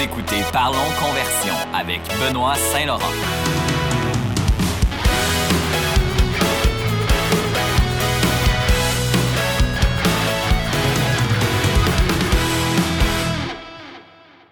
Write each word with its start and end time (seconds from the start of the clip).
Écoutez 0.00 0.36
Parlons 0.52 0.78
Conversion 1.00 1.54
avec 1.74 2.00
Benoît 2.20 2.54
Saint-Laurent. 2.54 3.02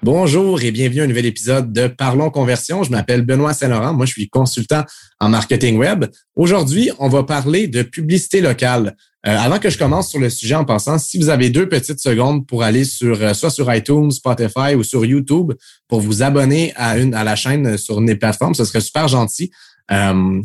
Bonjour 0.03 0.63
et 0.63 0.73
bienvenue 0.73 1.03
à 1.03 1.05
un 1.05 1.07
nouvel 1.07 1.27
épisode 1.27 1.73
de 1.73 1.87
Parlons 1.87 2.31
Conversion. 2.31 2.83
Je 2.83 2.91
m'appelle 2.91 3.23
Benoît 3.23 3.55
Saint-Laurent. 3.55 3.93
Moi, 3.93 4.07
je 4.07 4.13
suis 4.13 4.29
consultant 4.29 4.83
en 5.21 5.29
marketing 5.29 5.77
web. 5.79 6.07
Aujourd'hui, 6.35 6.91
on 6.99 7.09
va 7.09 7.23
parler 7.23 7.69
de 7.69 7.83
publicité 7.83 8.41
locale. 8.41 8.97
Euh, 9.27 9.37
avant 9.37 9.59
que 9.59 9.71
je 9.71 9.79
commence 9.79 10.11
sur 10.11 10.21
le 10.21 10.31
sujet 10.31 10.55
en 10.55 10.65
passant, 10.65 10.99
si 10.99 11.19
vous 11.19 11.31
avez 11.31 11.51
deux 11.51 11.69
petites 11.69 11.99
secondes 11.99 12.47
pour 12.47 12.63
aller 12.63 12.85
sur 12.85 13.21
euh, 13.21 13.35
soit 13.35 13.51
sur 13.51 13.73
iTunes, 13.75 14.13
Spotify 14.13 14.77
ou 14.77 14.85
sur 14.85 15.05
YouTube 15.05 15.53
pour 15.89 16.01
vous 16.01 16.23
abonner 16.23 16.73
à 16.77 16.97
une 16.97 17.13
à 17.13 17.25
la 17.25 17.35
chaîne 17.35 17.77
sur 17.77 17.99
une 17.99 18.07
des 18.07 18.15
plateformes, 18.15 18.55
ce 18.55 18.65
serait 18.65 18.81
super 18.81 19.09
gentil. 19.09 19.51
Euh, 19.93 20.43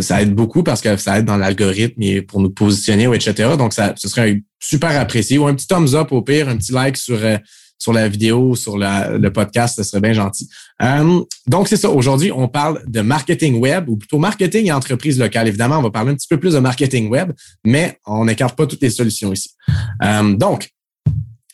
ça 0.00 0.22
aide 0.22 0.34
beaucoup 0.34 0.62
parce 0.62 0.80
que 0.80 0.96
ça 0.96 1.18
aide 1.18 1.24
dans 1.24 1.36
l'algorithme 1.36 2.00
et 2.02 2.22
pour 2.22 2.40
nous 2.40 2.50
positionner, 2.50 3.08
ou 3.08 3.14
etc. 3.14 3.56
Donc, 3.58 3.72
ça, 3.72 3.94
ce 3.96 4.08
serait 4.08 4.42
super 4.60 4.98
apprécié. 4.98 5.38
Ou 5.38 5.46
un 5.46 5.54
petit 5.54 5.66
thumbs 5.66 5.94
up 5.94 6.12
au 6.12 6.22
pire, 6.22 6.48
un 6.48 6.56
petit 6.56 6.72
like 6.72 6.96
sur 6.96 7.18
sur 7.78 7.92
la 7.92 8.08
vidéo, 8.08 8.54
sur 8.54 8.76
le 8.78 9.28
podcast, 9.28 9.76
ce 9.76 9.82
serait 9.82 10.00
bien 10.00 10.12
gentil. 10.12 10.48
Euh, 10.82 11.20
donc, 11.46 11.68
c'est 11.68 11.76
ça. 11.76 11.90
Aujourd'hui, 11.90 12.32
on 12.32 12.48
parle 12.48 12.82
de 12.86 13.00
marketing 13.00 13.58
web, 13.58 13.88
ou 13.88 13.96
plutôt 13.96 14.18
marketing 14.18 14.66
et 14.66 14.72
entreprise 14.72 15.18
locale. 15.18 15.48
Évidemment, 15.48 15.78
on 15.78 15.82
va 15.82 15.90
parler 15.90 16.12
un 16.12 16.14
petit 16.14 16.28
peu 16.28 16.38
plus 16.38 16.54
de 16.54 16.58
marketing 16.58 17.08
web, 17.08 17.32
mais 17.64 17.98
on 18.06 18.24
n'écarte 18.24 18.56
pas 18.56 18.66
toutes 18.66 18.82
les 18.82 18.90
solutions 18.90 19.32
ici. 19.32 19.50
Euh, 20.02 20.34
donc, 20.34 20.70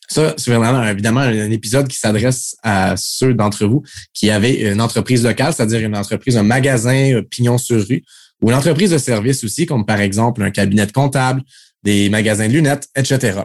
ça, 0.09 0.35
c'est 0.37 0.53
vraiment 0.53 0.85
évidemment 0.85 1.21
un 1.21 1.51
épisode 1.51 1.89
qui 1.89 1.99
s'adresse 1.99 2.55
à 2.63 2.97
ceux 2.99 3.33
d'entre 3.33 3.65
vous 3.67 3.83
qui 4.13 4.31
avaient 4.31 4.73
une 4.73 4.81
entreprise 4.81 5.25
locale, 5.25 5.55
c'est-à-dire 5.55 5.81
une 5.81 5.97
entreprise, 5.97 6.37
un 6.37 6.43
magasin 6.43 7.15
euh, 7.15 7.23
pignon 7.23 7.59
sur 7.59 7.87
rue, 7.87 8.05
ou 8.43 8.51
une 8.51 8.57
entreprise 8.57 8.91
de 8.91 8.99
service 8.99 9.43
aussi, 9.45 9.67
comme 9.67 9.87
par 9.87 10.01
exemple 10.01 10.43
un 10.43 10.51
cabinet 10.51 10.87
de 10.87 10.93
comptable, 10.93 11.43
des 11.83 12.09
magasins 12.11 12.49
de 12.49 12.53
lunettes, 12.53 12.89
etc. 12.95 13.41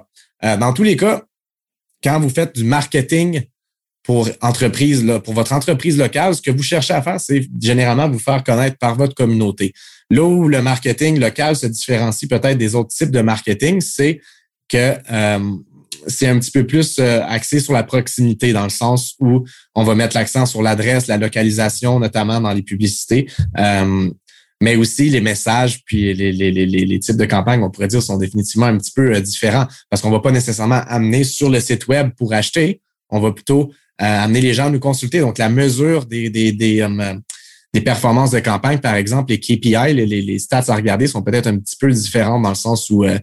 dans 0.59 0.73
tous 0.73 0.83
les 0.83 0.95
cas, 0.95 1.23
quand 2.07 2.21
vous 2.21 2.29
faites 2.29 2.55
du 2.55 2.63
marketing 2.63 3.41
pour 4.01 4.29
entreprise, 4.41 5.05
pour 5.25 5.33
votre 5.33 5.51
entreprise 5.51 5.97
locale, 5.97 6.33
ce 6.35 6.41
que 6.41 6.51
vous 6.51 6.63
cherchez 6.63 6.93
à 6.93 7.01
faire, 7.01 7.19
c'est 7.19 7.45
généralement 7.61 8.07
vous 8.09 8.19
faire 8.19 8.45
connaître 8.45 8.77
par 8.77 8.95
votre 8.95 9.13
communauté. 9.13 9.73
Là 10.09 10.23
où 10.23 10.47
le 10.47 10.61
marketing 10.61 11.19
local 11.19 11.57
se 11.57 11.65
différencie 11.65 12.29
peut-être 12.29 12.57
des 12.57 12.75
autres 12.75 12.95
types 12.95 13.11
de 13.11 13.19
marketing, 13.19 13.81
c'est 13.81 14.21
que 14.69 14.93
euh, 15.11 15.39
c'est 16.07 16.27
un 16.27 16.39
petit 16.39 16.51
peu 16.51 16.65
plus 16.65 16.95
euh, 16.99 17.21
axé 17.27 17.59
sur 17.59 17.73
la 17.73 17.83
proximité, 17.83 18.53
dans 18.53 18.63
le 18.63 18.69
sens 18.69 19.15
où 19.19 19.43
on 19.75 19.83
va 19.83 19.93
mettre 19.93 20.15
l'accent 20.15 20.45
sur 20.45 20.61
l'adresse, 20.61 21.07
la 21.07 21.17
localisation, 21.17 21.99
notamment 21.99 22.39
dans 22.39 22.53
les 22.53 22.63
publicités. 22.63 23.29
Euh, 23.57 24.09
mais 24.61 24.75
aussi 24.75 25.09
les 25.09 25.21
messages 25.21 25.83
puis 25.85 26.13
les, 26.13 26.31
les, 26.31 26.51
les, 26.51 26.65
les, 26.65 26.99
types 26.99 27.17
de 27.17 27.25
campagnes, 27.25 27.63
on 27.63 27.69
pourrait 27.69 27.87
dire, 27.87 28.01
sont 28.01 28.17
définitivement 28.17 28.65
un 28.65 28.77
petit 28.77 28.91
peu 28.91 29.13
euh, 29.13 29.21
différents 29.21 29.67
parce 29.89 30.01
qu'on 30.01 30.09
va 30.09 30.19
pas 30.19 30.31
nécessairement 30.31 30.81
amener 30.87 31.23
sur 31.23 31.49
le 31.49 31.59
site 31.59 31.87
web 31.87 32.11
pour 32.17 32.33
acheter, 32.33 32.81
on 33.09 33.19
va 33.19 33.31
plutôt 33.31 33.71
euh, 34.01 34.05
amener 34.05 34.41
les 34.41 34.53
gens 34.53 34.67
à 34.67 34.69
nous 34.69 34.79
consulter. 34.79 35.19
Donc, 35.21 35.39
la 35.39 35.49
mesure 35.49 36.05
des, 36.05 36.29
des, 36.29 36.51
des, 36.51 36.81
euh, 36.81 37.15
des 37.73 37.81
performances 37.81 38.29
de 38.29 38.39
campagne, 38.39 38.77
par 38.77 38.93
exemple, 38.93 39.31
les 39.31 39.39
KPI, 39.39 39.93
les, 39.93 40.05
les, 40.05 40.39
stats 40.39 40.65
à 40.67 40.75
regarder 40.75 41.07
sont 41.07 41.23
peut-être 41.23 41.47
un 41.47 41.57
petit 41.57 41.75
peu 41.79 41.91
différents 41.91 42.39
dans 42.39 42.49
le 42.49 42.55
sens 42.55 42.91
où 42.91 43.05
euh, 43.05 43.17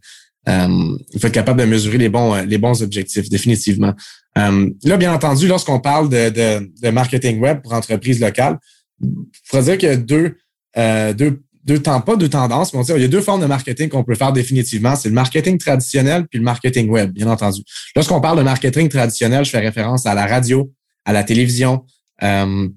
il 0.47 1.21
faut 1.21 1.29
être 1.29 1.33
capable 1.33 1.61
de 1.61 1.67
mesurer 1.67 1.99
les 1.99 2.09
bons, 2.09 2.35
les 2.45 2.59
bons 2.59 2.83
objectifs, 2.83 3.31
définitivement. 3.31 3.95
là, 4.37 4.97
bien 4.97 5.15
entendu, 5.15 5.47
lorsqu'on 5.47 5.81
parle 5.81 6.09
de, 6.09 6.29
de, 6.29 6.73
de 6.83 6.91
marketing 6.91 7.39
web 7.39 7.63
pour 7.63 7.73
entreprises 7.73 8.21
locales, 8.21 8.59
il 9.01 9.09
faudrait 9.45 9.65
dire 9.65 9.79
qu'il 9.79 9.89
y 9.89 9.93
a 9.93 9.97
deux 9.97 10.37
euh, 10.77 11.13
deux, 11.13 11.43
deux 11.65 11.79
temps, 11.79 12.01
pas 12.01 12.17
deux 12.17 12.29
tendances, 12.29 12.73
mais 12.75 12.81
on 12.81 12.97
il 12.97 13.03
y 13.03 13.05
a 13.05 13.09
deux 13.09 13.21
formes 13.21 13.41
de 13.41 13.47
marketing 13.47 13.89
qu'on 13.89 14.05
peut 14.05 14.15
faire 14.15 14.33
définitivement. 14.33 14.97
C'est 14.97 15.09
le 15.09 15.15
marketing 15.15 15.59
traditionnel 15.59 16.27
puis 16.29 16.39
le 16.39 16.45
marketing 16.45 16.89
web, 16.89 17.13
bien 17.13 17.29
entendu. 17.29 17.63
Lorsqu'on 17.97 18.21
parle 18.21 18.39
de 18.39 18.43
marketing 18.43 18.89
traditionnel, 18.89 19.45
je 19.45 19.51
fais 19.51 19.61
référence 19.61 20.07
à 20.07 20.15
la 20.15 20.27
radio, 20.27 20.71
à 21.05 21.13
la 21.13 21.25
télévision, 21.25 21.85
euh, 22.23 22.69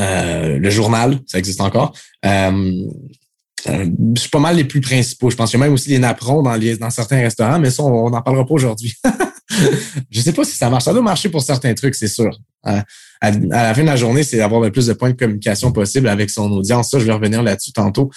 euh, 0.00 0.58
le 0.58 0.70
journal, 0.70 1.20
ça 1.26 1.38
existe 1.38 1.60
encore. 1.60 1.92
Euh, 2.24 2.72
c'est 4.16 4.30
pas 4.30 4.40
mal 4.40 4.56
les 4.56 4.64
plus 4.64 4.80
principaux. 4.80 5.30
Je 5.30 5.36
pense 5.36 5.50
qu'il 5.50 5.58
y 5.58 5.62
a 5.62 5.66
même 5.66 5.74
aussi 5.74 5.90
les 5.90 5.98
napperons 5.98 6.42
dans, 6.42 6.54
les, 6.54 6.76
dans 6.76 6.90
certains 6.90 7.20
restaurants, 7.20 7.58
mais 7.58 7.70
ça, 7.70 7.82
on 7.82 8.10
n'en 8.10 8.22
parlera 8.22 8.44
pas 8.44 8.54
aujourd'hui. 8.54 8.94
je 10.10 10.20
sais 10.20 10.32
pas 10.32 10.44
si 10.44 10.56
ça 10.56 10.70
marche. 10.70 10.84
Ça 10.84 10.92
doit 10.92 11.02
marcher 11.02 11.28
pour 11.28 11.42
certains 11.42 11.74
trucs, 11.74 11.94
c'est 11.94 12.08
sûr 12.08 12.30
à, 12.64 12.84
la 13.30 13.74
fin 13.74 13.82
de 13.82 13.86
la 13.86 13.96
journée, 13.96 14.22
c'est 14.22 14.36
d'avoir 14.38 14.60
le 14.60 14.70
plus 14.70 14.86
de 14.86 14.92
points 14.92 15.10
de 15.10 15.16
communication 15.16 15.72
possible 15.72 16.08
avec 16.08 16.30
son 16.30 16.50
audience. 16.52 16.90
Ça, 16.90 16.98
je 16.98 17.04
vais 17.04 17.12
revenir 17.12 17.42
là-dessus 17.42 17.72
tantôt, 17.72 18.10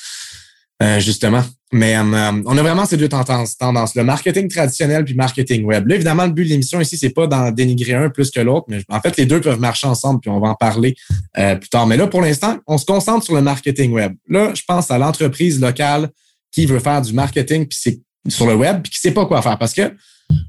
euh, 0.82 1.00
justement. 1.00 1.44
Mais 1.74 1.98
euh, 1.98 2.32
on 2.46 2.58
a 2.58 2.62
vraiment 2.62 2.86
ces 2.86 2.96
deux 2.96 3.10
tendances, 3.10 3.58
tendances, 3.58 3.96
le 3.96 4.04
marketing 4.06 4.48
traditionnel 4.48 5.04
puis 5.04 5.16
marketing 5.16 5.66
web. 5.66 5.86
Là, 5.88 5.96
évidemment, 5.96 6.26
le 6.26 6.32
but 6.32 6.46
de 6.46 6.50
l'émission 6.50 6.80
ici, 6.80 6.98
c'est 6.98 7.10
pas 7.10 7.28
d'en 7.28 7.52
dénigrer 7.52 7.94
un 7.94 8.10
plus 8.10 8.32
que 8.32 8.40
l'autre, 8.40 8.68
mais 8.70 8.82
en 8.88 9.02
fait, 9.02 9.18
les 9.18 9.26
deux 9.26 9.42
peuvent 9.42 9.60
marcher 9.60 9.88
ensemble, 9.88 10.22
puis 10.22 10.30
on 10.30 10.40
va 10.40 10.50
en 10.50 10.56
parler 10.56 10.96
euh, 11.38 11.56
plus 11.56 11.70
tard. 11.70 11.88
Mais 11.88 11.98
là, 11.98 12.08
pour 12.08 12.22
l'instant, 12.22 12.58
on 12.68 12.78
se 12.78 12.86
concentre 12.86 13.26
sur 13.26 13.36
le 13.36 13.42
marketing 13.42 13.92
web. 13.92 14.14
Là, 14.30 14.54
je 14.54 14.62
pense 14.66 14.90
à 14.92 14.98
l'entreprise 14.98 15.60
locale 15.60 16.10
qui 16.52 16.66
veut 16.66 16.80
faire 16.80 17.02
du 17.02 17.12
marketing 17.12 17.68
puis 17.68 17.78
c'est 17.80 18.00
sur 18.28 18.48
le 18.48 18.56
web 18.56 18.82
puis 18.82 18.92
qui 18.92 19.00
sait 19.00 19.12
pas 19.12 19.26
quoi 19.26 19.42
faire 19.42 19.58
parce 19.58 19.74
que 19.74 19.92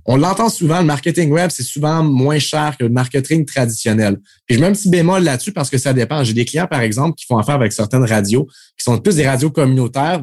on 0.05 0.17
l'entend 0.17 0.49
souvent, 0.49 0.81
le 0.81 0.87
marketing 0.87 1.31
web, 1.31 1.51
c'est 1.51 1.63
souvent 1.63 2.03
moins 2.03 2.39
cher 2.39 2.77
que 2.79 2.85
le 2.85 2.91
marketing 2.91 3.45
traditionnel. 3.45 4.17
Puis 4.47 4.57
je 4.57 4.61
mets 4.61 4.67
un 4.67 4.73
petit 4.73 4.89
bémol 4.89 5.23
là-dessus 5.23 5.53
parce 5.53 5.71
que 5.71 5.79
ça 5.79 5.93
dépend. 5.93 6.25
J'ai 6.25 6.33
des 6.33 6.45
clients, 6.45 6.67
par 6.67 6.81
exemple, 6.81 7.15
qui 7.15 7.27
font 7.27 7.39
affaire 7.39 7.55
avec 7.55 7.73
certaines 7.73 8.05
radios, 8.05 8.49
qui 8.77 8.85
sont 8.85 8.99
plus 8.99 9.17
des 9.17 9.27
radios 9.27 9.51
communautaires. 9.51 10.21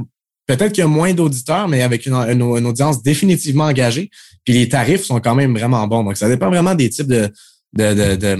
Peut-être 0.47 0.73
qu'il 0.73 0.81
y 0.81 0.85
a 0.85 0.87
moins 0.87 1.13
d'auditeurs, 1.13 1.67
mais 1.67 1.81
avec 1.81 2.05
une, 2.05 2.15
audience 2.43 3.01
définitivement 3.01 3.65
engagée. 3.65 4.09
Puis 4.43 4.53
les 4.53 4.69
tarifs 4.69 5.03
sont 5.03 5.19
quand 5.19 5.35
même 5.35 5.57
vraiment 5.57 5.87
bons. 5.87 6.03
Donc, 6.03 6.17
ça 6.17 6.27
dépend 6.27 6.49
vraiment 6.49 6.75
des 6.75 6.89
types 6.89 7.07
de, 7.07 7.31
de, 7.75 8.15
de, 8.15 8.39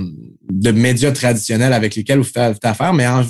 de, 0.50 0.72
médias 0.72 1.12
traditionnels 1.12 1.74
avec 1.74 1.96
lesquels 1.96 2.20
vous 2.20 2.24
faites 2.24 2.64
affaire, 2.64 2.94
mais 2.94 3.06
en, 3.08 3.24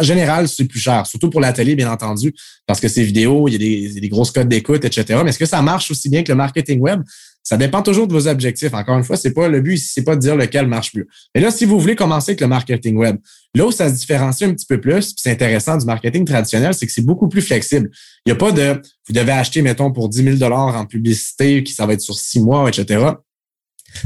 général, 0.00 0.48
c'est 0.48 0.64
plus 0.64 0.80
cher, 0.80 1.06
surtout 1.06 1.30
pour 1.30 1.40
la 1.40 1.52
télé, 1.52 1.74
bien 1.74 1.90
entendu, 1.90 2.32
parce 2.66 2.80
que 2.80 2.88
ces 2.88 3.02
vidéos, 3.02 3.46
il 3.48 3.52
y 3.52 3.54
a 3.54 3.58
des, 3.58 4.00
des 4.00 4.08
grosses 4.08 4.30
codes 4.30 4.48
d'écoute, 4.48 4.84
etc. 4.84 5.20
Mais 5.22 5.30
est-ce 5.30 5.38
que 5.38 5.46
ça 5.46 5.60
marche 5.62 5.90
aussi 5.90 6.08
bien 6.08 6.22
que 6.22 6.32
le 6.32 6.36
marketing 6.36 6.80
web? 6.80 7.02
Ça 7.42 7.56
dépend 7.56 7.82
toujours 7.82 8.06
de 8.06 8.12
vos 8.12 8.28
objectifs. 8.28 8.72
Encore 8.74 8.98
une 8.98 9.04
fois, 9.04 9.16
c'est 9.16 9.32
pas 9.32 9.48
le 9.48 9.60
but, 9.60 9.78
c'est 9.78 10.04
pas 10.04 10.14
de 10.14 10.20
dire 10.20 10.36
lequel 10.36 10.66
marche 10.66 10.94
mieux. 10.94 11.06
Mais 11.34 11.40
là, 11.40 11.50
si 11.50 11.64
vous 11.64 11.80
voulez 11.80 11.96
commencer 11.96 12.32
avec 12.32 12.40
le 12.42 12.46
marketing 12.46 12.96
web, 12.96 13.16
là 13.54 13.66
où 13.66 13.72
ça 13.72 13.88
se 13.88 13.94
différencie 13.94 14.48
un 14.48 14.54
petit 14.54 14.66
peu 14.66 14.80
plus, 14.80 15.14
c'est 15.16 15.30
intéressant 15.30 15.76
du 15.76 15.86
marketing 15.86 16.24
traditionnel, 16.24 16.74
c'est 16.74 16.86
que 16.86 16.92
c'est 16.92 17.04
beaucoup 17.04 17.28
plus 17.28 17.42
flexible. 17.42 17.90
Il 18.26 18.28
n'y 18.28 18.32
a 18.32 18.36
pas 18.36 18.52
de, 18.52 18.80
vous 19.08 19.14
devez 19.14 19.32
acheter, 19.32 19.62
mettons, 19.62 19.90
pour 19.90 20.08
10 20.08 20.22
000 20.22 20.36
dollars 20.36 20.76
en 20.76 20.86
publicité, 20.86 21.64
qui 21.64 21.72
ça 21.72 21.86
va 21.86 21.94
être 21.94 22.02
sur 22.02 22.18
six 22.18 22.40
mois, 22.40 22.68
etc. 22.68 23.04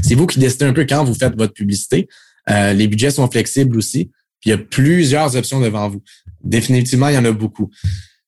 C'est 0.01 0.15
vous 0.15 0.27
qui 0.27 0.39
décidez 0.39 0.65
un 0.65 0.73
peu 0.73 0.85
quand 0.85 1.03
vous 1.03 1.13
faites 1.13 1.35
votre 1.35 1.53
publicité. 1.53 2.07
Euh, 2.49 2.73
les 2.73 2.87
budgets 2.87 3.11
sont 3.11 3.29
flexibles 3.29 3.77
aussi. 3.77 4.11
Il 4.45 4.49
y 4.49 4.51
a 4.53 4.57
plusieurs 4.57 5.35
options 5.35 5.59
devant 5.59 5.89
vous. 5.89 6.03
Définitivement, 6.43 7.07
il 7.09 7.15
y 7.15 7.17
en 7.17 7.25
a 7.25 7.31
beaucoup. 7.31 7.71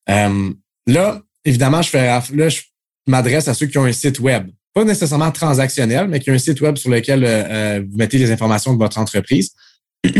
Euh, 0.10 0.52
là, 0.88 1.22
évidemment, 1.46 1.82
je 1.82 2.62
m'adresse 3.06 3.48
à 3.48 3.54
ceux 3.54 3.68
qui 3.68 3.78
ont 3.78 3.86
un 3.86 3.94
site 3.94 4.20
web 4.20 4.50
pas 4.74 4.84
nécessairement 4.84 5.32
transactionnel, 5.32 6.08
mais 6.08 6.20
qui 6.20 6.30
a 6.30 6.34
un 6.34 6.38
site 6.38 6.62
web 6.62 6.78
sur 6.78 6.92
lequel 6.92 7.24
euh, 7.26 7.84
vous 7.90 7.98
mettez 7.98 8.20
les 8.20 8.30
informations 8.30 8.74
de 8.74 8.78
votre 8.78 9.00
entreprise. 9.00 9.56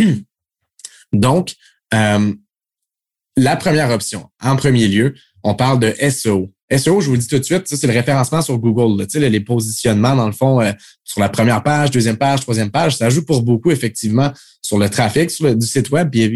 Donc, 1.14 1.54
la 1.92 3.56
première 3.56 3.92
option, 3.92 4.32
en 4.42 4.56
premier 4.56 4.88
lieu, 4.88 5.14
on 5.44 5.54
parle 5.54 5.80
de 5.80 5.94
SEO. 6.10 6.52
SEO, 6.76 7.02
je 7.02 7.10
vous 7.10 7.18
dis 7.18 7.28
tout 7.28 7.38
de 7.38 7.44
suite, 7.44 7.64
c'est 7.66 7.88
le 7.88 7.94
référencement 7.94 8.42
sur 8.42 8.58
Google. 8.58 9.02
Là, 9.02 9.30
les 9.30 9.40
positionnements, 9.40 10.16
dans 10.16 10.28
le 10.28 10.34
fond, 10.34 10.60
sur 11.04 11.22
la 11.22 11.30
première 11.30 11.64
page, 11.64 11.92
deuxième 11.92 12.18
page, 12.18 12.42
troisième 12.42 12.72
page, 12.72 12.98
ça 12.98 13.10
joue 13.10 13.24
pour 13.24 13.42
beaucoup, 13.44 13.72
effectivement, 13.72 14.32
sur 14.62 14.78
le 14.78 14.90
trafic 14.90 15.32
sur 15.32 15.46
le, 15.46 15.56
du 15.56 15.66
site 15.66 15.90
web, 15.92 16.10
puis 16.10 16.30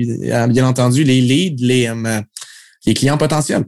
bien 0.50 0.66
entendu, 0.66 1.04
les 1.04 1.20
leads, 1.20 1.66
les, 1.66 1.92
les 2.86 2.94
clients 2.94 3.18
potentiels. 3.18 3.66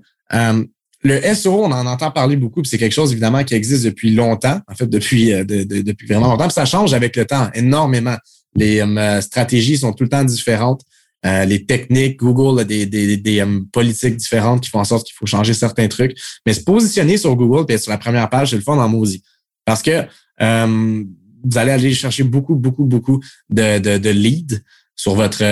Le 1.04 1.36
SEO, 1.36 1.66
on 1.66 1.72
en 1.72 1.86
entend 1.86 2.12
parler 2.12 2.38
beaucoup, 2.38 2.62
puis 2.62 2.70
c'est 2.70 2.78
quelque 2.78 2.94
chose 2.94 3.12
évidemment 3.12 3.44
qui 3.44 3.56
existe 3.56 3.84
depuis 3.84 4.12
longtemps, 4.12 4.62
en 4.70 4.76
fait 4.76 4.88
depuis 4.88 5.34
euh, 5.34 5.44
depuis 5.44 6.08
vraiment 6.08 6.30
longtemps, 6.30 6.50
ça 6.50 6.64
change 6.64 6.94
avec 6.94 7.18
le 7.18 7.26
temps 7.26 7.50
énormément. 7.54 8.16
Les 8.56 8.80
euh, 8.80 9.20
stratégies 9.20 9.78
sont 9.80 9.92
tout 9.92 10.06
le 10.06 10.10
temps 10.10 10.24
différentes. 10.24 10.82
Euh, 11.26 11.46
les 11.46 11.66
techniques, 11.66 12.18
Google 12.20 12.60
a 12.62 12.64
des, 12.64 12.86
des, 12.86 13.18
des 13.18 13.46
politiques 13.72 14.18
différentes 14.18 14.62
qui 14.62 14.70
font 14.70 14.80
en 14.80 14.84
sorte 14.84 15.06
qu'il 15.08 15.16
faut 15.16 15.26
changer 15.26 15.54
certains 15.54 15.88
trucs. 15.88 16.18
Mais 16.46 16.54
se 16.54 16.62
positionner 16.62 17.18
sur 17.18 17.36
Google 17.36 17.66
puis 17.66 17.80
sur 17.80 17.92
la 17.92 17.98
première 17.98 18.30
page, 18.30 18.50
c'est 18.50 18.58
le 18.58 18.62
fond 18.62 18.76
Mozy. 18.88 19.24
Parce 19.66 19.82
que 19.82 20.02
vous 20.40 21.58
allez 21.58 21.72
aller 21.72 21.94
chercher 21.94 22.24
beaucoup, 22.24 22.56
beaucoup, 22.56 22.86
beaucoup 22.86 23.22
de, 23.50 23.80
de, 23.80 23.98
de 23.98 24.10
leads 24.10 24.60
sur 24.96 25.16
votre 25.16 25.44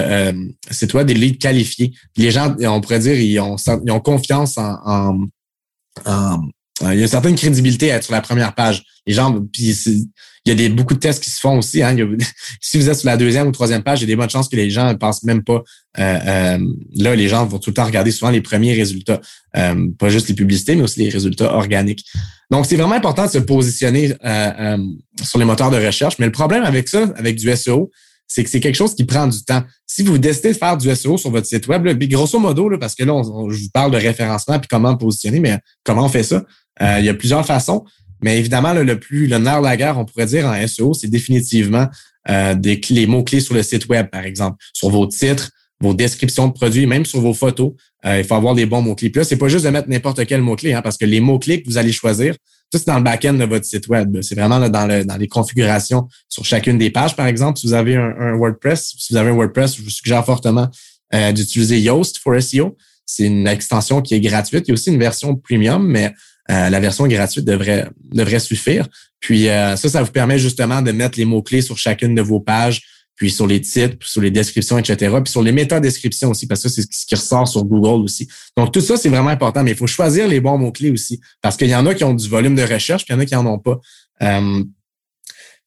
site 0.69 0.93
web, 0.93 1.07
des 1.07 1.13
leads 1.13 1.37
qualifiés. 1.37 1.93
les 2.17 2.31
gens, 2.31 2.55
on 2.59 2.81
pourrait 2.81 2.99
dire, 2.99 3.15
ils 3.15 3.39
ont, 3.39 3.55
ils 3.85 3.91
ont 3.91 3.99
confiance 3.99 4.57
en, 4.57 5.27
en, 6.05 6.49
il 6.81 6.97
y 6.97 6.99
a 6.99 7.01
une 7.01 7.07
certaine 7.07 7.35
crédibilité 7.35 7.91
à 7.91 7.97
être 7.97 8.03
sur 8.03 8.13
la 8.13 8.21
première 8.21 8.53
page. 8.53 8.83
Les 9.05 9.13
gens, 9.13 9.39
puis 9.51 9.75
il 10.45 10.49
y 10.49 10.51
a 10.51 10.55
des, 10.55 10.69
beaucoup 10.69 10.93
de 10.93 10.99
tests 10.99 11.23
qui 11.23 11.29
se 11.29 11.39
font 11.39 11.59
aussi. 11.59 11.83
Hein. 11.83 11.95
si 12.61 12.77
vous 12.77 12.89
êtes 12.89 12.97
sur 12.97 13.07
la 13.07 13.17
deuxième 13.17 13.47
ou 13.47 13.51
troisième 13.51 13.83
page, 13.83 13.99
il 13.99 14.03
y 14.03 14.05
a 14.05 14.07
des 14.07 14.15
bonnes 14.15 14.29
chances 14.29 14.49
que 14.49 14.55
les 14.55 14.69
gens 14.69 14.87
ne 14.89 14.93
pensent 14.93 15.23
même 15.23 15.43
pas. 15.43 15.61
Euh, 15.99 16.19
euh, 16.27 16.59
là, 16.95 17.15
les 17.15 17.27
gens 17.27 17.45
vont 17.45 17.59
tout 17.59 17.69
le 17.69 17.75
temps 17.75 17.85
regarder 17.85 18.11
souvent 18.11 18.31
les 18.31 18.41
premiers 18.41 18.73
résultats, 18.73 19.21
euh, 19.57 19.87
pas 19.99 20.09
juste 20.09 20.27
les 20.29 20.35
publicités, 20.35 20.75
mais 20.75 20.83
aussi 20.83 20.99
les 20.99 21.09
résultats 21.09 21.53
organiques. 21.53 22.05
Donc, 22.49 22.65
c'est 22.65 22.75
vraiment 22.75 22.95
important 22.95 23.25
de 23.25 23.31
se 23.31 23.37
positionner 23.37 24.13
sur 25.23 25.39
les 25.39 25.45
moteurs 25.45 25.71
de 25.71 25.83
recherche. 25.83 26.15
Mais 26.19 26.25
le 26.25 26.31
problème 26.31 26.63
avec 26.63 26.89
ça, 26.89 27.11
avec 27.15 27.37
du 27.37 27.55
SEO, 27.55 27.91
c'est 28.27 28.45
que 28.45 28.49
c'est 28.49 28.61
quelque 28.61 28.75
chose 28.75 28.95
qui 28.95 29.03
prend 29.03 29.27
du 29.27 29.43
temps. 29.43 29.61
Si 29.85 30.03
vous 30.03 30.17
décidez 30.17 30.53
de 30.53 30.57
faire 30.57 30.77
du 30.77 30.93
SEO 30.95 31.17
sur 31.17 31.31
votre 31.31 31.45
site 31.45 31.67
web, 31.67 31.83
là, 31.83 31.93
grosso 31.93 32.39
modo, 32.39 32.69
là, 32.69 32.77
parce 32.77 32.95
que 32.95 33.03
là, 33.03 33.21
je 33.23 33.63
vous 33.63 33.69
parle 33.73 33.91
de 33.91 33.97
référencement 33.97 34.57
puis 34.57 34.69
comment 34.69 34.95
positionner, 34.95 35.41
mais 35.41 35.59
comment 35.83 36.05
on 36.05 36.09
fait 36.09 36.23
ça? 36.23 36.43
Euh, 36.81 36.97
il 36.99 37.05
y 37.05 37.09
a 37.09 37.13
plusieurs 37.13 37.45
façons, 37.45 37.85
mais 38.21 38.37
évidemment, 38.37 38.73
le 38.73 38.99
plus 38.99 39.27
le 39.27 39.37
nerf 39.37 39.59
de 39.59 39.65
la 39.65 39.77
guerre, 39.77 39.97
on 39.97 40.05
pourrait 40.05 40.27
dire 40.27 40.45
en 40.45 40.67
SEO, 40.67 40.93
c'est 40.93 41.07
définitivement 41.09 41.87
euh, 42.29 42.53
des, 42.53 42.79
les 42.89 43.07
mots-clés 43.07 43.39
sur 43.39 43.55
le 43.55 43.63
site 43.63 43.87
web, 43.87 44.07
par 44.09 44.23
exemple, 44.23 44.57
sur 44.73 44.89
vos 44.89 45.07
titres, 45.07 45.49
vos 45.79 45.93
descriptions 45.95 46.47
de 46.47 46.53
produits, 46.53 46.85
même 46.85 47.05
sur 47.05 47.19
vos 47.19 47.33
photos. 47.33 47.73
Euh, 48.05 48.19
il 48.19 48.23
faut 48.23 48.35
avoir 48.35 48.53
les 48.53 48.67
bons 48.67 48.81
mots-clés. 48.81 49.09
Puis 49.09 49.19
là, 49.19 49.23
c'est 49.23 49.37
pas 49.37 49.47
juste 49.47 49.65
de 49.65 49.69
mettre 49.71 49.89
n'importe 49.89 50.25
quel 50.27 50.41
mot-clé, 50.41 50.73
hein, 50.73 50.81
parce 50.83 50.97
que 50.97 51.05
les 51.05 51.19
mots-clés 51.19 51.63
que 51.63 51.67
vous 51.67 51.77
allez 51.77 51.91
choisir, 51.91 52.35
tout 52.71 52.77
c'est 52.77 52.87
dans 52.87 52.97
le 52.97 53.03
back-end 53.03 53.33
de 53.33 53.43
votre 53.43 53.65
site 53.65 53.87
web. 53.87 54.21
C'est 54.21 54.35
vraiment 54.35 54.59
dans, 54.69 54.85
le, 54.85 55.03
dans 55.03 55.17
les 55.17 55.27
configurations 55.27 56.07
sur 56.29 56.45
chacune 56.45 56.77
des 56.77 56.91
pages, 56.91 57.15
par 57.15 57.25
exemple. 57.25 57.59
Si 57.59 57.67
vous 57.67 57.73
avez 57.73 57.95
un, 57.95 58.35
WordPress, 58.35 58.93
si 58.97 59.11
vous 59.11 59.17
avez 59.17 59.31
un 59.31 59.33
WordPress, 59.33 59.75
je 59.75 59.81
vous 59.81 59.89
suggère 59.89 60.23
fortement 60.25 60.69
d'utiliser 61.33 61.81
Yoast 61.81 62.19
for 62.19 62.41
SEO. 62.41 62.77
C'est 63.05 63.25
une 63.25 63.45
extension 63.45 64.01
qui 64.01 64.15
est 64.15 64.21
gratuite. 64.21 64.65
Il 64.67 64.69
y 64.69 64.71
a 64.71 64.75
aussi 64.75 64.89
une 64.89 64.99
version 64.99 65.35
premium, 65.35 65.85
mais 65.85 66.13
euh, 66.49 66.69
la 66.69 66.79
version 66.79 67.07
gratuite 67.07 67.45
devrait, 67.45 67.87
devrait 68.11 68.39
suffire. 68.39 68.87
Puis 69.19 69.47
euh, 69.47 69.75
ça, 69.75 69.89
ça 69.89 70.03
vous 70.03 70.11
permet 70.11 70.39
justement 70.39 70.81
de 70.81 70.91
mettre 70.91 71.17
les 71.17 71.25
mots-clés 71.25 71.61
sur 71.61 71.77
chacune 71.77 72.15
de 72.15 72.21
vos 72.21 72.39
pages, 72.39 72.81
puis 73.15 73.29
sur 73.29 73.45
les 73.45 73.61
titres, 73.61 73.97
puis 73.99 74.09
sur 74.09 74.21
les 74.21 74.31
descriptions, 74.31 74.79
etc. 74.79 75.15
Puis 75.23 75.31
sur 75.31 75.43
les 75.43 75.51
métadescriptions 75.51 76.31
aussi, 76.31 76.47
parce 76.47 76.63
que 76.63 76.69
c'est 76.69 76.81
ce 76.81 77.05
qui 77.05 77.13
ressort 77.13 77.47
sur 77.47 77.63
Google 77.63 78.03
aussi. 78.03 78.27
Donc, 78.57 78.73
tout 78.73 78.81
ça, 78.81 78.97
c'est 78.97 79.09
vraiment 79.09 79.29
important, 79.29 79.63
mais 79.63 79.71
il 79.71 79.77
faut 79.77 79.87
choisir 79.87 80.27
les 80.27 80.41
bons 80.41 80.57
mots-clés 80.57 80.89
aussi, 80.89 81.21
parce 81.41 81.55
qu'il 81.55 81.69
y 81.69 81.75
en 81.75 81.85
a 81.85 81.93
qui 81.93 82.03
ont 82.03 82.15
du 82.15 82.27
volume 82.27 82.55
de 82.55 82.63
recherche, 82.63 83.05
puis 83.05 83.13
il 83.13 83.17
y 83.17 83.19
en 83.19 83.21
a 83.21 83.25
qui 83.25 83.35
n'en 83.35 83.45
ont 83.45 83.59
pas. 83.59 83.79
Euh, 84.23 84.63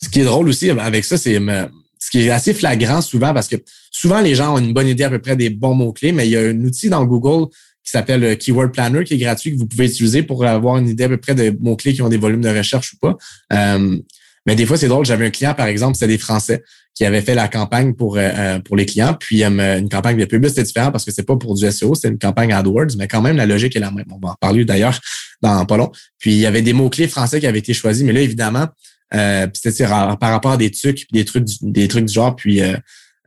ce 0.03 0.09
qui 0.09 0.21
est 0.21 0.25
drôle 0.25 0.49
aussi 0.49 0.69
avec 0.71 1.05
ça, 1.05 1.17
c'est 1.17 1.37
ce 1.37 2.11
qui 2.11 2.23
est 2.23 2.31
assez 2.31 2.55
flagrant 2.55 3.01
souvent, 3.01 3.33
parce 3.33 3.47
que 3.47 3.57
souvent, 3.93 4.21
les 4.21 4.35
gens 4.35 4.55
ont 4.55 4.59
une 4.59 4.73
bonne 4.73 4.89
idée 4.89 5.05
à 5.05 5.11
peu 5.11 5.21
près 5.21 5.37
des 5.37 5.51
bons 5.51 5.75
mots-clés, 5.75 6.11
mais 6.11 6.27
il 6.27 6.33
y 6.33 6.37
a 6.37 6.41
un 6.41 6.61
outil 6.65 6.89
dans 6.89 7.05
Google 7.05 7.51
qui 7.85 7.91
s'appelle 7.91 8.25
euh, 8.25 8.35
Keyword 8.35 8.73
Planner, 8.73 9.05
qui 9.05 9.15
est 9.15 9.19
gratuit, 9.19 9.53
que 9.53 9.59
vous 9.59 9.67
pouvez 9.67 9.87
utiliser 9.87 10.23
pour 10.23 10.45
avoir 10.45 10.79
une 10.79 10.89
idée 10.89 11.05
à 11.05 11.09
peu 11.09 11.19
près 11.19 11.35
de 11.35 11.57
mots-clés 11.61 11.93
qui 11.93 12.03
ont 12.03 12.09
des 12.09 12.17
volumes 12.17 12.41
de 12.41 12.49
recherche 12.49 12.95
ou 12.95 12.97
pas. 12.97 13.17
Euh, 13.53 13.99
mais 14.47 14.57
des 14.57 14.67
fois, 14.67 14.77
c'est 14.77 14.89
drôle. 14.89 15.07
J'avais 15.07 15.27
un 15.27 15.31
client, 15.31 15.55
par 15.55 15.67
exemple, 15.67 15.95
c'était 15.95 16.13
des 16.13 16.19
Français 16.19 16.63
qui 16.95 17.05
avaient 17.05 17.23
fait 17.23 17.35
la 17.35 17.49
campagne 17.49 17.95
pour 17.95 18.17
euh, 18.19 18.59
pour 18.61 18.77
les 18.77 18.87
clients. 18.87 19.17
Puis 19.19 19.43
une 19.43 19.89
campagne 19.89 20.17
de 20.17 20.25
pub, 20.25 20.47
c'était 20.47 20.63
différent 20.63 20.93
parce 20.93 21.05
que 21.05 21.11
c'est 21.11 21.25
pas 21.25 21.37
pour 21.37 21.55
du 21.55 21.71
SEO, 21.71 21.95
c'est 21.95 22.09
une 22.09 22.19
campagne 22.19 22.53
AdWords, 22.53 22.97
mais 22.97 23.09
quand 23.09 23.23
même, 23.23 23.37
la 23.37 23.47
logique 23.47 23.75
est 23.75 23.81
la 23.81 23.91
même. 23.91 24.05
On 24.11 24.25
va 24.25 24.33
en 24.33 24.37
parler 24.41 24.65
d'ailleurs 24.65 24.99
dans 25.43 25.65
pas 25.67 25.77
long. 25.77 25.91
Puis 26.19 26.33
il 26.33 26.39
y 26.39 26.47
avait 26.47 26.63
des 26.63 26.73
mots-clés 26.73 27.09
français 27.09 27.41
qui 27.41 27.47
avaient 27.47 27.59
été 27.59 27.75
choisis, 27.75 28.05
mais 28.05 28.13
là, 28.13 28.21
évidemment, 28.21 28.69
euh, 29.15 29.47
c'était 29.55 29.87
par 29.87 30.19
rapport 30.21 30.53
à 30.53 30.57
des 30.57 30.71
trucs, 30.71 31.11
des 31.13 31.25
trucs, 31.25 31.47
des 31.63 31.89
trucs 31.89 32.05
du 32.05 32.13
genre, 32.13 32.37
puis 32.37 32.61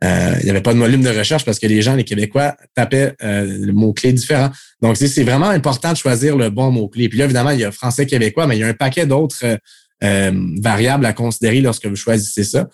euh, 0.04 0.36
il 0.40 0.46
n'y 0.46 0.52
avait 0.52 0.62
pas 0.62 0.74
de 0.74 0.80
volume 0.80 1.02
de 1.02 1.10
recherche 1.10 1.44
parce 1.44 1.60
que 1.60 1.68
les 1.68 1.82
gens, 1.82 1.96
les 1.96 2.04
Québécois, 2.04 2.56
tapaient 2.76 3.16
euh, 3.24 3.46
le 3.46 3.74
mot-clé 3.74 4.14
différent. 4.14 4.52
Donc, 4.82 4.98
c'est 4.98 5.24
vraiment 5.24 5.50
important 5.50 5.92
de 5.92 5.98
choisir 5.98 6.38
le 6.38 6.50
bon 6.50 6.72
mot-clé. 6.72 7.10
Puis 7.10 7.18
là, 7.18 7.26
évidemment, 7.26 7.50
il 7.50 7.60
y 7.60 7.66
a 7.66 7.72
français 7.72 8.06
québécois, 8.06 8.46
mais 8.46 8.58
il 8.58 8.60
y 8.60 8.64
a 8.64 8.68
un 8.68 8.74
paquet 8.74 9.08
d'autres 9.08 9.58
euh, 10.04 10.32
variables 10.62 11.06
à 11.06 11.14
considérer 11.14 11.62
lorsque 11.62 11.88
vous 11.88 11.96
choisissez 11.96 12.44
ça. 12.44 12.68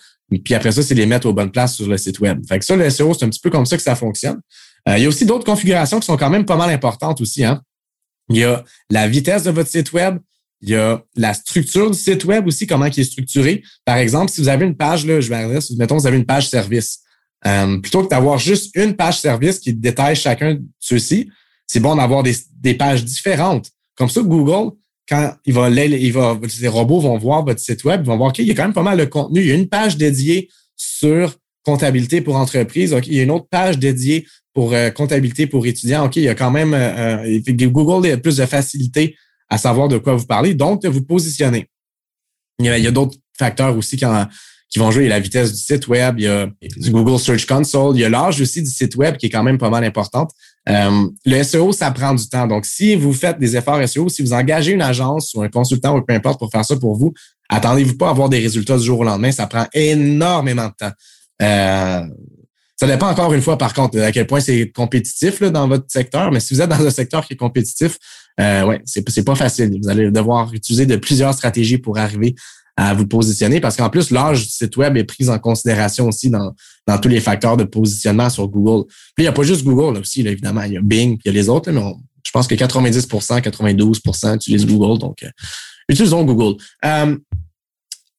Puis 0.44 0.54
après 0.54 0.72
ça, 0.72 0.82
c'est 0.82 0.94
les 0.94 1.06
mettre 1.06 1.26
aux 1.26 1.32
bonnes 1.32 1.52
places 1.52 1.76
sur 1.76 1.88
le 1.88 1.96
site 1.96 2.20
web. 2.20 2.42
Fait 2.46 2.58
que 2.58 2.64
ça, 2.64 2.76
le 2.76 2.88
SEO, 2.90 3.14
c'est 3.14 3.24
un 3.24 3.30
petit 3.30 3.40
peu 3.40 3.50
comme 3.50 3.66
ça 3.66 3.76
que 3.76 3.82
ça 3.82 3.94
fonctionne. 3.94 4.40
il 4.86 5.02
y 5.02 5.04
a 5.06 5.08
aussi 5.08 5.24
d'autres 5.24 5.44
configurations 5.44 6.00
qui 6.00 6.06
sont 6.06 6.16
quand 6.16 6.30
même 6.30 6.44
pas 6.44 6.56
mal 6.56 6.70
importantes 6.70 7.20
aussi. 7.20 7.44
Hein? 7.44 7.62
Il 8.30 8.38
y 8.38 8.44
a 8.44 8.64
la 8.90 9.06
vitesse 9.06 9.44
de 9.44 9.50
votre 9.50 9.70
site 9.70 9.92
web, 9.92 10.18
il 10.62 10.70
y 10.70 10.76
a 10.76 11.02
la 11.14 11.34
structure 11.34 11.90
du 11.90 11.98
site 11.98 12.24
web 12.24 12.46
aussi, 12.46 12.66
comment 12.66 12.86
il 12.86 12.98
est 12.98 13.04
structuré. 13.04 13.62
Par 13.84 13.96
exemple, 13.96 14.32
si 14.32 14.40
vous 14.40 14.48
avez 14.48 14.64
une 14.64 14.76
page, 14.76 15.04
là, 15.04 15.20
je 15.20 15.28
vais 15.28 15.46
dire, 15.46 15.76
mettons, 15.76 15.98
vous 15.98 16.06
avez 16.06 16.16
une 16.16 16.24
page 16.24 16.48
service. 16.48 17.03
Euh, 17.46 17.78
plutôt 17.78 18.02
que 18.02 18.08
d'avoir 18.08 18.38
juste 18.38 18.74
une 18.74 18.96
page 18.96 19.20
service 19.20 19.58
qui 19.58 19.74
détaille 19.74 20.16
chacun 20.16 20.54
de 20.54 20.62
ceux-ci, 20.78 21.30
c'est 21.66 21.80
bon 21.80 21.96
d'avoir 21.96 22.22
des, 22.22 22.34
des, 22.60 22.74
pages 22.74 23.04
différentes. 23.04 23.70
Comme 23.96 24.08
ça, 24.08 24.22
Google, 24.22 24.74
quand 25.08 25.34
il 25.44 25.52
va, 25.52 25.68
il 25.68 26.12
va, 26.12 26.38
les 26.60 26.68
robots 26.68 27.00
vont 27.00 27.18
voir 27.18 27.44
votre 27.44 27.60
site 27.60 27.84
web, 27.84 28.02
ils 28.02 28.06
vont 28.06 28.16
voir 28.16 28.32
qu'il 28.32 28.46
y 28.46 28.50
a 28.50 28.54
quand 28.54 28.62
même 28.62 28.72
pas 28.72 28.82
mal 28.82 28.98
de 28.98 29.04
contenu. 29.04 29.40
Il 29.40 29.46
y 29.46 29.50
a 29.52 29.54
une 29.54 29.68
page 29.68 29.96
dédiée 29.96 30.48
sur 30.76 31.34
comptabilité 31.62 32.20
pour 32.20 32.36
entreprise. 32.36 32.94
OK, 32.94 33.06
il 33.06 33.14
y 33.14 33.20
a 33.20 33.22
une 33.24 33.30
autre 33.30 33.48
page 33.50 33.78
dédiée 33.78 34.26
pour 34.54 34.72
euh, 34.72 34.90
comptabilité 34.90 35.46
pour 35.46 35.66
étudiants. 35.66 36.06
OK, 36.06 36.16
il 36.16 36.22
y 36.22 36.28
a 36.28 36.34
quand 36.34 36.50
même 36.50 36.72
euh, 36.74 37.40
Google 37.48 38.10
a 38.10 38.16
plus 38.16 38.38
de 38.38 38.46
facilité 38.46 39.16
à 39.50 39.58
savoir 39.58 39.88
de 39.88 39.98
quoi 39.98 40.14
vous 40.14 40.26
parlez, 40.26 40.54
donc 40.54 40.82
de 40.82 40.88
vous 40.88 41.02
positionner. 41.02 41.68
Il 42.58 42.66
y 42.66 42.68
a, 42.68 42.74
a 42.74 42.90
d'autres 42.90 43.18
facteurs 43.36 43.76
aussi 43.76 43.98
quand 43.98 44.26
qui 44.74 44.80
vont 44.80 44.90
jouer. 44.90 45.04
Il 45.04 45.08
y 45.08 45.12
a 45.12 45.14
la 45.14 45.20
vitesse 45.20 45.52
du 45.52 45.58
site 45.60 45.86
web, 45.86 46.16
il 46.18 46.24
y 46.24 46.26
a 46.26 46.48
du 46.60 46.90
Google 46.90 47.20
Search 47.20 47.46
Console, 47.46 47.96
il 47.96 48.00
y 48.00 48.04
a 48.04 48.08
l'âge 48.08 48.40
aussi 48.40 48.60
du 48.60 48.68
site 48.68 48.96
web 48.96 49.16
qui 49.16 49.26
est 49.26 49.30
quand 49.30 49.44
même 49.44 49.56
pas 49.56 49.70
mal 49.70 49.84
importante. 49.84 50.32
Euh, 50.68 51.06
le 51.24 51.42
SEO, 51.44 51.70
ça 51.70 51.92
prend 51.92 52.12
du 52.12 52.28
temps. 52.28 52.48
Donc, 52.48 52.66
si 52.66 52.96
vous 52.96 53.12
faites 53.12 53.38
des 53.38 53.56
efforts 53.56 53.86
SEO, 53.88 54.08
si 54.08 54.20
vous 54.22 54.32
engagez 54.32 54.72
une 54.72 54.82
agence 54.82 55.32
ou 55.34 55.42
un 55.42 55.48
consultant 55.48 55.96
ou 55.96 56.02
peu 56.02 56.12
importe 56.12 56.40
pour 56.40 56.50
faire 56.50 56.64
ça 56.64 56.74
pour 56.74 56.96
vous, 56.96 57.14
attendez-vous 57.48 57.96
pas 57.96 58.08
à 58.08 58.10
avoir 58.10 58.28
des 58.28 58.40
résultats 58.40 58.76
du 58.76 58.84
jour 58.84 58.98
au 58.98 59.04
lendemain. 59.04 59.30
Ça 59.30 59.46
prend 59.46 59.66
énormément 59.72 60.66
de 60.66 60.72
temps. 60.76 60.92
Euh, 61.40 62.00
ça 62.74 62.88
dépend 62.88 63.08
encore 63.08 63.32
une 63.32 63.42
fois, 63.42 63.56
par 63.56 63.74
contre, 63.74 64.00
à 64.00 64.10
quel 64.10 64.26
point 64.26 64.40
c'est 64.40 64.72
compétitif 64.72 65.38
là, 65.38 65.50
dans 65.50 65.68
votre 65.68 65.84
secteur. 65.86 66.32
Mais 66.32 66.40
si 66.40 66.52
vous 66.52 66.60
êtes 66.60 66.70
dans 66.70 66.84
un 66.84 66.90
secteur 66.90 67.24
qui 67.24 67.34
est 67.34 67.36
compétitif, 67.36 67.96
euh, 68.40 68.64
ouais, 68.64 68.82
c'est, 68.84 69.08
c'est 69.08 69.24
pas 69.24 69.36
facile. 69.36 69.78
Vous 69.80 69.88
allez 69.88 70.10
devoir 70.10 70.52
utiliser 70.52 70.84
de 70.84 70.96
plusieurs 70.96 71.32
stratégies 71.32 71.78
pour 71.78 71.96
arriver 71.96 72.34
à 72.76 72.92
vous 72.94 73.06
positionner 73.06 73.60
parce 73.60 73.76
qu'en 73.76 73.88
plus, 73.88 74.10
l'âge 74.10 74.44
du 74.44 74.50
site 74.50 74.76
web 74.76 74.96
est 74.96 75.04
pris 75.04 75.28
en 75.28 75.38
considération 75.38 76.08
aussi 76.08 76.28
dans, 76.30 76.52
dans 76.86 76.98
tous 76.98 77.08
les 77.08 77.20
facteurs 77.20 77.56
de 77.56 77.64
positionnement 77.64 78.30
sur 78.30 78.48
Google. 78.48 78.86
Puis 79.14 79.18
il 79.18 79.22
n'y 79.22 79.28
a 79.28 79.32
pas 79.32 79.44
juste 79.44 79.64
Google 79.64 79.94
là, 79.94 80.00
aussi, 80.00 80.22
là, 80.22 80.30
évidemment. 80.32 80.62
Il 80.62 80.72
y 80.72 80.76
a 80.76 80.80
Bing, 80.82 81.16
puis 81.16 81.22
il 81.26 81.28
y 81.28 81.30
a 81.30 81.40
les 81.40 81.48
autres, 81.48 81.70
mais 81.70 81.80
je 82.24 82.30
pense 82.32 82.46
que 82.46 82.54
90% 82.54 83.40
92% 83.40 84.36
utilisent 84.36 84.66
Google. 84.66 84.98
Donc, 84.98 85.22
euh, 85.22 85.30
utilisons 85.88 86.24
Google. 86.24 86.60
Euh, 86.84 87.16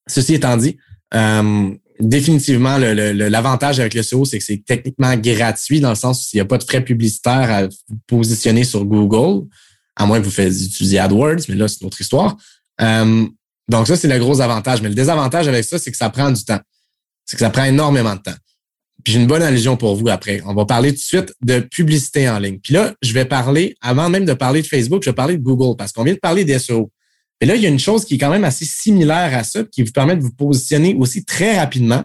ceci 0.07 0.36
étant 0.36 0.56
dit, 0.56 0.78
euh, 1.13 1.72
définitivement, 2.00 2.77
l'avantage 2.77 3.79
avec 3.82 3.94
le 3.94 4.03
SEO, 4.03 4.24
c'est 4.24 4.38
que 4.38 4.44
c'est 4.44 4.63
techniquement 4.65 5.15
gratuit 5.18 5.82
dans 5.82 5.89
le 5.89 5.96
sens 5.96 6.24
où 6.24 6.29
il 6.34 6.38
n'y 6.38 6.41
a 6.41 6.46
pas 6.46 6.58
de 6.58 6.63
frais 6.63 6.84
publicitaires 6.84 7.51
à 7.51 7.68
vous 7.68 8.00
positionner 8.08 8.63
sur 8.63 8.86
Google, 8.86 9.48
à 9.98 10.06
moins 10.06 10.20
que 10.20 10.25
vous 10.25 10.32
fassiez 10.32 10.68
utiliser 10.68 11.00
AdWords, 11.00 11.44
mais 11.50 11.56
là, 11.56 11.68
c'est 11.68 11.82
une 11.82 11.88
autre 11.88 12.00
histoire. 12.00 12.38
Donc, 13.69 13.88
ça, 13.88 13.95
c'est 13.95 14.07
le 14.07 14.19
gros 14.19 14.41
avantage. 14.41 14.81
Mais 14.81 14.89
le 14.89 14.95
désavantage 14.95 15.48
avec 15.48 15.63
ça, 15.63 15.79
c'est 15.79 15.91
que 15.91 15.98
ça 15.98 16.10
prend 16.10 16.31
du 16.31 16.43
temps. 16.43 16.60
C'est 17.25 17.36
que 17.36 17.41
ça 17.41 17.50
prend 17.50 17.63
énormément 17.63 18.15
de 18.15 18.22
temps. 18.22 18.36
Puis 19.03 19.13
j'ai 19.13 19.19
une 19.19 19.27
bonne 19.27 19.43
allusion 19.43 19.77
pour 19.77 19.95
vous 19.95 20.10
après. 20.10 20.41
On 20.45 20.53
va 20.53 20.65
parler 20.65 20.89
tout 20.89 20.98
de 20.98 21.01
suite 21.01 21.34
de 21.43 21.60
publicité 21.60 22.27
en 22.29 22.39
ligne. 22.39 22.60
Puis 22.60 22.74
là, 22.74 22.93
je 23.01 23.13
vais 23.13 23.25
parler, 23.25 23.75
avant 23.81 24.10
même 24.10 24.25
de 24.25 24.34
parler 24.34 24.62
de 24.62 24.67
Facebook, 24.67 25.03
je 25.03 25.10
vais 25.10 25.15
parler 25.15 25.38
de 25.38 25.43
Google 25.43 25.75
parce 25.77 25.91
qu'on 25.91 26.03
vient 26.03 26.13
de 26.13 26.19
parler 26.19 26.43
des 26.43 26.57
SEO. 26.57 26.91
Et 27.41 27.45
là, 27.45 27.55
il 27.55 27.62
y 27.62 27.65
a 27.65 27.69
une 27.69 27.79
chose 27.79 28.05
qui 28.05 28.15
est 28.15 28.17
quand 28.17 28.29
même 28.29 28.45
assez 28.45 28.65
similaire 28.65 29.38
à 29.38 29.43
ça, 29.43 29.63
qui 29.63 29.84
vous 29.84 29.91
permet 29.91 30.15
de 30.15 30.22
vous 30.22 30.31
positionner 30.31 30.95
aussi 30.95 31.24
très 31.25 31.60
rapidement, 31.60 32.03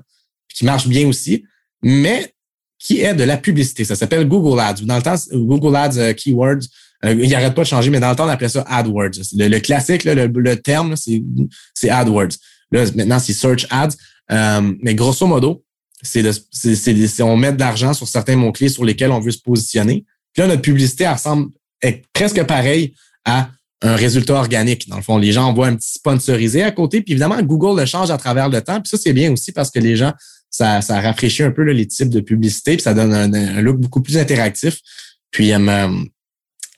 qui 0.52 0.64
marche 0.64 0.88
bien 0.88 1.06
aussi, 1.06 1.44
mais 1.82 2.34
qui 2.78 3.00
est 3.00 3.14
de 3.14 3.24
la 3.24 3.36
publicité. 3.36 3.84
Ça 3.84 3.94
s'appelle 3.94 4.26
Google 4.26 4.58
Ads. 4.58 4.82
Dans 4.82 4.96
le 4.96 5.02
temps, 5.02 5.14
Google 5.32 5.76
Ads 5.76 5.98
euh, 5.98 6.12
Keywords, 6.12 6.62
il 7.04 7.30
n'arrête 7.30 7.54
pas 7.54 7.62
de 7.62 7.66
changer, 7.66 7.90
mais 7.90 8.00
dans 8.00 8.10
le 8.10 8.16
temps, 8.16 8.26
on 8.26 8.28
appelait 8.28 8.48
ça 8.48 8.64
AdWords. 8.68 9.32
Le, 9.36 9.58
classique, 9.58 10.04
le, 10.04 10.54
terme, 10.56 10.94
c'est 10.96 11.90
AdWords. 11.90 12.36
Là, 12.72 12.84
maintenant, 12.94 13.18
c'est 13.18 13.32
Search 13.32 13.66
Ads. 13.70 13.96
Euh, 14.30 14.72
mais 14.82 14.94
grosso 14.94 15.26
modo, 15.26 15.64
c'est 16.02 16.22
on 17.22 17.36
met 17.36 17.52
de 17.52 17.60
l'argent 17.60 17.92
sur 17.94 18.06
certains 18.06 18.36
mots-clés 18.36 18.68
sur 18.68 18.84
lesquels 18.84 19.10
on 19.10 19.20
veut 19.20 19.32
se 19.32 19.40
positionner. 19.40 20.04
Puis 20.32 20.42
là, 20.42 20.48
notre 20.48 20.62
publicité 20.62 21.08
ressemble 21.08 21.50
est 21.82 22.04
presque 22.12 22.42
pareil 22.44 22.94
à 23.24 23.50
un 23.82 23.96
résultat 23.96 24.34
organique. 24.34 24.88
Dans 24.88 24.96
le 24.96 25.02
fond, 25.02 25.18
les 25.18 25.32
gens 25.32 25.52
voient 25.52 25.68
un 25.68 25.76
petit 25.76 25.92
sponsorisé 25.92 26.62
à 26.62 26.70
côté. 26.70 27.00
Puis 27.00 27.12
évidemment, 27.12 27.40
Google 27.42 27.80
le 27.80 27.86
change 27.86 28.10
à 28.10 28.18
travers 28.18 28.48
le 28.48 28.60
temps. 28.60 28.80
Puis 28.80 28.90
ça, 28.90 28.98
c'est 28.98 29.12
bien 29.12 29.32
aussi 29.32 29.52
parce 29.52 29.70
que 29.70 29.78
les 29.78 29.96
gens, 29.96 30.12
ça, 30.50 30.82
ça 30.82 31.00
rafraîchit 31.00 31.42
un 31.42 31.50
peu 31.50 31.62
les 31.62 31.86
types 31.86 32.10
de 32.10 32.20
publicité. 32.20 32.74
Puis 32.74 32.82
ça 32.82 32.94
donne 32.94 33.12
un, 33.12 33.62
look 33.62 33.78
beaucoup 33.78 34.02
plus 34.02 34.18
interactif. 34.18 34.78
Puis 35.30 35.52
euh, 35.52 35.88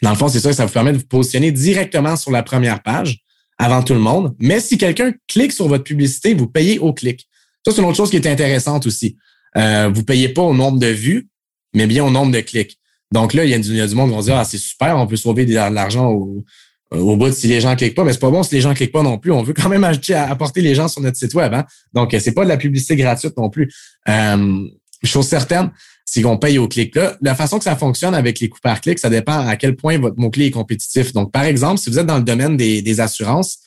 dans 0.02 0.10
le 0.10 0.16
fond, 0.16 0.28
c'est 0.28 0.40
ça, 0.40 0.52
ça 0.52 0.66
vous 0.66 0.72
permet 0.72 0.92
de 0.92 0.98
vous 0.98 1.06
positionner 1.06 1.52
directement 1.52 2.16
sur 2.16 2.32
la 2.32 2.42
première 2.42 2.82
page 2.82 3.20
avant 3.58 3.82
tout 3.82 3.94
le 3.94 4.00
monde. 4.00 4.34
Mais 4.40 4.60
si 4.60 4.76
quelqu'un 4.76 5.12
clique 5.28 5.52
sur 5.52 5.68
votre 5.68 5.84
publicité, 5.84 6.34
vous 6.34 6.48
payez 6.48 6.78
au 6.80 6.92
clic. 6.92 7.28
Ça, 7.64 7.72
c'est 7.72 7.80
une 7.80 7.88
autre 7.88 7.96
chose 7.96 8.10
qui 8.10 8.16
est 8.16 8.26
intéressante 8.26 8.86
aussi. 8.86 9.16
Euh, 9.56 9.90
vous 9.94 10.02
payez 10.02 10.28
pas 10.28 10.42
au 10.42 10.54
nombre 10.54 10.80
de 10.80 10.88
vues, 10.88 11.28
mais 11.74 11.86
bien 11.86 12.04
au 12.04 12.10
nombre 12.10 12.32
de 12.32 12.40
clics. 12.40 12.78
Donc 13.12 13.34
là, 13.34 13.44
il 13.44 13.50
y 13.50 13.54
a 13.54 13.58
du, 13.58 13.94
monde 13.94 14.10
qui 14.10 14.16
va 14.16 14.22
dire, 14.22 14.36
ah, 14.36 14.44
c'est 14.44 14.58
super, 14.58 14.96
on 14.96 15.06
peut 15.06 15.16
sauver 15.16 15.44
de 15.44 15.54
l'argent 15.54 16.10
aux, 16.10 16.44
au 16.90 17.16
bout 17.16 17.32
si 17.32 17.46
les 17.46 17.60
gens 17.60 17.76
cliquent 17.76 17.94
pas, 17.94 18.04
mais 18.04 18.12
c'est 18.12 18.18
pas 18.18 18.30
bon 18.30 18.42
si 18.42 18.54
les 18.54 18.60
gens 18.60 18.74
cliquent 18.74 18.92
pas 18.92 19.02
non 19.02 19.18
plus. 19.18 19.30
On 19.30 19.42
veut 19.42 19.54
quand 19.54 19.68
même 19.68 19.84
apporter 19.84 20.60
les 20.60 20.74
gens 20.74 20.88
sur 20.88 21.00
notre 21.00 21.16
site 21.16 21.34
web. 21.34 21.52
Hein? 21.54 21.64
Donc, 21.92 22.16
c'est 22.18 22.32
pas 22.32 22.44
de 22.44 22.48
la 22.48 22.56
publicité 22.56 22.96
gratuite 22.96 23.36
non 23.36 23.50
plus. 23.50 23.72
Euh, 24.08 24.66
chose 25.08 25.26
certaine, 25.26 25.70
c'est 26.04 26.22
qu'on 26.22 26.36
paye 26.36 26.58
au 26.58 26.68
clic. 26.68 26.98
La 27.20 27.34
façon 27.34 27.58
que 27.58 27.64
ça 27.64 27.76
fonctionne 27.76 28.14
avec 28.14 28.40
les 28.40 28.48
coûts 28.48 28.60
par 28.62 28.80
clic, 28.80 28.98
ça 28.98 29.10
dépend 29.10 29.46
à 29.46 29.56
quel 29.56 29.76
point 29.76 29.98
votre 29.98 30.18
mot-clé 30.18 30.46
est 30.46 30.50
compétitif. 30.50 31.12
Donc, 31.12 31.32
par 31.32 31.44
exemple, 31.44 31.80
si 31.80 31.90
vous 31.90 31.98
êtes 31.98 32.06
dans 32.06 32.18
le 32.18 32.24
domaine 32.24 32.56
des, 32.56 33.00
assurances, 33.00 33.58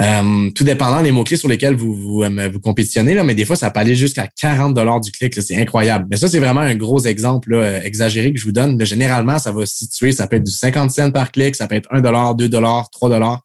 euh, 0.00 0.50
tout 0.50 0.64
dépendant 0.64 1.02
des 1.02 1.12
mots-clés 1.12 1.36
sur 1.36 1.48
lesquels 1.48 1.74
vous, 1.74 1.94
vous, 1.94 2.22
euh, 2.22 2.48
vous, 2.52 2.60
compétitionnez, 2.60 3.14
là, 3.14 3.22
mais 3.22 3.34
des 3.34 3.44
fois, 3.44 3.56
ça 3.56 3.70
peut 3.70 3.80
aller 3.80 3.94
jusqu'à 3.94 4.28
40 4.40 4.74
dollars 4.74 5.00
du 5.00 5.10
clic. 5.12 5.34
C'est 5.40 5.56
incroyable. 5.56 6.06
Mais 6.10 6.16
ça, 6.16 6.28
c'est 6.28 6.38
vraiment 6.38 6.60
un 6.60 6.74
gros 6.74 7.04
exemple 7.04 7.52
là, 7.52 7.84
exagéré 7.84 8.32
que 8.32 8.38
je 8.38 8.44
vous 8.44 8.52
donne. 8.52 8.82
généralement, 8.84 9.38
ça 9.38 9.52
va 9.52 9.66
se 9.66 9.76
situer, 9.76 10.12
ça 10.12 10.26
peut 10.26 10.36
être 10.36 10.44
du 10.44 10.52
50 10.52 10.90
cents 10.90 11.10
par 11.10 11.30
clic, 11.32 11.54
ça 11.54 11.66
peut 11.68 11.76
être 11.76 11.88
1 11.92 12.00
dollar, 12.00 12.34
2 12.34 12.48
dollars, 12.48 12.90
3 12.90 13.08
dollars. 13.10 13.42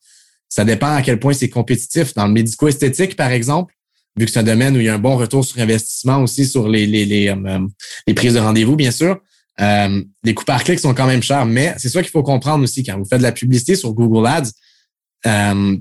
Ça 0.49 0.63
dépend 0.63 0.95
à 0.95 1.01
quel 1.01 1.19
point 1.19 1.33
c'est 1.33 1.49
compétitif. 1.49 2.13
Dans 2.13 2.27
le 2.27 2.33
médico-esthétique, 2.33 3.15
par 3.15 3.31
exemple, 3.31 3.74
vu 4.17 4.25
que 4.25 4.31
c'est 4.31 4.39
un 4.39 4.43
domaine 4.43 4.75
où 4.75 4.79
il 4.79 4.85
y 4.85 4.89
a 4.89 4.93
un 4.93 4.99
bon 4.99 5.17
retour 5.17 5.43
sur 5.43 5.59
investissement 5.59 6.21
aussi 6.21 6.45
sur 6.45 6.67
les, 6.67 6.85
les, 6.85 7.05
les, 7.05 7.29
euh, 7.29 7.59
les 8.07 8.13
prises 8.13 8.33
de 8.33 8.39
rendez-vous, 8.39 8.75
bien 8.75 8.91
sûr. 8.91 9.19
Euh, 9.61 10.03
les 10.23 10.33
coûts 10.33 10.45
par 10.45 10.63
clic 10.63 10.79
sont 10.79 10.93
quand 10.93 11.07
même 11.07 11.23
chers, 11.23 11.45
mais 11.45 11.73
c'est 11.77 11.89
ça 11.89 12.01
qu'il 12.01 12.11
faut 12.11 12.23
comprendre 12.23 12.63
aussi 12.63 12.83
quand 12.83 12.97
vous 12.97 13.05
faites 13.05 13.19
de 13.19 13.23
la 13.23 13.31
publicité 13.31 13.75
sur 13.75 13.93
Google 13.93 14.27
Ads. 14.27 14.51
Euh, 15.25 15.77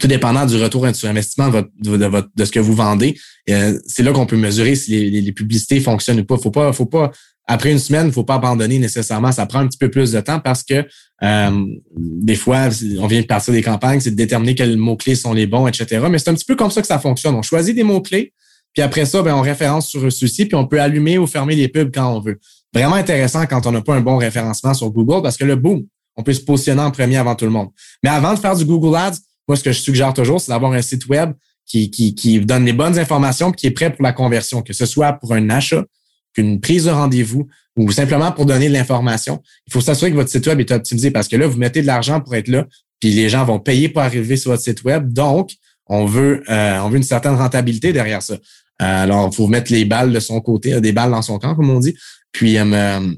tout 0.00 0.08
dépendant 0.08 0.44
du 0.44 0.56
retour 0.56 0.88
sur 0.94 1.08
investissement 1.08 1.50
de, 1.50 1.70
de, 1.78 2.06
votre, 2.06 2.28
de, 2.34 2.44
ce 2.44 2.50
que 2.50 2.58
vous 2.58 2.74
vendez, 2.74 3.16
euh, 3.48 3.78
c'est 3.86 4.02
là 4.02 4.12
qu'on 4.12 4.26
peut 4.26 4.36
mesurer 4.36 4.74
si 4.74 4.90
les, 4.90 5.20
les, 5.20 5.32
publicités 5.32 5.78
fonctionnent 5.78 6.18
ou 6.18 6.24
pas. 6.24 6.36
Faut 6.36 6.50
pas, 6.50 6.72
faut 6.72 6.86
pas 6.86 7.12
après 7.46 7.72
une 7.72 7.78
semaine, 7.78 8.06
il 8.06 8.12
faut 8.12 8.24
pas 8.24 8.34
abandonner 8.34 8.78
nécessairement. 8.78 9.30
Ça 9.30 9.46
prend 9.46 9.58
un 9.58 9.66
petit 9.66 9.78
peu 9.78 9.90
plus 9.90 10.12
de 10.12 10.20
temps 10.20 10.40
parce 10.40 10.62
que 10.62 10.86
euh, 11.22 11.66
des 11.96 12.36
fois, 12.36 12.68
on 12.98 13.06
vient 13.06 13.20
de 13.20 13.26
partir 13.26 13.52
des 13.52 13.62
campagnes, 13.62 14.00
c'est 14.00 14.10
de 14.10 14.16
déterminer 14.16 14.54
quels 14.54 14.76
mots-clés 14.76 15.14
sont 15.14 15.32
les 15.32 15.46
bons, 15.46 15.66
etc. 15.66 16.06
Mais 16.10 16.18
c'est 16.18 16.30
un 16.30 16.34
petit 16.34 16.46
peu 16.46 16.56
comme 16.56 16.70
ça 16.70 16.80
que 16.80 16.86
ça 16.86 16.98
fonctionne. 16.98 17.34
On 17.34 17.42
choisit 17.42 17.76
des 17.76 17.82
mots-clés, 17.82 18.32
puis 18.72 18.82
après 18.82 19.04
ça, 19.04 19.22
ben, 19.22 19.34
on 19.34 19.42
référence 19.42 19.88
sur 19.88 20.10
ceux-ci, 20.10 20.46
puis 20.46 20.56
on 20.56 20.66
peut 20.66 20.80
allumer 20.80 21.18
ou 21.18 21.26
fermer 21.26 21.54
les 21.54 21.68
pubs 21.68 21.92
quand 21.94 22.16
on 22.16 22.20
veut. 22.20 22.38
Vraiment 22.72 22.96
intéressant 22.96 23.46
quand 23.46 23.66
on 23.66 23.72
n'a 23.72 23.82
pas 23.82 23.94
un 23.94 24.00
bon 24.00 24.16
référencement 24.16 24.74
sur 24.74 24.90
Google 24.90 25.22
parce 25.22 25.36
que 25.36 25.44
le 25.44 25.56
boom, 25.56 25.84
on 26.16 26.22
peut 26.22 26.32
se 26.32 26.40
positionner 26.40 26.82
en 26.82 26.90
premier 26.90 27.16
avant 27.18 27.34
tout 27.34 27.44
le 27.44 27.50
monde. 27.50 27.68
Mais 28.02 28.10
avant 28.10 28.34
de 28.34 28.38
faire 28.38 28.56
du 28.56 28.64
Google 28.64 28.96
Ads, 28.96 29.18
moi, 29.46 29.56
ce 29.56 29.62
que 29.62 29.72
je 29.72 29.80
suggère 29.80 30.12
toujours, 30.14 30.40
c'est 30.40 30.50
d'avoir 30.50 30.72
un 30.72 30.82
site 30.82 31.06
web 31.06 31.32
qui, 31.66 31.90
qui, 31.90 32.14
qui 32.14 32.40
donne 32.40 32.64
les 32.64 32.72
bonnes 32.72 32.98
informations 32.98 33.52
et 33.52 33.54
qui 33.54 33.66
est 33.66 33.70
prêt 33.70 33.92
pour 33.92 34.02
la 34.02 34.12
conversion, 34.12 34.62
que 34.62 34.72
ce 34.72 34.86
soit 34.86 35.12
pour 35.14 35.34
un 35.34 35.50
achat, 35.50 35.84
qu'une 36.34 36.60
prise 36.60 36.84
de 36.84 36.90
rendez-vous 36.90 37.48
ou 37.76 37.90
simplement 37.90 38.30
pour 38.32 38.46
donner 38.46 38.68
de 38.68 38.72
l'information. 38.72 39.42
Il 39.66 39.72
faut 39.72 39.80
s'assurer 39.80 40.10
que 40.10 40.16
votre 40.16 40.30
site 40.30 40.46
web 40.46 40.60
est 40.60 40.70
optimisé 40.70 41.10
parce 41.10 41.28
que 41.28 41.36
là, 41.36 41.46
vous 41.46 41.58
mettez 41.58 41.82
de 41.82 41.86
l'argent 41.86 42.20
pour 42.20 42.34
être 42.34 42.48
là, 42.48 42.66
puis 43.00 43.10
les 43.10 43.28
gens 43.28 43.44
vont 43.44 43.58
payer 43.58 43.88
pour 43.88 44.02
arriver 44.02 44.36
sur 44.36 44.50
votre 44.50 44.62
site 44.62 44.84
web. 44.84 45.12
Donc, 45.12 45.50
on 45.86 46.06
veut, 46.06 46.42
euh, 46.48 46.78
on 46.80 46.88
veut 46.88 46.96
une 46.96 47.02
certaine 47.02 47.34
rentabilité 47.34 47.92
derrière 47.92 48.22
ça. 48.22 48.36
alors, 48.78 49.28
il 49.32 49.36
faut 49.36 49.46
mettre 49.48 49.72
les 49.72 49.84
balles 49.84 50.12
de 50.12 50.20
son 50.20 50.40
côté, 50.40 50.80
des 50.80 50.92
balles 50.92 51.10
dans 51.10 51.22
son 51.22 51.38
camp, 51.38 51.54
comme 51.54 51.70
on 51.70 51.80
dit, 51.80 51.96
puis 52.32 52.58
euh, 52.58 53.14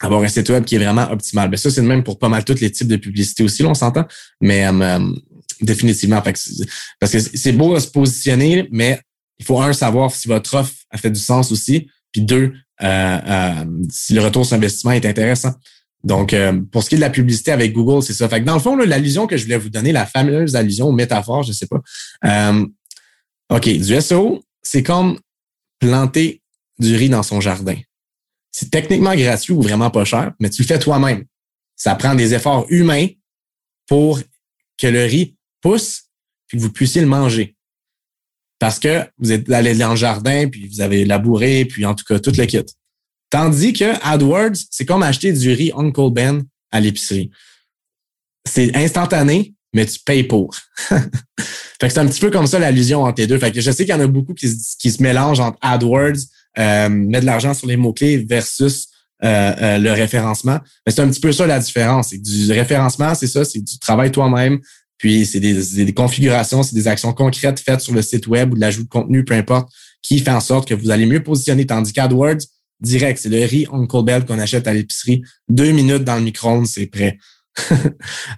avoir 0.00 0.22
un 0.22 0.28
site 0.28 0.48
web 0.48 0.64
qui 0.64 0.76
est 0.76 0.78
vraiment 0.78 1.10
optimal. 1.10 1.50
Mais 1.50 1.56
ça, 1.56 1.70
c'est 1.70 1.80
le 1.80 1.86
même 1.86 2.02
pour 2.02 2.18
pas 2.18 2.28
mal 2.28 2.44
tous 2.44 2.60
les 2.60 2.70
types 2.70 2.88
de 2.88 2.96
publicité 2.96 3.42
aussi, 3.42 3.62
là, 3.62 3.70
on 3.70 3.74
s'entend. 3.74 4.06
Mais 4.40 4.66
euh, 4.66 4.98
définitivement, 5.60 6.20
parce 6.20 7.12
que 7.12 7.18
c'est 7.18 7.52
beau 7.52 7.74
de 7.74 7.80
se 7.80 7.88
positionner, 7.88 8.68
mais 8.72 9.00
il 9.38 9.44
faut 9.44 9.60
un 9.60 9.72
savoir 9.72 10.10
si 10.10 10.28
votre 10.28 10.54
offre 10.54 10.74
a 10.90 10.98
fait 10.98 11.10
du 11.10 11.20
sens 11.20 11.50
aussi, 11.50 11.88
puis 12.14 12.22
deux, 12.22 12.52
euh, 12.82 13.18
euh, 13.26 13.64
si 13.90 14.14
le 14.14 14.22
retour 14.22 14.46
sur 14.46 14.56
investissement 14.56 14.92
est 14.92 15.04
intéressant. 15.04 15.52
Donc, 16.04 16.32
euh, 16.32 16.60
pour 16.70 16.84
ce 16.84 16.88
qui 16.88 16.94
est 16.94 16.98
de 16.98 17.02
la 17.02 17.10
publicité 17.10 17.50
avec 17.50 17.72
Google, 17.72 18.02
c'est 18.02 18.12
ça. 18.12 18.28
Fait 18.28 18.40
que 18.40 18.44
dans 18.44 18.54
le 18.54 18.60
fond, 18.60 18.76
l'allusion 18.76 19.26
que 19.26 19.36
je 19.36 19.44
voulais 19.44 19.58
vous 19.58 19.68
donner, 19.68 19.90
la 19.90 20.06
fameuse 20.06 20.54
allusion 20.54 20.92
métaphore, 20.92 21.42
je 21.42 21.52
sais 21.52 21.66
pas. 21.66 22.52
OK, 23.50 23.68
du 23.68 24.00
SEO, 24.00 24.42
c'est 24.62 24.82
comme 24.82 25.18
planter 25.80 26.40
du 26.78 26.94
riz 26.94 27.08
dans 27.08 27.22
son 27.22 27.40
jardin. 27.40 27.76
C'est 28.52 28.70
techniquement 28.70 29.14
gratuit 29.14 29.52
ou 29.52 29.60
vraiment 29.60 29.90
pas 29.90 30.04
cher, 30.04 30.32
mais 30.38 30.50
tu 30.50 30.62
le 30.62 30.66
fais 30.66 30.78
toi-même. 30.78 31.24
Ça 31.74 31.94
prend 31.96 32.14
des 32.14 32.32
efforts 32.34 32.66
humains 32.68 33.08
pour 33.86 34.20
que 34.78 34.86
le 34.86 35.04
riz 35.04 35.36
pousse 35.60 36.04
puis 36.46 36.58
que 36.58 36.62
vous 36.62 36.70
puissiez 36.70 37.00
le 37.00 37.08
manger 37.08 37.53
parce 38.58 38.78
que 38.78 39.04
vous 39.18 39.32
êtes 39.32 39.50
allé 39.50 39.74
dans 39.74 39.90
le 39.90 39.96
jardin, 39.96 40.48
puis 40.48 40.68
vous 40.68 40.80
avez 40.80 41.04
labouré, 41.04 41.64
puis 41.64 41.84
en 41.84 41.94
tout 41.94 42.04
cas, 42.04 42.18
tout 42.18 42.32
le 42.36 42.46
kit. 42.46 42.64
Tandis 43.30 43.72
que 43.72 43.92
AdWords, 44.02 44.56
c'est 44.70 44.84
comme 44.84 45.02
acheter 45.02 45.32
du 45.32 45.52
riz 45.52 45.72
Uncle 45.76 46.10
Ben 46.12 46.44
à 46.70 46.80
l'épicerie. 46.80 47.30
C'est 48.46 48.76
instantané, 48.76 49.54
mais 49.72 49.86
tu 49.86 49.98
payes 50.00 50.24
pour. 50.24 50.54
fait 50.88 51.00
que 51.80 51.88
c'est 51.88 51.98
un 51.98 52.06
petit 52.06 52.20
peu 52.20 52.30
comme 52.30 52.46
ça 52.46 52.58
l'allusion 52.58 53.02
entre 53.02 53.20
les 53.20 53.26
deux. 53.26 53.38
Fait 53.38 53.50
que 53.50 53.60
je 53.60 53.70
sais 53.70 53.84
qu'il 53.84 53.94
y 53.94 53.98
en 53.98 54.00
a 54.00 54.06
beaucoup 54.06 54.34
qui, 54.34 54.48
se 54.48 55.02
mélangent 55.02 55.40
entre 55.40 55.58
AdWords, 55.62 56.20
euh, 56.58 56.88
mettre 56.88 57.22
de 57.22 57.26
l'argent 57.26 57.54
sur 57.54 57.66
les 57.66 57.76
mots-clés 57.76 58.18
versus 58.18 58.88
euh, 59.24 59.54
euh, 59.60 59.78
le 59.78 59.92
référencement. 59.92 60.58
Mais 60.86 60.92
c'est 60.92 61.00
un 61.00 61.08
petit 61.08 61.20
peu 61.20 61.32
ça 61.32 61.46
la 61.46 61.58
différence. 61.58 62.08
C'est 62.10 62.18
du 62.18 62.52
référencement, 62.52 63.14
c'est 63.14 63.26
ça, 63.26 63.44
c'est 63.44 63.60
du 63.60 63.78
travail 63.78 64.12
toi-même, 64.12 64.60
puis, 64.98 65.26
c'est 65.26 65.40
des, 65.40 65.94
configurations, 65.94 66.62
c'est 66.62 66.74
des 66.74 66.88
actions 66.88 67.12
concrètes 67.12 67.60
faites 67.60 67.80
sur 67.80 67.94
le 67.94 68.02
site 68.02 68.26
web 68.26 68.52
ou 68.52 68.56
de 68.56 68.60
l'ajout 68.60 68.84
de 68.84 68.88
contenu, 68.88 69.24
peu 69.24 69.34
importe, 69.34 69.68
qui 70.02 70.18
fait 70.18 70.30
en 70.30 70.40
sorte 70.40 70.68
que 70.68 70.74
vous 70.74 70.90
allez 70.90 71.06
mieux 71.06 71.22
positionner. 71.22 71.66
Tandis 71.66 71.92
qu'AdWords, 71.92 72.42
direct, 72.80 73.18
c'est 73.20 73.28
le 73.28 73.44
riz 73.44 73.66
Uncle 73.72 74.04
Bell 74.04 74.24
qu'on 74.24 74.38
achète 74.38 74.66
à 74.66 74.72
l'épicerie. 74.72 75.22
Deux 75.48 75.72
minutes 75.72 76.04
dans 76.04 76.16
le 76.16 76.22
micro-ondes, 76.22 76.66
c'est 76.66 76.86
prêt. 76.86 77.18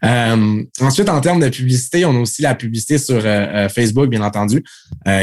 Euh, 0.04 0.62
ensuite, 0.80 1.08
en 1.08 1.20
termes 1.20 1.40
de 1.40 1.48
publicité, 1.48 2.04
on 2.04 2.14
a 2.16 2.20
aussi 2.20 2.42
la 2.42 2.54
publicité 2.54 2.98
sur 2.98 3.16
euh, 3.16 3.20
euh, 3.24 3.68
Facebook, 3.68 4.08
bien 4.10 4.22
entendu, 4.22 4.62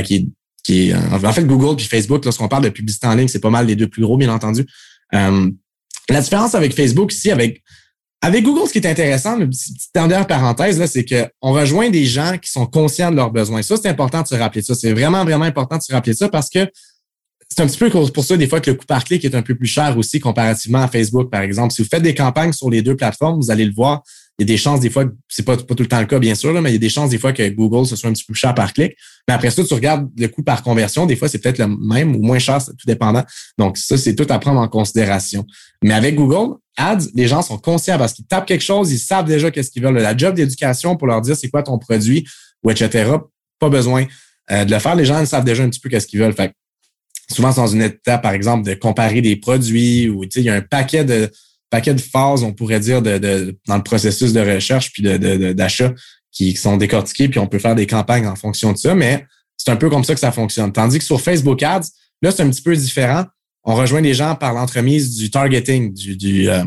qui 0.04 0.94
en 0.94 1.32
fait 1.32 1.46
Google 1.46 1.76
puis 1.76 1.86
Facebook. 1.86 2.26
Lorsqu'on 2.26 2.48
parle 2.48 2.64
de 2.64 2.70
publicité 2.70 3.06
en 3.06 3.14
ligne, 3.14 3.28
c'est 3.28 3.40
pas 3.40 3.52
mal 3.52 3.68
les 3.68 3.76
deux 3.76 3.88
plus 3.88 4.02
gros, 4.02 4.18
bien 4.18 4.34
entendu. 4.34 4.66
la 5.12 6.22
différence 6.22 6.56
avec 6.56 6.76
Facebook 6.76 7.14
ici, 7.14 7.30
avec 7.30 7.62
avec 8.24 8.46
Google, 8.46 8.66
ce 8.70 8.72
qui 8.72 8.78
est 8.78 8.88
intéressant, 8.88 9.38
une 9.38 9.50
petite 9.50 9.90
dernière 9.94 10.26
parenthèse, 10.26 10.80
là, 10.80 10.88
c'est 10.88 11.04
qu'on 11.04 11.52
rejoint 11.52 11.90
des 11.90 12.06
gens 12.06 12.38
qui 12.42 12.50
sont 12.50 12.66
conscients 12.66 13.12
de 13.12 13.18
leurs 13.18 13.32
besoins. 13.32 13.62
Ça, 13.62 13.76
c'est 13.76 13.90
important 13.90 14.22
de 14.22 14.28
se 14.28 14.36
rappeler 14.36 14.62
ça. 14.62 14.76
C'est 14.76 14.94
vraiment, 14.94 15.26
vraiment 15.26 15.44
important 15.44 15.76
de 15.76 15.82
se 15.82 15.92
rappeler 15.92 16.14
ça 16.14 16.30
parce 16.30 16.50
que 16.50 16.66
c'est 17.50 17.62
un 17.62 17.68
petit 17.68 17.78
peu 17.78 17.90
pour 17.90 18.24
ça, 18.24 18.38
des 18.38 18.48
fois, 18.48 18.62
que 18.62 18.72
le 18.72 18.78
coût 18.78 18.86
par 18.86 19.04
clic 19.04 19.26
est 19.26 19.36
un 19.36 19.42
peu 19.42 19.56
plus 19.56 19.68
cher 19.68 19.98
aussi 19.98 20.22
comparativement 20.22 20.84
à 20.84 20.88
Facebook, 20.88 21.30
par 21.30 21.42
exemple. 21.42 21.74
Si 21.74 21.82
vous 21.82 21.88
faites 21.90 22.02
des 22.02 22.16
campagnes 22.16 22.54
sur 22.54 22.70
les 22.70 22.82
deux 22.82 22.96
plateformes, 22.96 23.42
vous 23.42 23.52
allez 23.52 23.66
le 23.66 23.74
voir, 23.74 24.02
il 24.40 24.44
y 24.44 24.46
a 24.46 24.54
des 24.54 24.58
chances 24.58 24.80
des 24.80 24.90
fois, 24.90 25.04
c'est 25.28 25.44
pas, 25.44 25.58
pas 25.58 25.76
tout 25.76 25.84
le 25.84 25.90
temps 25.90 26.00
le 26.00 26.06
cas, 26.06 26.18
bien 26.18 26.34
sûr, 26.34 26.54
mais 26.62 26.70
il 26.70 26.74
y 26.74 26.78
a 26.78 26.80
des 26.80 26.88
chances 26.88 27.10
des 27.10 27.18
fois 27.18 27.34
que 27.34 27.50
Google, 27.50 27.86
ce 27.86 27.98
soit 27.98 28.10
un 28.10 28.14
petit 28.14 28.24
peu 28.24 28.32
plus 28.32 28.40
cher 28.40 28.56
par 28.56 28.72
clic. 28.72 28.96
Mais 29.28 29.34
après 29.34 29.52
ça, 29.52 29.66
tu 29.66 29.74
regardes 29.74 30.10
le 30.18 30.30
coût 30.30 30.44
par 30.44 30.64
conversion, 30.64 31.06
des 31.06 31.18
fois, 31.18 31.28
c'est 31.28 31.40
peut-être 31.40 31.60
le 31.60 31.68
même 31.68 32.16
ou 32.16 32.22
moins 32.22 32.40
cher, 32.40 32.64
tout 32.66 32.88
dépendant. 32.88 33.26
Donc, 33.58 33.78
ça, 33.78 33.98
c'est 33.98 34.16
tout 34.16 34.28
à 34.30 34.40
prendre 34.40 34.62
en 34.62 34.70
considération. 34.70 35.46
Mais 35.84 35.94
avec 35.94 36.16
Google 36.16 36.56
Ads, 36.78 37.08
les 37.14 37.28
gens 37.28 37.42
sont 37.42 37.58
conscients 37.58 37.98
parce 37.98 38.14
qu'ils 38.14 38.26
tapent 38.26 38.46
quelque 38.46 38.64
chose, 38.64 38.92
ils 38.92 39.00
savent 39.00 39.26
déjà 39.26 39.52
qu'est-ce 39.52 39.72
qu'ils 39.72 39.84
veulent. 39.84 39.98
La 39.98 40.18
job 40.18 40.36
d'éducation 40.36 40.96
pour 40.96 41.08
leur 41.08 41.22
dire 41.22 41.36
c'est 41.36 41.50
quoi 41.50 41.64
ton 41.64 41.78
produit 41.78 42.28
ou 42.64 42.72
etc. 42.72 43.12
Pas 43.60 43.70
besoin 43.70 44.06
euh, 44.52 44.66
de 44.66 44.72
le 44.72 44.80
faire. 44.80 44.96
Les 44.96 45.06
gens 45.06 45.24
savent 45.26 45.46
déjà 45.46 45.64
un 45.64 45.70
petit 45.70 45.80
peu 45.80 45.90
qu'est-ce 45.90 46.08
qu'ils 46.08 46.20
veulent. 46.20 46.34
Fait 46.34 46.54
souvent, 47.30 47.52
c'est 47.52 47.62
dans 47.62 47.68
une 47.68 47.82
étape, 47.82 48.22
par 48.22 48.34
exemple, 48.34 48.66
de 48.68 48.74
comparer 48.74 49.22
des 49.22 49.36
produits 49.36 50.10
ou 50.10 50.24
il 50.24 50.42
y 50.42 50.50
a 50.50 50.56
un 50.56 50.62
paquet 50.62 51.06
de 51.06 51.32
paquet 51.70 51.96
de 51.96 52.02
phases, 52.02 52.44
on 52.44 52.54
pourrait 52.54 52.80
dire, 52.80 53.02
de, 53.02 53.58
dans 53.68 53.78
le 53.78 53.84
processus 53.84 54.32
de 54.32 54.42
recherche 54.42 54.92
puis 54.92 55.02
d'achat 55.02 55.90
de, 55.90 55.96
qui 56.32 56.56
sont 56.56 56.78
décortiqués, 56.78 57.30
puis 57.30 57.40
on 57.40 57.48
peut 57.48 57.58
faire 57.58 57.74
des 57.74 57.88
campagnes 57.88 58.28
en 58.28 58.36
fonction 58.36 58.74
de 58.74 58.78
ça, 58.78 58.94
mais 58.94 59.26
c'est 59.58 59.72
un 59.72 59.76
peu 59.76 59.90
comme 59.90 60.04
ça 60.04 60.14
que 60.14 60.20
ça 60.20 60.32
fonctionne. 60.32 60.72
Tandis 60.72 61.00
que 61.00 61.04
sur 61.04 61.20
Facebook 61.20 61.64
Ads, 61.64 61.88
là, 62.22 62.30
c'est 62.30 62.44
un 62.44 62.50
petit 62.52 62.62
peu 62.62 62.76
différent. 62.76 63.26
On 63.64 63.76
rejoint 63.76 64.02
les 64.02 64.14
gens 64.14 64.36
par 64.36 64.54
l'entremise 64.54 65.16
du 65.16 65.32
targeting, 65.32 65.94
du, 65.94 66.18
du, 66.18 66.50
euh, 66.50 66.64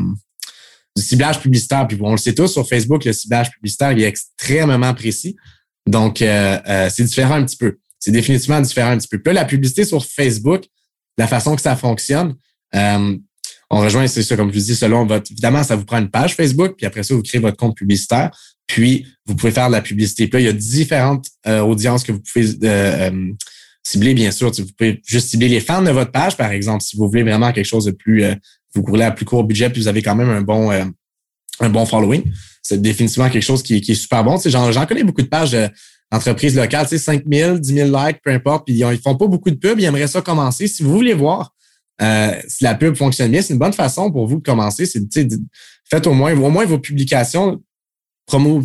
ciblage 0.97 1.39
publicitaire. 1.39 1.87
Puis 1.87 1.97
on 2.01 2.11
le 2.11 2.17
sait 2.17 2.33
tous, 2.33 2.47
sur 2.47 2.67
Facebook, 2.67 3.05
le 3.05 3.13
ciblage 3.13 3.51
publicitaire 3.51 3.91
est 3.91 4.01
extrêmement 4.01 4.93
précis. 4.93 5.35
Donc, 5.87 6.21
euh, 6.21 6.57
euh, 6.67 6.89
c'est 6.93 7.03
différent 7.03 7.35
un 7.35 7.45
petit 7.45 7.57
peu. 7.57 7.77
C'est 7.99 8.11
définitivement 8.11 8.61
différent 8.61 8.91
un 8.91 8.97
petit 8.97 9.07
peu. 9.07 9.19
Puis 9.19 9.33
là, 9.33 9.41
la 9.41 9.45
publicité 9.45 9.85
sur 9.85 10.05
Facebook, 10.05 10.65
la 11.17 11.27
façon 11.27 11.55
que 11.55 11.61
ça 11.61 11.75
fonctionne, 11.75 12.35
on 13.69 13.79
rejoint, 13.79 14.07
c'est 14.07 14.23
ça, 14.23 14.37
comme 14.37 14.49
je 14.51 14.59
vous 14.59 14.65
dis, 14.65 14.75
selon 14.75 15.05
votre. 15.05 15.31
Évidemment, 15.31 15.63
ça 15.63 15.75
vous 15.75 15.83
prend 15.83 15.97
une 15.97 16.09
page 16.09 16.35
Facebook, 16.35 16.75
puis 16.77 16.85
après 16.85 17.03
ça, 17.03 17.13
vous 17.13 17.21
créez 17.21 17.41
votre 17.41 17.57
compte 17.57 17.75
publicitaire, 17.75 18.31
puis 18.65 19.05
vous 19.25 19.35
pouvez 19.35 19.51
faire 19.51 19.67
de 19.67 19.73
la 19.73 19.81
publicité. 19.81 20.27
Puis 20.27 20.37
là, 20.37 20.39
il 20.39 20.45
y 20.45 20.49
a 20.49 20.53
différentes 20.53 21.27
euh, 21.47 21.61
audiences 21.61 22.03
que 22.03 22.13
vous 22.13 22.21
pouvez 22.21 22.47
euh, 22.63 23.09
euh, 23.09 23.31
cibler, 23.89 24.13
bien 24.13 24.31
sûr. 24.31 24.51
Vous 24.51 24.65
pouvez 24.77 25.01
juste 25.05 25.29
cibler 25.29 25.47
les 25.47 25.59
fans 25.59 25.81
de 25.81 25.91
votre 25.91 26.11
page, 26.11 26.37
par 26.37 26.51
exemple, 26.51 26.83
si 26.83 26.97
vous 26.97 27.07
voulez 27.07 27.23
vraiment 27.23 27.51
quelque 27.51 27.65
chose 27.65 27.85
de 27.85 27.91
plus. 27.91 28.23
vous 28.73 28.83
courez 28.83 29.03
à 29.03 29.11
plus 29.11 29.25
court 29.25 29.43
budget, 29.43 29.69
puis 29.69 29.81
vous 29.81 29.87
avez 29.87 30.01
quand 30.01 30.15
même 30.15 30.29
un 30.29 30.41
bon 30.41 30.71
un 31.59 31.69
bon 31.69 31.85
following. 31.85 32.23
C'est 32.61 32.81
définitivement 32.81 33.29
quelque 33.29 33.43
chose 33.43 33.63
qui, 33.63 33.75
est 33.75 33.93
super 33.93 34.23
bon. 34.23 34.37
J'en 34.45 34.85
connais 34.85 35.03
beaucoup 35.03 35.21
de 35.21 35.27
pages 35.27 35.57
d'entreprises 36.11 36.55
locales, 36.55 36.85
tu 36.85 36.97
sais, 36.97 37.03
5 37.03 37.23
000, 37.31 37.57
10 37.59 37.73
000 37.73 37.89
likes, 37.89 38.21
peu 38.23 38.31
importe, 38.31 38.65
puis 38.65 38.75
ils 38.75 38.97
font 38.99 39.15
pas 39.15 39.27
beaucoup 39.27 39.49
de 39.49 39.55
pubs, 39.55 39.79
ils 39.79 39.85
aimeraient 39.85 40.07
ça 40.07 40.21
commencer. 40.21 40.67
Si 40.67 40.83
vous 40.83 40.91
voulez 40.91 41.13
voir 41.13 41.53
euh, 42.01 42.33
si 42.47 42.63
la 42.63 42.75
pub 42.75 42.95
fonctionne 42.95 43.31
bien, 43.31 43.41
c'est 43.41 43.53
une 43.53 43.59
bonne 43.59 43.73
façon 43.73 44.11
pour 44.11 44.27
vous 44.27 44.37
de 44.37 44.43
commencer. 44.43 44.85
C'est 44.85 45.01
faites 45.89 46.05
au 46.07 46.13
moins, 46.13 46.37
au 46.37 46.49
moins 46.49 46.65
vos 46.65 46.79
publications. 46.79 47.61
promo, 48.25 48.63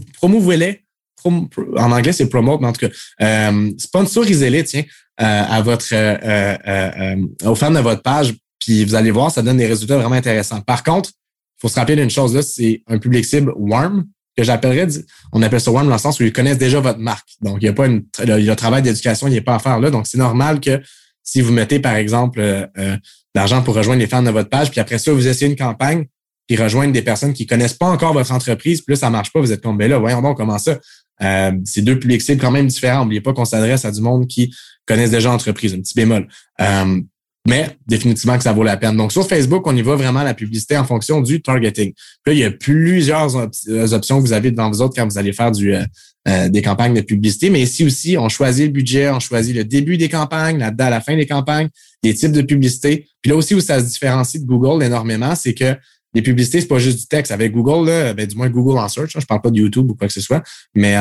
en 1.26 1.92
anglais, 1.92 2.12
c'est 2.12 2.28
promote, 2.28 2.60
mais 2.60 2.68
en 2.68 2.72
tout 2.72 2.86
cas, 2.86 2.94
euh, 3.22 3.70
sponsorisez-les, 3.78 4.64
tiens, 4.64 4.82
euh, 5.20 5.42
à 5.48 5.62
votre, 5.62 5.88
euh, 5.92 6.56
euh, 6.66 7.16
aux 7.44 7.54
fans 7.54 7.70
de 7.70 7.80
votre 7.80 8.02
page, 8.02 8.34
puis 8.58 8.84
vous 8.84 8.94
allez 8.94 9.10
voir, 9.10 9.30
ça 9.30 9.42
donne 9.42 9.58
des 9.58 9.66
résultats 9.66 9.96
vraiment 9.98 10.14
intéressants. 10.14 10.60
Par 10.60 10.82
contre, 10.82 11.10
il 11.10 11.60
faut 11.60 11.68
se 11.68 11.78
rappeler 11.78 11.96
d'une 11.96 12.10
chose 12.10 12.34
là, 12.34 12.42
c'est 12.42 12.82
un 12.88 12.98
public 12.98 13.24
cible 13.24 13.52
warm, 13.56 14.06
que 14.36 14.42
j'appellerais, 14.42 14.88
on 15.32 15.42
appelle 15.42 15.60
ça 15.60 15.70
warm 15.70 15.86
dans 15.86 15.92
le 15.92 15.98
sens 15.98 16.18
où 16.18 16.24
ils 16.24 16.32
connaissent 16.32 16.58
déjà 16.58 16.80
votre 16.80 16.98
marque. 16.98 17.28
Donc, 17.42 17.58
il 17.60 17.64
n'y 17.64 17.68
a 17.68 17.72
pas 17.72 17.86
une, 17.86 18.04
le, 18.24 18.54
travail 18.54 18.82
d'éducation, 18.82 19.28
il 19.28 19.36
a 19.36 19.42
pas 19.42 19.56
à 19.56 19.58
faire 19.58 19.78
là. 19.78 19.90
Donc, 19.90 20.06
c'est 20.06 20.18
normal 20.18 20.60
que 20.60 20.80
si 21.22 21.40
vous 21.40 21.52
mettez, 21.52 21.78
par 21.78 21.94
exemple, 21.96 22.40
euh, 22.40 22.66
euh, 22.78 22.96
l'argent 23.34 23.62
pour 23.62 23.74
rejoindre 23.74 24.00
les 24.00 24.06
fans 24.06 24.22
de 24.22 24.30
votre 24.30 24.48
page, 24.48 24.70
puis 24.70 24.80
après 24.80 24.98
ça, 24.98 25.12
vous 25.12 25.26
essayez 25.26 25.50
une 25.50 25.56
campagne, 25.56 26.06
puis 26.46 26.56
rejoindre 26.56 26.92
des 26.92 27.02
personnes 27.02 27.32
qui 27.32 27.46
connaissent 27.46 27.74
pas 27.74 27.86
encore 27.86 28.12
votre 28.12 28.32
entreprise, 28.32 28.80
puis 28.80 28.94
là, 28.94 29.00
ça 29.00 29.10
marche 29.10 29.32
pas, 29.32 29.40
vous 29.40 29.52
êtes 29.52 29.62
ben 29.62 29.88
là, 29.88 29.98
voyons 29.98 30.22
donc 30.22 30.36
comment 30.36 30.58
ça. 30.58 30.78
Euh, 31.22 31.52
c'est 31.64 31.82
deux 31.82 31.98
publics 31.98 32.22
cibles 32.22 32.40
quand 32.40 32.50
même 32.50 32.66
différents. 32.66 33.02
N'oubliez 33.02 33.20
pas 33.20 33.32
qu'on 33.32 33.44
s'adresse 33.44 33.84
à 33.84 33.90
du 33.90 34.00
monde 34.00 34.26
qui 34.26 34.52
connaissent 34.86 35.10
déjà 35.10 35.28
l'entreprise, 35.28 35.74
un 35.74 35.78
petit 35.78 35.94
bémol. 35.94 36.26
Euh, 36.60 37.00
mais 37.46 37.76
définitivement 37.88 38.36
que 38.36 38.44
ça 38.44 38.52
vaut 38.52 38.62
la 38.62 38.76
peine. 38.76 38.96
Donc, 38.96 39.10
sur 39.10 39.26
Facebook, 39.26 39.66
on 39.66 39.76
y 39.76 39.82
va 39.82 39.96
vraiment 39.96 40.22
la 40.22 40.34
publicité 40.34 40.76
en 40.76 40.84
fonction 40.84 41.20
du 41.20 41.42
targeting. 41.42 41.92
Puis 41.92 42.22
là, 42.26 42.32
il 42.32 42.38
y 42.38 42.44
a 42.44 42.50
plusieurs 42.52 43.36
euh, 43.36 43.92
options 43.92 44.18
que 44.18 44.26
vous 44.26 44.32
avez 44.32 44.52
devant 44.52 44.70
vous 44.70 44.80
autres 44.80 44.94
quand 44.94 45.08
vous 45.08 45.18
allez 45.18 45.32
faire 45.32 45.50
du, 45.50 45.74
euh, 45.74 45.82
euh, 46.28 46.48
des 46.48 46.62
campagnes 46.62 46.94
de 46.94 47.00
publicité. 47.00 47.50
Mais 47.50 47.62
ici 47.62 47.84
aussi, 47.84 48.16
on 48.16 48.28
choisit 48.28 48.66
le 48.66 48.72
budget, 48.72 49.10
on 49.10 49.18
choisit 49.18 49.56
le 49.56 49.64
début 49.64 49.96
des 49.96 50.08
campagnes, 50.08 50.58
la, 50.58 50.72
à 50.78 50.90
la 50.90 51.00
fin 51.00 51.16
des 51.16 51.26
campagnes, 51.26 51.68
les 52.04 52.14
types 52.14 52.32
de 52.32 52.42
publicité. 52.42 53.08
Puis 53.20 53.30
là 53.30 53.36
aussi 53.36 53.56
où 53.56 53.60
ça 53.60 53.80
se 53.80 53.86
différencie 53.86 54.40
de 54.40 54.46
Google 54.46 54.84
énormément, 54.84 55.34
c'est 55.34 55.54
que 55.54 55.74
les 56.14 56.22
publicités, 56.22 56.60
c'est 56.60 56.66
pas 56.66 56.78
juste 56.78 57.00
du 57.00 57.06
texte. 57.06 57.32
Avec 57.32 57.52
Google, 57.52 57.88
là, 57.88 58.14
ben, 58.14 58.26
du 58.26 58.36
moins 58.36 58.50
Google 58.50 58.78
en 58.78 58.88
search, 58.88 59.12
je 59.18 59.26
parle 59.26 59.40
pas 59.40 59.50
de 59.50 59.58
YouTube 59.58 59.90
ou 59.90 59.94
quoi 59.94 60.08
que 60.08 60.14
ce 60.14 60.20
soit, 60.20 60.42
mais, 60.74 60.96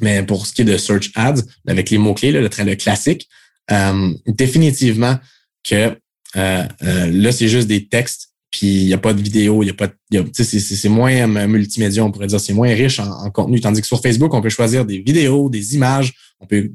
mais 0.00 0.22
pour 0.22 0.46
ce 0.46 0.52
qui 0.52 0.62
est 0.62 0.64
de 0.64 0.76
search 0.76 1.10
ads, 1.14 1.42
avec 1.66 1.90
les 1.90 1.98
mots-clés, 1.98 2.32
le, 2.32 2.40
le 2.42 2.74
classique, 2.74 3.28
euh, 3.70 4.12
définitivement 4.26 5.16
que 5.62 5.96
euh, 6.36 6.64
euh, 6.82 7.10
là, 7.10 7.32
c'est 7.32 7.48
juste 7.48 7.68
des 7.68 7.86
textes, 7.86 8.30
puis 8.50 8.66
il 8.66 8.86
n'y 8.86 8.92
a 8.92 8.98
pas 8.98 9.14
de 9.14 9.22
vidéo, 9.22 9.62
il 9.62 9.66
y 9.66 9.70
a 9.70 9.74
pas 9.74 9.88
c'est 10.32 10.88
moins 10.88 11.26
multimédia, 11.46 12.04
on 12.04 12.12
pourrait 12.12 12.26
dire, 12.26 12.40
c'est 12.40 12.52
moins 12.52 12.68
riche 12.68 13.00
en, 13.00 13.30
contenu. 13.30 13.60
Tandis 13.60 13.80
que 13.80 13.86
sur 13.86 14.00
Facebook, 14.00 14.32
on 14.34 14.42
peut 14.42 14.48
choisir 14.48 14.84
des 14.84 14.98
vidéos, 14.98 15.48
des 15.48 15.74
images, 15.74 16.12
on 16.40 16.46
peut 16.46 16.70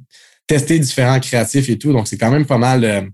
tester 0.47 0.79
différents 0.79 1.19
créatifs 1.19 1.69
et 1.69 1.77
tout. 1.77 1.93
Donc, 1.93 2.07
c'est 2.07 2.17
quand 2.17 2.31
même 2.31 2.45
pas 2.45 2.57
mal 2.57 3.11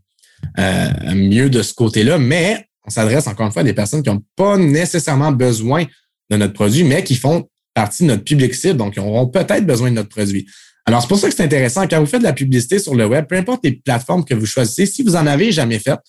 mieux 1.13 1.49
de 1.49 1.61
ce 1.61 1.73
côté-là. 1.73 2.17
Mais 2.17 2.65
on 2.85 2.89
s'adresse 2.89 3.27
encore 3.27 3.45
une 3.45 3.51
fois 3.51 3.61
à 3.61 3.65
des 3.65 3.73
personnes 3.73 4.03
qui 4.03 4.09
n'ont 4.09 4.23
pas 4.35 4.57
nécessairement 4.57 5.31
besoin 5.31 5.85
de 6.29 6.37
notre 6.37 6.53
produit, 6.53 6.83
mais 6.83 7.03
qui 7.03 7.15
font 7.15 7.47
partie 7.73 8.03
de 8.03 8.09
notre 8.09 8.23
public 8.23 8.53
cible, 8.53 8.77
donc 8.77 8.95
ils 8.95 8.99
auront 8.99 9.27
peut-être 9.27 9.65
besoin 9.65 9.89
de 9.89 9.95
notre 9.95 10.09
produit. 10.09 10.47
Alors, 10.85 11.01
c'est 11.01 11.07
pour 11.07 11.17
ça 11.17 11.27
que 11.27 11.35
c'est 11.35 11.43
intéressant. 11.43 11.87
Quand 11.87 11.99
vous 11.99 12.05
faites 12.05 12.21
de 12.21 12.25
la 12.25 12.33
publicité 12.33 12.77
sur 12.79 12.95
le 12.95 13.05
web, 13.05 13.25
peu 13.27 13.35
importe 13.35 13.63
les 13.63 13.73
plateformes 13.73 14.23
que 14.23 14.35
vous 14.35 14.45
choisissez, 14.45 14.85
si 14.85 15.01
vous 15.01 15.15
en 15.15 15.25
avez 15.25 15.51
jamais 15.51 15.79
fait, 15.79 15.99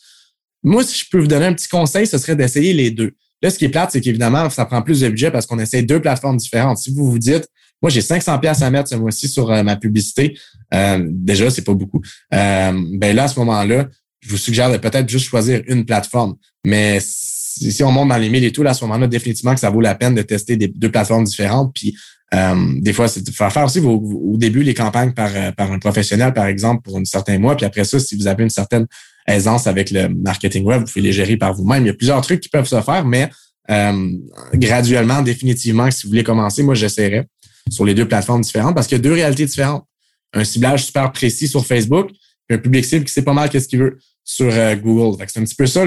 moi, 0.63 0.85
si 0.85 0.99
je 0.99 1.05
peux 1.11 1.19
vous 1.19 1.27
donner 1.27 1.47
un 1.47 1.55
petit 1.55 1.69
conseil, 1.69 2.07
ce 2.07 2.19
serait 2.19 2.37
d'essayer 2.37 2.73
les 2.73 2.91
deux. 2.91 3.13
Là, 3.43 3.51
ce 3.51 3.59
qui 3.59 3.65
est 3.65 3.69
plate, 3.69 3.91
c'est 3.93 4.01
qu'évidemment, 4.01 4.51
ça 4.51 4.65
prend 4.67 4.83
plus 4.83 5.01
de 5.01 5.09
budget 5.09 5.31
parce 5.31 5.47
qu'on 5.47 5.59
essaie 5.59 5.83
deux 5.83 6.01
plateformes 6.01 6.37
différentes. 6.37 6.79
Si 6.79 6.93
vous 6.93 7.11
vous 7.11 7.19
dites, 7.19 7.47
moi, 7.83 7.91
j'ai 7.91 8.01
500 8.01 8.39
pièces 8.39 8.63
à 8.63 8.71
mettre 8.71 8.89
ce 8.89 8.97
mois-ci 8.97 9.29
sur 9.29 9.51
euh, 9.51 9.63
ma 9.63 9.77
publicité, 9.77 10.39
euh, 10.75 11.07
déjà, 11.09 11.51
c'est 11.51 11.63
pas 11.63 11.75
beaucoup. 11.75 12.01
Euh, 12.33 12.73
ben 12.95 13.15
là, 13.15 13.25
à 13.25 13.29
ce 13.29 13.39
moment-là, 13.41 13.89
je 14.21 14.31
vous 14.31 14.37
suggère 14.37 14.71
de 14.71 14.77
peut-être 14.77 15.09
juste 15.09 15.27
choisir 15.27 15.63
une 15.67 15.85
plateforme. 15.85 16.37
Mais 16.65 16.99
si, 17.01 17.83
on 17.83 17.93
monte 17.93 18.09
dans 18.09 18.17
les 18.17 18.29
mille 18.29 18.45
et 18.45 18.53
tout, 18.53 18.63
là, 18.63 18.71
à 18.71 18.75
ce 18.75 18.85
moment-là, 18.85 19.07
définitivement 19.07 19.55
que 19.55 19.61
ça 19.61 19.71
vaut 19.71 19.81
la 19.81 19.95
peine 19.95 20.15
de 20.15 20.23
tester 20.23 20.57
des, 20.57 20.69
deux 20.69 20.91
plateformes 20.91 21.25
différentes. 21.25 21.73
Puis 21.75 21.97
euh, 22.35 22.55
des 22.81 22.93
fois, 22.93 23.09
c'est 23.09 23.23
de 23.23 23.31
faire 23.31 23.53
faire 23.53 23.65
aussi 23.65 23.79
au 23.81 24.37
début 24.37 24.63
les 24.63 24.75
campagnes 24.75 25.13
par, 25.13 25.31
euh, 25.35 25.53
par 25.53 25.71
un 25.71 25.79
professionnel, 25.79 26.33
par 26.33 26.47
exemple, 26.47 26.83
pour 26.83 26.97
un 26.99 27.05
certain 27.05 27.39
mois. 27.39 27.57
Puis 27.57 27.65
après 27.65 27.85
ça, 27.85 27.99
si 28.01 28.17
vous 28.17 28.27
avez 28.27 28.43
une 28.43 28.51
certaine 28.51 28.87
aisance 29.27 29.67
avec 29.67 29.91
le 29.91 30.09
marketing 30.09 30.65
web, 30.65 30.81
vous 30.81 30.87
pouvez 30.87 31.03
les 31.03 31.13
gérer 31.13 31.37
par 31.37 31.55
vous-même. 31.55 31.85
Il 31.85 31.87
y 31.87 31.91
a 31.91 31.95
plusieurs 31.95 32.21
trucs 32.21 32.41
qui 32.41 32.49
peuvent 32.49 32.67
se 32.67 32.81
faire, 32.81 33.05
mais 33.05 33.31
euh, 33.71 34.11
graduellement, 34.55 35.23
définitivement, 35.23 35.91
si 35.91 36.05
vous 36.05 36.11
voulez 36.11 36.25
commencer, 36.25 36.63
moi, 36.63 36.75
j'essaierai 36.75 37.25
sur 37.71 37.85
les 37.85 37.95
deux 37.95 38.07
plateformes 38.07 38.43
différentes 38.43 38.75
parce 38.75 38.87
qu'il 38.87 38.97
y 38.97 39.01
a 39.01 39.03
deux 39.03 39.13
réalités 39.13 39.47
différentes. 39.47 39.85
Un 40.33 40.45
ciblage 40.45 40.87
super 40.87 41.11
précis 41.13 41.49
sur 41.49 41.65
Facebook, 41.65 42.11
un 42.51 42.59
public 42.59 42.85
cible 42.85 43.05
qui 43.05 43.13
sait 43.13 43.23
pas 43.23 43.33
mal 43.33 43.49
qu'est-ce 43.51 43.69
qu'il 43.69 43.79
veut 43.79 43.99
sur 44.25 44.51
Google. 44.77 45.25
C'est 45.29 45.41
un 45.41 45.45
petit 45.45 45.55
peu 45.55 45.67
ça 45.67 45.85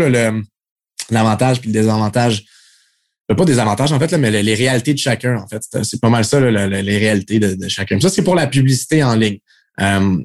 l'avantage 1.09 1.61
puis 1.61 1.69
le 1.69 1.73
désavantage 1.73 2.45
pas 3.35 3.45
des 3.45 3.59
avantages 3.59 3.91
en 3.91 3.99
fait, 3.99 4.11
là, 4.11 4.17
mais 4.17 4.31
les, 4.31 4.55
réalités 4.55 4.93
de 4.93 4.99
chacun, 4.99 5.37
en 5.37 5.47
fait. 5.47 5.61
C'est 5.83 6.01
pas 6.01 6.09
mal 6.09 6.25
ça, 6.25 6.39
les 6.39 6.97
réalités 6.97 7.39
de, 7.39 7.67
chacun. 7.67 7.99
Ça, 7.99 8.09
c'est 8.09 8.23
pour 8.23 8.35
la 8.35 8.47
publicité 8.47 9.03
en 9.03 9.15
ligne. 9.15 9.39
Euh, 9.81 10.17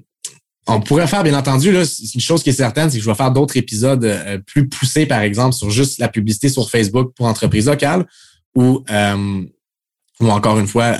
on 0.67 0.81
pourrait 0.81 1.07
faire, 1.07 1.23
bien 1.23 1.39
entendu, 1.39 1.71
là, 1.73 1.83
une 2.15 2.21
chose 2.21 2.43
qui 2.43 2.51
est 2.51 2.55
certaine, 2.55 2.89
c'est 2.91 2.97
que 2.97 3.05
je 3.05 3.09
vais 3.09 3.15
faire 3.15 3.31
d'autres 3.31 3.57
épisodes 3.57 4.05
euh, 4.05 4.39
plus 4.39 4.69
poussés, 4.69 5.05
par 5.05 5.21
exemple, 5.21 5.55
sur 5.55 5.71
juste 5.71 5.99
la 5.99 6.09
publicité 6.09 6.49
sur 6.49 6.71
Facebook 6.71 7.13
pour 7.15 7.27
entreprises 7.27 7.67
locales 7.67 8.07
ou 8.55 8.83
euh, 8.91 9.43
ou 10.21 10.31
encore 10.31 10.59
une 10.59 10.69
fois, 10.69 10.97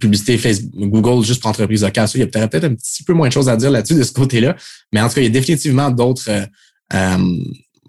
publicité 0.00 0.38
Facebook, 0.38 0.72
Google 0.74 1.24
juste 1.24 1.42
pour 1.42 1.50
entreprises 1.50 1.82
locales. 1.82 2.08
il 2.14 2.20
y 2.20 2.22
a 2.22 2.26
peut-être 2.26 2.64
un 2.64 2.74
petit 2.74 3.02
peu 3.02 3.12
moins 3.12 3.28
de 3.28 3.32
choses 3.32 3.48
à 3.48 3.56
dire 3.56 3.70
là-dessus 3.70 3.94
de 3.94 4.02
ce 4.02 4.12
côté-là. 4.12 4.56
Mais 4.92 5.02
en 5.02 5.08
tout 5.08 5.16
cas, 5.16 5.20
il 5.20 5.24
y 5.24 5.26
a 5.26 5.30
définitivement 5.30 5.90
d'autres 5.90 6.30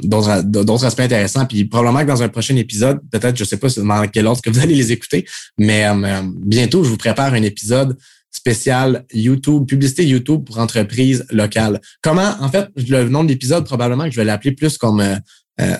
d'autres 0.03 0.85
aspects 0.85 1.01
intéressants. 1.01 1.45
Puis 1.45 1.65
probablement 1.65 2.01
que 2.01 2.07
dans 2.07 2.23
un 2.23 2.29
prochain 2.29 2.55
épisode, 2.55 2.99
peut-être, 3.11 3.37
je 3.37 3.43
sais 3.43 3.57
pas 3.57 3.67
dans 3.69 4.07
quel 4.07 4.27
ordre 4.27 4.41
que 4.41 4.49
vous 4.49 4.59
allez 4.59 4.75
les 4.75 4.91
écouter, 4.91 5.25
mais 5.57 5.85
euh, 5.85 6.21
bientôt, 6.45 6.83
je 6.83 6.89
vous 6.89 6.97
prépare 6.97 7.33
un 7.33 7.43
épisode 7.43 7.97
spécial 8.31 9.05
YouTube, 9.13 9.65
publicité 9.65 10.05
YouTube 10.05 10.43
pour 10.45 10.59
entreprises 10.59 11.25
locales. 11.31 11.81
Comment, 12.01 12.35
en 12.39 12.49
fait, 12.49 12.69
le 12.75 13.09
nom 13.09 13.23
de 13.23 13.29
l'épisode, 13.29 13.65
probablement 13.65 14.05
que 14.05 14.11
je 14.11 14.17
vais 14.17 14.25
l'appeler 14.25 14.51
plus 14.51 14.77
comme 14.77 14.99
euh, 14.99 15.15
euh, 15.61 15.77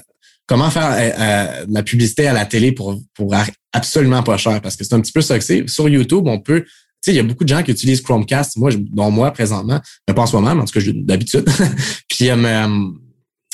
comment 0.48 0.70
faire 0.70 1.66
la 1.70 1.84
publicité 1.84 2.28
à 2.28 2.34
la 2.34 2.46
télé 2.46 2.72
pour, 2.72 3.00
pour 3.14 3.36
absolument 3.74 4.24
pas 4.24 4.38
cher, 4.38 4.62
parce 4.62 4.76
que 4.76 4.84
c'est 4.84 4.96
un 4.96 5.02
petit 5.02 5.12
peu 5.12 5.22
ça 5.22 5.38
que 5.38 5.44
c'est. 5.44 5.68
Sur 5.68 5.88
YouTube, 5.90 6.26
on 6.26 6.40
peut 6.40 6.66
tu 7.04 7.12
sais, 7.12 7.14
il 7.14 7.18
y 7.18 7.20
a 7.20 7.24
beaucoup 7.24 7.44
de 7.44 7.50
gens 7.50 7.62
qui 7.62 7.70
utilisent 7.70 8.02
Chromecast, 8.02 8.58
moi, 8.58 8.72
dont 8.76 9.12
moi 9.12 9.30
présentement, 9.32 9.80
mais 10.08 10.16
pas 10.16 10.24
en 10.24 10.26
soi-même, 10.26 10.60
en 10.60 10.66
tout 10.66 10.80
cas 10.80 10.86
d'habitude. 10.94 11.48
Puis 12.10 12.30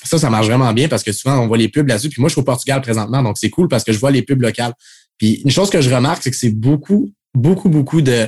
ça, 0.04 0.18
ça 0.18 0.30
marche 0.30 0.48
vraiment 0.48 0.72
bien 0.72 0.88
parce 0.88 1.04
que 1.04 1.12
souvent, 1.12 1.40
on 1.40 1.48
voit 1.48 1.58
les 1.58 1.68
pubs 1.68 1.88
là-dessus. 1.88 2.10
Puis 2.10 2.22
moi, 2.22 2.30
je 2.30 2.34
suis 2.34 2.42
au 2.42 2.46
Portugal 2.46 2.82
présentement, 2.82 3.22
donc 3.22 3.38
c'est 3.38 3.50
cool 3.50 3.68
parce 3.68 3.84
que 3.84 3.92
je 3.92 4.00
vois 4.00 4.12
les 4.12 4.22
pubs 4.22 4.42
locales. 4.42 4.74
Puis 5.18 5.42
une 5.44 5.52
chose 5.52 5.70
que 5.70 5.82
je 5.82 5.94
remarque, 5.94 6.24
c'est 6.24 6.32
que 6.32 6.38
c'est 6.38 6.52
beaucoup, 6.52 7.12
beaucoup, 7.34 7.70
beaucoup 7.70 8.02
de 8.02 8.28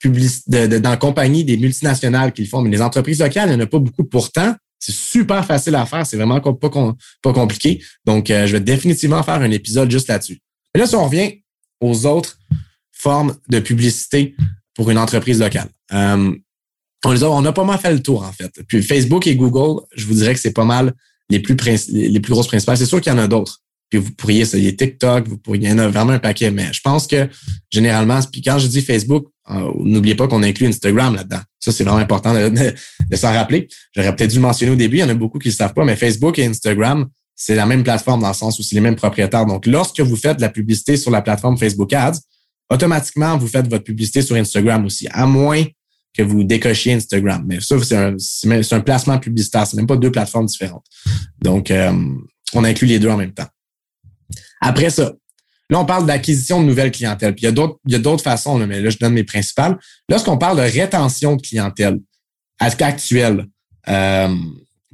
publicité 0.00 0.68
de, 0.68 0.78
dans 0.78 0.90
la 0.90 0.96
compagnie 0.96 1.44
des 1.44 1.56
multinationales 1.56 2.32
qui 2.32 2.42
le 2.42 2.48
font. 2.48 2.60
Mais 2.60 2.70
les 2.70 2.82
entreprises 2.82 3.20
locales, 3.20 3.48
il 3.50 3.56
n'y 3.56 3.62
en 3.62 3.64
a 3.64 3.66
pas 3.66 3.78
beaucoup. 3.78 4.04
Pourtant, 4.04 4.54
c'est 4.78 4.94
super 4.94 5.44
facile 5.44 5.74
à 5.74 5.86
faire. 5.86 6.06
C'est 6.06 6.16
vraiment 6.16 6.40
pas, 6.40 7.32
compliqué. 7.32 7.82
Donc, 8.04 8.30
euh, 8.30 8.46
je 8.46 8.52
vais 8.52 8.60
définitivement 8.60 9.22
faire 9.22 9.40
un 9.40 9.50
épisode 9.50 9.90
juste 9.90 10.08
là-dessus. 10.08 10.40
Et 10.74 10.78
là, 10.78 10.86
si 10.86 10.94
on 10.94 11.04
revient 11.04 11.42
aux 11.80 12.06
autres 12.06 12.38
formes 12.92 13.36
de 13.48 13.60
publicité 13.60 14.34
pour 14.74 14.90
une 14.90 14.98
entreprise 14.98 15.40
locale. 15.40 15.68
Euh, 15.92 16.34
on, 17.04 17.22
a, 17.22 17.24
on 17.26 17.44
a 17.44 17.52
pas 17.52 17.64
mal 17.64 17.78
fait 17.78 17.92
le 17.92 18.02
tour, 18.02 18.22
en 18.22 18.32
fait. 18.32 18.52
Puis 18.66 18.82
Facebook 18.82 19.26
et 19.26 19.36
Google, 19.36 19.84
je 19.94 20.04
vous 20.06 20.14
dirais 20.14 20.34
que 20.34 20.40
c'est 20.40 20.52
pas 20.52 20.64
mal 20.64 20.94
les 21.30 21.40
plus, 21.40 21.56
les 21.88 22.20
plus 22.20 22.32
grosses 22.32 22.48
principales. 22.48 22.76
C'est 22.76 22.86
sûr 22.86 23.00
qu'il 23.00 23.12
y 23.12 23.14
en 23.14 23.18
a 23.18 23.28
d'autres. 23.28 23.60
Puis 23.90 23.98
vous 23.98 24.12
pourriez 24.12 24.42
essayer 24.42 24.74
TikTok, 24.76 25.28
vous 25.28 25.38
pourriez, 25.38 25.64
il 25.64 25.70
y 25.70 25.72
en 25.72 25.78
a 25.78 25.88
vraiment 25.88 26.12
un 26.12 26.18
paquet, 26.18 26.50
mais 26.50 26.72
je 26.72 26.80
pense 26.80 27.06
que 27.06 27.28
généralement, 27.70 28.20
puis 28.30 28.42
quand 28.42 28.58
je 28.58 28.66
dis 28.66 28.82
Facebook, 28.82 29.28
euh, 29.50 29.70
n'oubliez 29.80 30.14
pas 30.14 30.28
qu'on 30.28 30.42
inclut 30.42 30.66
Instagram 30.66 31.14
là-dedans. 31.14 31.40
Ça, 31.58 31.72
c'est 31.72 31.84
vraiment 31.84 32.00
important 32.00 32.34
de, 32.34 33.16
s'en 33.16 33.32
rappeler. 33.32 33.68
J'aurais 33.94 34.14
peut-être 34.14 34.30
dû 34.30 34.36
le 34.36 34.42
mentionner 34.42 34.72
au 34.72 34.76
début, 34.76 34.98
il 34.98 35.00
y 35.00 35.04
en 35.04 35.08
a 35.08 35.14
beaucoup 35.14 35.38
qui 35.38 35.48
ne 35.48 35.52
le 35.52 35.56
savent 35.56 35.72
pas, 35.72 35.84
mais 35.84 35.96
Facebook 35.96 36.38
et 36.38 36.46
Instagram, 36.46 37.06
c'est 37.34 37.54
la 37.54 37.66
même 37.66 37.82
plateforme 37.82 38.20
dans 38.20 38.28
le 38.28 38.34
sens 38.34 38.58
où 38.58 38.62
c'est 38.62 38.74
les 38.74 38.80
mêmes 38.80 38.96
propriétaires. 38.96 39.46
Donc, 39.46 39.66
lorsque 39.66 40.00
vous 40.00 40.16
faites 40.16 40.36
de 40.36 40.42
la 40.42 40.48
publicité 40.50 40.96
sur 40.96 41.10
la 41.10 41.22
plateforme 41.22 41.56
Facebook 41.56 41.92
Ads, 41.92 42.18
automatiquement, 42.68 43.38
vous 43.38 43.48
faites 43.48 43.68
votre 43.68 43.84
publicité 43.84 44.22
sur 44.22 44.36
Instagram 44.36 44.84
aussi, 44.84 45.08
à 45.10 45.24
moins 45.24 45.64
que 46.14 46.22
vous 46.22 46.42
décochiez 46.42 46.94
Instagram. 46.94 47.44
Mais 47.46 47.60
ça, 47.60 47.76
c'est 47.82 47.96
un, 47.96 48.16
un, 48.72 48.80
placement 48.80 49.18
publicitaire. 49.18 49.66
C'est 49.66 49.76
même 49.76 49.86
pas 49.86 49.96
deux 49.96 50.10
plateformes 50.10 50.46
différentes. 50.46 50.84
Donc, 51.40 51.70
euh, 51.70 51.92
on 52.54 52.64
inclut 52.64 52.88
les 52.88 52.98
deux 52.98 53.08
en 53.08 53.16
même 53.16 53.32
temps. 53.32 53.46
Après 54.60 54.90
ça, 54.90 55.12
là, 55.70 55.80
on 55.80 55.84
parle 55.84 56.06
d'acquisition 56.06 56.60
de 56.60 56.66
nouvelles 56.66 56.90
clientèles. 56.90 57.34
Puis 57.34 57.42
il 57.42 57.46
y 57.46 57.48
a 57.48 57.52
d'autres, 57.52 57.78
y 57.86 57.94
a 57.94 57.98
d'autres 57.98 58.22
façons, 58.22 58.58
mais 58.66 58.80
là, 58.80 58.90
je 58.90 58.98
donne 58.98 59.14
mes 59.14 59.24
principales. 59.24 59.78
Lorsqu'on 60.08 60.38
parle 60.38 60.58
de 60.58 60.62
rétention 60.62 61.36
de 61.36 61.42
clientèle 61.42 61.98
actuelle 62.60 63.46
euh, 63.88 64.34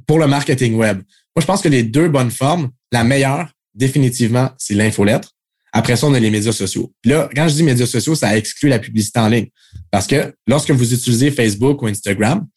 pour 0.07 0.19
le 0.19 0.27
marketing 0.27 0.75
web, 0.75 0.97
moi, 1.35 1.41
je 1.41 1.45
pense 1.45 1.61
que 1.61 1.69
les 1.69 1.83
deux 1.83 2.07
bonnes 2.07 2.31
formes, 2.31 2.69
la 2.91 3.03
meilleure, 3.03 3.49
définitivement, 3.73 4.51
c'est 4.57 4.73
l'infolettre. 4.73 5.31
Après 5.73 5.97
ça, 5.97 6.07
on 6.07 6.13
a 6.13 6.19
les 6.19 6.31
médias 6.31 6.53
sociaux. 6.53 6.93
là, 7.03 7.29
quand 7.35 7.49
je 7.49 7.55
dis 7.55 7.63
médias 7.63 7.85
sociaux, 7.85 8.15
ça 8.15 8.37
exclut 8.37 8.69
la 8.69 8.79
publicité 8.79 9.19
en 9.19 9.27
ligne. 9.27 9.49
Parce 9.91 10.07
que 10.07 10.33
lorsque 10.47 10.71
vous 10.71 10.93
utilisez 10.93 11.31
Facebook 11.31 11.81
ou 11.81 11.87
Instagram, 11.87 12.47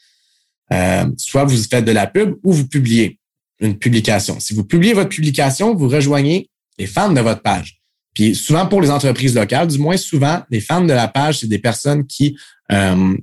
euh, 0.73 1.05
soit 1.16 1.44
vous 1.44 1.57
faites 1.57 1.85
de 1.85 1.90
la 1.90 2.07
pub 2.07 2.37
ou 2.44 2.53
vous 2.53 2.68
publiez 2.68 3.18
une 3.61 3.77
publication. 3.77 4.38
Si 4.38 4.55
vous 4.55 4.64
publiez 4.64 4.92
votre 4.92 5.09
publication, 5.09 5.75
vous 5.75 5.88
rejoignez 5.88 6.49
les 6.79 6.87
fans 6.87 7.12
de 7.12 7.21
votre 7.21 7.43
page. 7.43 7.81
Puis 8.14 8.35
souvent 8.35 8.67
pour 8.67 8.81
les 8.81 8.91
entreprises 8.91 9.35
locales, 9.35 9.69
du 9.69 9.79
moins 9.79 9.97
souvent, 9.97 10.43
les 10.51 10.61
fans 10.61 10.85
de 10.85 10.93
la 10.93 11.09
page, 11.09 11.41
c'est 11.41 11.47
des 11.47 11.59
personnes 11.59 12.07
qui 12.07 12.37
euh, 12.73 13.17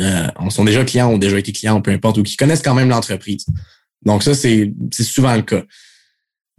euh, 0.00 0.50
sont 0.50 0.64
déjà 0.64 0.84
clients, 0.84 1.10
ont 1.10 1.18
déjà 1.18 1.38
été 1.38 1.52
clients, 1.52 1.80
peu 1.80 1.90
importe, 1.90 2.18
ou 2.18 2.22
qui 2.22 2.36
connaissent 2.36 2.62
quand 2.62 2.74
même 2.74 2.88
l'entreprise. 2.88 3.46
Donc 4.04 4.22
ça, 4.22 4.34
c'est 4.34 4.72
souvent 5.00 5.34
le 5.34 5.42
cas. 5.42 5.62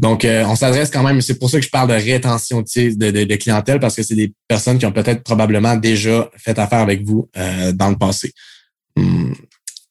Donc, 0.02 0.26
euh, 0.26 0.44
on 0.48 0.56
s'adresse 0.56 0.90
quand 0.90 1.04
même, 1.04 1.22
c'est 1.22 1.38
pour 1.38 1.50
ça 1.50 1.60
que 1.60 1.66
je 1.66 1.70
parle 1.70 1.90
de 1.90 1.94
rétention 1.94 2.62
de, 2.62 3.12
de, 3.12 3.24
de 3.24 3.36
clientèle, 3.36 3.80
parce 3.80 3.96
que 3.96 4.04
c'est 4.04 4.16
des 4.16 4.34
personnes 4.48 4.78
qui 4.78 4.86
ont 4.86 4.92
peut-être 4.92 5.24
probablement 5.24 5.76
déjà 5.76 6.30
fait 6.36 6.58
affaire 6.58 6.80
avec 6.80 7.06
vous 7.06 7.30
euh, 7.38 7.72
dans 7.72 7.90
le 7.90 7.96
passé. 7.96 8.34
Hum. 8.98 9.36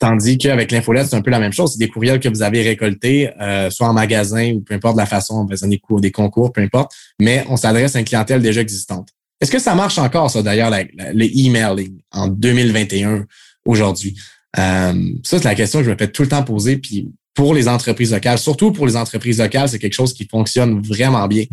Tandis 0.03 0.37
qu'avec 0.37 0.73
l'infolette, 0.73 1.07
c'est 1.07 1.15
un 1.15 1.23
peu 1.23 1.31
la 1.31 1.39
même 1.39 1.53
chose. 1.53 1.75
C'est 1.75 1.79
des 1.79 1.89
courriels 1.89 2.19
que 2.19 2.29
vous 2.29 2.43
avez 2.43 2.61
récoltés, 2.61 3.31
euh, 3.41 3.71
soit 3.71 3.87
en 3.87 3.93
magasin 3.93 4.55
ou 4.55 4.61
peu 4.61 4.75
importe 4.75 4.97
la 4.97 5.07
façon, 5.07 5.35
en 5.35 5.47
faisant 5.47 5.69
des 5.69 5.79
cours, 5.79 6.01
des 6.01 6.11
concours, 6.11 6.53
peu 6.53 6.61
importe, 6.61 6.91
mais 7.21 7.45
on 7.49 7.57
s'adresse 7.57 7.95
à 7.95 8.01
une 8.01 8.05
clientèle 8.05 8.43
déjà 8.43 8.63
existante. 8.63 9.11
Est-ce 9.41 9.53
que 9.53 9.61
ça 9.61 9.77
marche 9.77 9.99
encore, 9.99 10.29
ça, 10.29 10.43
d'ailleurs, 10.43 10.73
le 10.73 11.39
emailing 11.39 12.01
en 12.11 12.27
2021 12.27 13.27
aujourd'hui? 13.65 14.17
ça, 14.57 14.93
c'est 15.23 15.45
la 15.45 15.55
question 15.55 15.79
que 15.79 15.85
je 15.85 15.91
me 15.93 15.97
fais 15.97 16.11
tout 16.11 16.23
le 16.23 16.29
temps 16.29 16.43
poser. 16.43 16.79
Puis 16.79 17.09
pour 17.33 17.55
les 17.55 17.69
entreprises 17.69 18.13
locales, 18.13 18.39
surtout 18.41 18.73
pour 18.73 18.89
les 18.89 18.97
entreprises 18.97 19.39
locales, 19.39 19.69
c'est 19.69 19.79
quelque 19.79 19.95
chose 19.95 20.15
qui 20.15 20.27
fonctionne 20.27 20.83
vraiment 20.83 21.29
bien. 21.29 21.45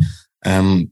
Euh, 0.48 0.82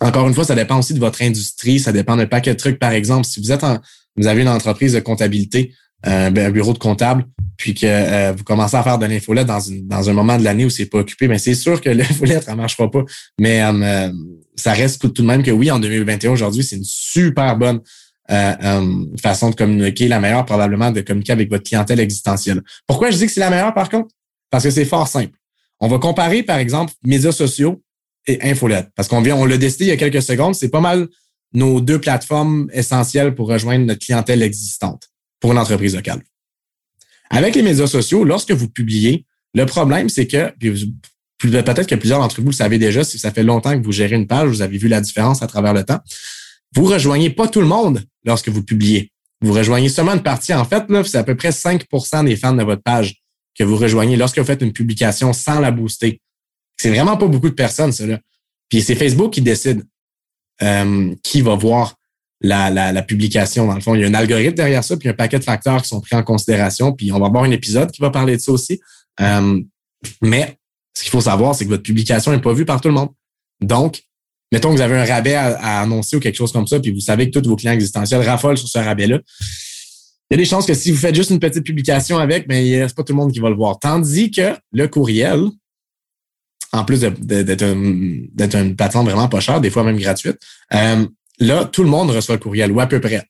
encore 0.00 0.26
une 0.26 0.32
fois, 0.32 0.44
ça 0.44 0.54
dépend 0.54 0.78
aussi 0.78 0.94
de 0.94 1.00
votre 1.00 1.20
industrie, 1.20 1.80
ça 1.80 1.92
dépend 1.92 2.16
d'un 2.16 2.26
paquet 2.26 2.54
de 2.54 2.58
trucs. 2.58 2.78
Par 2.78 2.92
exemple, 2.92 3.26
si 3.26 3.40
vous 3.40 3.52
êtes 3.52 3.62
en, 3.62 3.78
vous 4.16 4.26
avez 4.26 4.40
une 4.40 4.48
entreprise 4.48 4.94
de 4.94 5.00
comptabilité, 5.00 5.74
euh, 6.06 6.30
ben, 6.30 6.46
un 6.46 6.50
bureau 6.50 6.72
de 6.72 6.78
comptable, 6.78 7.24
puis 7.56 7.74
que 7.74 7.86
euh, 7.86 8.32
vous 8.36 8.44
commencez 8.44 8.76
à 8.76 8.82
faire 8.82 8.98
de 8.98 9.06
l'infolette 9.06 9.46
dans, 9.46 9.60
dans 9.84 10.10
un 10.10 10.12
moment 10.12 10.36
de 10.38 10.44
l'année 10.44 10.64
où 10.64 10.70
c'est 10.70 10.86
pas 10.86 10.98
occupé, 10.98 11.28
mais 11.28 11.34
ben, 11.34 11.38
c'est 11.38 11.54
sûr 11.54 11.80
que 11.80 11.88
l'infolette, 11.90 12.44
ça 12.44 12.54
marchera 12.54 12.90
pas. 12.90 13.04
Mais 13.38 13.60
ça 14.56 14.72
reste 14.72 15.00
tout 15.00 15.22
de 15.22 15.26
même 15.26 15.42
que 15.42 15.50
oui, 15.50 15.70
en 15.70 15.78
2021, 15.78 16.32
aujourd'hui, 16.32 16.64
c'est 16.64 16.76
une 16.76 16.84
super 16.84 17.56
bonne 17.56 17.80
façon 19.20 19.50
de 19.50 19.54
communiquer, 19.54 20.08
la 20.08 20.18
meilleure 20.20 20.46
probablement 20.46 20.90
de 20.90 21.02
communiquer 21.02 21.32
avec 21.32 21.50
votre 21.50 21.64
clientèle 21.64 22.00
existentielle. 22.00 22.62
Pourquoi 22.86 23.10
je 23.10 23.18
dis 23.18 23.26
que 23.26 23.32
c'est 23.32 23.40
la 23.40 23.50
meilleure 23.50 23.74
par 23.74 23.90
contre? 23.90 24.14
Parce 24.50 24.64
que 24.64 24.70
c'est 24.70 24.84
fort 24.84 25.08
simple. 25.08 25.36
On 25.80 25.88
va 25.88 25.98
comparer, 25.98 26.42
par 26.42 26.58
exemple, 26.58 26.92
médias 27.04 27.32
sociaux 27.32 27.82
et 28.26 28.38
infolette. 28.42 28.88
Parce 28.94 29.08
qu'on 29.08 29.20
vient, 29.20 29.36
on 29.36 29.44
l'a 29.44 29.58
décidé 29.58 29.86
il 29.86 29.88
y 29.88 29.92
a 29.92 29.96
quelques 29.96 30.22
secondes, 30.22 30.54
c'est 30.54 30.70
pas 30.70 30.80
mal 30.80 31.08
nos 31.52 31.80
deux 31.80 32.00
plateformes 32.00 32.68
essentielles 32.72 33.34
pour 33.34 33.48
rejoindre 33.48 33.86
notre 33.86 34.04
clientèle 34.04 34.42
existante 34.42 35.08
pour 35.44 35.52
une 35.52 35.58
entreprise 35.58 35.94
locale. 35.94 36.22
Avec 37.28 37.54
les 37.54 37.60
médias 37.60 37.86
sociaux, 37.86 38.24
lorsque 38.24 38.52
vous 38.52 38.66
publiez, 38.66 39.26
le 39.52 39.66
problème, 39.66 40.08
c'est 40.08 40.26
que, 40.26 40.50
peut-être 41.38 41.86
que 41.86 41.94
plusieurs 41.96 42.18
d'entre 42.20 42.40
vous 42.40 42.48
le 42.48 42.54
savez 42.54 42.78
déjà, 42.78 43.04
si 43.04 43.18
ça 43.18 43.30
fait 43.30 43.42
longtemps 43.42 43.78
que 43.78 43.84
vous 43.84 43.92
gérez 43.92 44.16
une 44.16 44.26
page, 44.26 44.48
vous 44.48 44.62
avez 44.62 44.78
vu 44.78 44.88
la 44.88 45.02
différence 45.02 45.42
à 45.42 45.46
travers 45.46 45.74
le 45.74 45.84
temps. 45.84 46.00
Vous 46.74 46.86
rejoignez 46.86 47.28
pas 47.28 47.46
tout 47.46 47.60
le 47.60 47.66
monde 47.66 48.02
lorsque 48.24 48.48
vous 48.48 48.62
publiez. 48.62 49.12
Vous 49.42 49.52
rejoignez 49.52 49.90
seulement 49.90 50.14
une 50.14 50.22
partie. 50.22 50.54
En 50.54 50.64
fait, 50.64 50.84
c'est 51.04 51.18
à 51.18 51.24
peu 51.24 51.34
près 51.34 51.50
5% 51.50 52.24
des 52.24 52.36
fans 52.36 52.54
de 52.54 52.64
votre 52.64 52.82
page 52.82 53.16
que 53.54 53.64
vous 53.64 53.76
rejoignez 53.76 54.16
lorsque 54.16 54.38
vous 54.38 54.46
faites 54.46 54.62
une 54.62 54.72
publication 54.72 55.34
sans 55.34 55.60
la 55.60 55.72
booster. 55.72 56.22
C'est 56.78 56.88
vraiment 56.88 57.18
pas 57.18 57.26
beaucoup 57.26 57.50
de 57.50 57.54
personnes, 57.54 57.92
cela. 57.92 58.18
Puis 58.70 58.80
c'est 58.80 58.94
Facebook 58.94 59.34
qui 59.34 59.42
décide 59.42 59.84
euh, 60.62 61.14
qui 61.22 61.42
va 61.42 61.54
voir 61.54 61.96
la, 62.40 63.02
publication. 63.02 63.66
Dans 63.66 63.74
le 63.74 63.80
fond, 63.80 63.94
il 63.94 64.02
y 64.02 64.04
a 64.04 64.08
un 64.08 64.14
algorithme 64.14 64.54
derrière 64.54 64.84
ça, 64.84 64.96
puis 64.96 65.08
un 65.08 65.14
paquet 65.14 65.38
de 65.38 65.44
facteurs 65.44 65.82
qui 65.82 65.88
sont 65.88 66.00
pris 66.00 66.16
en 66.16 66.22
considération. 66.22 66.92
Puis 66.92 67.12
on 67.12 67.18
va 67.18 67.26
avoir 67.26 67.44
un 67.44 67.50
épisode 67.50 67.90
qui 67.90 68.00
va 68.00 68.10
parler 68.10 68.36
de 68.36 68.40
ça 68.42 68.52
aussi. 68.52 68.80
Euh, 69.20 69.60
mais 70.22 70.58
ce 70.96 71.02
qu'il 71.02 71.10
faut 71.10 71.22
savoir, 71.22 71.54
c'est 71.54 71.64
que 71.64 71.70
votre 71.70 71.82
publication 71.82 72.32
n'est 72.32 72.40
pas 72.40 72.52
vue 72.52 72.66
par 72.66 72.80
tout 72.80 72.88
le 72.88 72.94
monde. 72.94 73.10
Donc, 73.60 74.02
mettons 74.52 74.70
que 74.70 74.76
vous 74.76 74.82
avez 74.82 74.96
un 74.96 75.04
rabais 75.04 75.34
à, 75.34 75.80
annoncer 75.80 76.16
ou 76.16 76.20
quelque 76.20 76.36
chose 76.36 76.52
comme 76.52 76.66
ça, 76.66 76.78
puis 76.80 76.92
vous 76.92 77.00
savez 77.00 77.30
que 77.30 77.38
tous 77.38 77.48
vos 77.48 77.56
clients 77.56 77.72
existentiels 77.72 78.22
raffolent 78.22 78.58
sur 78.58 78.68
ce 78.68 78.78
rabais-là 78.78 79.20
il 80.30 80.34
y 80.34 80.40
a 80.40 80.42
des 80.42 80.48
chances 80.48 80.66
que 80.66 80.74
si 80.74 80.90
vous 80.90 80.96
faites 80.96 81.14
juste 81.14 81.30
une 81.30 81.38
petite 81.38 81.64
publication 81.64 82.18
avec, 82.18 82.48
mais 82.48 82.70
ben, 82.70 82.88
c'est 82.88 82.96
pas 82.96 83.04
tout 83.04 83.12
le 83.12 83.18
monde 83.18 83.32
qui 83.32 83.40
va 83.40 83.50
le 83.50 83.56
voir. 83.56 83.78
Tandis 83.78 84.30
que 84.30 84.56
le 84.72 84.88
courriel, 84.88 85.48
en 86.72 86.84
plus 86.84 87.00
d'être 87.00 87.62
une 87.62 88.74
plateforme 88.74 89.06
vraiment 89.06 89.28
pas 89.28 89.40
chère, 89.40 89.60
des 89.60 89.70
fois 89.70 89.84
même 89.84 89.98
gratuite, 89.98 90.38
euh, 90.72 91.06
là, 91.38 91.64
tout 91.64 91.82
le 91.82 91.88
monde 91.88 92.10
reçoit 92.10 92.36
le 92.36 92.40
courriel, 92.40 92.72
ou 92.72 92.80
à 92.80 92.86
peu 92.86 93.00
près. 93.00 93.22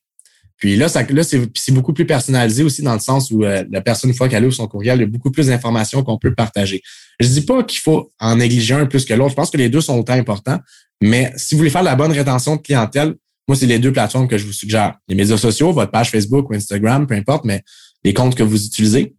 Puis 0.57 0.77
là, 0.77 0.87
là 1.09 1.23
c'est 1.23 1.71
beaucoup 1.71 1.93
plus 1.93 2.05
personnalisé 2.05 2.63
aussi 2.63 2.81
dans 2.81 2.93
le 2.93 2.99
sens 2.99 3.29
où 3.29 3.43
euh, 3.43 3.63
la 3.69 3.81
personne, 3.81 4.09
une 4.09 4.15
fois 4.15 4.29
qu'elle 4.29 4.45
ouvre 4.45 4.53
son 4.53 4.67
courriel, 4.67 4.99
il 4.99 5.01
y 5.01 5.03
a 5.03 5.07
beaucoup 5.07 5.31
plus 5.31 5.47
d'informations 5.47 6.03
qu'on 6.03 6.17
peut 6.17 6.33
partager. 6.33 6.81
Je 7.19 7.27
dis 7.27 7.41
pas 7.41 7.63
qu'il 7.63 7.79
faut 7.79 8.11
en 8.19 8.37
négliger 8.37 8.73
un 8.73 8.85
plus 8.85 9.05
que 9.05 9.13
l'autre. 9.13 9.31
Je 9.31 9.35
pense 9.35 9.51
que 9.51 9.57
les 9.57 9.69
deux 9.69 9.81
sont 9.81 9.97
autant 9.97 10.13
importants. 10.13 10.59
Mais 11.01 11.33
si 11.35 11.55
vous 11.55 11.59
voulez 11.59 11.69
faire 11.69 11.83
la 11.83 11.95
bonne 11.95 12.11
rétention 12.11 12.55
de 12.55 12.61
clientèle, 12.61 13.15
moi, 13.47 13.55
c'est 13.55 13.67
les 13.67 13.79
deux 13.79 13.91
plateformes 13.91 14.27
que 14.27 14.37
je 14.37 14.45
vous 14.45 14.53
suggère. 14.53 14.95
Les 15.07 15.15
médias 15.15 15.37
sociaux, 15.37 15.71
votre 15.71 15.91
page 15.91 16.09
Facebook 16.09 16.49
ou 16.49 16.55
Instagram, 16.55 17.05
peu 17.05 17.15
importe, 17.15 17.45
mais 17.45 17.63
les 18.03 18.13
comptes 18.13 18.35
que 18.35 18.43
vous 18.43 18.65
utilisez. 18.65 19.15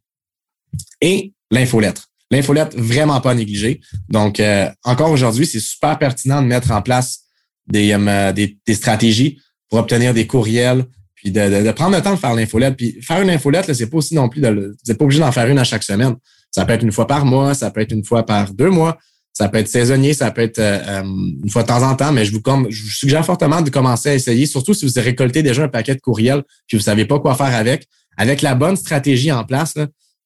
Et 1.01 1.33
l'infolettre. 1.51 2.09
L'infolettre, 2.31 2.77
vraiment 2.77 3.20
pas 3.20 3.35
négligée. 3.35 3.81
Donc, 4.09 4.40
euh, 4.40 4.68
encore 4.83 5.11
aujourd'hui, 5.11 5.46
c'est 5.46 5.61
super 5.61 5.96
pertinent 5.99 6.42
de 6.42 6.49
mettre 6.49 6.72
en 6.72 6.83
place 6.83 7.25
des, 7.66 7.92
euh, 7.92 8.33
des, 8.33 8.74
stratégies 8.74 9.38
pour 9.68 9.79
obtenir 9.79 10.14
des 10.14 10.26
courriels, 10.26 10.85
puis 11.14 11.31
de, 11.31 11.64
de, 11.64 11.70
prendre 11.72 11.96
le 11.96 12.02
temps 12.02 12.14
de 12.14 12.18
faire 12.18 12.35
l'infolette. 12.35 12.76
Puis 12.76 13.00
faire 13.02 13.20
une 13.20 13.31
infolette, 13.31 13.72
c'est 13.72 13.90
pas 13.90 13.96
aussi 13.98 14.14
non 14.14 14.29
plus, 14.29 14.40
de, 14.40 14.48
vous 14.48 14.74
n'êtes 14.87 14.98
pas 14.98 15.05
obligé 15.05 15.20
d'en 15.20 15.33
faire 15.33 15.48
une 15.48 15.59
à 15.59 15.64
chaque 15.64 15.83
semaine. 15.83 16.14
Ça 16.50 16.64
peut 16.64 16.72
être 16.72 16.83
une 16.83 16.92
fois 16.92 17.07
par 17.07 17.24
mois, 17.24 17.55
ça 17.55 17.70
peut 17.70 17.81
être 17.81 17.92
une 17.92 18.05
fois 18.05 18.24
par 18.24 18.52
deux 18.52 18.70
mois, 18.70 18.98
ça 19.33 19.48
peut 19.48 19.59
être 19.59 19.68
saisonnier, 19.68 20.14
ça 20.14 20.31
peut 20.31 20.40
être 20.40 20.59
euh, 20.59 20.79
euh, 20.87 21.02
une 21.02 21.50
fois 21.50 21.62
de 21.62 21.68
temps 21.68 21.83
en 21.83 21.94
temps, 21.94 22.12
mais 22.12 22.24
je 22.24 22.33
vous, 22.33 22.40
je 22.70 22.83
vous 22.83 22.90
suggère 22.90 23.24
fortement 23.24 23.61
de 23.61 23.68
commencer 23.68 24.09
à 24.09 24.14
essayer, 24.14 24.46
surtout 24.46 24.72
si 24.72 24.87
vous 24.87 25.00
récolté 25.00 25.42
déjà 25.42 25.64
un 25.64 25.68
paquet 25.68 25.94
de 25.94 26.00
courriels 26.00 26.42
puis 26.66 26.79
vous 26.79 26.83
savez 26.83 27.05
pas 27.05 27.18
quoi 27.20 27.35
faire 27.35 27.55
avec. 27.55 27.87
Avec 28.16 28.40
la 28.40 28.55
bonne 28.55 28.76
stratégie 28.76 29.31
en 29.31 29.44
place, 29.44 29.74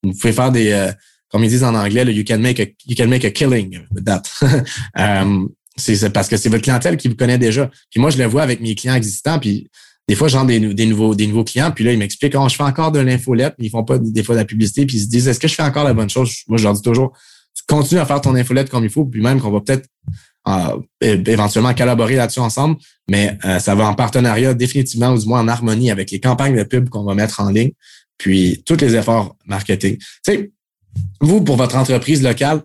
vous 0.04 0.12
pouvez 0.12 0.32
faire 0.32 0.52
des, 0.52 0.70
euh, 0.70 0.92
comme 1.28 1.42
ils 1.42 1.50
disent 1.50 1.64
en 1.64 1.74
anglais, 1.74 2.04
you 2.14 2.22
can 2.24 2.38
make 2.38 2.60
a, 2.60 2.66
you 2.86 2.94
can 2.96 3.08
make 3.08 3.24
a 3.24 3.30
killing 3.32 3.80
with 3.90 4.04
that. 4.04 4.22
c'est 5.80 6.10
parce 6.10 6.28
que 6.28 6.36
c'est 6.36 6.48
votre 6.48 6.62
clientèle 6.62 6.96
qui 6.96 7.08
vous 7.08 7.16
connaît 7.16 7.38
déjà. 7.38 7.70
Puis 7.90 8.00
moi, 8.00 8.10
je 8.10 8.18
le 8.18 8.26
vois 8.26 8.42
avec 8.42 8.60
mes 8.60 8.74
clients 8.74 8.94
existants, 8.94 9.38
puis 9.38 9.68
des 10.08 10.16
fois, 10.16 10.28
j'ai 10.28 10.44
des, 10.44 10.74
des, 10.74 10.86
nouveaux, 10.86 11.14
des 11.14 11.26
nouveaux 11.26 11.44
clients, 11.44 11.70
puis 11.70 11.84
là, 11.84 11.92
ils 11.92 11.98
m'expliquent, 11.98 12.34
oh, 12.36 12.48
je 12.48 12.56
fais 12.56 12.64
encore 12.64 12.90
de 12.90 12.98
l'infolette, 12.98 13.54
mais 13.58 13.66
ils 13.66 13.70
font 13.70 13.84
pas 13.84 13.98
des 13.98 14.22
fois 14.22 14.34
de 14.34 14.40
la 14.40 14.44
publicité, 14.44 14.84
puis 14.84 14.96
ils 14.96 15.02
se 15.02 15.08
disent, 15.08 15.28
est-ce 15.28 15.38
que 15.38 15.48
je 15.48 15.54
fais 15.54 15.62
encore 15.62 15.84
la 15.84 15.94
bonne 15.94 16.10
chose? 16.10 16.34
Moi, 16.48 16.58
je 16.58 16.64
leur 16.64 16.72
dis 16.72 16.82
toujours, 16.82 17.12
tu 17.54 17.62
continues 17.66 18.00
à 18.00 18.06
faire 18.06 18.20
ton 18.20 18.34
infolette 18.34 18.70
comme 18.70 18.84
il 18.84 18.90
faut, 18.90 19.04
puis 19.04 19.20
même 19.20 19.40
qu'on 19.40 19.52
va 19.52 19.60
peut-être 19.60 19.86
euh, 20.48 20.80
éventuellement 21.02 21.74
collaborer 21.74 22.16
là-dessus 22.16 22.40
ensemble, 22.40 22.76
mais 23.08 23.38
euh, 23.44 23.60
ça 23.60 23.74
va 23.74 23.86
en 23.86 23.94
partenariat 23.94 24.52
définitivement, 24.54 25.10
ou 25.12 25.18
du 25.18 25.28
moins 25.28 25.40
en 25.40 25.48
harmonie 25.48 25.90
avec 25.90 26.10
les 26.10 26.18
campagnes 26.18 26.56
de 26.56 26.64
pub 26.64 26.88
qu'on 26.88 27.04
va 27.04 27.14
mettre 27.14 27.40
en 27.40 27.50
ligne, 27.50 27.70
puis 28.18 28.62
tous 28.66 28.80
les 28.80 28.96
efforts 28.96 29.36
marketing. 29.46 29.96
Tu 29.96 30.06
sais, 30.24 30.50
vous, 31.20 31.40
pour 31.42 31.56
votre 31.56 31.76
entreprise 31.76 32.22
locale, 32.22 32.62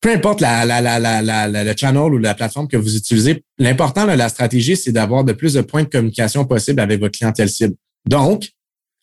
peu 0.00 0.10
importe 0.12 0.40
la, 0.40 0.64
la, 0.64 0.80
la, 0.80 0.98
la, 0.98 1.64
le 1.64 1.74
channel 1.76 2.14
ou 2.14 2.18
la 2.18 2.34
plateforme 2.34 2.68
que 2.68 2.76
vous 2.76 2.96
utilisez, 2.96 3.44
l'important 3.58 4.06
de 4.06 4.12
la 4.12 4.28
stratégie, 4.28 4.76
c'est 4.76 4.92
d'avoir 4.92 5.24
de 5.24 5.32
plus 5.32 5.54
de 5.54 5.60
points 5.60 5.82
de 5.82 5.88
communication 5.88 6.44
possible 6.44 6.80
avec 6.80 7.00
votre 7.00 7.18
clientèle 7.18 7.50
cible. 7.50 7.74
Donc, 8.08 8.48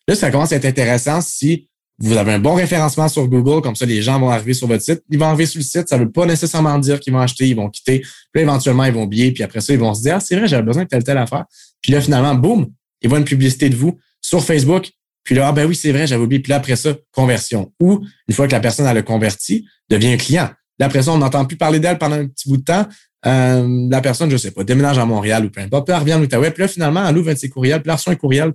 là, 0.08 0.14
ça 0.14 0.30
commence 0.30 0.52
à 0.52 0.56
être 0.56 0.64
intéressant 0.64 1.20
si 1.20 1.68
vous 2.00 2.16
avez 2.16 2.32
un 2.32 2.38
bon 2.38 2.54
référencement 2.54 3.08
sur 3.08 3.26
Google, 3.26 3.60
comme 3.60 3.74
ça, 3.74 3.84
les 3.84 4.02
gens 4.02 4.20
vont 4.20 4.30
arriver 4.30 4.54
sur 4.54 4.68
votre 4.68 4.82
site. 4.82 5.02
Ils 5.10 5.18
vont 5.18 5.26
arriver 5.26 5.46
sur 5.46 5.58
le 5.58 5.64
site, 5.64 5.88
ça 5.88 5.98
ne 5.98 6.04
veut 6.04 6.10
pas 6.10 6.26
nécessairement 6.26 6.78
dire 6.78 7.00
qu'ils 7.00 7.12
vont 7.12 7.20
acheter, 7.20 7.48
ils 7.48 7.56
vont 7.56 7.68
quitter. 7.68 8.02
Puis 8.32 8.42
éventuellement, 8.42 8.84
ils 8.84 8.92
vont 8.92 9.02
oublier, 9.02 9.32
puis 9.32 9.42
après 9.42 9.60
ça, 9.60 9.72
ils 9.72 9.78
vont 9.78 9.94
se 9.94 10.02
dire, 10.02 10.16
ah, 10.16 10.20
c'est 10.20 10.36
vrai, 10.36 10.46
j'avais 10.46 10.62
besoin 10.62 10.84
de 10.84 10.88
telle, 10.88 11.02
telle 11.02 11.18
affaire. 11.18 11.44
Puis 11.82 11.92
là, 11.92 12.00
finalement, 12.00 12.34
boum, 12.36 12.68
ils 13.02 13.08
voient 13.08 13.18
une 13.18 13.24
publicité 13.24 13.68
de 13.68 13.74
vous 13.74 13.98
sur 14.20 14.44
Facebook. 14.44 14.90
Puis 15.24 15.34
là, 15.34 15.48
ah 15.48 15.52
ben 15.52 15.66
oui, 15.66 15.74
c'est 15.74 15.92
vrai, 15.92 16.06
j'avais 16.06 16.22
oublié. 16.22 16.40
Puis 16.40 16.50
là, 16.50 16.56
après 16.56 16.76
ça, 16.76 16.94
conversion. 17.12 17.72
Ou, 17.80 18.04
une 18.28 18.34
fois 18.34 18.46
que 18.46 18.52
la 18.52 18.60
personne, 18.60 18.86
a 18.86 18.94
le 18.94 19.02
converti, 19.02 19.66
devient 19.90 20.12
un 20.12 20.16
client. 20.16 20.50
Là, 20.78 20.86
après 20.86 21.02
ça, 21.02 21.12
on 21.12 21.18
n'entend 21.18 21.44
plus 21.44 21.56
parler 21.56 21.80
d'elle 21.80 21.98
pendant 21.98 22.16
un 22.16 22.26
petit 22.26 22.48
bout 22.48 22.58
de 22.58 22.64
temps. 22.64 22.86
Euh, 23.26 23.88
la 23.90 24.00
personne, 24.00 24.30
je 24.30 24.36
sais 24.36 24.52
pas, 24.52 24.62
déménage 24.64 24.98
à 24.98 25.04
Montréal 25.04 25.44
ou 25.44 25.50
peu 25.50 25.60
importe. 25.60 25.86
Puis 25.86 25.94
elle 25.94 26.00
revient 26.00 26.14
en 26.14 26.22
Outaouais. 26.22 26.50
Puis 26.50 26.62
là, 26.62 26.68
finalement, 26.68 27.06
elle 27.06 27.18
ouvre 27.18 27.30
un 27.30 27.34
de 27.34 27.38
ses 27.38 27.48
courriels. 27.48 27.82
Puis 27.82 27.90
elle 27.90 27.96
reçoit 27.96 28.12
un 28.12 28.16
courriel 28.16 28.52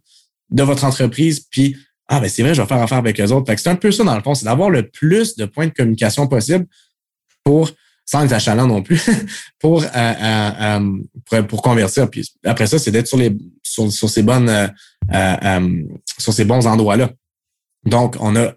de 0.51 0.63
votre 0.63 0.83
entreprise. 0.85 1.41
Puis 1.41 1.75
ah, 2.07 2.19
ben 2.19 2.29
c'est 2.29 2.43
vrai, 2.43 2.53
je 2.53 2.61
vais 2.61 2.67
faire 2.67 2.81
affaire 2.81 2.97
avec 2.97 3.19
eux 3.19 3.31
autres. 3.31 3.51
c'est 3.57 3.69
un 3.69 3.75
peu 3.75 3.91
ça, 3.91 4.03
dans 4.03 4.15
le 4.15 4.21
fond, 4.21 4.35
c'est 4.35 4.45
d'avoir 4.45 4.69
le 4.69 4.89
plus 4.89 5.35
de 5.35 5.45
points 5.45 5.67
de 5.67 5.73
communication 5.73 6.27
possible 6.27 6.65
pour, 7.43 7.71
sans 8.05 8.25
être 8.25 8.33
achalant 8.33 8.67
non 8.67 8.83
plus, 8.83 9.01
pour, 9.59 9.83
euh, 9.83 9.87
euh, 9.95 10.79
euh, 11.33 11.43
pour, 11.43 11.61
convertir. 11.61 12.09
Puis 12.09 12.29
après 12.43 12.67
ça, 12.67 12.77
c'est 12.77 12.91
d'être 12.91 13.07
sur 13.07 13.17
les 13.17 13.35
sur, 13.63 13.91
sur 13.91 14.09
ces 14.09 14.23
bonnes 14.23 14.71
sur 16.19 16.33
ces 16.33 16.45
bons 16.45 16.67
endroits-là. 16.67 17.11
Donc, 17.85 18.15
on 18.19 18.35
a 18.35 18.53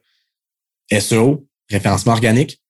SEO, 1.00 1.46
référencement 1.70 2.12
organique 2.12 2.60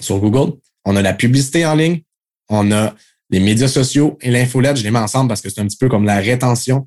sur 0.00 0.18
Google. 0.18 0.52
On 0.84 0.96
a 0.96 1.02
la 1.02 1.12
publicité 1.12 1.66
en 1.66 1.74
ligne. 1.74 2.02
On 2.48 2.72
a 2.72 2.94
les 3.30 3.40
médias 3.40 3.68
sociaux 3.68 4.18
et 4.20 4.30
l'infolette. 4.30 4.76
Je 4.76 4.82
les 4.82 4.90
mets 4.90 4.98
ensemble 4.98 5.28
parce 5.28 5.40
que 5.40 5.50
c'est 5.50 5.60
un 5.60 5.66
petit 5.66 5.76
peu 5.76 5.88
comme 5.88 6.04
la 6.04 6.18
rétention 6.18 6.86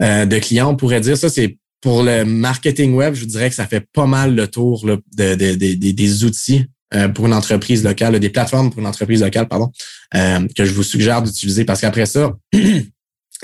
de 0.00 0.38
clients. 0.38 0.70
On 0.70 0.76
pourrait 0.76 1.00
dire 1.00 1.16
ça, 1.16 1.28
c'est 1.28 1.58
pour 1.80 2.02
le 2.02 2.24
marketing 2.24 2.94
web, 2.94 3.14
je 3.14 3.24
dirais 3.24 3.48
que 3.48 3.54
ça 3.54 3.66
fait 3.66 3.86
pas 3.92 4.06
mal 4.06 4.34
le 4.34 4.48
tour 4.48 4.84
de, 4.84 5.34
des 5.34 6.24
outils 6.24 6.66
pour 7.14 7.26
une 7.26 7.34
entreprise 7.34 7.84
locale, 7.84 8.18
des 8.18 8.30
plateformes 8.30 8.70
pour 8.70 8.80
une 8.80 8.86
entreprise 8.86 9.22
locale, 9.22 9.46
pardon, 9.48 9.70
que 10.12 10.64
je 10.64 10.72
vous 10.72 10.82
suggère 10.82 11.22
d'utiliser 11.22 11.64
parce 11.64 11.80
qu'après 11.80 12.06
ça, 12.06 12.36
il 12.52 12.90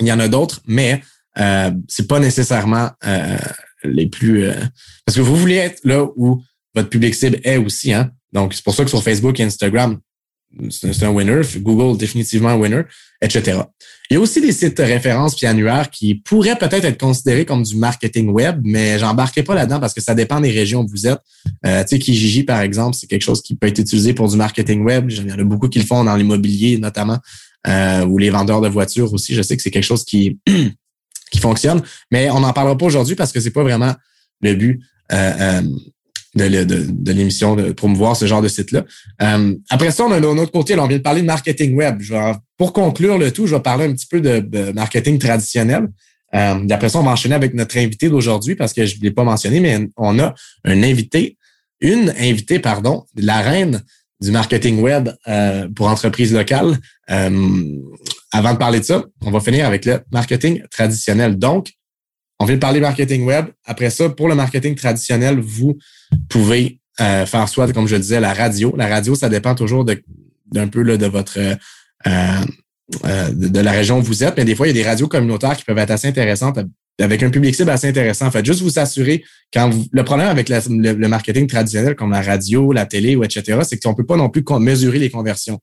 y 0.01 0.11
en 0.11 0.19
a 0.19 0.27
d'autres, 0.27 0.61
mais 0.67 1.01
euh, 1.37 1.71
c'est 1.87 2.07
pas 2.07 2.19
nécessairement 2.19 2.91
les 3.83 4.07
plus 4.07 4.49
parce 5.05 5.15
que 5.17 5.21
vous 5.21 5.35
voulez 5.35 5.55
être 5.55 5.79
là 5.83 6.05
où 6.15 6.41
votre 6.73 6.89
public 6.89 7.15
cible 7.15 7.39
est 7.43 7.57
aussi, 7.57 7.93
hein. 7.93 8.11
Donc, 8.35 8.53
c'est 8.53 8.63
pour 8.63 8.75
ça 8.75 8.83
que 8.83 8.89
sur 8.89 9.01
Facebook 9.01 9.39
et 9.39 9.43
Instagram, 9.43 9.97
c'est 10.69 11.03
un 11.03 11.09
winner. 11.09 11.41
Google, 11.57 11.97
définitivement 11.97 12.49
un 12.49 12.57
winner, 12.57 12.83
etc. 13.21 13.61
Il 14.09 14.13
y 14.13 14.17
a 14.17 14.19
aussi 14.19 14.41
des 14.41 14.51
sites 14.51 14.77
de 14.77 14.83
référence 14.83 15.35
puis 15.35 15.47
annuaires 15.47 15.89
qui 15.89 16.15
pourraient 16.15 16.57
peut-être 16.57 16.83
être 16.83 16.99
considérés 16.99 17.45
comme 17.45 17.63
du 17.63 17.75
marketing 17.77 18.29
web, 18.29 18.61
mais 18.63 18.99
j'embarquerai 18.99 19.43
pas 19.43 19.55
là-dedans 19.55 19.79
parce 19.79 19.93
que 19.93 20.01
ça 20.01 20.13
dépend 20.13 20.41
des 20.41 20.51
régions 20.51 20.81
où 20.81 20.87
vous 20.87 21.07
êtes. 21.07 21.19
Euh, 21.65 21.81
tu 21.83 21.95
sais, 21.95 21.99
Kijiji, 21.99 22.43
par 22.43 22.59
exemple, 22.59 22.95
c'est 22.95 23.07
quelque 23.07 23.23
chose 23.23 23.41
qui 23.41 23.55
peut 23.55 23.67
être 23.67 23.79
utilisé 23.79 24.13
pour 24.13 24.29
du 24.29 24.35
marketing 24.35 24.83
web. 24.83 25.09
Il 25.09 25.27
y 25.27 25.31
en 25.31 25.39
a 25.39 25.43
beaucoup 25.43 25.69
qui 25.69 25.79
le 25.79 25.85
font 25.85 26.03
dans 26.03 26.15
l'immobilier, 26.15 26.77
notamment, 26.77 27.19
euh, 27.67 28.05
ou 28.05 28.17
les 28.17 28.29
vendeurs 28.29 28.59
de 28.59 28.67
voitures 28.67 29.13
aussi. 29.13 29.33
Je 29.33 29.41
sais 29.41 29.55
que 29.55 29.63
c'est 29.63 29.71
quelque 29.71 29.83
chose 29.83 30.03
qui, 30.03 30.39
qui 31.31 31.39
fonctionne, 31.39 31.81
mais 32.11 32.29
on 32.29 32.41
n'en 32.41 32.51
parlera 32.51 32.77
pas 32.77 32.85
aujourd'hui 32.85 33.15
parce 33.15 33.31
que 33.31 33.39
c'est 33.39 33.51
pas 33.51 33.63
vraiment 33.63 33.93
le 34.41 34.55
but. 34.55 34.81
Euh, 35.13 35.31
euh 35.39 35.61
de, 36.35 36.63
de, 36.63 36.85
de 36.89 37.11
l'émission 37.11 37.55
de 37.55 37.71
promouvoir 37.71 38.15
ce 38.15 38.25
genre 38.25 38.41
de 38.41 38.47
site-là. 38.47 38.83
Euh, 39.21 39.55
après 39.69 39.91
ça, 39.91 40.05
on 40.05 40.11
a 40.11 40.17
un 40.17 40.23
autre 40.23 40.51
côté, 40.51 40.77
on 40.77 40.87
vient 40.87 40.97
de 40.97 41.03
parler 41.03 41.21
de 41.21 41.25
marketing 41.27 41.75
web. 41.75 41.97
Je 41.99 42.13
vais, 42.13 42.33
pour 42.57 42.73
conclure 42.73 43.17
le 43.17 43.31
tout, 43.31 43.47
je 43.47 43.55
vais 43.55 43.61
parler 43.61 43.85
un 43.85 43.93
petit 43.93 44.07
peu 44.07 44.21
de, 44.21 44.71
marketing 44.71 45.17
traditionnel. 45.17 45.87
Euh, 46.33 46.67
après 46.69 46.89
ça, 46.89 46.99
on 46.99 47.03
va 47.03 47.11
enchaîner 47.11 47.35
avec 47.35 47.53
notre 47.53 47.77
invité 47.77 48.09
d'aujourd'hui 48.09 48.55
parce 48.55 48.73
que 48.73 48.85
je 48.85 48.97
ne 48.97 49.03
l'ai 49.03 49.11
pas 49.11 49.23
mentionné, 49.23 49.59
mais 49.59 49.87
on 49.95 50.19
a 50.19 50.33
un 50.65 50.83
invité, 50.83 51.37
une 51.79 52.13
invitée, 52.19 52.59
pardon, 52.59 53.05
la 53.15 53.39
reine 53.41 53.81
du 54.21 54.31
marketing 54.31 54.79
web 54.79 55.09
euh, 55.27 55.67
pour 55.75 55.87
entreprises 55.87 56.33
locales. 56.33 56.77
Euh, 57.09 57.79
avant 58.31 58.53
de 58.53 58.57
parler 58.57 58.79
de 58.79 58.85
ça, 58.85 59.03
on 59.21 59.31
va 59.31 59.39
finir 59.39 59.65
avec 59.65 59.85
le 59.85 59.99
marketing 60.11 60.61
traditionnel. 60.69 61.37
Donc, 61.37 61.71
on 62.39 62.45
vient 62.45 62.55
de 62.55 62.61
parler 62.61 62.79
marketing 62.79 63.23
web. 63.23 63.45
Après 63.65 63.89
ça, 63.89 64.09
pour 64.09 64.27
le 64.27 64.35
marketing 64.35 64.75
traditionnel, 64.75 65.39
vous 65.39 65.77
pouvez 66.29 66.79
euh, 67.01 67.25
faire 67.25 67.47
soit, 67.49 67.71
comme 67.73 67.87
je 67.87 67.95
disais, 67.95 68.19
la 68.19 68.33
radio. 68.33 68.73
La 68.77 68.87
radio, 68.87 69.15
ça 69.15 69.29
dépend 69.29 69.55
toujours 69.55 69.85
d'un 69.85 70.67
peu 70.67 70.81
là, 70.81 70.97
de 70.97 71.05
votre 71.05 71.37
euh, 71.39 71.55
euh, 72.07 73.29
de, 73.31 73.59
la 73.59 73.71
région 73.71 73.99
où 73.99 74.01
vous 74.01 74.23
êtes. 74.23 74.37
Mais 74.37 74.45
des 74.45 74.55
fois, 74.55 74.67
il 74.67 74.75
y 74.75 74.79
a 74.79 74.83
des 74.83 74.87
radios 74.87 75.07
communautaires 75.07 75.55
qui 75.55 75.63
peuvent 75.63 75.77
être 75.77 75.91
assez 75.91 76.07
intéressantes 76.07 76.59
avec 76.99 77.23
un 77.23 77.29
public 77.29 77.53
cible 77.55 77.69
assez 77.69 77.87
intéressant. 77.87 78.27
En 78.27 78.31
fait, 78.31 78.45
juste 78.45 78.61
vous 78.61 78.79
assurer 78.79 79.23
quand 79.51 79.69
le 79.91 80.03
problème 80.03 80.29
avec 80.29 80.47
le, 80.47 81.07
marketing 81.07 81.47
traditionnel 81.47 81.95
comme 81.95 82.11
la 82.11 82.21
radio, 82.21 82.71
la 82.71 82.85
télé 82.85 83.15
ou 83.15 83.23
etc., 83.23 83.59
c'est 83.63 83.81
qu'on 83.81 83.93
peut 83.93 84.05
pas 84.05 84.15
non 84.15 84.29
plus 84.29 84.43
mesurer 84.59 84.99
les 84.99 85.09
conversions. 85.09 85.59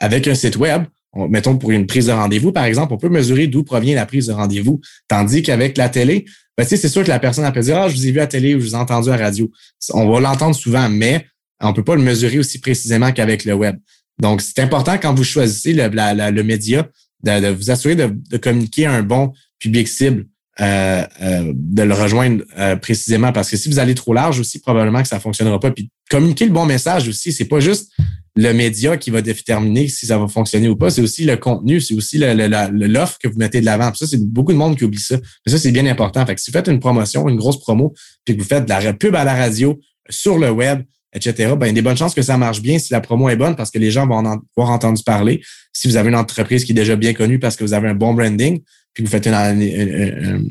avec 0.00 0.28
un 0.28 0.34
site 0.34 0.56
web, 0.56 0.84
mettons 1.14 1.56
pour 1.56 1.70
une 1.70 1.86
prise 1.86 2.06
de 2.06 2.12
rendez-vous, 2.12 2.52
par 2.52 2.64
exemple, 2.64 2.92
on 2.92 2.98
peut 2.98 3.08
mesurer 3.08 3.46
d'où 3.46 3.64
provient 3.64 3.94
la 3.94 4.06
prise 4.06 4.26
de 4.26 4.32
rendez-vous. 4.32 4.80
Tandis 5.08 5.42
qu'avec 5.42 5.78
la 5.78 5.88
télé, 5.88 6.26
ben, 6.56 6.64
c'est 6.64 6.88
sûr 6.88 7.02
que 7.02 7.08
la 7.08 7.18
personne 7.18 7.50
peut 7.52 7.60
dire, 7.60 7.78
ah, 7.78 7.88
je 7.88 7.94
vous 7.94 8.06
ai 8.06 8.12
vu 8.12 8.20
à 8.20 8.26
télé 8.26 8.54
ou 8.54 8.60
je 8.60 8.66
vous 8.66 8.72
ai 8.74 8.78
entendu 8.78 9.10
à 9.10 9.16
radio. 9.16 9.50
On 9.92 10.10
va 10.10 10.20
l'entendre 10.20 10.54
souvent, 10.54 10.88
mais 10.88 11.26
on 11.60 11.72
peut 11.72 11.84
pas 11.84 11.96
le 11.96 12.02
mesurer 12.02 12.38
aussi 12.38 12.60
précisément 12.60 13.12
qu'avec 13.12 13.44
le 13.44 13.54
web. 13.54 13.76
Donc, 14.20 14.42
c'est 14.42 14.58
important 14.58 14.98
quand 14.98 15.14
vous 15.14 15.24
choisissez 15.24 15.72
le, 15.72 15.88
le 15.88 16.42
média 16.42 16.88
de, 17.22 17.48
vous 17.48 17.70
assurer 17.70 17.96
de, 17.96 18.36
communiquer 18.36 18.86
un 18.86 19.02
bon 19.02 19.32
public 19.58 19.88
cible, 19.88 20.26
euh, 20.60 21.04
euh, 21.22 21.52
de 21.54 21.82
le 21.82 21.94
rejoindre 21.94 22.42
euh, 22.58 22.76
précisément. 22.76 23.32
Parce 23.32 23.50
que 23.50 23.56
si 23.56 23.68
vous 23.68 23.78
allez 23.78 23.94
trop 23.94 24.12
large 24.12 24.40
aussi, 24.40 24.58
probablement 24.58 25.02
que 25.02 25.08
ça 25.08 25.20
fonctionnera 25.20 25.60
pas. 25.60 25.70
Puis 25.70 25.90
communiquer 26.10 26.46
le 26.46 26.52
bon 26.52 26.66
message 26.66 27.08
aussi, 27.08 27.32
c'est 27.32 27.44
pas 27.44 27.60
juste 27.60 27.92
le 28.40 28.52
média 28.52 28.96
qui 28.96 29.10
va 29.10 29.20
déterminer 29.20 29.88
si 29.88 30.06
ça 30.06 30.16
va 30.16 30.28
fonctionner 30.28 30.68
ou 30.68 30.76
pas. 30.76 30.90
C'est 30.90 31.00
aussi 31.00 31.24
le 31.24 31.36
contenu, 31.36 31.80
c'est 31.80 31.94
aussi 31.94 32.18
l'offre 32.18 33.18
que 33.20 33.26
vous 33.26 33.36
mettez 33.36 33.60
de 33.60 33.64
l'avant. 33.64 33.92
Ça, 33.92 34.06
c'est 34.06 34.24
beaucoup 34.24 34.52
de 34.52 34.56
monde 34.56 34.78
qui 34.78 34.84
oublie 34.84 35.00
ça. 35.00 35.16
Mais 35.44 35.50
ça, 35.50 35.58
c'est 35.58 35.72
bien 35.72 35.86
important. 35.86 36.24
Fait 36.24 36.36
que 36.36 36.40
si 36.40 36.52
vous 36.52 36.56
faites 36.56 36.68
une 36.68 36.78
promotion, 36.78 37.28
une 37.28 37.34
grosse 37.34 37.58
promo, 37.58 37.94
puis 38.24 38.36
que 38.36 38.40
vous 38.40 38.46
faites 38.46 38.64
de 38.64 38.70
la 38.70 38.92
pub 38.92 39.16
à 39.16 39.24
la 39.24 39.34
radio, 39.34 39.80
sur 40.08 40.38
le 40.38 40.52
web, 40.52 40.82
etc., 41.12 41.54
ben, 41.58 41.66
il 41.66 41.70
y 41.70 41.70
a 41.70 41.72
des 41.72 41.82
bonnes 41.82 41.96
chances 41.96 42.14
que 42.14 42.22
ça 42.22 42.38
marche 42.38 42.62
bien 42.62 42.78
si 42.78 42.92
la 42.92 43.00
promo 43.00 43.28
est 43.28 43.34
bonne 43.34 43.56
parce 43.56 43.72
que 43.72 43.80
les 43.80 43.90
gens 43.90 44.06
vont 44.06 44.18
en 44.18 44.40
avoir 44.56 44.70
entendu 44.70 45.02
parler. 45.02 45.42
Si 45.72 45.88
vous 45.88 45.96
avez 45.96 46.08
une 46.08 46.14
entreprise 46.14 46.64
qui 46.64 46.70
est 46.70 46.76
déjà 46.76 46.94
bien 46.94 47.14
connue 47.14 47.40
parce 47.40 47.56
que 47.56 47.64
vous 47.64 47.72
avez 47.72 47.88
un 47.88 47.94
bon 47.94 48.14
branding, 48.14 48.62
puis 48.94 49.02
vous 49.02 49.10
faites 49.10 49.26
une, 49.26 50.48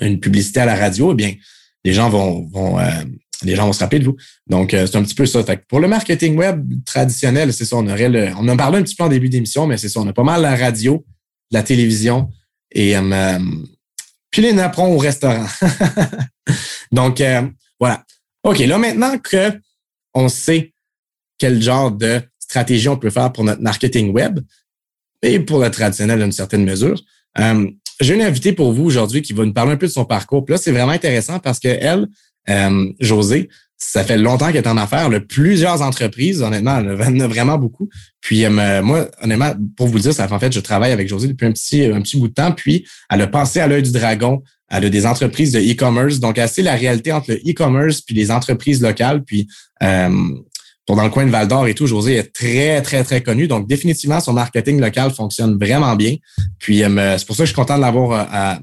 une, 0.00 0.20
publicité 0.20 0.60
à 0.60 0.64
la 0.64 0.76
radio, 0.76 1.10
eh 1.10 1.16
bien, 1.16 1.34
les 1.84 1.92
gens 1.92 2.08
vont, 2.08 2.46
vont 2.52 2.78
euh, 2.78 2.88
les 3.42 3.56
gens 3.56 3.66
vont 3.66 3.72
se 3.72 3.80
rappeler 3.80 4.00
de 4.00 4.04
vous. 4.04 4.16
Donc, 4.46 4.74
euh, 4.74 4.86
c'est 4.86 4.96
un 4.96 5.02
petit 5.02 5.14
peu 5.14 5.26
ça. 5.26 5.42
pour 5.68 5.80
le 5.80 5.88
marketing 5.88 6.36
web 6.36 6.68
traditionnel, 6.84 7.52
c'est 7.52 7.64
ça, 7.64 7.76
on 7.76 7.86
aurait 7.86 8.08
le, 8.08 8.28
on 8.36 8.48
en 8.48 8.56
parlé 8.56 8.78
un 8.78 8.82
petit 8.82 8.94
peu 8.94 9.04
en 9.04 9.08
début 9.08 9.28
d'émission, 9.28 9.66
mais 9.66 9.76
c'est 9.76 9.88
ça, 9.88 10.00
on 10.00 10.06
a 10.06 10.12
pas 10.12 10.22
mal 10.22 10.42
la 10.42 10.56
radio, 10.56 11.04
la 11.50 11.62
télévision 11.62 12.30
et 12.72 12.96
euh, 12.96 13.38
puis 14.30 14.42
les 14.42 14.52
napperons 14.52 14.94
au 14.94 14.98
restaurant. 14.98 15.46
Donc, 16.92 17.20
euh, 17.20 17.42
voilà. 17.78 18.04
OK, 18.44 18.58
là 18.58 18.78
maintenant 18.78 19.18
que 19.18 19.52
on 20.14 20.28
sait 20.28 20.72
quel 21.38 21.62
genre 21.62 21.90
de 21.90 22.20
stratégie 22.38 22.88
on 22.88 22.96
peut 22.96 23.10
faire 23.10 23.32
pour 23.32 23.44
notre 23.44 23.62
marketing 23.62 24.12
web 24.12 24.40
et 25.22 25.40
pour 25.40 25.60
le 25.60 25.70
traditionnel 25.70 26.18
d'une 26.20 26.32
certaine 26.32 26.64
mesure, 26.64 27.00
j'ai 28.00 28.14
une 28.14 28.22
invitée 28.22 28.52
pour 28.52 28.72
vous 28.72 28.84
aujourd'hui 28.84 29.22
qui 29.22 29.32
va 29.32 29.44
nous 29.44 29.52
parler 29.52 29.72
un 29.72 29.76
peu 29.76 29.86
de 29.86 29.92
son 29.92 30.04
parcours. 30.04 30.44
Puis 30.44 30.54
là, 30.54 30.58
c'est 30.58 30.72
vraiment 30.72 30.92
intéressant 30.92 31.38
parce 31.38 31.58
qu'elle, 31.58 32.08
euh, 32.48 32.92
José, 33.00 33.48
ça 33.76 34.04
fait 34.04 34.18
longtemps 34.18 34.52
qu'elle 34.52 34.64
est 34.64 34.68
en 34.68 34.76
affaires, 34.76 35.06
a 35.06 35.20
plusieurs 35.20 35.80
entreprises, 35.80 36.42
honnêtement, 36.42 36.78
elle 36.78 36.90
en 36.90 37.20
a 37.20 37.26
vraiment 37.26 37.56
beaucoup. 37.56 37.88
Puis 38.20 38.44
euh, 38.44 38.82
moi, 38.82 39.08
honnêtement, 39.22 39.52
pour 39.76 39.88
vous 39.88 39.94
le 39.94 40.00
dire, 40.00 40.12
ça 40.12 40.28
fait 40.28 40.34
en 40.34 40.38
fait, 40.38 40.52
je 40.52 40.60
travaille 40.60 40.92
avec 40.92 41.08
José 41.08 41.28
depuis 41.28 41.46
un 41.46 41.52
petit, 41.52 41.86
un 41.86 42.02
petit 42.02 42.18
bout 42.18 42.28
de 42.28 42.34
temps, 42.34 42.52
puis 42.52 42.86
elle 43.10 43.22
a 43.22 43.26
pensé 43.26 43.58
à 43.58 43.66
l'œil 43.66 43.82
du 43.82 43.92
dragon, 43.92 44.42
elle 44.70 44.84
a 44.84 44.90
des 44.90 45.06
entreprises 45.06 45.52
de 45.52 45.60
e-commerce, 45.60 46.20
donc 46.20 46.36
elle 46.36 46.48
sait 46.48 46.62
la 46.62 46.74
réalité 46.74 47.10
entre 47.10 47.32
le 47.32 47.36
e-commerce 47.38 48.02
puis 48.02 48.14
les 48.14 48.30
entreprises 48.30 48.82
locales, 48.82 49.24
puis 49.24 49.48
euh, 49.82 50.10
pour 50.86 50.96
dans 50.96 51.04
le 51.04 51.10
coin 51.10 51.24
de 51.24 51.30
Val 51.30 51.46
d'Or 51.46 51.66
et 51.68 51.74
tout, 51.74 51.86
José 51.86 52.16
est 52.16 52.32
très, 52.34 52.82
très, 52.82 53.04
très 53.04 53.22
connu. 53.22 53.46
Donc, 53.46 53.68
définitivement, 53.68 54.18
son 54.18 54.32
marketing 54.32 54.80
local 54.80 55.12
fonctionne 55.12 55.56
vraiment 55.56 55.94
bien. 55.94 56.16
Puis, 56.58 56.82
euh, 56.82 57.16
c'est 57.16 57.26
pour 57.26 57.36
ça 57.36 57.44
que 57.44 57.46
je 57.46 57.52
suis 57.52 57.54
content 57.54 57.76
de 57.76 57.82
l'avoir 57.82 58.58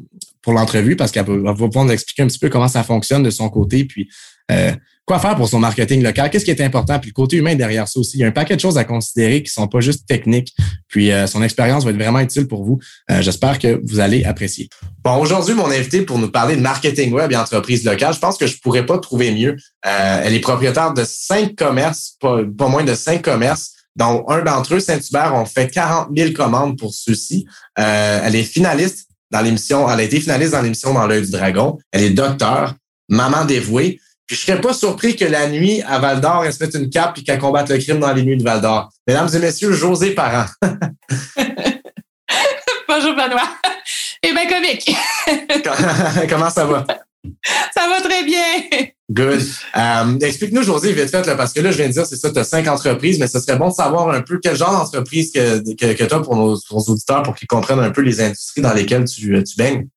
pour 0.47 0.53
l'entrevue 0.53 0.95
parce 0.95 1.11
qu'elle 1.11 1.25
va 1.25 1.53
pouvoir 1.53 1.83
nous 1.83 1.91
expliquer 1.91 2.23
un 2.23 2.27
petit 2.27 2.39
peu 2.39 2.47
comment 2.47 2.69
ça 2.69 2.81
fonctionne 2.81 3.21
de 3.21 3.29
son 3.29 3.49
côté, 3.49 3.83
puis 3.83 4.07
euh, 4.49 4.71
quoi 5.05 5.19
faire 5.19 5.35
pour 5.35 5.49
son 5.49 5.59
marketing 5.59 6.01
local, 6.01 6.29
qu'est-ce 6.29 6.45
qui 6.45 6.51
est 6.51 6.61
important, 6.61 6.99
puis 6.99 7.09
le 7.09 7.13
côté 7.13 7.35
humain 7.35 7.53
derrière 7.55 7.85
ça 7.89 7.99
aussi. 7.99 8.15
Il 8.15 8.21
y 8.21 8.23
a 8.23 8.27
un 8.27 8.31
paquet 8.31 8.55
de 8.55 8.61
choses 8.61 8.77
à 8.77 8.85
considérer 8.85 9.43
qui 9.43 9.51
sont 9.51 9.67
pas 9.67 9.81
juste 9.81 10.07
techniques, 10.07 10.55
puis 10.87 11.11
euh, 11.11 11.27
son 11.27 11.43
expérience 11.43 11.83
va 11.83 11.89
être 11.89 11.97
vraiment 11.97 12.21
utile 12.21 12.47
pour 12.47 12.63
vous. 12.63 12.79
Euh, 13.11 13.21
j'espère 13.21 13.59
que 13.59 13.81
vous 13.89 13.99
allez 13.99 14.23
apprécier. 14.23 14.69
Bon, 15.03 15.17
aujourd'hui, 15.17 15.53
mon 15.53 15.69
invité 15.69 16.03
pour 16.03 16.17
nous 16.17 16.31
parler 16.31 16.55
de 16.55 16.61
marketing 16.61 17.11
web 17.11 17.29
et 17.29 17.35
entreprise 17.35 17.83
locale, 17.83 18.13
je 18.13 18.19
pense 18.19 18.37
que 18.37 18.47
je 18.47 18.57
pourrais 18.61 18.85
pas 18.85 18.99
trouver 18.99 19.33
mieux. 19.33 19.57
elle 19.83 20.33
est 20.33 20.39
propriétaire 20.39 20.93
de 20.93 21.03
cinq 21.03 21.55
commerces, 21.55 22.15
pas, 22.21 22.39
pas 22.57 22.69
moins 22.69 22.85
de 22.85 22.95
cinq 22.95 23.21
commerces 23.21 23.73
dont 23.97 24.23
un 24.29 24.43
d'entre 24.43 24.75
eux, 24.75 24.79
Saint-Hubert, 24.79 25.33
on 25.35 25.43
fait 25.43 25.67
40 25.69 26.09
000 26.15 26.31
commandes 26.31 26.77
pour 26.77 26.93
ceux-ci. 26.93 27.47
elle 27.75 28.35
est 28.35 28.43
finaliste 28.43 29.06
dans 29.31 29.41
l'émission, 29.41 29.89
elle 29.89 29.99
a 29.99 30.03
été 30.03 30.19
finaliste 30.19 30.51
dans 30.53 30.61
l'émission 30.61 30.93
Dans 30.93 31.07
l'œil 31.07 31.23
du 31.23 31.31
dragon. 31.31 31.77
Elle 31.91 32.03
est 32.03 32.09
docteur, 32.11 32.75
maman 33.09 33.45
dévouée. 33.45 33.99
Puis 34.25 34.35
je 34.35 34.41
serais 34.41 34.59
pas 34.59 34.73
surpris 34.73 35.15
que 35.15 35.25
la 35.25 35.47
nuit 35.47 35.81
à 35.83 35.99
Val 35.99 36.19
d'Or, 36.19 36.43
elle 36.45 36.51
se 36.53 36.61
mette 36.63 36.75
une 36.75 36.89
cape 36.89 37.17
et 37.17 37.23
qu'elle 37.23 37.39
combatte 37.39 37.69
le 37.69 37.77
crime 37.77 37.99
dans 37.99 38.11
les 38.11 38.23
nuits 38.23 38.37
de 38.37 38.43
Val 38.43 38.59
d'Or. 38.59 38.89
Mesdames 39.07 39.29
et 39.33 39.39
messieurs, 39.39 39.71
José 39.71 40.11
Parent. 40.11 40.45
Bonjour 42.87 43.15
Benoît. 43.15 43.49
Eh 44.23 44.33
bien, 44.33 44.47
comique. 44.47 44.91
Comment 46.29 46.49
ça 46.49 46.65
va? 46.65 46.85
Ça 47.73 47.87
va 47.87 48.01
très 48.01 48.23
bien. 48.23 48.91
Good. 49.09 49.41
Euh, 49.77 50.19
explique-nous, 50.19 50.63
José, 50.63 50.91
vite 50.91 51.09
fait, 51.09 51.35
parce 51.37 51.53
que 51.53 51.61
là, 51.61 51.71
je 51.71 51.77
viens 51.77 51.87
de 51.87 51.93
dire, 51.93 52.05
c'est 52.05 52.17
ça, 52.17 52.29
tu 52.29 52.39
as 52.39 52.43
cinq 52.43 52.67
entreprises, 52.67 53.19
mais 53.19 53.27
ce 53.27 53.39
serait 53.39 53.57
bon 53.57 53.69
de 53.69 53.73
savoir 53.73 54.09
un 54.09 54.21
peu 54.21 54.39
quel 54.41 54.55
genre 54.55 54.71
d'entreprise 54.71 55.31
que, 55.31 55.59
que, 55.75 55.93
que 55.93 56.03
tu 56.03 56.13
as 56.13 56.19
pour 56.19 56.35
nos, 56.35 56.59
pour 56.67 56.79
nos, 56.79 56.93
auditeurs 56.93 57.23
pour 57.23 57.35
qu'ils 57.35 57.47
comprennent 57.47 57.79
un 57.79 57.91
peu 57.91 58.01
les 58.01 58.19
industries 58.19 58.61
dans 58.61 58.73
lesquelles 58.73 59.05
tu, 59.05 59.43
tu 59.43 59.55
baignes. 59.57 59.87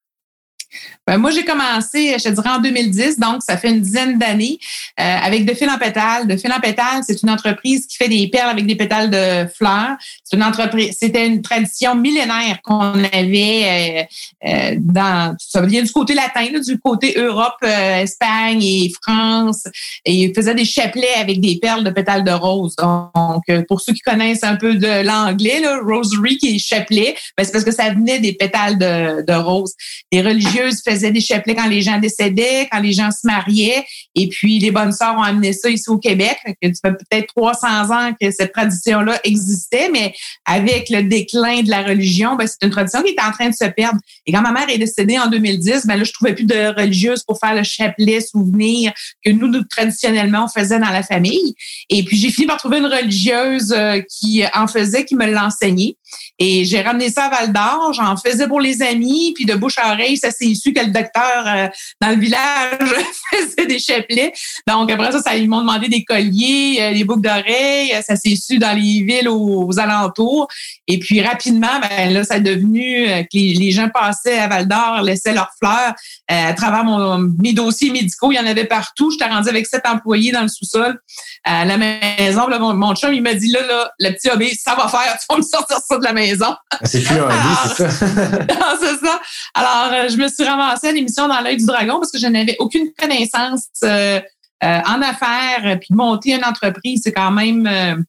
Ben, 1.11 1.19
moi, 1.19 1.33
j'ai 1.33 1.45
commencé, 1.45 2.15
je 2.19 2.23
te 2.23 2.29
dirais, 2.29 2.51
en 2.51 2.61
2010, 2.61 3.19
donc 3.19 3.43
ça 3.45 3.57
fait 3.57 3.71
une 3.71 3.81
dizaine 3.81 4.17
d'années, 4.17 4.61
euh, 5.01 5.03
avec 5.03 5.45
De 5.45 5.55
fil 5.55 5.69
en 5.69 5.77
pétale. 5.77 6.29
De 6.29 6.37
fil 6.37 6.53
en 6.53 6.61
pétale, 6.61 7.03
c'est 7.05 7.21
une 7.21 7.31
entreprise 7.31 7.85
qui 7.89 7.97
fait 7.97 8.09
des 8.09 8.29
perles 8.29 8.51
avec 8.51 8.65
des 8.65 8.77
pétales 8.77 9.11
de 9.11 9.51
fleurs. 9.53 9.97
C'est 10.23 10.37
une 10.37 10.45
entreprise, 10.45 10.97
c'était 10.97 11.27
une 11.27 11.43
tradition 11.43 11.97
millénaire 11.97 12.63
qu'on 12.63 13.03
avait 13.13 14.07
euh, 14.45 14.49
euh, 14.49 14.77
dans, 14.79 15.35
ça 15.41 15.63
vient 15.63 15.83
du 15.83 15.91
côté 15.91 16.15
latin, 16.15 16.47
du 16.65 16.79
côté 16.79 17.15
Europe, 17.19 17.57
Espagne 17.65 18.63
et 18.63 18.93
France. 19.03 19.65
Et 20.05 20.15
ils 20.15 20.33
faisaient 20.33 20.55
des 20.55 20.65
chapelets 20.65 21.15
avec 21.21 21.41
des 21.41 21.57
perles 21.57 21.83
de 21.83 21.91
pétales 21.91 22.23
de 22.23 22.31
rose. 22.31 22.77
Donc, 22.77 23.43
pour 23.67 23.81
ceux 23.81 23.95
qui 23.95 24.01
connaissent 24.01 24.45
un 24.45 24.55
peu 24.55 24.77
de 24.77 25.05
l'anglais, 25.05 25.61
rosary 25.83 26.39
qui 26.39 26.55
est 26.55 26.59
chapelet, 26.61 27.17
ben, 27.37 27.43
c'est 27.43 27.51
parce 27.51 27.65
que 27.65 27.73
ça 27.73 27.91
venait 27.91 28.21
des 28.21 28.35
pétales 28.35 28.79
de, 28.79 29.23
de 29.27 29.33
rose. 29.33 29.75
Les 30.13 30.23
religieuses 30.23 30.83
faisaient 30.85 31.00
faisait 31.01 31.13
des 31.13 31.21
chapelets 31.21 31.55
quand 31.55 31.69
les 31.69 31.83
gens 31.83 31.99
décédaient, 31.99 32.69
quand 32.71 32.81
les 32.81 32.93
gens 32.93 33.11
se 33.11 33.27
mariaient. 33.27 33.85
Et 34.15 34.29
puis, 34.29 34.59
les 34.59 34.71
bonnes 34.71 34.93
sœurs 34.93 35.17
ont 35.17 35.23
amené 35.23 35.53
ça 35.53 35.69
ici 35.71 35.89
au 35.89 35.99
Québec. 35.99 36.37
que 36.45 36.69
fait 36.69 36.93
peut-être 36.93 37.27
300 37.35 37.91
ans 37.91 38.13
que 38.21 38.31
cette 38.31 38.53
tradition-là 38.53 39.19
existait, 39.25 39.89
mais 39.91 40.15
avec 40.45 40.89
le 40.91 41.03
déclin 41.03 41.63
de 41.63 41.71
la 41.71 41.83
religion, 41.83 42.37
ben, 42.37 42.47
c'est 42.47 42.65
une 42.65 42.73
tradition 42.73 43.03
qui 43.03 43.11
est 43.11 43.21
en 43.21 43.33
train 43.33 43.49
de 43.49 43.55
se 43.55 43.65
perdre. 43.65 43.99
Et 44.27 44.33
quand 44.33 44.43
ma 44.43 44.53
mère 44.53 44.69
est 44.69 44.79
décédée 44.79 45.19
en 45.19 45.29
2010, 45.29 45.87
ben 45.87 45.97
là, 45.97 46.05
je 46.05 46.13
trouvais 46.13 46.35
plus 46.35 46.45
de 46.45 46.75
religieuses 46.81 47.23
pour 47.25 47.39
faire 47.39 47.55
le 47.55 47.63
chapelet 47.63 48.21
souvenir 48.21 48.93
que 49.25 49.31
nous, 49.31 49.49
nous 49.49 49.65
traditionnellement, 49.65 50.45
on 50.45 50.61
faisait 50.61 50.79
dans 50.79 50.91
la 50.91 51.03
famille. 51.03 51.55
Et 51.89 52.05
puis, 52.05 52.17
j'ai 52.17 52.31
fini 52.31 52.47
par 52.47 52.59
trouver 52.59 52.79
une 52.79 52.87
religieuse 52.87 53.73
euh, 53.73 54.01
qui 54.01 54.43
en 54.55 54.67
faisait, 54.67 55.05
qui 55.05 55.15
me 55.15 55.27
l'enseignait. 55.27 55.97
Et 56.39 56.65
j'ai 56.65 56.81
ramené 56.81 57.11
ça 57.11 57.25
à 57.25 57.29
Val 57.29 57.53
d'Or, 57.53 57.93
j'en 57.93 58.17
faisais 58.17 58.49
pour 58.49 58.61
les 58.61 58.81
amis, 58.81 59.33
puis 59.35 59.45
de 59.45 59.55
bouche 59.55 59.79
à 59.79 59.93
oreille, 59.93 60.17
ça 60.17 60.31
s'est 60.31 60.55
su 60.55 60.73
que 60.73 60.81
le 60.81 60.91
docteur 60.91 61.45
euh, 61.47 61.69
dans 62.01 62.09
le 62.09 62.17
village 62.17 62.79
faisait 63.31 63.67
des 63.67 63.79
chapelets. 63.79 64.33
Donc 64.67 64.91
après 64.91 65.13
ça, 65.13 65.21
ça 65.21 65.37
ils 65.37 65.49
m'ont 65.49 65.61
demandé 65.61 65.89
des 65.89 66.03
colliers, 66.03 66.79
euh, 66.81 66.95
des 66.95 67.05
boucles 67.05 67.21
d'oreilles, 67.21 67.95
ça 68.03 68.17
s'est 68.17 68.37
su 68.37 68.59
dans 68.59 68.73
les 68.73 69.03
villes 69.03 69.29
aux, 69.29 69.79
alentours. 69.79 70.49
Et 70.89 70.99
puis 70.99 71.21
rapidement, 71.21 71.79
ben 71.81 72.13
là, 72.13 72.25
ça 72.25 72.39
est 72.39 72.41
devenu 72.41 73.09
euh, 73.09 73.23
que 73.23 73.29
les, 73.35 73.71
gens 73.71 73.89
passaient 73.89 74.39
à 74.39 74.49
Val 74.49 74.67
d'Or, 74.67 75.03
laissaient 75.03 75.35
leurs 75.35 75.53
fleurs 75.63 75.95
à 76.27 76.55
travers 76.55 76.85
mon, 76.85 77.19
mes 77.39 77.53
dossiers 77.53 77.91
médicaux. 77.91 78.33
Il 78.33 78.37
y 78.37 78.39
en 78.39 78.47
avait 78.47 78.65
partout. 78.65 79.11
J'étais 79.11 79.27
rendue 79.27 79.49
avec 79.49 79.67
sept 79.67 79.87
employés 79.87 80.33
dans 80.33 80.43
le 80.43 80.49
sous-sol 80.49 80.99
à 81.45 81.65
la 81.65 81.77
maison. 81.77 82.49
Mon, 82.59 82.75
mon 82.75 82.95
chum, 82.95 83.13
il 83.13 83.23
m'a 83.23 83.35
dit 83.35 83.51
là, 83.51 83.67
là, 83.67 83.91
le 83.99 84.11
petit 84.13 84.31
obé, 84.31 84.53
ça 84.55 84.75
va 84.75 84.89
faire, 84.89 85.17
tu 85.21 85.27
vas 85.29 85.37
me 85.37 85.43
sortir 85.43 85.79
ça 85.87 85.99
de 86.01 86.05
la 86.05 86.13
maison. 86.13 86.55
Ah, 86.71 86.79
c'est 86.85 87.03
plus 87.03 87.17
un 87.17 87.29
lit, 87.29 87.75
c'est 87.77 87.91
ça? 87.91 88.07
c'est 88.81 89.07
ça. 89.07 89.21
Alors, 89.55 89.93
euh, 89.93 90.09
je 90.09 90.17
me 90.17 90.29
suis 90.29 90.45
ramassée 90.45 90.89
à 90.89 90.93
l'émission 90.93 91.29
dans 91.29 91.41
l'œil 91.41 91.57
du 91.57 91.67
dragon 91.67 91.99
parce 91.99 92.11
que 92.11 92.19
je 92.19 92.27
n'avais 92.27 92.57
aucune 92.59 92.91
connaissance 92.99 93.69
euh, 93.85 94.21
euh, 94.65 94.81
en 94.87 95.03
affaires. 95.03 95.79
Puis 95.81 95.95
monter 95.95 96.35
une 96.35 96.45
entreprise, 96.45 97.03
c'est 97.05 97.13
quand 97.13 97.31
même 97.31 98.05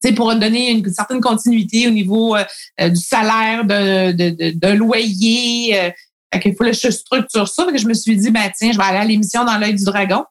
c'est 0.00 0.12
pour 0.12 0.34
donner 0.34 0.72
une 0.72 0.92
certaine 0.92 1.20
continuité 1.20 1.86
au 1.86 1.90
niveau 1.90 2.36
du 2.80 2.96
salaire, 2.96 3.64
de, 3.64 4.10
de, 4.10 4.58
de, 4.58 4.68
loyer. 4.72 5.92
il 6.34 6.54
faut 6.56 6.64
que 6.64 6.72
je 6.72 6.90
structure 6.90 7.46
ça. 7.46 7.66
que 7.66 7.78
je 7.78 7.86
me 7.86 7.94
suis 7.94 8.16
dit, 8.16 8.32
ben 8.32 8.50
tiens, 8.56 8.72
je 8.72 8.78
vais 8.78 8.82
aller 8.82 8.98
à 8.98 9.04
l'émission 9.04 9.44
dans 9.44 9.56
l'œil 9.58 9.74
du 9.74 9.84
dragon. 9.84 10.24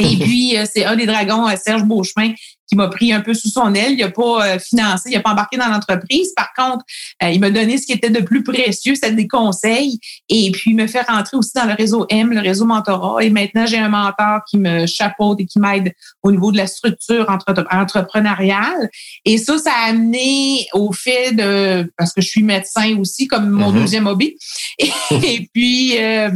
Et 0.00 0.16
puis, 0.20 0.56
c'est 0.72 0.84
un 0.84 0.96
des 0.96 1.06
dragons, 1.06 1.46
Serge 1.64 1.84
Beauchemin, 1.84 2.32
qui 2.68 2.76
m'a 2.76 2.88
pris 2.88 3.12
un 3.12 3.20
peu 3.20 3.34
sous 3.34 3.48
son 3.48 3.74
aile. 3.74 3.92
Il 3.92 3.98
n'a 3.98 4.10
pas 4.10 4.46
euh, 4.46 4.58
financé, 4.58 5.10
il 5.10 5.14
n'a 5.14 5.20
pas 5.20 5.32
embarqué 5.32 5.56
dans 5.56 5.68
l'entreprise. 5.68 6.32
Par 6.34 6.52
contre, 6.56 6.84
euh, 7.22 7.30
il 7.30 7.40
m'a 7.40 7.50
donné 7.50 7.78
ce 7.78 7.86
qui 7.86 7.92
était 7.92 8.10
de 8.10 8.20
plus 8.20 8.42
précieux, 8.42 8.94
c'est 8.94 9.14
des 9.14 9.28
conseils. 9.28 9.98
Et 10.28 10.50
puis, 10.52 10.70
il 10.70 10.76
me 10.76 10.86
fait 10.86 11.02
rentrer 11.02 11.36
aussi 11.36 11.52
dans 11.54 11.66
le 11.66 11.74
réseau 11.74 12.06
M, 12.10 12.32
le 12.32 12.40
réseau 12.40 12.64
mentorat. 12.64 13.24
Et 13.24 13.30
maintenant, 13.30 13.66
j'ai 13.66 13.78
un 13.78 13.88
mentor 13.88 14.40
qui 14.48 14.58
me 14.58 14.86
chapeaute 14.86 15.40
et 15.40 15.46
qui 15.46 15.58
m'aide 15.58 15.92
au 16.22 16.30
niveau 16.30 16.52
de 16.52 16.56
la 16.56 16.66
structure 16.66 17.26
entrepreneuriale. 17.70 18.88
Et 19.24 19.38
ça, 19.38 19.58
ça 19.58 19.70
a 19.70 19.90
amené 19.90 20.66
au 20.72 20.92
fait 20.92 21.32
de, 21.32 21.92
parce 21.96 22.12
que 22.12 22.20
je 22.20 22.28
suis 22.28 22.42
médecin 22.42 22.96
aussi, 22.98 23.26
comme 23.26 23.50
mon 23.50 23.72
mm-hmm. 23.72 23.80
deuxième 23.80 24.06
hobby. 24.06 24.36
Et, 24.78 25.48
puis, 25.52 25.98
euh, 25.98 26.30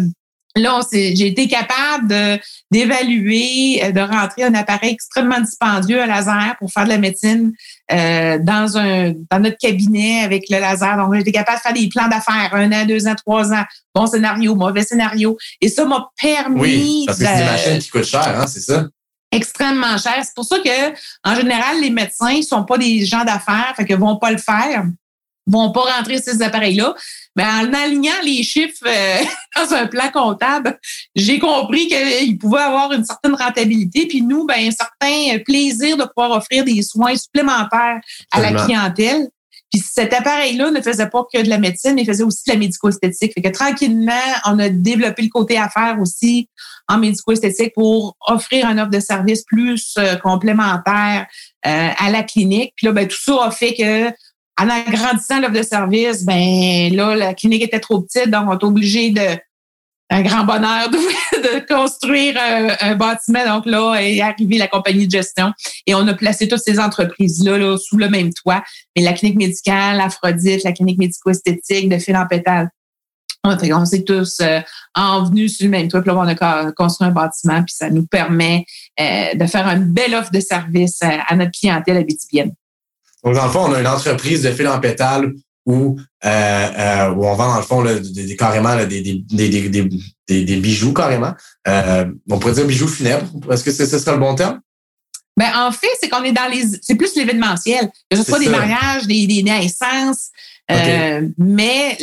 Là, 0.59 0.81
j'ai 0.92 1.27
été 1.27 1.49
capable 1.49 2.40
d'évaluer, 2.71 3.81
euh, 3.83 3.92
de, 3.92 4.01
rentrer 4.01 4.44
un 4.44 4.55
appareil 4.55 4.90
extrêmement 4.90 5.40
dispendieux, 5.40 6.03
un 6.03 6.07
laser, 6.07 6.57
pour 6.59 6.71
faire 6.73 6.85
de 6.85 6.90
la 6.90 6.99
médecine 6.99 7.53
euh, 7.92 8.38
dans 8.40 8.77
un 8.77 9.12
dans 9.31 9.38
notre 9.38 9.57
cabinet 9.57 10.23
avec 10.23 10.44
le 10.51 10.59
laser. 10.59 10.97
Donc, 10.97 11.14
j'ai 11.14 11.21
été 11.21 11.33
capable 11.33 11.59
de 11.59 11.62
faire 11.62 11.73
des 11.73 11.88
plans 11.88 12.09
d'affaires, 12.09 12.51
un 12.55 12.73
an, 12.73 12.85
deux 12.87 13.07
ans, 13.07 13.14
trois 13.14 13.53
ans, 13.53 13.64
bon 13.94 14.07
scénario, 14.07 14.55
mauvais 14.55 14.83
scénario. 14.83 15.37
Et 15.61 15.68
ça 15.68 15.85
m'a 15.85 16.11
permis. 16.21 16.61
Oui, 16.61 17.05
parce 17.07 17.18
que 17.18 17.25
c'est 17.25 17.37
des 17.37 17.44
machines 17.44 17.79
qui 17.79 17.88
coûtent 17.90 18.05
cher, 18.05 18.40
hein, 18.40 18.47
c'est 18.47 18.61
ça? 18.61 18.87
Extrêmement 19.31 19.99
cher. 19.99 20.16
C'est 20.23 20.35
pour 20.35 20.44
ça 20.44 20.59
que, 20.59 20.92
en 21.25 21.35
général, 21.35 21.81
les 21.81 21.90
médecins 21.90 22.40
sont 22.42 22.64
pas 22.64 22.79
des 22.79 23.05
gens 23.05 23.25
d'affaires, 23.25 23.75
fait 23.77 23.85
que 23.85 23.94
vont 23.94 24.16
pas 24.16 24.31
le 24.31 24.38
faire 24.38 24.85
vont 25.49 25.73
pas 25.73 25.81
rentrer 25.97 26.18
ces 26.18 26.42
appareils-là. 26.42 26.94
Mais 27.38 27.44
en 27.44 27.72
alignant 27.72 28.20
les 28.24 28.42
chiffres 28.42 28.85
euh, 28.85 29.22
dans 29.57 29.72
un 29.72 29.87
plan 29.87 30.11
comptable, 30.12 30.77
j'ai 31.14 31.38
compris 31.38 31.87
qu'ils 31.87 32.37
pouvaient 32.37 32.62
avoir 32.62 32.92
une 32.92 33.05
certaine 33.05 33.37
rentabilité. 33.37 34.07
Puis 34.09 34.22
nous, 34.22 34.44
ben, 34.44 34.57
un 34.59 34.72
certain 34.72 35.38
plaisir 35.44 35.96
de 35.96 36.03
pouvoir 36.03 36.37
offrir 36.37 36.64
des 36.64 36.83
soins 36.83 37.14
supplémentaires 37.14 38.01
à 38.33 38.40
la 38.40 38.53
clientèle. 38.64 39.29
Puis 39.70 39.81
cet 39.88 40.12
appareil-là 40.14 40.72
ne 40.72 40.81
faisait 40.81 41.09
pas 41.09 41.24
que 41.33 41.40
de 41.40 41.48
la 41.48 41.59
médecine, 41.59 41.94
mais 41.94 42.05
faisait 42.05 42.24
aussi 42.24 42.42
de 42.48 42.55
la 42.55 42.59
médico-esthétique. 42.59 43.35
Fait 43.35 43.42
que 43.42 43.51
tranquillement, 43.51 44.12
on 44.46 44.59
a 44.59 44.68
développé 44.68 45.22
le 45.22 45.29
côté 45.29 45.59
affaires 45.59 45.98
aussi 46.01 46.48
en 46.88 46.98
médico-esthétique 46.98 47.74
pour 47.74 48.16
offrir 48.27 48.66
un 48.66 48.79
offre 48.79 48.90
de 48.90 48.98
service 48.98 49.44
plus 49.44 49.94
euh, 49.98 50.16
complémentaire 50.16 51.27
euh, 51.66 51.90
à 51.96 52.11
la 52.11 52.24
clinique. 52.24 52.72
Puis 52.77 52.87
là, 52.87 52.92
ben, 52.92 53.07
tout 53.07 53.22
ça 53.22 53.44
a 53.44 53.51
fait 53.53 53.74
que 53.74 54.11
en 54.59 54.68
agrandissant 54.68 55.40
l'offre 55.40 55.55
de 55.55 55.62
service, 55.62 56.25
ben 56.25 56.94
là, 56.94 57.14
la 57.14 57.35
clinique 57.35 57.62
était 57.62 57.81
trop 57.81 58.01
petite, 58.01 58.31
donc 58.31 58.49
on 58.49 58.59
est 58.59 58.64
obligé 58.64 59.11
de 59.11 59.38
un 60.11 60.23
grand 60.23 60.44
bonheur 60.44 60.90
de, 60.90 61.66
construire 61.68 62.37
un, 62.81 62.94
bâtiment. 62.94 63.44
Donc 63.44 63.66
là 63.66 63.97
est 63.97 64.21
arrivée 64.21 64.59
la 64.59 64.68
compagnie 64.68 65.07
de 65.07 65.12
gestion 65.12 65.53
et 65.87 65.94
on 65.94 66.07
a 66.09 66.14
placé 66.14 66.49
toutes 66.49 66.62
ces 66.64 66.81
entreprises-là 66.81 67.77
sous 67.77 67.97
le 67.97 68.09
même 68.09 68.33
toit. 68.33 68.62
Mais 68.97 69.03
la 69.03 69.12
clinique 69.12 69.38
médicale, 69.38 70.01
Aphrodite, 70.01 70.64
la 70.64 70.73
clinique 70.73 70.99
médico-esthétique 70.99 71.88
de 71.88 71.99
fil 71.99 72.16
en 72.16 72.27
pétale. 72.27 72.71
On, 73.44 73.85
s'est 73.85 74.03
tous 74.03 74.40
euh, 74.40 74.61
en 74.94 75.25
venus 75.25 75.57
sur 75.57 75.66
le 75.66 75.71
même 75.71 75.88
toit. 75.88 76.03
Puis 76.03 76.11
là, 76.11 76.18
on 76.18 76.27
a 76.27 76.73
construit 76.73 77.09
un 77.09 77.12
bâtiment, 77.12 77.62
puis 77.62 77.75
ça 77.75 77.88
nous 77.88 78.05
permet 78.05 78.64
euh, 79.01 79.35
de 79.35 79.47
faire 79.47 79.66
une 79.68 79.85
belle 79.85 80.14
offre 80.14 80.33
de 80.33 80.40
service 80.40 81.01
à, 81.03 81.35
notre 81.37 81.53
clientèle 81.53 81.97
habituelle. 81.97 82.51
Donc, 83.28 83.36
dans 83.36 83.44
le 83.44 83.50
fond, 83.50 83.64
on 83.66 83.74
a 83.74 83.80
une 83.80 83.86
entreprise 83.86 84.42
de 84.42 84.50
fil 84.52 84.66
en 84.66 84.80
pétale 84.80 85.34
où, 85.66 85.98
euh, 86.24 86.28
euh, 86.28 87.10
où 87.10 87.26
on 87.26 87.34
vend, 87.34 87.52
dans 87.52 87.56
le 87.58 87.62
fond, 87.62 87.84
des, 87.84 88.36
carrément 88.36 88.74
des, 88.86 89.02
des, 89.02 90.44
des, 90.44 90.56
bijoux, 90.56 90.94
carrément. 90.94 91.34
Euh, 91.66 92.06
on 92.30 92.38
pourrait 92.38 92.54
dire 92.54 92.64
bijoux 92.64 92.88
funèbres. 92.88 93.26
Est-ce 93.52 93.62
que 93.64 93.70
ce 93.70 93.84
serait 93.84 94.12
le 94.12 94.18
bon 94.18 94.34
terme? 94.34 94.60
Ben, 95.36 95.50
en 95.54 95.70
fait, 95.72 95.90
c'est 96.00 96.08
qu'on 96.08 96.22
est 96.22 96.32
dans 96.32 96.50
les. 96.50 96.64
C'est 96.80 96.94
plus 96.94 97.14
l'événementiel. 97.16 97.90
Que 98.10 98.16
ce 98.16 98.24
soit 98.24 98.38
des 98.38 98.48
mariages, 98.48 99.06
des, 99.06 99.26
des 99.26 99.42
naissances. 99.42 100.30
mais 101.36 101.98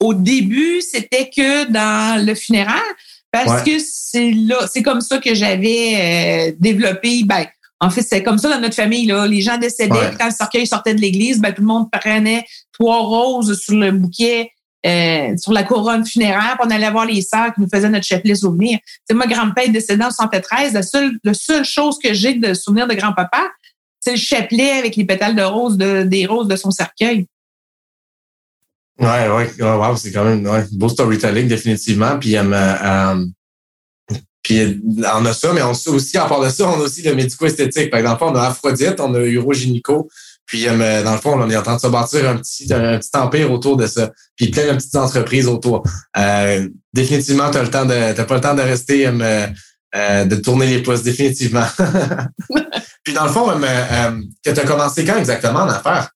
au 0.00 0.12
début, 0.12 0.80
c'était 0.80 1.30
que 1.30 1.70
dans 1.70 2.24
le 2.26 2.34
funéraire, 2.34 2.82
parce 3.30 3.62
que 3.62 3.78
c'est 3.78 4.32
là, 4.32 4.66
c'est 4.68 4.82
comme 4.82 5.02
ça 5.02 5.18
que 5.18 5.36
j'avais 5.36 6.56
développé. 6.58 7.22
Ben, 7.24 7.46
en 7.80 7.90
fait, 7.90 8.02
c'est 8.02 8.22
comme 8.22 8.38
ça 8.38 8.50
dans 8.50 8.60
notre 8.60 8.74
famille. 8.74 9.06
Là. 9.06 9.26
Les 9.26 9.40
gens 9.40 9.56
décédaient, 9.56 10.10
quand 10.18 10.26
le 10.26 10.32
cercueil 10.32 10.66
sortait 10.66 10.94
de 10.94 11.00
l'église, 11.00 11.40
ben, 11.40 11.52
tout 11.52 11.62
le 11.62 11.68
monde 11.68 11.88
prenait 11.90 12.44
trois 12.72 13.00
roses 13.00 13.58
sur 13.60 13.76
le 13.76 13.92
bouquet, 13.92 14.50
euh, 14.84 15.36
sur 15.36 15.52
la 15.52 15.62
couronne 15.62 16.04
funéraire, 16.04 16.56
puis 16.58 16.68
on 16.68 16.70
allait 16.70 16.90
voir 16.90 17.06
les 17.06 17.22
sœurs 17.22 17.54
qui 17.54 17.60
nous 17.60 17.68
faisaient 17.72 17.88
notre 17.88 18.04
chapelet 18.04 18.34
souvenir. 18.34 18.78
C'est 19.08 19.14
moi, 19.14 19.26
grand-père 19.26 19.64
est 19.64 19.70
décédé 19.70 20.02
en 20.02 20.10
73. 20.10 20.72
La 20.72 20.82
seule, 20.82 21.12
la 21.22 21.34
seule 21.34 21.64
chose 21.64 21.98
que 22.02 22.12
j'ai 22.12 22.34
de 22.34 22.52
souvenir 22.54 22.88
de 22.88 22.94
grand-papa, 22.94 23.48
c'est 24.00 24.12
le 24.12 24.18
chapelet 24.18 24.70
avec 24.70 24.96
les 24.96 25.04
pétales 25.04 25.36
de 25.36 25.42
rose 25.42 25.76
de, 25.76 26.02
des 26.02 26.26
roses 26.26 26.48
de 26.48 26.56
son 26.56 26.70
cercueil. 26.70 27.26
Ouais, 28.98 29.28
ouais, 29.28 29.50
wow, 29.60 29.96
c'est 29.96 30.10
quand 30.10 30.24
même 30.24 30.44
ouais, 30.44 30.64
beau 30.72 30.88
storytelling, 30.88 31.46
définitivement. 31.46 32.18
Puis, 32.18 32.36
euh, 32.36 32.42
euh 32.42 33.24
puis 34.42 34.80
on 35.14 35.24
a 35.26 35.32
ça, 35.32 35.52
mais 35.52 35.62
on 35.62 35.72
a 35.72 35.90
aussi, 35.90 36.16
à 36.16 36.26
part 36.26 36.40
de 36.40 36.48
ça, 36.48 36.68
on 36.68 36.80
a 36.80 36.84
aussi 36.84 37.02
le 37.02 37.14
médico-esthétique. 37.14 37.90
Par 37.90 38.00
exemple, 38.00 38.24
on 38.24 38.34
a 38.34 38.42
Aphrodite, 38.42 39.00
on 39.00 39.14
a 39.14 39.20
Urogénico. 39.20 40.08
Puis 40.46 40.66
euh, 40.66 41.02
dans 41.02 41.12
le 41.12 41.18
fond, 41.18 41.38
on 41.38 41.50
est 41.50 41.56
en 41.56 41.62
train 41.62 41.76
de 41.76 41.80
se 41.80 41.88
bâtir 41.88 42.28
un 42.30 42.36
petit, 42.36 42.72
un 42.72 42.98
petit 42.98 43.10
empire 43.14 43.52
autour 43.52 43.76
de 43.76 43.86
ça. 43.86 44.10
Puis 44.36 44.48
plein 44.48 44.66
de 44.66 44.78
petites 44.78 44.96
entreprises 44.96 45.46
autour. 45.46 45.82
Euh, 46.16 46.66
définitivement, 46.94 47.50
tu 47.50 47.58
le. 47.58 48.14
T'as 48.14 48.24
pas 48.24 48.34
le 48.34 48.40
temps 48.40 48.54
de 48.54 48.62
rester 48.62 49.06
euh, 49.06 49.46
euh 49.94 50.24
de 50.24 50.36
tourner 50.36 50.66
les 50.66 50.82
pouces, 50.82 51.02
définitivement. 51.02 51.66
Puis 53.04 53.14
dans 53.14 53.24
le 53.24 53.30
fond, 53.30 53.50
euh, 53.50 54.20
que 54.44 54.50
tu 54.50 54.60
as 54.60 54.64
commencé 54.64 55.04
quand 55.04 55.18
exactement 55.18 55.60
en 55.60 55.68
affaires? 55.68 56.10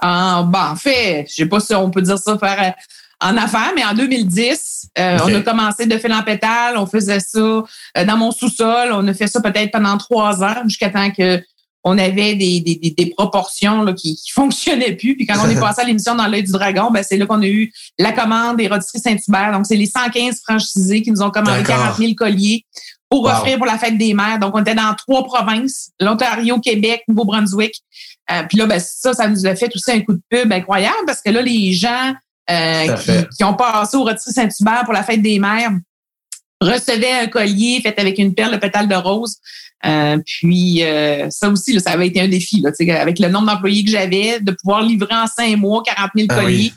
Ah, 0.00 0.44
ben, 0.46 0.70
en 0.72 0.76
fait, 0.76 1.26
je 1.28 1.34
sais 1.34 1.46
pas 1.46 1.60
si 1.60 1.74
on 1.74 1.90
peut 1.90 2.02
dire 2.02 2.18
ça 2.18 2.38
faire 2.38 2.74
en 3.20 3.36
affaires, 3.36 3.72
mais 3.74 3.84
en 3.84 3.94
2010, 3.94 4.88
euh, 4.98 5.18
on 5.24 5.34
a 5.34 5.40
commencé 5.40 5.86
de 5.86 5.98
fil 5.98 6.12
en 6.12 6.22
pétale. 6.22 6.78
On 6.78 6.86
faisait 6.86 7.20
ça 7.20 7.38
euh, 7.38 7.64
dans 8.06 8.16
mon 8.16 8.30
sous-sol. 8.30 8.90
On 8.92 9.06
a 9.06 9.14
fait 9.14 9.26
ça 9.26 9.40
peut-être 9.40 9.72
pendant 9.72 9.98
trois 9.98 10.42
ans 10.42 10.62
jusqu'à 10.64 10.90
temps 10.90 11.10
que 11.10 11.40
on 11.82 11.96
avait 11.96 12.34
des, 12.34 12.60
des, 12.60 12.94
des 12.96 13.06
proportions 13.16 13.82
là, 13.82 13.94
qui, 13.94 14.14
qui 14.16 14.30
fonctionnaient 14.32 14.96
plus. 14.96 15.16
Puis 15.16 15.26
quand 15.26 15.36
on 15.44 15.48
est 15.48 15.60
passé 15.60 15.82
à 15.82 15.84
l'émission 15.84 16.14
dans 16.14 16.26
l'œil 16.26 16.42
du 16.42 16.52
dragon, 16.52 16.90
ben, 16.90 17.02
c'est 17.02 17.16
là 17.16 17.26
qu'on 17.26 17.42
a 17.42 17.46
eu 17.46 17.72
la 17.98 18.12
commande 18.12 18.56
des 18.56 18.68
rôtisseries 18.68 19.00
Saint-Hubert. 19.00 19.52
Donc, 19.52 19.66
c'est 19.66 19.76
les 19.76 19.86
115 19.86 20.40
franchisés 20.46 21.02
qui 21.02 21.10
nous 21.10 21.22
ont 21.22 21.30
commandé 21.30 21.62
40 21.62 21.96
000 21.96 22.14
colliers 22.14 22.64
pour 23.08 23.26
offrir 23.26 23.56
pour 23.56 23.66
la 23.66 23.76
fête 23.76 23.98
des 23.98 24.14
mères. 24.14 24.38
Donc, 24.38 24.54
on 24.54 24.60
était 24.60 24.74
dans 24.74 24.94
trois 24.94 25.24
provinces, 25.24 25.90
l'Ontario, 25.98 26.60
Québec, 26.60 27.02
Nouveau-Brunswick. 27.08 27.74
Euh, 28.30 28.42
puis 28.48 28.58
là, 28.58 28.66
ben, 28.66 28.78
ça, 28.78 29.12
ça 29.14 29.26
nous 29.26 29.46
a 29.46 29.56
fait 29.56 29.74
aussi 29.74 29.90
un 29.90 30.00
coup 30.00 30.12
de 30.12 30.22
pub 30.30 30.52
incroyable 30.52 31.04
parce 31.06 31.20
que 31.20 31.30
là, 31.30 31.42
les 31.42 31.72
gens 31.72 32.14
qui, 32.48 33.44
ont 33.44 33.54
passé 33.54 33.96
au 33.96 34.04
Rotisserie 34.04 34.32
Saint-Hubert 34.32 34.84
pour 34.84 34.94
la 34.94 35.02
fête 35.02 35.22
des 35.22 35.38
mères 35.38 35.70
recevaient 36.60 37.12
un 37.12 37.26
collier 37.26 37.80
fait 37.82 37.98
avec 37.98 38.18
une 38.18 38.34
perle 38.34 38.52
de 38.52 38.58
pétale 38.58 38.86
de 38.86 38.94
rose. 38.94 39.36
puis 40.26 40.82
ça 41.30 41.48
aussi, 41.48 41.80
ça 41.80 41.92
avait 41.92 42.08
été 42.08 42.20
un 42.20 42.28
défi, 42.28 42.60
là, 42.60 42.70
avec 43.00 43.18
le 43.18 43.28
nombre 43.28 43.46
d'employés 43.46 43.84
que 43.84 43.90
j'avais, 43.90 44.40
de 44.40 44.52
pouvoir 44.52 44.82
livrer 44.82 45.14
en 45.14 45.26
cinq 45.26 45.56
mois 45.56 45.82
40 45.84 46.10
000 46.14 46.26
ah 46.30 46.34
colliers. 46.34 46.72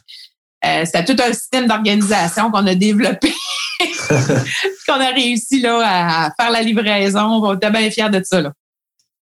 Euh, 0.65 0.85
c'était 0.85 1.03
tout 1.03 1.21
un 1.21 1.33
système 1.33 1.67
d'organisation 1.67 2.49
qu'on 2.49 2.65
a 2.65 2.75
développé, 2.75 3.33
qu'on 4.87 4.99
a 4.99 5.09
réussi 5.13 5.59
là, 5.59 5.81
à 5.83 6.31
faire 6.39 6.51
la 6.51 6.61
livraison. 6.61 7.43
On 7.43 7.55
était 7.55 7.69
bien 7.69 7.91
fiers 7.91 8.09
de 8.09 8.21
ça. 8.23 8.41
Là. 8.41 8.53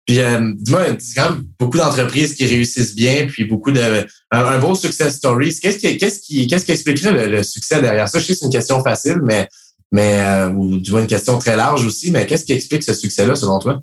Puis, 0.08 0.20
euh, 0.20 0.54
dis-moi, 0.56 0.86
quand 1.14 1.30
même 1.30 1.44
beaucoup 1.60 1.76
d'entreprises 1.76 2.34
qui 2.34 2.46
réussissent 2.46 2.94
bien, 2.94 3.26
puis 3.26 3.44
beaucoup 3.44 3.70
de 3.70 4.06
un, 4.30 4.58
beau 4.58 4.74
success 4.74 5.16
story. 5.16 5.54
Qu'est-ce 5.60 5.76
qui, 5.76 5.98
qu'est-ce 5.98 6.20
qui, 6.20 6.46
qu'est-ce 6.46 6.64
qui 6.64 6.72
expliquerait 6.72 7.28
le, 7.28 7.42
succès 7.42 7.82
derrière 7.82 8.08
ça? 8.08 8.18
Je 8.18 8.24
sais 8.24 8.32
que 8.32 8.38
c'est 8.38 8.46
une 8.46 8.52
question 8.52 8.82
facile, 8.82 9.18
mais 9.22 9.46
mais 9.92 10.18
euh, 10.18 10.48
ou 10.48 10.78
du 10.78 10.90
moins 10.92 11.02
une 11.02 11.06
question 11.06 11.38
très 11.38 11.56
large 11.56 11.84
aussi. 11.84 12.10
Mais 12.10 12.26
qu'est-ce 12.26 12.46
qui 12.46 12.54
explique 12.54 12.84
ce 12.84 12.94
succès-là 12.94 13.36
selon 13.36 13.58
toi? 13.58 13.82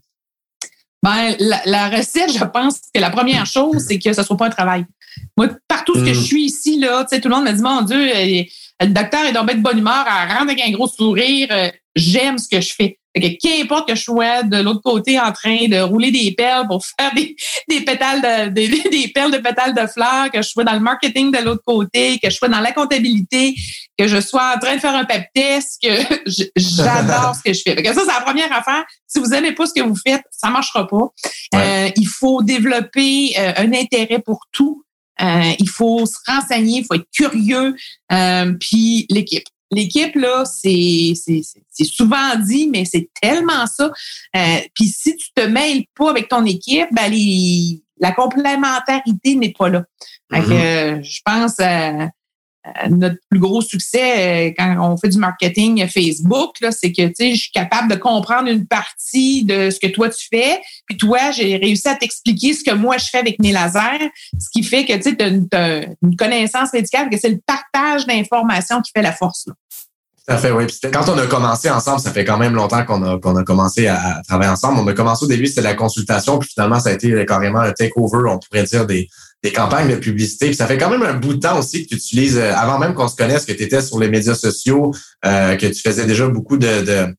Ben, 1.04 1.36
la, 1.38 1.62
la 1.66 1.90
recette, 1.90 2.34
je 2.34 2.44
pense 2.44 2.80
que 2.92 3.00
la 3.00 3.12
première 3.12 3.46
chose, 3.46 3.86
c'est 3.88 4.00
que 4.00 4.12
ce 4.12 4.24
soit 4.24 4.36
pas 4.36 4.48
un 4.48 4.50
travail. 4.50 4.84
Moi, 5.38 5.50
partout 5.68 5.94
ce 5.94 6.04
que 6.04 6.14
je 6.14 6.22
mm. 6.22 6.24
suis 6.24 6.46
ici, 6.46 6.80
là, 6.80 7.06
tout 7.06 7.30
le 7.30 7.36
monde 7.36 7.46
me 7.46 7.52
dit, 7.52 7.62
mon 7.62 7.84
Dieu, 7.84 7.98
euh, 7.98 8.44
le 8.82 8.88
docteur 8.88 9.26
est 9.26 9.32
dans 9.32 9.46
de 9.46 9.62
bonne 9.62 9.78
humeur, 9.78 10.06
à 10.08 10.26
rendre 10.26 10.50
avec 10.50 10.60
un 10.66 10.72
gros 10.72 10.88
sourire. 10.88 11.50
Euh, 11.52 11.70
j'aime 11.96 12.40
ce 12.40 12.48
que 12.48 12.60
je 12.60 12.74
fais. 12.74 12.98
Fait 13.16 13.38
qu'importe 13.38 13.88
que 13.88 13.96
je 13.96 14.04
sois 14.04 14.44
de 14.44 14.58
l'autre 14.58 14.82
côté 14.82 15.20
en 15.20 15.32
train 15.32 15.68
de 15.68 15.80
rouler 15.80 16.12
des 16.12 16.34
perles 16.34 16.68
pour 16.68 16.84
faire 16.86 17.14
des, 17.14 17.36
des 17.70 17.82
pétales 17.82 18.22
de, 18.22 18.50
des, 18.50 18.68
des, 18.92 19.08
perles 19.10 19.32
de 19.32 19.38
pétales 19.38 19.74
de 19.74 19.88
fleurs, 19.88 20.30
que 20.32 20.42
je 20.42 20.50
sois 20.50 20.64
dans 20.64 20.74
le 20.74 20.80
marketing 20.80 21.32
de 21.32 21.40
l'autre 21.40 21.64
côté, 21.66 22.20
que 22.20 22.30
je 22.30 22.36
sois 22.36 22.50
dans 22.50 22.60
la 22.60 22.72
comptabilité, 22.72 23.56
que 23.98 24.08
je 24.08 24.20
sois 24.20 24.54
en 24.56 24.60
train 24.60 24.76
de 24.76 24.82
faire 24.82 24.96
un 24.96 25.06
pep 25.06 25.26
test, 25.34 25.82
que 25.82 25.90
j'adore 26.56 27.36
ce 27.36 27.44
que 27.44 27.54
je 27.54 27.62
fais. 27.64 27.76
Fait 27.76 27.84
que 27.84 27.94
ça, 27.94 28.02
c'est 28.02 28.14
la 28.14 28.22
première 28.22 28.52
affaire. 28.52 28.84
Si 29.08 29.20
vous 29.20 29.34
aimez 29.34 29.54
pas 29.54 29.66
ce 29.66 29.74
que 29.74 29.82
vous 29.82 29.96
faites, 29.96 30.24
ça 30.32 30.50
marchera 30.50 30.88
pas. 30.88 31.14
Euh, 31.56 31.90
il 31.96 32.08
faut 32.08 32.44
développer 32.44 33.38
un 33.38 33.72
intérêt 33.74 34.20
pour 34.20 34.42
tout. 34.52 34.86
Euh, 35.22 35.54
il 35.60 35.70
faut 35.70 36.06
se 36.06 36.18
renseigner, 36.28 36.80
il 36.80 36.86
faut 36.86 36.96
être 36.96 37.10
curieux. 37.14 37.76
Euh, 38.12 38.54
puis 38.60 39.06
l'équipe. 39.10 39.46
L'équipe, 39.72 40.16
là, 40.16 40.46
c'est, 40.46 41.14
souvent 41.84 42.36
dit, 42.38 42.70
mais 42.72 42.86
c'est 42.86 43.10
tellement 43.22 43.66
ça. 43.66 43.92
Euh, 44.36 44.60
puis 44.74 44.88
si 44.88 45.16
tu 45.16 45.32
te 45.34 45.42
mêles 45.42 45.84
pas 45.98 46.10
avec 46.10 46.30
ton 46.30 46.46
équipe, 46.46 46.88
ben 46.92 47.12
la 47.98 48.12
complémentarité 48.12 49.36
n'est 49.36 49.54
pas 49.58 49.70
là. 49.70 49.84
Mm-hmm. 50.32 51.04
je 51.04 51.22
pense 51.24 51.60
euh, 51.60 52.08
notre 52.90 53.18
plus 53.30 53.40
gros 53.40 53.62
succès 53.62 54.50
euh, 54.50 54.54
quand 54.58 54.76
on 54.80 54.98
fait 54.98 55.10
du 55.10 55.18
marketing 55.18 55.88
Facebook, 55.88 56.56
c'est 56.72 56.92
que 56.92 57.04
je 57.18 57.36
suis 57.36 57.52
capable 57.52 57.92
de 57.92 57.96
comprendre 57.96 58.48
une 58.48 58.66
partie 58.66 59.44
de 59.44 59.70
ce 59.70 59.80
que 59.80 59.88
toi 59.88 60.10
tu 60.10 60.28
fais. 60.32 60.60
Puis 60.88 60.98
toi, 60.98 61.32
j'ai 61.32 61.58
réussi 61.58 61.88
à 61.88 61.96
t'expliquer 61.96 62.54
ce 62.54 62.64
que 62.64 62.74
moi 62.74 62.98
je 62.98 63.06
fais 63.06 63.20
avec 63.20 63.40
mes 63.40 63.52
lasers, 63.52 64.12
ce 64.40 64.50
qui 64.52 64.64
fait 64.64 64.86
que 64.86 64.94
tu 64.94 65.56
as, 65.56 65.86
une 66.02 66.16
connaissance 66.16 66.74
médicale, 66.74 67.10
que 67.10 67.18
c'est 67.18 67.30
le 67.30 67.40
partage 67.46 68.06
d'informations 68.06 68.82
qui 68.82 68.92
fait 68.96 69.04
la 69.04 69.14
force. 69.14 69.46
Tout 69.46 69.54
fait, 70.38 70.52
oui. 70.52 70.66
quand 70.92 71.08
on 71.08 71.18
a 71.20 71.28
commencé 71.28 71.70
ensemble, 71.70 72.00
ça 72.00 72.12
fait 72.12 72.26
quand 72.26 72.40
même 72.40 72.56
longtemps 72.56 72.84
qu'on 72.84 73.04
a, 73.04 73.20
qu'on 73.20 73.36
a 73.36 73.44
commencé 73.44 73.86
à, 73.86 74.22
travailler 74.28 74.50
ensemble. 74.50 74.80
On 74.80 74.88
a 74.88 74.94
commencé 74.94 75.24
au 75.24 75.28
début, 75.28 75.46
c'était 75.46 75.62
la 75.62 75.76
consultation, 75.76 76.40
puis 76.40 76.50
finalement, 76.52 76.80
ça 76.80 76.90
a 76.90 76.94
été 76.94 77.26
carrément 77.28 77.60
un 77.60 77.72
takeover, 77.72 78.28
on 78.28 78.40
pourrait 78.40 78.64
dire, 78.64 78.88
des, 78.88 79.08
des 79.44 79.52
campagnes 79.52 79.90
de 79.90 79.96
publicité. 79.96 80.48
Puis 80.48 80.56
ça 80.56 80.68
fait 80.68 80.78
quand 80.78 80.90
même 80.90 81.04
un 81.04 81.14
bout 81.14 81.36
de 81.36 81.40
temps 81.40 81.60
aussi 81.60 81.84
que 81.84 81.90
tu 81.90 81.96
utilises, 81.96 82.38
euh, 82.38 82.54
avant 82.56 82.80
même 82.80 82.94
qu'on 82.94 83.08
se 83.08 83.16
connaisse, 83.16 83.46
que 83.46 83.52
tu 83.52 83.64
étais 83.64 83.82
sur 83.82 84.00
les 84.00 84.10
médias 84.10 84.36
sociaux, 84.36 84.92
euh, 85.26 85.56
que 85.56 85.68
tu 85.68 85.82
faisais 85.82 86.06
déjà 86.06 86.28
beaucoup 86.28 86.58
de, 86.58 86.82
de, 86.82 87.16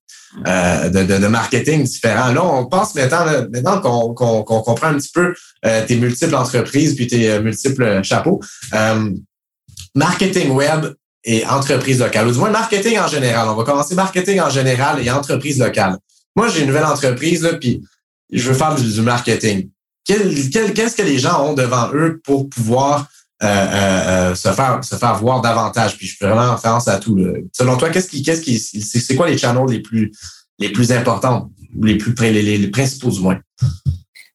euh, 0.46 0.88
de, 0.88 1.26
marketing 1.28 1.84
différents. 1.84 2.32
Là, 2.32 2.44
on 2.44 2.66
pense 2.66 2.94
maintenant, 2.94 3.24
maintenant 3.52 3.80
qu'on 3.80 4.42
qu'on 4.42 4.62
comprend 4.62 4.88
un 4.88 4.98
petit 4.98 5.12
peu 5.12 5.34
tes 5.86 5.96
multiples 5.96 6.34
entreprises 6.34 6.94
puis 6.94 7.06
tes 7.06 7.40
multiples 7.40 8.02
chapeaux. 8.02 8.40
marketing 9.94 10.50
web 10.50 10.86
et 11.24 11.44
entreprise 11.46 12.00
locale, 12.00 12.28
ou 12.28 12.32
du 12.32 12.38
moins 12.38 12.50
marketing 12.50 12.98
en 12.98 13.08
général. 13.08 13.48
On 13.48 13.54
va 13.54 13.64
commencer 13.64 13.94
marketing 13.94 14.40
en 14.40 14.50
général 14.50 15.04
et 15.04 15.10
entreprise 15.10 15.58
locale. 15.58 15.96
Moi, 16.36 16.48
j'ai 16.48 16.60
une 16.60 16.68
nouvelle 16.68 16.84
entreprise, 16.84 17.42
là, 17.42 17.54
puis 17.54 17.82
je 18.30 18.48
veux 18.48 18.54
faire 18.54 18.74
du 18.74 19.02
marketing 19.02 19.70
qu'est-ce 20.06 20.96
que 20.96 21.02
les 21.02 21.18
gens 21.18 21.44
ont 21.44 21.54
devant 21.54 21.90
eux 21.92 22.20
pour 22.24 22.48
pouvoir 22.48 23.08
euh, 23.42 23.46
euh, 23.46 24.30
euh, 24.30 24.34
se 24.34 24.50
faire 24.52 24.82
se 24.82 24.96
faire 24.96 25.16
voir 25.16 25.40
davantage? 25.40 25.96
Puis 25.96 26.06
je 26.06 26.16
fais 26.16 26.26
vraiment 26.26 26.54
référence 26.54 26.88
à 26.88 26.98
tout. 26.98 27.18
Selon 27.52 27.76
toi, 27.76 27.90
qu'est-ce 27.90 28.08
qui 28.08 28.22
qu'est-ce 28.22 28.42
qui 28.42 28.58
c'est 28.58 29.16
quoi 29.16 29.28
les 29.28 29.38
channels 29.38 29.68
les 29.68 29.80
plus 29.80 30.12
les 30.58 30.70
plus 30.70 30.92
importants, 30.92 31.50
les 31.82 31.96
plus 31.96 32.14
les, 32.20 32.68
principaux 32.68 33.10
du 33.10 33.20
moins? 33.20 33.38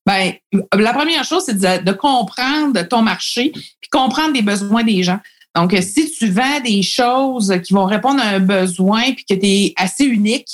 Ben, 0.05 0.33
la 0.73 0.93
première 0.93 1.23
chose, 1.23 1.43
c'est 1.45 1.57
de, 1.57 1.83
de, 1.83 1.91
comprendre 1.91 2.81
ton 2.87 3.03
marché, 3.03 3.51
puis 3.51 3.89
comprendre 3.91 4.33
les 4.33 4.41
besoins 4.41 4.83
des 4.83 5.03
gens. 5.03 5.19
Donc, 5.55 5.75
si 5.81 6.09
tu 6.11 6.29
vends 6.29 6.61
des 6.63 6.81
choses 6.81 7.53
qui 7.65 7.73
vont 7.73 7.85
répondre 7.85 8.21
à 8.21 8.27
un 8.27 8.39
besoin, 8.39 9.01
puis 9.13 9.25
que 9.25 9.33
tu 9.33 9.45
es 9.45 9.73
assez 9.75 10.05
unique, 10.05 10.47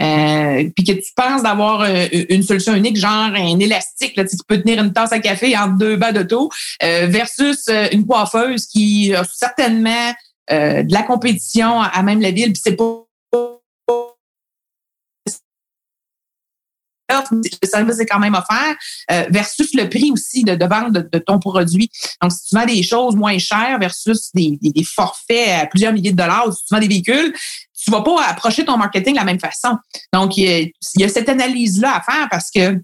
euh, 0.00 0.68
puis 0.76 0.84
que 0.84 0.92
tu 0.92 1.12
penses 1.16 1.42
d'avoir 1.42 1.82
euh, 1.82 2.06
une 2.28 2.42
solution 2.42 2.74
unique, 2.74 2.96
genre 2.96 3.32
un 3.34 3.58
élastique, 3.58 4.14
là, 4.16 4.24
tu 4.24 4.36
peux 4.46 4.60
tenir 4.60 4.82
une 4.82 4.92
tasse 4.92 5.12
à 5.12 5.20
café 5.20 5.56
entre 5.56 5.78
deux 5.78 5.96
bas 5.96 6.12
d'auto, 6.12 6.50
euh, 6.82 7.06
versus 7.08 7.64
euh, 7.68 7.88
une 7.92 8.06
coiffeuse 8.06 8.66
qui 8.66 9.14
a 9.14 9.24
certainement 9.24 10.12
de 10.50 10.92
la 10.92 11.02
compétition 11.02 11.80
à 11.80 12.02
même 12.02 12.20
la 12.20 12.30
ville, 12.30 12.52
puis 12.52 12.60
c'est 12.62 12.76
pas 12.76 13.06
le 17.30 17.68
service 17.68 17.98
est 17.98 18.06
quand 18.06 18.18
même 18.18 18.34
offert, 18.34 18.74
euh, 19.10 19.24
versus 19.30 19.74
le 19.74 19.88
prix 19.88 20.10
aussi 20.10 20.44
de, 20.44 20.54
de 20.54 20.64
vente 20.66 20.92
de, 20.92 21.18
ton 21.18 21.38
produit. 21.38 21.90
Donc, 22.20 22.32
si 22.32 22.48
tu 22.48 22.56
vends 22.56 22.66
des 22.66 22.82
choses 22.82 23.16
moins 23.16 23.38
chères 23.38 23.78
versus 23.78 24.30
des, 24.34 24.58
des, 24.60 24.84
forfaits 24.84 25.48
à 25.62 25.66
plusieurs 25.66 25.92
milliers 25.92 26.12
de 26.12 26.16
dollars, 26.16 26.48
ou 26.48 26.52
si 26.52 26.64
tu 26.64 26.74
vends 26.74 26.80
des 26.80 26.88
véhicules, 26.88 27.34
tu 27.82 27.90
vas 27.90 28.02
pas 28.02 28.24
approcher 28.26 28.64
ton 28.64 28.76
marketing 28.76 29.14
de 29.14 29.18
la 29.18 29.24
même 29.24 29.40
façon. 29.40 29.76
Donc, 30.12 30.36
il 30.36 30.72
y 30.96 31.04
a, 31.04 31.08
cette 31.08 31.28
analyse-là 31.28 31.96
à 31.96 32.00
faire 32.00 32.28
parce 32.30 32.50
que 32.50 32.74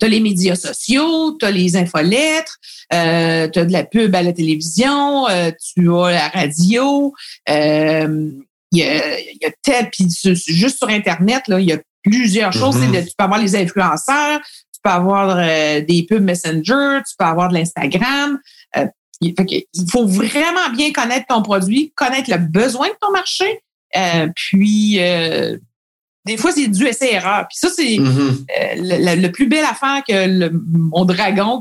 tu 0.00 0.06
as 0.06 0.08
les 0.08 0.20
médias 0.20 0.56
sociaux, 0.56 1.36
tu 1.38 1.46
as 1.46 1.50
les 1.50 1.76
infolettres, 1.76 2.56
euh, 2.92 3.48
tu 3.48 3.58
as 3.58 3.64
de 3.64 3.72
la 3.72 3.84
pub 3.84 4.14
à 4.14 4.22
la 4.22 4.32
télévision, 4.32 5.28
euh, 5.28 5.50
tu 5.74 5.92
as 5.92 6.10
la 6.10 6.28
radio, 6.28 7.12
il 7.46 8.78
y 8.78 8.82
a, 8.82 9.20
y 9.20 9.44
a 9.46 9.50
tel, 9.62 9.90
puis 9.90 10.06
juste 10.46 10.78
sur 10.78 10.88
Internet, 10.88 11.48
là, 11.48 11.58
il 11.60 11.66
y 11.66 11.72
a 11.72 11.78
plusieurs 12.08 12.52
choses. 12.52 12.76
Mm-hmm. 12.76 13.04
Tu 13.04 13.12
peux 13.16 13.24
avoir 13.24 13.40
les 13.40 13.56
influenceurs, 13.56 14.40
tu 14.40 14.80
peux 14.82 14.90
avoir 14.90 15.36
euh, 15.38 15.80
des 15.80 16.06
pubs 16.08 16.22
Messenger, 16.22 17.00
tu 17.06 17.14
peux 17.18 17.24
avoir 17.24 17.48
de 17.48 17.54
l'Instagram. 17.54 18.38
Euh, 18.76 18.86
il 19.20 19.34
faut 19.90 20.06
vraiment 20.06 20.70
bien 20.76 20.92
connaître 20.92 21.26
ton 21.26 21.42
produit, 21.42 21.92
connaître 21.96 22.30
le 22.30 22.38
besoin 22.38 22.86
de 22.88 22.94
ton 23.00 23.10
marché. 23.10 23.62
Euh, 23.96 24.28
puis, 24.36 25.00
des 26.24 26.36
fois, 26.36 26.52
c'est 26.52 26.68
du 26.68 26.86
essai-erreur. 26.86 27.46
Puis 27.48 27.58
ça, 27.58 27.68
c'est 27.68 27.96
mm-hmm. 27.96 29.20
le, 29.20 29.28
plus 29.28 29.48
belle 29.48 29.64
affaire 29.64 30.02
que 30.06 30.50
mon 30.52 31.04
dragon 31.04 31.58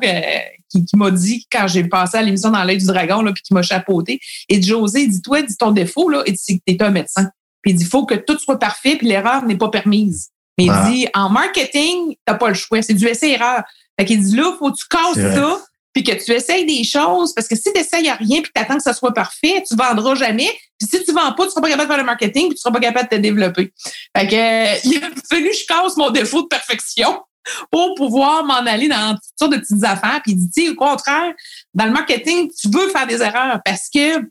qui, 0.69 0.85
m'a 0.95 1.09
dit 1.09 1.47
quand 1.51 1.67
j'ai 1.67 1.85
passé 1.85 2.17
à 2.17 2.21
l'émission 2.21 2.51
dans 2.51 2.63
l'œil 2.63 2.77
du 2.77 2.85
dragon, 2.85 3.23
là, 3.23 3.31
puis 3.33 3.41
qui 3.41 3.55
m'a 3.55 3.63
chapeauté. 3.63 4.19
Et 4.49 4.61
José, 4.61 5.07
dis-toi, 5.07 5.41
dis 5.41 5.57
ton 5.57 5.71
défaut, 5.71 6.09
là, 6.09 6.21
et 6.27 6.33
dis 6.33 6.59
que 6.59 6.63
tu 6.67 6.75
es 6.75 6.83
un 6.83 6.91
médecin. 6.91 7.31
Puis 7.63 7.71
il 7.71 7.77
dit, 7.77 7.85
il 7.85 7.89
faut 7.89 8.05
que 8.05 8.15
tout 8.15 8.37
soit 8.37 8.59
parfait, 8.59 8.97
puis 8.97 9.07
l'erreur 9.07 9.43
n'est 9.45 9.57
pas 9.57 9.69
permise. 9.69 10.29
Mais 10.58 10.66
il 10.66 10.72
ah. 10.72 10.89
dit, 10.89 11.08
en 11.14 11.30
marketing, 11.30 12.16
t'as 12.26 12.36
pas 12.36 12.49
le 12.49 12.55
choix. 12.55 12.82
C'est 12.82 12.93
du 12.93 13.08
essai-erreur. 13.08 13.64
Fait 13.99 14.05
qu'il 14.05 14.22
dit, 14.22 14.36
là, 14.36 14.55
faut 14.58 14.72
que 14.72 14.78
tu 14.78 14.88
casses 14.88 15.34
ça, 15.34 15.60
puis 15.93 16.03
que 16.03 16.12
tu 16.24 16.32
essayes 16.32 16.66
des 16.66 16.84
choses, 16.84 17.34
parce 17.34 17.47
que 17.47 17.55
si 17.55 17.74
tu 17.74 17.80
essayes 17.80 18.08
à 18.10 18.16
rien, 18.16 18.41
puis 18.41 18.51
tu 18.53 18.62
attends 18.62 18.78
que 18.78 18.84
ça 18.84 18.93
soit 18.93 19.14
parfait, 19.14 19.64
tu 19.68 19.76
vendras 19.76 20.16
jamais. 20.16 20.49
Puis 20.80 20.88
si 20.89 21.03
tu 21.03 21.12
vends 21.12 21.34
pas, 21.34 21.45
tu 21.45 21.51
seras 21.51 21.62
pas 21.62 21.70
capable 21.70 21.88
de 21.88 21.93
faire 21.93 21.97
le 21.97 22.05
marketing, 22.05 22.47
puis 22.49 22.55
tu 22.55 22.62
seras 22.62 22.72
pas 22.72 22.80
capable 22.80 23.10
de 23.10 23.16
te 23.16 23.22
développer. 23.22 23.74
Fait 24.16 24.28
que, 24.28 24.36
euh, 24.36 24.80
il 24.84 24.97
a 24.97 25.10
fallu 25.30 25.49
que 25.49 25.55
je 25.55 25.66
casse 25.66 25.97
mon 25.97 26.12
défaut 26.12 26.43
de 26.43 26.47
perfection 26.47 27.20
pour 27.72 27.95
pouvoir 27.95 28.43
m'en 28.43 28.66
aller 28.66 28.88
dans 28.88 29.14
toutes 29.14 29.39
sortes 29.39 29.53
de 29.53 29.58
petites 29.58 29.84
affaires. 29.84 30.22
Puis 30.24 30.34
il 30.34 30.47
dit, 30.49 30.70
au 30.70 30.76
contraire, 30.76 31.34
dans 31.74 31.86
le 31.86 31.91
marketing, 31.91 32.49
tu 32.60 32.70
veux 32.70 32.89
faire 32.89 33.08
des 33.08 33.22
erreurs 33.22 33.60
parce 33.64 33.89
que 33.93 34.22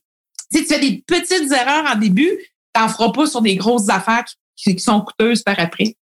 si 0.52 0.62
tu 0.62 0.66
fais 0.66 0.78
des 0.78 1.04
petites 1.06 1.50
erreurs 1.50 1.84
en 1.92 1.98
début, 1.98 2.30
t'en 2.72 2.88
feras 2.88 3.10
pas 3.10 3.26
sur 3.26 3.42
des 3.42 3.56
grosses 3.56 3.88
affaires 3.88 4.24
qui, 4.56 4.78
sont 4.78 5.00
coûteuses 5.00 5.42
par 5.42 5.58
après. 5.58 5.96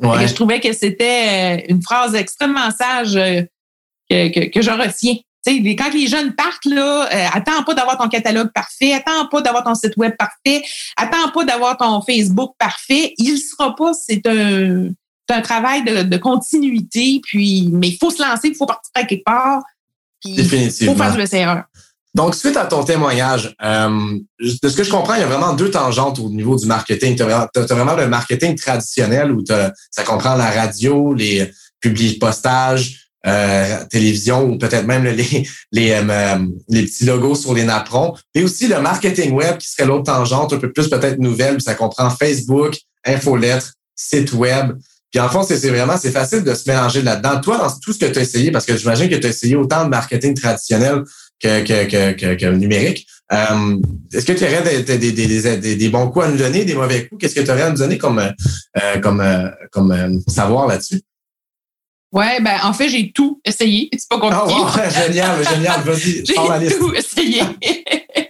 Je 0.00 0.34
trouvais 0.34 0.60
que 0.60 0.72
c'était 0.72 1.58
euh, 1.58 1.62
une 1.68 1.82
phrase 1.82 2.14
extrêmement 2.14 2.70
sage 2.70 3.16
euh, 3.16 3.42
que, 4.08 4.48
que, 4.48 4.62
je 4.62 4.70
retiens. 4.70 5.16
quand 5.44 5.92
les 5.92 6.06
jeunes 6.06 6.34
partent, 6.34 6.64
là, 6.64 7.08
euh, 7.12 7.26
attends 7.32 7.62
pas 7.64 7.74
d'avoir 7.74 7.98
ton 7.98 8.08
catalogue 8.08 8.50
parfait, 8.52 8.92
attends 8.92 9.26
pas 9.28 9.40
d'avoir 9.40 9.64
ton 9.64 9.74
site 9.74 9.96
web 9.96 10.14
parfait, 10.16 10.62
attends 10.96 11.30
pas 11.32 11.44
d'avoir 11.44 11.76
ton 11.76 12.00
Facebook 12.02 12.54
parfait. 12.58 13.14
Il 13.18 13.38
sera 13.38 13.74
pas. 13.74 13.92
C'est 13.92 14.26
un, 14.26 14.90
un 15.30 15.40
travail 15.42 15.84
de, 15.84 16.16
continuité. 16.16 17.20
Puis, 17.22 17.70
mais 17.72 17.88
il 17.88 17.98
faut 17.98 18.10
se 18.10 18.22
lancer, 18.22 18.48
il 18.48 18.54
faut 18.54 18.66
partir 18.66 18.90
à 18.94 19.04
quelque 19.04 19.24
part. 19.24 19.62
Définitivement. 20.24 20.92
Il 20.92 20.96
faut 20.96 21.02
faire 21.02 21.26
du 21.26 21.36
erreur. 21.36 21.64
Donc, 22.18 22.34
suite 22.34 22.56
à 22.56 22.66
ton 22.66 22.82
témoignage, 22.82 23.54
euh, 23.62 24.18
de 24.40 24.68
ce 24.68 24.76
que 24.76 24.82
je 24.82 24.90
comprends, 24.90 25.14
il 25.14 25.20
y 25.20 25.22
a 25.22 25.28
vraiment 25.28 25.52
deux 25.52 25.70
tangentes 25.70 26.18
au 26.18 26.28
niveau 26.28 26.56
du 26.56 26.66
marketing. 26.66 27.14
Tu 27.14 27.22
as, 27.22 27.48
vraiment 27.70 27.94
le 27.94 28.08
marketing 28.08 28.56
traditionnel 28.56 29.30
où 29.30 29.44
ça 29.46 30.02
comprend 30.04 30.34
la 30.34 30.50
radio, 30.50 31.14
les 31.14 31.48
publics 31.78 32.18
postages, 32.18 33.12
euh, 33.24 33.84
télévision 33.88 34.50
ou 34.50 34.58
peut-être 34.58 34.84
même 34.84 35.04
les, 35.16 35.48
les, 35.70 35.92
euh, 35.92 36.38
les 36.68 36.82
petits 36.82 37.04
logos 37.04 37.36
sur 37.36 37.54
les 37.54 37.62
napperons. 37.62 38.16
Et 38.34 38.42
aussi 38.42 38.66
le 38.66 38.80
marketing 38.80 39.30
web 39.30 39.56
qui 39.58 39.68
serait 39.68 39.86
l'autre 39.86 40.12
tangente, 40.12 40.52
un 40.52 40.58
peu 40.58 40.72
plus 40.72 40.88
peut-être 40.88 41.20
nouvelle. 41.20 41.60
Ça 41.60 41.76
comprend 41.76 42.10
Facebook, 42.10 42.78
infolettres, 43.06 43.74
site 43.94 44.32
web. 44.32 44.76
Puis 45.12 45.20
en 45.20 45.28
fond, 45.28 45.44
c'est 45.44 45.56
vraiment, 45.68 45.96
c'est 45.96 46.10
facile 46.10 46.42
de 46.42 46.52
se 46.52 46.68
mélanger 46.68 47.00
là-dedans. 47.00 47.40
Toi, 47.40 47.58
dans 47.58 47.70
tout 47.78 47.92
ce 47.92 47.98
que 48.00 48.06
tu 48.06 48.18
as 48.18 48.22
essayé, 48.22 48.50
parce 48.50 48.66
que 48.66 48.76
j'imagine 48.76 49.08
que 49.08 49.14
tu 49.14 49.26
as 49.28 49.30
essayé 49.30 49.54
autant 49.54 49.84
de 49.84 49.90
marketing 49.90 50.34
traditionnel 50.34 51.04
que, 51.40 51.62
que, 51.62 52.12
que, 52.12 52.34
que, 52.34 52.46
numérique. 52.46 53.06
Euh, 53.32 53.76
est-ce 54.12 54.24
que 54.24 54.32
tu 54.32 54.44
aurais 54.44 54.62
des, 54.82 54.98
des, 54.98 55.12
des, 55.12 55.76
des, 55.76 55.88
bons 55.90 56.08
coups 56.08 56.24
à 56.24 56.28
nous 56.28 56.38
donner, 56.38 56.64
des 56.64 56.74
mauvais 56.74 57.06
coups? 57.06 57.20
Qu'est-ce 57.20 57.34
que 57.34 57.40
tu 57.40 57.50
aurais 57.50 57.62
à 57.62 57.70
nous 57.70 57.76
donner 57.76 57.98
comme, 57.98 58.18
euh, 58.18 59.00
comme, 59.00 59.20
euh, 59.20 59.48
comme 59.70 60.22
savoir 60.26 60.66
là-dessus? 60.66 61.02
Ouais, 62.10 62.40
ben 62.40 62.58
en 62.62 62.72
fait, 62.72 62.88
j'ai 62.88 63.12
tout 63.12 63.40
essayé. 63.44 63.90
C'est 63.92 64.08
pas 64.08 64.18
compliqué. 64.18 64.58
Oh, 64.58 64.66
génial, 65.06 65.46
génial. 65.46 65.82
Vas-y, 65.82 66.24
J'ai 66.68 66.78
tout 66.78 66.94
essayé. 66.94 67.42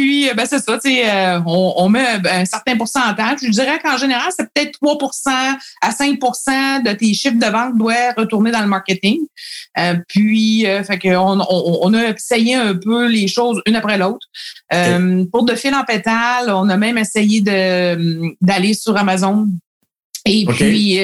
Et 0.00 0.02
puis, 0.02 0.30
ben 0.34 0.46
c'est 0.46 0.60
ça, 0.60 0.78
tu 0.78 0.90
sais, 0.90 1.10
euh, 1.10 1.40
on, 1.44 1.74
on, 1.76 1.88
met 1.90 2.06
un 2.26 2.44
certain 2.46 2.76
pourcentage. 2.76 3.40
Je 3.42 3.50
dirais 3.50 3.78
qu'en 3.82 3.98
général, 3.98 4.30
c'est 4.34 4.48
peut-être 4.52 4.78
3% 4.80 5.56
à 5.82 5.90
5% 5.90 6.82
de 6.82 6.92
tes 6.92 7.12
chiffres 7.12 7.38
de 7.38 7.46
vente 7.46 7.76
doivent 7.76 8.14
retourner 8.16 8.50
dans 8.50 8.62
le 8.62 8.66
marketing. 8.66 9.18
Euh, 9.78 9.96
puis, 10.08 10.66
euh, 10.66 10.82
fait 10.84 10.98
qu'on 10.98 11.40
on, 11.40 11.78
on, 11.82 11.94
a 11.94 12.10
essayé 12.10 12.54
un 12.54 12.74
peu 12.74 13.08
les 13.08 13.28
choses 13.28 13.60
une 13.66 13.76
après 13.76 13.98
l'autre. 13.98 14.26
Euh, 14.72 15.24
pour 15.30 15.44
de 15.44 15.54
fil 15.54 15.74
en 15.74 15.84
pétale, 15.84 16.48
on 16.48 16.68
a 16.70 16.76
même 16.76 16.96
essayé 16.96 17.42
de 17.42 18.34
d'aller 18.40 18.72
sur 18.72 18.96
Amazon. 18.96 19.48
Et 20.24 20.46
puis, 20.46 21.00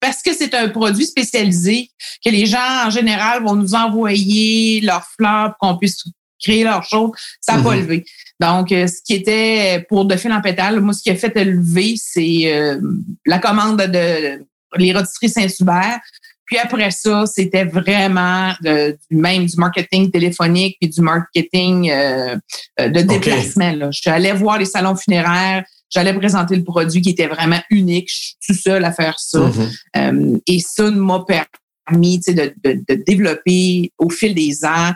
parce 0.00 0.22
que 0.22 0.32
c'est 0.34 0.54
un 0.54 0.68
produit 0.68 1.06
spécialisé, 1.06 1.90
que 2.24 2.30
les 2.30 2.46
gens 2.46 2.86
en 2.86 2.90
général 2.90 3.42
vont 3.42 3.56
nous 3.56 3.74
envoyer 3.74 4.80
leurs 4.80 5.06
fleurs 5.16 5.54
pour 5.58 5.68
qu'on 5.68 5.76
puisse 5.76 6.02
créer 6.42 6.64
leurs 6.64 6.84
choses, 6.84 7.12
ça 7.40 7.56
n'a 7.56 7.62
pas 7.62 7.74
mhm. 7.74 7.80
levé. 7.80 8.04
Donc, 8.40 8.72
euh, 8.72 8.86
ce 8.86 9.00
qui 9.04 9.14
était 9.14 9.84
pour 9.88 10.04
de 10.04 10.16
fil 10.16 10.32
en 10.32 10.40
pétale, 10.40 10.80
moi, 10.80 10.92
ce 10.92 11.02
qui 11.02 11.10
a 11.10 11.14
fait 11.16 11.32
lever, 11.44 11.94
c'est 11.96 12.52
euh, 12.52 12.80
la 13.26 13.38
commande 13.38 13.78
de 13.78 14.44
les 14.76 14.92
rôtisseries 14.92 15.28
Saint-Hubert. 15.28 16.00
Puis 16.46 16.58
après 16.58 16.90
ça, 16.90 17.24
c'était 17.26 17.64
vraiment 17.64 18.52
du 18.60 18.96
même 19.16 19.46
du 19.46 19.56
marketing 19.56 20.10
téléphonique 20.10 20.76
puis 20.80 20.90
du 20.90 21.00
marketing 21.00 21.90
euh, 21.90 22.36
de 22.78 23.00
déplacement. 23.00 23.72
Là. 23.72 23.90
Je 23.90 24.00
suis 24.00 24.10
allée 24.10 24.32
voir 24.32 24.58
les 24.58 24.64
salons 24.64 24.96
funéraires, 24.96 25.64
j'allais 25.88 26.12
présenter 26.12 26.56
le 26.56 26.64
produit 26.64 27.00
qui 27.00 27.10
était 27.10 27.28
vraiment 27.28 27.60
unique. 27.70 28.10
Je 28.10 28.14
suis 28.14 28.36
tout 28.46 28.54
seul 28.54 28.84
à 28.84 28.92
faire 28.92 29.18
ça. 29.18 29.50
Mhm. 29.94 30.40
et 30.46 30.58
ça 30.58 30.90
m'a 30.90 31.24
permis 31.24 32.18
de, 32.18 32.32
de, 32.64 32.82
de, 32.88 33.02
développer 33.06 33.92
au 33.98 34.10
fil 34.10 34.34
des 34.34 34.64
ans 34.64 34.92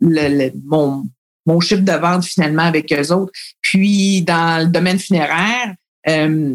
le, 0.00 0.50
mon, 0.64 1.04
mon 1.46 1.60
chiffre 1.60 1.82
de 1.82 1.92
vente 1.92 2.24
finalement 2.24 2.62
avec 2.62 2.92
eux 2.92 3.12
autres. 3.12 3.32
Puis 3.60 4.22
dans 4.22 4.64
le 4.64 4.70
domaine 4.70 4.98
funéraire, 4.98 5.74
euh, 6.08 6.54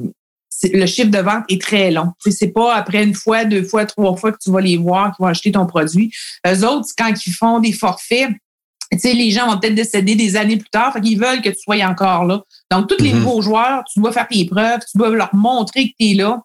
le 0.64 0.86
chiffre 0.86 1.10
de 1.10 1.20
vente 1.20 1.44
est 1.50 1.62
très 1.62 1.92
long. 1.92 2.12
C'est 2.26 2.50
pas 2.50 2.76
après 2.76 3.04
une 3.04 3.14
fois, 3.14 3.46
deux 3.46 3.64
fois, 3.64 3.86
trois 3.86 4.16
fois 4.16 4.32
que 4.32 4.40
tu 4.42 4.52
vas 4.52 4.62
les 4.62 4.78
voir, 4.78 5.16
qui 5.16 5.22
vont 5.22 5.28
acheter 5.28 5.52
ton 5.52 5.66
produit. 5.66 6.12
Eux 6.46 6.66
autres, 6.66 6.90
quand 6.98 7.14
ils 7.26 7.34
font 7.34 7.60
des 7.60 7.72
forfaits, 7.72 8.32
sais, 8.98 9.14
les 9.14 9.32
gens 9.32 9.48
vont 9.48 9.60
peut-être 9.60 9.76
décéder 9.76 10.16
des 10.16 10.36
années 10.36 10.58
plus 10.58 10.70
tard, 10.70 10.94
fait 10.94 11.02
qu'ils 11.02 11.20
veulent 11.20 11.42
que 11.42 11.50
tu 11.50 11.60
sois 11.62 11.84
encore 11.86 12.26
là. 12.26 12.42
Donc, 12.72 12.88
tous 12.88 13.02
les 13.02 13.12
mm-hmm. 13.12 13.20
nouveaux 13.20 13.42
joueurs, 13.42 13.84
tu 13.92 14.00
dois 14.00 14.12
faire 14.12 14.28
tes 14.28 14.46
preuves, 14.46 14.80
tu 14.92 14.98
dois 14.98 15.10
leur 15.10 15.34
montrer 15.34 15.90
que 15.90 15.94
tu 16.00 16.12
es 16.12 16.14
là, 16.16 16.42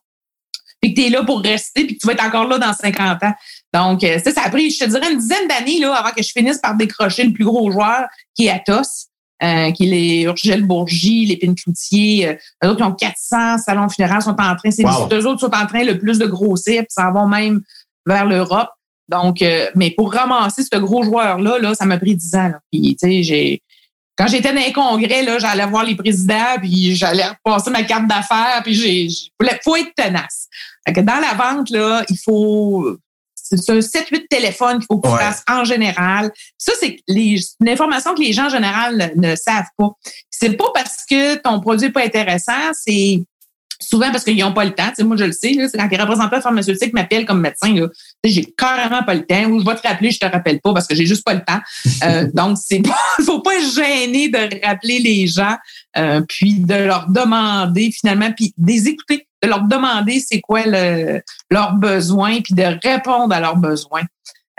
et 0.83 0.93
que 0.93 1.01
tu 1.01 1.07
es 1.07 1.11
là 1.11 1.25
pour 1.25 1.41
rester, 1.41 1.85
puis 1.87 1.95
que 1.97 2.01
tu 2.01 2.07
vas 2.07 2.13
être 2.13 2.25
encore 2.25 2.47
là 2.47 2.59
dans 2.59 2.73
50 2.73 3.23
ans. 3.23 3.33
Donc, 3.75 4.05
euh, 4.05 4.19
ça, 4.21 4.31
ça 4.31 4.43
a 4.45 4.51
pris, 4.51 4.71
je 4.71 4.85
te 4.85 4.89
dirais, 4.89 5.13
une 5.13 5.19
dizaine 5.19 5.49
d'années 5.49 5.81
là, 5.81 5.95
avant 5.95 6.11
que 6.11 6.23
je 6.23 6.31
finisse 6.31 6.59
par 6.59 6.77
décrocher 6.77 7.25
le 7.25 7.33
plus 7.33 7.45
gros 7.45 7.71
joueur, 7.73 8.07
qui 8.35 8.47
est 8.47 8.51
Atos, 8.51 9.09
euh, 9.43 9.73
qui 9.73 9.85
est 9.85 9.91
les 9.91 10.23
Urgel 10.23 10.63
Bourgie, 10.63 11.27
les 11.27 11.55
Cloutier. 11.55 12.29
Euh, 12.29 12.35
eux 12.65 12.69
autres, 12.69 12.77
qui 12.77 12.83
ont 12.85 12.95
400 12.95 13.59
salons 13.59 13.89
funéraires, 13.89 14.23
sont 14.23 14.31
en 14.31 14.55
train, 14.55 14.71
c'est 14.71 14.85
wow. 14.85 15.09
eux 15.13 15.27
autres 15.27 15.41
sont 15.41 15.55
en 15.55 15.67
train 15.67 15.83
le 15.83 15.99
plus 15.99 16.19
de 16.19 16.27
grossir, 16.27 16.83
puis 16.83 16.91
s'en 16.91 17.13
vont 17.13 17.27
même 17.27 17.63
vers 18.07 18.27
l'Europe. 18.27 18.71
Donc, 19.09 19.43
euh, 19.43 19.69
mais 19.75 19.91
pour 19.91 20.13
ramasser 20.13 20.63
ce 20.63 20.79
gros 20.79 21.03
joueur-là, 21.03 21.59
là, 21.59 21.75
ça 21.75 21.85
m'a 21.85 21.99
pris 21.99 22.15
10 22.15 22.35
ans. 22.37 22.49
Là. 22.49 22.61
Puis, 22.71 22.97
tu 22.97 23.09
sais, 23.09 23.23
j'ai 23.25 23.63
quand 24.17 24.29
j'étais 24.29 24.53
dans 24.53 24.61
les 24.61 24.73
congrès, 24.73 25.25
là, 25.25 25.39
j'allais 25.41 25.67
voir 25.67 25.85
les 25.85 25.97
présidents, 25.97 26.57
puis 26.61 26.95
j'allais 26.95 27.27
repasser 27.27 27.71
ma 27.71 27.83
carte 27.83 28.07
d'affaires, 28.07 28.61
puis 28.63 28.75
j'ai, 28.75 29.09
faut 29.65 29.75
être 29.75 29.93
tenace. 29.97 30.47
Fait 30.87 30.93
que 30.93 31.01
dans 31.01 31.19
la 31.19 31.35
vente, 31.35 31.71
là, 31.71 32.05
il 32.09 32.17
faut, 32.17 32.97
c'est 33.45 33.71
un 33.71 33.79
7-8 33.79 34.27
téléphones 34.29 34.79
qu'il 34.79 34.87
faut 34.87 34.99
que 34.99 35.09
tu 35.09 35.17
fasses 35.17 35.43
en 35.49 35.65
général. 35.65 36.33
Ça, 36.57 36.73
c'est 36.81 36.97
une 37.09 37.69
information 37.69 38.15
que 38.15 38.23
les 38.23 38.33
gens 38.33 38.47
en 38.47 38.51
général 38.51 39.13
ne, 39.17 39.37
savent 39.37 39.69
pas. 39.77 39.91
C'est 40.31 40.57
pas 40.57 40.71
parce 40.75 41.05
que 41.09 41.37
ton 41.37 41.61
produit 41.61 41.89
n'est 41.89 41.93
pas 41.93 42.05
intéressant, 42.05 42.73
c'est 42.73 43.23
souvent 43.81 44.11
parce 44.11 44.25
qu'ils 44.25 44.39
n'ont 44.39 44.53
pas 44.53 44.65
le 44.65 44.73
temps. 44.73 44.89
Tu 44.89 44.97
sais, 44.97 45.05
moi, 45.05 45.17
je 45.17 45.25
le 45.25 45.33
sais, 45.33 45.55
c'est 45.69 45.79
quand 45.79 45.89
les 45.91 45.97
représentants 45.97 46.41
pharmaceutiques 46.41 46.93
m'appellent 46.93 47.27
comme 47.27 47.41
médecin, 47.41 47.73
là, 47.75 47.87
j'ai 48.25 48.45
carrément 48.57 49.03
pas 49.03 49.15
le 49.15 49.25
temps, 49.25 49.45
ou 49.47 49.61
je 49.61 49.65
vais 49.65 49.75
te 49.77 49.87
rappeler, 49.87 50.11
je 50.11 50.19
te 50.19 50.27
rappelle 50.27 50.61
pas 50.61 50.73
parce 50.73 50.87
que 50.87 50.95
j'ai 50.95 51.07
juste 51.07 51.25
pas 51.25 51.35
le 51.35 51.45
temps. 51.45 51.61
Euh, 52.05 52.29
donc, 52.35 52.59
c'est 52.63 52.83
faut 53.25 53.41
pas 53.41 53.59
gêné 53.75 54.29
de 54.29 54.67
rappeler 54.67 54.99
les 54.99 55.27
gens, 55.27 55.57
euh, 55.97 56.21
puis 56.29 56.55
de 56.55 56.75
leur 56.75 57.09
demander 57.09 57.91
finalement, 57.93 58.33
puis 58.33 58.55
de 58.57 58.67
les 58.67 58.89
écouter 58.89 59.27
de 59.43 59.49
leur 59.49 59.63
demander 59.63 60.21
c'est 60.27 60.41
quoi 60.41 60.63
le, 60.65 61.21
leurs 61.51 61.75
besoins, 61.75 62.41
puis 62.41 62.55
de 62.55 62.63
répondre 62.83 63.35
à 63.35 63.41
leurs 63.41 63.57
besoins. 63.57 64.05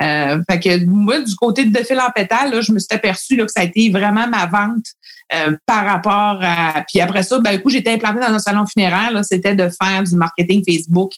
Euh, 0.01 0.41
fait 0.49 0.59
que 0.59 0.85
moi, 0.85 1.21
du 1.21 1.35
côté 1.35 1.65
de 1.65 1.77
fil 1.83 1.99
en 1.99 2.11
pétale, 2.11 2.61
je 2.61 2.71
me 2.71 2.79
suis 2.79 2.87
aperçue 2.91 3.37
que 3.37 3.47
ça 3.47 3.61
a 3.61 3.63
été 3.63 3.89
vraiment 3.89 4.27
ma 4.27 4.45
vente 4.45 4.85
euh, 5.33 5.55
par 5.65 5.85
rapport 5.85 6.39
à. 6.41 6.83
Puis 6.87 7.01
après 7.01 7.23
ça, 7.23 7.39
ben, 7.39 7.55
du 7.55 7.61
coup, 7.61 7.69
j'étais 7.69 7.93
implantée 7.93 8.19
dans 8.19 8.33
un 8.33 8.39
salon 8.39 8.65
funéraire. 8.65 9.11
C'était 9.23 9.55
de 9.55 9.69
faire 9.69 10.03
du 10.03 10.15
marketing 10.15 10.63
Facebook 10.67 11.13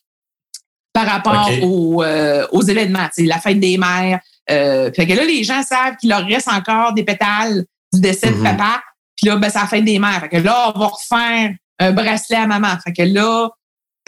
par 0.93 1.05
rapport 1.05 1.49
aux, 1.61 2.03
euh, 2.03 2.47
aux 2.51 2.63
événements, 2.63 3.07
la 3.17 3.39
fête 3.39 3.59
des 3.59 3.77
mères. 3.77 4.19
fait 4.47 5.07
que 5.07 5.13
là, 5.13 5.25
les 5.25 5.43
gens 5.43 5.61
savent 5.61 5.95
qu'il 5.97 6.09
leur 6.09 6.25
reste 6.25 6.47
encore 6.47 6.93
des 6.93 7.03
pétales 7.03 7.65
du 7.93 8.01
décès 8.01 8.31
de 8.31 8.35
mm-hmm. 8.35 8.57
papa. 8.57 8.81
Puis 9.15 9.27
là, 9.27 9.35
ben, 9.35 9.49
c'est 9.49 9.59
la 9.59 9.67
fête 9.67 9.85
des 9.85 9.99
mères. 9.99 10.19
Fait 10.21 10.29
que 10.29 10.37
là, 10.37 10.71
on 10.73 10.79
va 10.79 10.87
refaire 10.87 11.51
un 11.79 11.91
bracelet 11.91 12.37
à 12.37 12.47
maman. 12.47 12.77
Fait 12.83 12.93
que 12.93 13.03
là, 13.03 13.49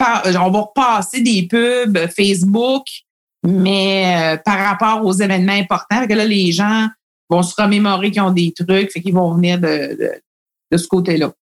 on 0.00 0.50
va 0.50 0.60
repasser 0.60 1.20
des 1.20 1.46
pubs 1.46 1.98
Facebook, 2.16 2.84
mais 3.44 4.34
euh, 4.34 4.36
par 4.44 4.58
rapport 4.58 5.04
aux 5.04 5.12
événements 5.12 5.52
importants. 5.52 6.00
Fait 6.00 6.08
que 6.08 6.14
là, 6.14 6.24
les 6.24 6.52
gens 6.52 6.88
vont 7.30 7.42
se 7.42 7.54
remémorer 7.60 8.10
qu'ils 8.10 8.22
ont 8.22 8.30
des 8.30 8.52
trucs, 8.52 8.90
fait 8.90 9.00
qu'ils 9.00 9.14
vont 9.14 9.34
venir 9.34 9.58
de, 9.58 10.20
de, 10.70 10.76
ce 10.76 10.86
côté-là. 10.86 11.32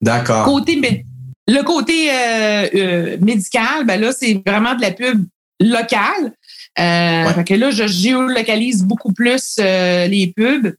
D'accord. 0.00 0.44
Côté, 0.44 1.04
le 1.48 1.62
côté 1.62 2.10
euh, 2.10 2.68
euh, 2.74 3.16
médical, 3.20 3.86
ben 3.86 4.00
là, 4.00 4.12
c'est 4.12 4.42
vraiment 4.46 4.74
de 4.74 4.82
la 4.82 4.90
pub 4.90 5.24
locale. 5.60 6.32
Fait 6.76 7.44
que 7.44 7.54
là, 7.54 7.70
je 7.70 7.86
géolocalise 7.86 8.84
beaucoup 8.84 9.12
plus 9.12 9.58
les 9.58 10.32
pubs. 10.36 10.74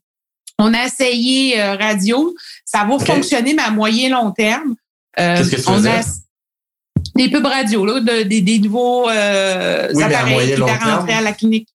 On 0.60 0.74
a 0.74 0.86
essayé 0.86 1.62
radio. 1.62 2.36
Ça 2.66 2.84
va 2.84 3.00
fonctionner, 3.00 3.54
mais 3.54 3.64
à 3.64 3.72
moyen 3.72 4.10
long 4.10 4.32
terme. 4.32 4.76
Qu'est-ce 5.16 5.56
que 5.56 5.62
tu 5.62 5.70
on 5.70 5.86
a, 5.86 6.02
des 7.18 7.30
pubs 7.30 7.46
radio, 7.46 7.86
là, 7.86 8.00
des, 8.24 8.42
des, 8.42 8.60
nouveaux 8.60 9.10
euh, 9.10 9.90
appareils 10.02 10.56
qui 10.56 10.62
étaient 10.62 10.78
rentrés 10.78 11.14
à 11.14 11.22
la 11.22 11.34
clinique. 11.34 11.68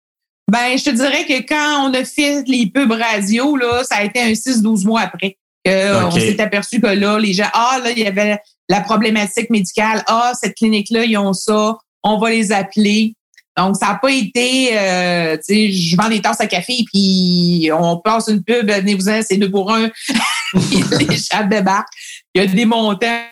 Ben, 0.51 0.77
je 0.77 0.85
te 0.85 0.91
dirais 0.91 1.25
que 1.25 1.47
quand 1.47 1.89
on 1.89 1.95
a 1.95 2.05
fait 2.05 2.43
les 2.47 2.67
pubs 2.67 2.93
radio, 2.93 3.57
là, 3.57 3.85
ça 3.85 3.97
a 3.97 4.05
été 4.05 4.21
un 4.21 4.33
6-12 4.33 4.85
mois 4.85 5.03
après. 5.03 5.39
On 5.67 6.11
s'est 6.11 6.41
aperçu 6.41 6.81
que 6.81 6.87
là, 6.87 7.19
les 7.19 7.33
gens, 7.33 7.49
ah, 7.53 7.81
là, 7.83 7.91
il 7.91 7.99
y 7.99 8.07
avait 8.07 8.39
la 8.69 8.81
problématique 8.81 9.51
médicale. 9.51 10.03
Ah, 10.07 10.33
cette 10.39 10.57
clinique-là, 10.57 11.05
ils 11.05 11.17
ont 11.17 11.33
ça. 11.33 11.77
On 12.03 12.19
va 12.19 12.31
les 12.31 12.53
appeler. 12.53 13.15
Donc, 13.57 13.77
ça 13.77 13.89
n'a 13.89 13.95
pas 13.97 14.11
été, 14.11 14.71
euh, 14.73 15.37
tu 15.37 15.55
sais, 15.55 15.73
je 15.73 15.97
vends 15.97 16.09
des 16.09 16.23
tasses 16.23 16.41
à 16.41 16.47
café, 16.47 16.85
puis 16.91 17.71
on 17.73 17.99
passe 17.99 18.29
une 18.29 18.43
pub, 18.43 18.71
venez-vous-en, 18.71 19.21
c'est 19.23 19.37
deux 19.37 19.51
pour 19.51 19.71
un. 19.73 19.91
les 20.55 21.19
chats 21.19 21.43
débarquent. 21.43 21.93
Il 22.35 22.43
y 22.43 22.45
a 22.45 22.47
des 22.47 22.65
montants 22.65 23.27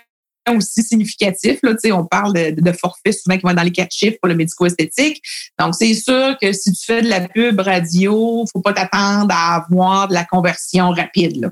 aussi 0.56 0.82
significatif. 0.82 1.58
Là, 1.62 1.74
on 1.92 2.04
parle 2.04 2.32
de, 2.34 2.60
de 2.60 2.72
forfaits 2.72 3.14
souvent 3.14 3.36
qui 3.36 3.44
vont 3.44 3.54
dans 3.54 3.62
les 3.62 3.72
quatre 3.72 3.92
chiffres 3.92 4.16
pour 4.20 4.28
le 4.28 4.34
médico-esthétique. 4.34 5.22
Donc, 5.58 5.74
c'est 5.74 5.94
sûr 5.94 6.36
que 6.40 6.52
si 6.52 6.72
tu 6.72 6.84
fais 6.84 7.02
de 7.02 7.08
la 7.08 7.28
pub 7.28 7.60
radio, 7.60 8.44
faut 8.52 8.60
pas 8.60 8.72
t'attendre 8.72 9.34
à 9.34 9.56
avoir 9.56 10.08
de 10.08 10.14
la 10.14 10.24
conversion 10.24 10.90
rapide. 10.90 11.40
Là. 11.40 11.50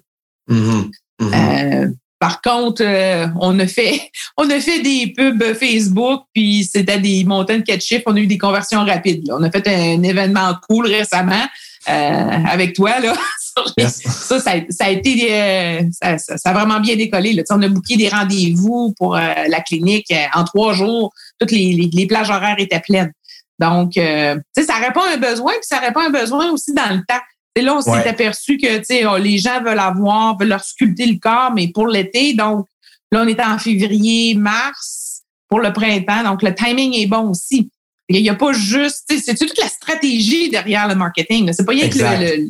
Mm-hmm. 0.50 0.90
Mm-hmm. 1.20 1.84
Euh, 1.84 1.88
par 2.18 2.40
contre, 2.40 2.82
euh, 2.84 3.26
on 3.40 3.58
a 3.58 3.66
fait 3.66 4.00
on 4.36 4.48
a 4.50 4.60
fait 4.60 4.80
des 4.80 5.12
pubs 5.16 5.54
Facebook, 5.54 6.22
puis 6.34 6.64
c'était 6.64 6.98
des 6.98 7.24
montants 7.24 7.58
de 7.58 7.62
quatre 7.62 7.84
chiffres. 7.84 8.04
On 8.06 8.16
a 8.16 8.20
eu 8.20 8.26
des 8.26 8.38
conversions 8.38 8.84
rapides. 8.84 9.30
On 9.30 9.42
a 9.42 9.50
fait 9.50 9.66
un 9.68 10.02
événement 10.02 10.54
cool 10.68 10.86
récemment 10.86 11.46
avec 11.86 12.74
toi. 12.74 13.00
Là. 13.00 13.14
ça, 13.88 14.40
ça, 14.40 14.50
a 14.80 14.90
été 14.90 15.90
ça, 16.00 16.16
a 16.44 16.52
vraiment 16.52 16.80
bien 16.80 16.96
décollé. 16.96 17.32
Là. 17.32 17.42
On 17.50 17.62
a 17.62 17.68
booké 17.68 17.96
des 17.96 18.08
rendez-vous 18.08 18.94
pour 18.98 19.14
la 19.14 19.60
clinique 19.60 20.12
en 20.34 20.44
trois 20.44 20.72
jours. 20.72 21.12
Toutes 21.38 21.52
les, 21.52 21.90
les, 21.92 22.06
plages 22.06 22.30
horaires 22.30 22.56
étaient 22.58 22.80
pleines. 22.80 23.12
Donc, 23.58 23.92
ça 23.94 24.74
répond 24.74 25.00
à 25.00 25.14
un 25.14 25.16
besoin, 25.16 25.52
puis 25.52 25.62
ça 25.62 25.78
répond 25.78 26.00
à 26.00 26.06
un 26.06 26.10
besoin 26.10 26.50
aussi 26.50 26.72
dans 26.72 26.90
le 26.90 27.02
temps. 27.08 27.20
Et 27.58 27.60
là, 27.60 27.74
on 27.74 27.80
s'est 27.80 28.08
aperçu 28.08 28.56
que 28.56 29.06
oh, 29.06 29.16
les 29.16 29.38
gens 29.38 29.60
veulent 29.60 29.80
avoir, 29.80 30.38
veulent 30.38 30.48
leur 30.48 30.62
sculpter 30.62 31.06
le 31.06 31.18
corps, 31.18 31.52
mais 31.52 31.66
pour 31.66 31.88
l'été. 31.88 32.34
Donc, 32.34 32.66
là, 33.10 33.22
on 33.24 33.26
est 33.26 33.40
en 33.40 33.58
février, 33.58 34.36
mars 34.36 35.22
pour 35.48 35.58
le 35.58 35.72
printemps. 35.72 36.22
Donc, 36.22 36.42
le 36.42 36.54
timing 36.54 36.94
est 36.94 37.06
bon 37.06 37.30
aussi. 37.30 37.68
Il 38.08 38.22
n'y 38.22 38.30
a 38.30 38.36
pas 38.36 38.52
juste, 38.52 39.12
c'est 39.12 39.34
toute 39.34 39.58
la 39.58 39.66
stratégie 39.66 40.48
derrière 40.50 40.86
le 40.86 40.94
marketing. 40.94 41.52
C'est 41.52 41.66
pas 41.66 41.72
le, 41.72 42.48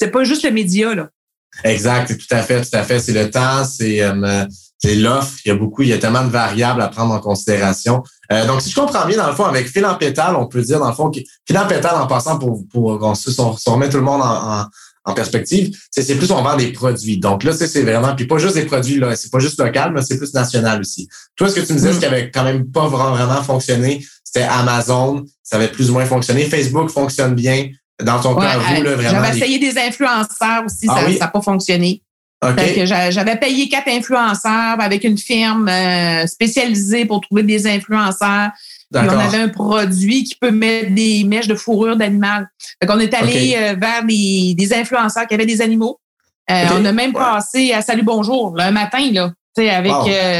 c'est 0.00 0.10
pas 0.10 0.24
juste 0.24 0.44
le 0.44 0.50
média 0.50 0.94
là. 0.94 1.10
Exact, 1.62 2.16
tout 2.16 2.34
à 2.34 2.42
fait, 2.42 2.62
tout 2.62 2.74
à 2.76 2.84
fait. 2.84 3.00
C'est 3.00 3.12
le 3.12 3.28
temps, 3.30 3.64
c'est 3.64 4.02
euh, 4.02 4.46
c'est 4.78 4.94
l'offre. 4.94 5.36
Il 5.44 5.48
y 5.48 5.50
a 5.50 5.56
beaucoup, 5.56 5.82
il 5.82 5.88
y 5.88 5.92
a 5.92 5.98
tellement 5.98 6.24
de 6.24 6.30
variables 6.30 6.80
à 6.80 6.88
prendre 6.88 7.12
en 7.12 7.18
considération. 7.18 8.02
Euh, 8.32 8.46
donc, 8.46 8.62
si 8.62 8.70
je 8.70 8.74
comprends 8.76 9.04
bien, 9.04 9.18
dans 9.18 9.26
le 9.26 9.34
fond, 9.34 9.44
avec 9.44 9.68
fil 9.68 9.84
en 9.84 9.96
pétale, 9.96 10.36
on 10.36 10.46
peut 10.46 10.62
dire, 10.62 10.78
dans 10.78 10.88
le 10.88 10.94
fond, 10.94 11.10
fil 11.12 11.58
en 11.58 11.66
pétale, 11.66 11.96
en 11.96 12.06
passant 12.06 12.38
pour, 12.38 12.66
pour 12.68 13.02
on, 13.02 13.14
se 13.14 13.30
remet 13.68 13.90
tout 13.90 13.98
le 13.98 14.04
monde 14.04 14.22
en, 14.22 14.64
en, 15.04 15.12
perspective, 15.12 15.76
c'est 15.90 16.14
plus 16.14 16.30
on 16.30 16.40
vend 16.40 16.56
des 16.56 16.72
produits. 16.72 17.18
Donc 17.18 17.42
là, 17.42 17.52
c'est 17.52 17.82
vraiment, 17.82 18.14
puis 18.14 18.26
pas 18.26 18.38
juste 18.38 18.54
des 18.54 18.64
produits, 18.64 18.98
là, 18.98 19.16
c'est 19.16 19.30
pas 19.30 19.40
juste 19.40 19.60
local, 19.60 19.92
mais 19.92 20.02
c'est 20.02 20.16
plus 20.16 20.32
national 20.32 20.80
aussi. 20.80 21.08
Toi, 21.34 21.48
ce 21.48 21.56
que 21.56 21.60
tu 21.60 21.72
me 21.72 21.78
disais, 21.78 21.92
ce 21.92 21.98
qui 21.98 22.06
avait 22.06 22.30
quand 22.30 22.44
même 22.44 22.70
pas 22.70 22.86
vraiment 22.86 23.42
fonctionné, 23.42 24.06
c'était 24.22 24.46
Amazon, 24.46 25.24
ça 25.42 25.56
avait 25.56 25.68
plus 25.68 25.90
ou 25.90 25.94
moins 25.94 26.06
fonctionné. 26.06 26.44
Facebook 26.44 26.88
fonctionne 26.90 27.34
bien. 27.34 27.68
Dans 28.02 28.20
ton 28.20 28.34
cas, 28.34 28.58
vous, 28.58 28.82
là, 28.82 28.94
vraiment. 28.94 29.10
J'avais 29.10 29.36
essayé 29.36 29.58
des 29.58 29.78
influenceurs 29.78 30.64
aussi, 30.64 30.86
ah 30.88 31.00
ça 31.02 31.18
n'a 31.18 31.28
pas 31.28 31.42
fonctionné. 31.42 32.02
J'avais 32.84 33.36
payé 33.36 33.68
quatre 33.68 33.88
influenceurs 33.88 34.80
avec 34.80 35.04
une 35.04 35.18
firme 35.18 35.68
euh, 35.68 36.26
spécialisée 36.26 37.04
pour 37.04 37.20
trouver 37.20 37.42
des 37.42 37.66
influenceurs. 37.66 38.50
Puis 38.92 39.02
on 39.08 39.18
avait 39.18 39.38
un 39.38 39.48
produit 39.48 40.24
qui 40.24 40.34
peut 40.34 40.50
mettre 40.50 40.92
des 40.94 41.22
mèches 41.24 41.46
de 41.46 41.54
fourrure 41.54 41.96
d'animal. 41.96 42.48
On 42.88 42.98
est 42.98 43.14
allé 43.14 43.54
euh, 43.56 43.74
vers 43.78 44.04
des, 44.04 44.54
des, 44.56 44.72
influenceurs 44.72 45.26
qui 45.26 45.34
avaient 45.34 45.46
des 45.46 45.60
animaux. 45.60 46.00
Euh, 46.50 46.64
on 46.74 46.84
a 46.84 46.92
même 46.92 47.12
passé 47.12 47.72
à 47.72 47.82
Salut 47.82 48.02
Bonjour 48.02 48.56
le 48.56 48.72
matin, 48.72 49.10
là, 49.12 49.32
avec 49.56 49.92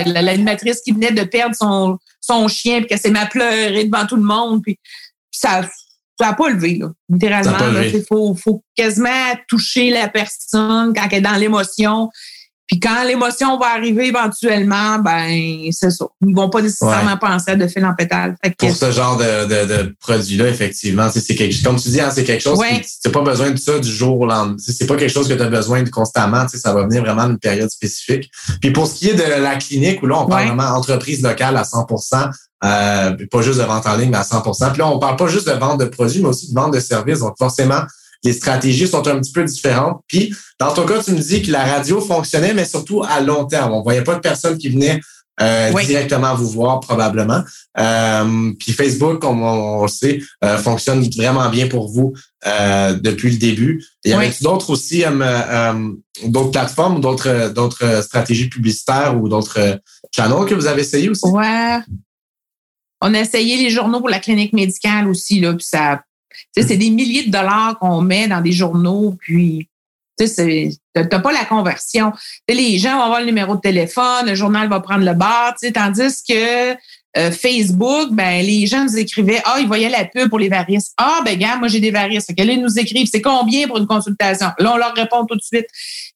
l'animatrice 0.07 0.81
qui 0.81 0.93
venait 0.93 1.13
de 1.13 1.23
perdre 1.23 1.55
son, 1.55 1.99
son 2.21 2.49
chien 2.49 2.79
puis 2.79 2.89
qu'elle 2.89 2.99
s'est 2.99 3.11
mis 3.11 3.19
à 3.19 3.27
pleurer 3.27 3.85
devant 3.85 4.07
tout 4.07 4.17
le 4.17 4.23
monde. 4.23 4.63
Puis, 4.63 4.79
ça, 5.31 5.63
ça 6.21 6.27
n'a 6.27 6.35
pas 6.35 6.51
levé, 6.51 6.77
là, 6.77 6.93
littéralement. 7.09 7.81
Il 7.83 8.05
faut, 8.07 8.35
faut 8.35 8.63
quasiment 8.77 9.09
toucher 9.49 9.91
la 9.91 10.09
personne 10.09 10.93
quand 10.95 11.07
elle 11.11 11.19
est 11.19 11.21
dans 11.23 11.37
l'émotion. 11.37 12.11
Puis 12.71 12.79
quand 12.79 13.03
l'émotion 13.05 13.59
va 13.59 13.67
arriver 13.75 14.07
éventuellement, 14.07 15.01
ben 15.01 15.71
c'est 15.73 15.91
ça. 15.91 16.07
Ils 16.25 16.35
vont 16.35 16.49
pas 16.49 16.63
nécessairement 16.63 17.17
penser 17.17 17.51
à 17.51 17.57
de 17.57 17.67
fil 17.67 17.85
en 17.85 17.95
pétale. 17.95 18.37
Pour 18.59 18.77
ce 18.77 18.93
genre 18.93 19.17
de, 19.17 19.45
de, 19.47 19.67
de 19.67 19.97
produit-là, 19.99 20.49
effectivement, 20.49 21.09
c'est 21.13 21.35
quelque 21.35 21.61
comme 21.65 21.77
tu 21.77 21.89
dis, 21.89 22.01
hein, 22.01 22.11
c'est 22.15 22.23
quelque 22.23 22.43
chose 22.43 22.59
ouais. 22.59 22.81
n'as 23.05 23.11
pas 23.11 23.23
besoin 23.23 23.51
de 23.51 23.59
ça 23.59 23.81
du 23.81 23.91
jour 23.91 24.21
au 24.21 24.27
lendemain. 24.27 24.57
C'est 24.59 24.87
pas 24.87 24.95
quelque 24.95 25.13
chose 25.13 25.27
que 25.27 25.35
tu 25.35 25.43
as 25.43 25.49
besoin 25.49 25.83
de 25.83 25.91
constamment. 25.91 26.47
Ça 26.47 26.73
va 26.73 26.85
venir 26.85 27.03
vraiment 27.03 27.27
d'une 27.27 27.41
période 27.41 27.71
spécifique. 27.71 28.31
Puis 28.61 28.71
pour 28.71 28.87
ce 28.87 28.95
qui 28.95 29.09
est 29.09 29.15
de 29.15 29.43
la 29.43 29.57
clinique, 29.57 30.01
où 30.05 30.07
là, 30.07 30.21
on 30.21 30.27
parle 30.27 30.47
vraiment 30.47 30.77
entreprise 30.77 31.23
locale 31.23 31.57
à 31.57 31.63
100% 31.63 32.31
euh, 32.63 33.17
pas 33.31 33.43
juste 33.43 33.59
de 33.59 33.65
vente 33.65 33.87
en 33.87 33.97
ligne, 33.97 34.11
mais 34.11 34.19
à 34.19 34.23
100% 34.23 34.71
Puis 34.73 34.79
là, 34.79 34.89
on 34.89 34.99
parle 34.99 35.17
pas 35.17 35.29
juste 35.29 35.49
de 35.49 35.55
vente 35.55 35.81
de 35.81 35.87
produits, 35.87 36.21
mais 36.21 36.29
aussi 36.29 36.51
de 36.51 36.55
vente 36.55 36.75
de 36.75 36.81
services. 36.81 37.21
Donc, 37.21 37.35
forcément, 37.39 37.81
les 38.23 38.33
stratégies 38.33 38.87
sont 38.87 39.07
un 39.07 39.19
petit 39.19 39.33
peu 39.33 39.45
différentes. 39.45 40.03
Puis, 40.07 40.35
dans 40.59 40.73
ton 40.73 40.85
cas, 40.85 41.03
tu 41.03 41.13
me 41.13 41.19
dis 41.19 41.43
que 41.43 41.51
la 41.51 41.65
radio 41.65 42.01
fonctionnait, 42.01 42.55
mais 42.55 42.65
surtout 42.65 43.03
à 43.03 43.21
long 43.21 43.47
terme. 43.47 43.73
On 43.73 43.83
voyait 43.83 44.05
pas 44.05 44.15
de 44.15 44.21
personnes 44.21 44.59
qui 44.59 44.69
venaient 44.69 45.01
euh, 45.41 45.73
directement 45.85 46.35
vous 46.35 46.49
voir 46.49 46.81
probablement. 46.81 47.43
Euh, 47.79 48.53
puis 48.59 48.73
Facebook, 48.73 49.21
comme 49.21 49.43
on, 49.43 49.83
le 49.83 49.89
sait, 49.89 50.21
euh, 50.45 50.59
fonctionne 50.59 51.03
vraiment 51.17 51.49
bien 51.49 51.67
pour 51.67 51.89
vous 51.91 52.13
depuis 52.45 53.31
le 53.31 53.37
début. 53.39 53.85
Il 54.05 54.11
y 54.11 54.15
avait 54.15 54.33
d'autres 54.41 54.71
aussi, 54.71 55.05
d'autres 56.25 56.51
plateformes 56.51 57.01
d'autres 57.01 57.53
d'autres 57.53 58.03
stratégies 58.03 58.49
publicitaires 58.49 59.19
ou 59.21 59.29
d'autres 59.29 59.81
canaux 60.13 60.45
que 60.45 60.55
vous 60.55 60.67
avez 60.67 60.83
essayé 60.83 61.09
aussi? 61.09 61.27
Ouais. 61.29 61.79
On 63.03 63.15
a 63.15 63.21
essayé 63.21 63.57
les 63.57 63.71
journaux 63.71 64.01
pour 64.01 64.11
la 64.11 64.21
clinique 64.21 64.53
médicale 64.53 65.09
aussi, 65.09 65.41
là, 65.41 65.55
puis 65.55 65.65
ça. 65.65 66.03
C'est 66.57 66.77
des 66.77 66.91
milliers 66.91 67.25
de 67.25 67.31
dollars 67.31 67.79
qu'on 67.79 68.01
met 68.01 68.29
dans 68.29 68.41
des 68.41 68.53
journaux, 68.53 69.17
puis 69.19 69.69
tu 70.19 70.71
n'as 70.95 71.05
pas 71.05 71.33
la 71.33 71.45
conversion. 71.45 72.13
les 72.49 72.79
gens 72.79 72.97
vont 72.97 73.05
avoir 73.05 73.21
le 73.21 73.27
numéro 73.27 73.57
de 73.57 73.61
téléphone, 73.61 74.27
le 74.27 74.35
journal 74.35 74.69
va 74.69 74.81
prendre 74.81 75.05
le 75.05 75.15
bar, 75.15 75.55
tandis 75.73 76.23
que 76.29 76.75
euh, 77.17 77.33
Facebook, 77.33 78.11
ben 78.13 78.45
les 78.45 78.67
gens 78.67 78.85
nous 78.85 78.97
écrivaient 78.97 79.43
Ah, 79.45 79.57
ils 79.61 79.67
voyaient 79.67 79.89
la 79.89 80.05
pub 80.05 80.29
pour 80.29 80.39
les 80.39 80.49
varices. 80.49 80.93
Ah, 80.97 81.23
ben 81.25 81.37
gars, 81.37 81.57
moi 81.57 81.67
j'ai 81.67 81.81
des 81.81 81.91
varices. 81.91 82.27
Fait 82.27 82.35
ils 82.37 82.61
nous 82.61 82.79
écrivent 82.79 83.09
C'est 83.11 83.21
combien 83.21 83.67
pour 83.67 83.79
une 83.79 83.87
consultation? 83.87 84.49
Là, 84.59 84.73
on 84.75 84.77
leur 84.77 84.95
répond 84.95 85.25
tout 85.27 85.35
de 85.35 85.43
suite. 85.43 85.67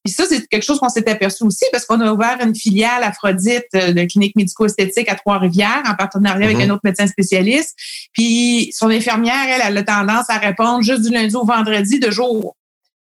Puis 0.04 0.14
ça, 0.14 0.24
c'est 0.28 0.46
quelque 0.46 0.62
chose 0.62 0.78
qu'on 0.78 0.88
s'est 0.88 1.08
aperçu 1.08 1.42
aussi 1.42 1.64
parce 1.72 1.84
qu'on 1.84 2.00
a 2.00 2.12
ouvert 2.12 2.38
une 2.40 2.54
filiale 2.54 3.02
Aphrodite 3.02 3.66
euh, 3.74 3.92
de 3.92 4.04
clinique 4.04 4.36
médico-esthétique 4.36 5.08
à 5.08 5.16
Trois-Rivières 5.16 5.82
en 5.86 5.94
partenariat 5.96 6.46
avec 6.46 6.58
mm-hmm. 6.58 6.70
un 6.70 6.74
autre 6.74 6.82
médecin 6.84 7.06
spécialiste. 7.08 7.74
Puis 8.12 8.70
son 8.72 8.88
infirmière, 8.90 9.46
elle, 9.48 9.62
elle 9.66 9.78
a 9.78 9.82
tendance 9.82 10.30
à 10.30 10.38
répondre 10.38 10.82
juste 10.82 11.02
du 11.02 11.10
lundi 11.10 11.34
au 11.34 11.44
vendredi 11.44 11.98
de 11.98 12.10
jour. 12.10 12.54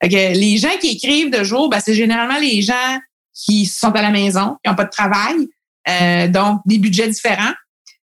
Fait 0.03 0.09
que 0.09 0.37
les 0.37 0.57
gens 0.57 0.77
qui 0.79 0.89
écrivent 0.89 1.31
de 1.31 1.43
jour, 1.43 1.69
ben, 1.69 1.79
c'est 1.83 1.93
généralement 1.93 2.39
les 2.39 2.61
gens 2.61 2.99
qui 3.33 3.65
sont 3.65 3.91
à 3.91 4.01
la 4.01 4.11
maison, 4.11 4.57
qui 4.63 4.69
n'ont 4.69 4.75
pas 4.75 4.85
de 4.85 4.89
travail, 4.89 5.47
euh, 5.87 6.27
donc 6.27 6.61
des 6.65 6.77
budgets 6.77 7.07
différents. 7.07 7.53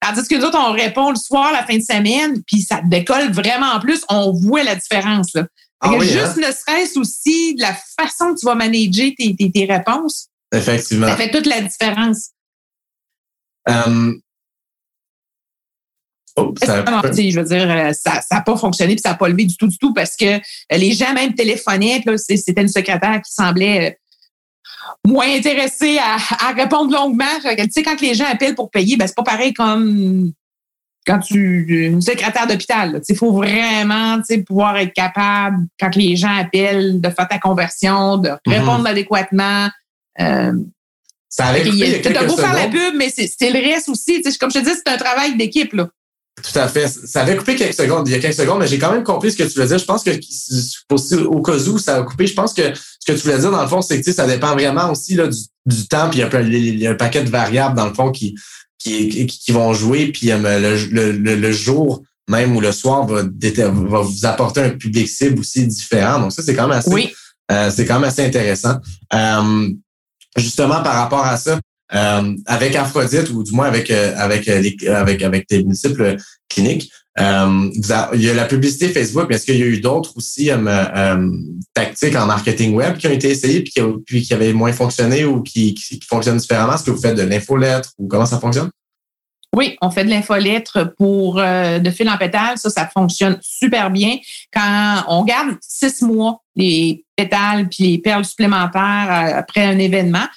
Tandis 0.02 0.28
que 0.28 0.36
nous 0.36 0.46
autres, 0.46 0.58
on 0.60 0.72
répond 0.72 1.10
le 1.10 1.18
soir, 1.18 1.52
la 1.52 1.66
fin 1.66 1.78
de 1.78 1.84
semaine, 1.84 2.42
puis 2.44 2.62
ça 2.62 2.82
décolle 2.84 3.32
vraiment 3.32 3.80
plus. 3.80 4.02
On 4.10 4.32
voit 4.32 4.64
la 4.64 4.76
différence. 4.76 5.34
Là. 5.34 5.46
Ah 5.82 5.98
juste 6.00 6.18
hein? 6.18 6.48
ne 6.48 6.52
serait-ce 6.52 7.00
aussi 7.00 7.56
de 7.56 7.62
la 7.62 7.74
façon 7.74 8.34
que 8.34 8.40
tu 8.40 8.46
vas 8.46 8.56
manager 8.56 9.12
tes, 9.18 9.36
tes, 9.36 9.66
réponses. 9.66 10.28
Effectivement. 10.54 11.08
Ça 11.08 11.16
fait 11.16 11.32
toute 11.32 11.46
la 11.46 11.62
différence. 11.62 12.30
Um... 13.68 14.20
Oh, 16.36 16.54
ça 16.64 16.86
je 16.86 17.40
veux 17.40 17.46
dire, 17.46 17.70
euh, 17.70 17.92
ça 17.94 18.22
n'a 18.32 18.42
pas 18.42 18.56
fonctionné 18.56 18.96
puis 18.96 19.02
ça 19.02 19.10
n'a 19.10 19.16
pas 19.16 19.28
levé 19.28 19.46
du 19.46 19.58
tout, 19.58 19.68
du 19.68 19.78
tout 19.78 19.94
parce 19.94 20.16
que 20.16 20.38
euh, 20.38 20.78
les 20.78 20.94
gens 20.94 21.14
même 21.14 21.34
téléphonaient. 21.34 22.02
C'était 22.18 22.62
une 22.62 22.70
secrétaire 22.70 23.22
qui 23.22 23.34
semblait 23.34 24.00
moins 25.06 25.32
intéressé 25.36 25.98
à, 26.00 26.52
répondre 26.54 26.94
longuement. 26.94 27.26
Tu 27.42 27.72
sais, 27.72 27.84
quand 27.84 28.00
les 28.02 28.14
gens 28.14 28.26
appellent 28.26 28.56
pour 28.56 28.70
payer, 28.70 28.98
ben, 28.98 29.08
c'est 29.08 29.16
pas 29.16 29.24
pareil 29.24 29.54
comme 29.54 30.32
quand 31.06 31.20
tu 31.20 31.86
une 31.86 32.02
secrétaire 32.02 32.46
d'hôpital. 32.46 33.02
Il 33.08 33.16
faut 33.16 33.32
vraiment 33.32 34.22
pouvoir 34.46 34.78
être 34.78 34.94
capable, 34.94 35.66
quand 35.80 35.96
les 35.96 36.16
gens 36.16 36.36
appellent, 36.36 37.02
de 37.02 37.10
faire 37.10 37.28
ta 37.28 37.40
conversion, 37.40 38.18
de 38.18 38.30
mm-hmm. 38.30 38.40
répondre 38.48 38.88
adéquatement. 38.88 39.70
Euh, 40.20 40.54
ça 41.30 41.46
avait 41.46 41.64
coupé 41.64 42.02
il 42.06 42.12
y 42.12 42.18
a 42.18 42.24
beau 42.24 42.36
faire 42.36 42.54
la 42.54 42.68
pub, 42.68 42.96
mais 42.96 43.10
c'est 43.10 43.52
le 43.52 43.60
reste 43.60 43.90
aussi. 43.90 44.22
Comme 44.40 44.52
je 44.52 44.60
te 44.60 44.64
dis, 44.64 44.72
c'est 44.76 44.92
un 44.92 44.98
travail 44.98 45.36
d'équipe. 45.38 45.74
Tout 46.42 46.60
à 46.60 46.68
fait. 46.68 46.88
Ça 46.88 47.22
avait 47.22 47.36
coupé 47.36 47.56
quelques 47.56 47.74
secondes, 47.74 48.08
il 48.08 48.12
y 48.12 48.16
a 48.16 48.20
quelques 48.20 48.36
secondes, 48.36 48.60
mais 48.60 48.68
j'ai 48.68 48.80
quand 48.80 48.92
même 48.92 49.04
compris 49.04 49.32
ce 49.32 49.38
que 49.38 49.44
tu 49.44 49.54
voulais 49.54 49.68
dire. 49.68 49.78
Je 49.78 49.86
pense 49.86 50.04
que 50.04 51.26
au 51.26 51.42
cas 51.42 51.58
où 51.58 51.78
ça 51.78 51.98
a 51.98 52.04
coupé, 52.04 52.28
je 52.28 52.34
pense 52.34 52.54
que 52.54 52.74
ce 52.74 53.12
que 53.12 53.18
tu 53.18 53.24
voulais 53.26 53.40
dire, 53.40 53.52
dans 53.52 53.62
le 53.62 53.68
fond, 53.68 53.82
c'est 53.82 54.02
que 54.02 54.12
ça 54.12 54.28
dépend 54.28 54.54
vraiment 54.54 54.92
aussi 54.92 55.16
là, 55.16 55.28
du, 55.28 55.88
temps, 55.88 56.10
puis 56.10 56.20
il 56.20 56.80
y, 56.80 56.88
a 56.88 56.92
un 56.92 56.96
paquet 56.96 57.24
de 57.24 57.30
variables, 57.30 57.76
dans 57.76 57.88
le 57.88 57.94
fond, 57.94 58.12
qui, 58.12 58.36
qui, 58.78 59.26
qui 59.28 59.52
vont 59.52 59.74
jouer, 59.74 60.12
puis 60.12 60.32
euh, 60.32 60.38
le, 60.92 61.12
le, 61.12 61.36
le, 61.36 61.52
jour 61.52 62.04
même 62.30 62.56
ou 62.56 62.62
le 62.62 62.72
soir 62.72 63.06
va, 63.06 63.24
va 63.24 64.02
vous 64.02 64.26
apporter 64.26 64.62
un 64.62 64.70
public 64.70 65.08
cible 65.08 65.40
aussi 65.40 65.66
différent. 65.66 66.20
Donc 66.20 66.32
ça, 66.32 66.44
c'est 66.44 66.56
quand 66.56 66.68
même 66.68 66.78
assez, 66.78 67.14
euh, 67.52 67.72
c'est 67.76 67.86
quand 67.86 67.96
même 67.96 68.08
assez 68.10 68.24
intéressant. 68.24 68.78
Euh, 69.14 69.70
justement, 70.38 70.82
par 70.84 70.94
rapport 70.94 71.26
à 71.26 71.38
ça, 71.38 71.60
euh, 71.94 72.36
avec 72.46 72.76
Aphrodite 72.76 73.32
ou 73.32 73.44
du 73.44 73.52
moins 73.52 73.66
avec 73.66 73.90
euh, 73.90 74.14
avec 74.16 74.48
euh, 74.48 74.60
les, 74.60 74.88
avec 74.88 75.24
avec 75.24 75.48
tes 75.48 75.64
multiples 75.64 76.18
cliniques, 76.48 76.92
il 77.18 78.22
y 78.22 78.30
a 78.30 78.34
la 78.34 78.46
publicité 78.46 78.90
Facebook, 78.90 79.26
mais 79.28 79.36
est-ce 79.36 79.46
qu'il 79.46 79.58
y 79.58 79.64
a 79.64 79.66
eu 79.66 79.82
d'autres 79.82 80.16
aussi 80.16 80.50
tactiques 81.74 82.16
en 82.16 82.26
marketing 82.28 82.74
web 82.76 82.98
qui 82.98 83.08
ont 83.08 83.12
été 83.12 83.30
essayées 83.30 83.62
puis 83.62 83.72
qui, 83.72 83.82
puis 84.06 84.22
qui 84.22 84.34
avaient 84.34 84.54
moins 84.54 84.72
fonctionné 84.72 85.26
ou 85.26 85.42
qui, 85.42 85.74
qui, 85.74 86.00
fonctionnent 86.08 86.38
différemment? 86.38 86.76
Est-ce 86.76 86.84
que 86.84 86.92
vous 86.92 87.02
faites 87.02 87.18
de 87.18 87.24
l'infolettre 87.24 87.92
ou 87.98 88.08
comment 88.08 88.26
ça 88.26 88.40
fonctionne? 88.40 88.70
Oui, 89.54 89.76
on 89.82 89.90
fait 89.90 90.06
de 90.06 90.12
l'infolettre 90.12 90.94
pour 90.96 91.38
de 91.38 91.90
fil 91.90 92.08
en 92.08 92.18
pétale. 92.18 92.58
Ça, 92.58 92.70
ça 92.70 92.88
fonctionne 92.88 93.38
super 93.42 93.90
bien. 93.90 94.18
Quand 94.54 95.04
on 95.08 95.24
garde 95.26 95.58
six 95.62 96.04
mois 96.04 96.42
les 96.56 97.04
pétales 97.16 97.68
puis 97.68 97.86
les 97.86 97.98
perles 97.98 98.26
supplémentaires 98.26 99.34
après 99.36 99.66
un 99.66 99.78
événement, 99.78 100.28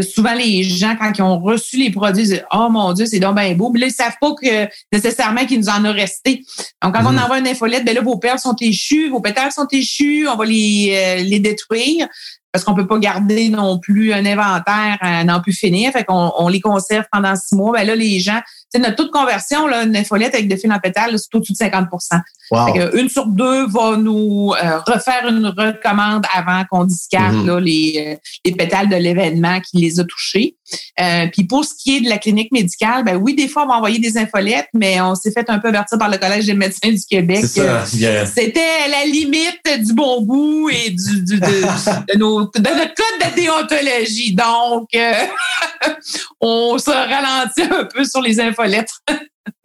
souvent, 0.00 0.32
les 0.32 0.62
gens, 0.62 0.96
quand 0.98 1.12
ils 1.16 1.22
ont 1.22 1.38
reçu 1.38 1.76
les 1.76 1.90
produits, 1.90 2.22
disent 2.22 2.42
Oh 2.52 2.68
mon 2.70 2.92
Dieu, 2.92 3.04
c'est 3.04 3.20
donc 3.20 3.36
bien 3.36 3.52
beau. 3.54 3.70
Mais 3.70 3.80
là, 3.80 3.86
ils 3.86 3.92
savent 3.92 4.16
pas 4.20 4.32
que 4.40 4.68
nécessairement 4.90 5.44
qu'il 5.44 5.60
nous 5.60 5.68
en 5.68 5.84
a 5.84 5.92
resté. 5.92 6.42
Donc, 6.82 6.94
quand 6.94 7.04
on 7.04 7.12
mm-hmm. 7.12 7.24
envoie 7.24 7.38
une 7.38 7.48
infolette, 7.48 7.84
ben 7.84 7.94
là, 7.94 8.00
vos 8.00 8.16
perles 8.16 8.38
sont 8.38 8.56
échues, 8.60 9.10
vos 9.10 9.20
pétales 9.20 9.52
sont 9.52 9.68
échus, 9.70 10.26
on 10.28 10.36
va 10.36 10.44
les, 10.46 10.94
euh, 10.94 11.22
les 11.22 11.40
détruire 11.40 12.08
parce 12.52 12.64
qu'on 12.64 12.74
peut 12.74 12.86
pas 12.86 12.98
garder 12.98 13.48
non 13.48 13.78
plus 13.78 14.12
un 14.12 14.26
inventaire 14.26 14.98
à 15.00 15.24
n'en 15.24 15.40
plus 15.40 15.54
finir. 15.54 15.90
Fait 15.92 16.04
qu'on 16.04 16.32
on 16.36 16.48
les 16.48 16.60
conserve 16.60 17.06
pendant 17.10 17.34
six 17.34 17.54
mois. 17.54 17.72
Ben 17.72 17.86
là, 17.86 17.96
les 17.96 18.20
gens, 18.20 18.40
notre 18.78 18.96
taux 18.96 19.04
de 19.04 19.10
conversion, 19.10 19.66
là, 19.66 19.84
une 19.84 19.96
infolette 19.96 20.34
avec 20.34 20.48
des 20.48 20.56
fils 20.56 20.70
en 20.70 20.78
pétales, 20.78 21.18
c'est 21.18 21.34
au-dessus 21.34 21.52
de 21.52 21.58
50% 21.58 22.20
une 22.94 23.08
sur 23.08 23.26
deux 23.26 23.66
va 23.66 23.96
nous 23.96 24.52
euh, 24.52 24.78
refaire 24.86 25.26
une 25.28 25.46
recommande 25.46 26.24
avant 26.34 26.62
qu'on 26.70 26.84
discarte 26.84 27.34
mm-hmm. 27.34 27.58
les, 27.58 28.04
euh, 28.06 28.16
les 28.44 28.52
pétales 28.52 28.88
de 28.88 28.96
l'événement 28.96 29.60
qui 29.60 29.78
les 29.78 30.00
a 30.00 30.04
touchés. 30.04 30.56
Euh, 31.00 31.26
puis 31.32 31.44
pour 31.44 31.64
ce 31.64 31.74
qui 31.74 31.96
est 31.96 32.00
de 32.00 32.08
la 32.08 32.18
clinique 32.18 32.52
médicale, 32.52 33.04
ben 33.04 33.16
oui, 33.16 33.34
des 33.34 33.48
fois, 33.48 33.64
on 33.64 33.68
va 33.68 33.74
envoyer 33.74 33.98
des 33.98 34.16
infolettes, 34.18 34.68
mais 34.74 35.00
on 35.00 35.14
s'est 35.14 35.32
fait 35.32 35.48
un 35.48 35.58
peu 35.58 35.68
avertir 35.68 35.98
par 35.98 36.08
le 36.08 36.18
Collège 36.18 36.46
des 36.46 36.54
médecins 36.54 36.90
du 36.90 37.04
Québec. 37.08 37.44
C'était 38.26 38.88
la 38.90 39.04
limite 39.04 39.84
du 39.84 39.94
bon 39.94 40.22
goût 40.22 40.68
et 40.70 40.90
du, 40.90 41.22
du 41.22 41.40
de, 41.40 42.18
nos, 42.18 42.42
de 42.44 42.58
notre 42.58 42.94
code 42.94 43.30
de 43.30 43.34
déontologie. 43.36 44.34
Donc, 44.34 44.88
on 46.40 46.78
se 46.78 46.90
ralentit 46.90 47.62
un 47.62 47.84
peu 47.84 48.04
sur 48.04 48.20
les 48.20 48.40
infolettes. 48.40 48.92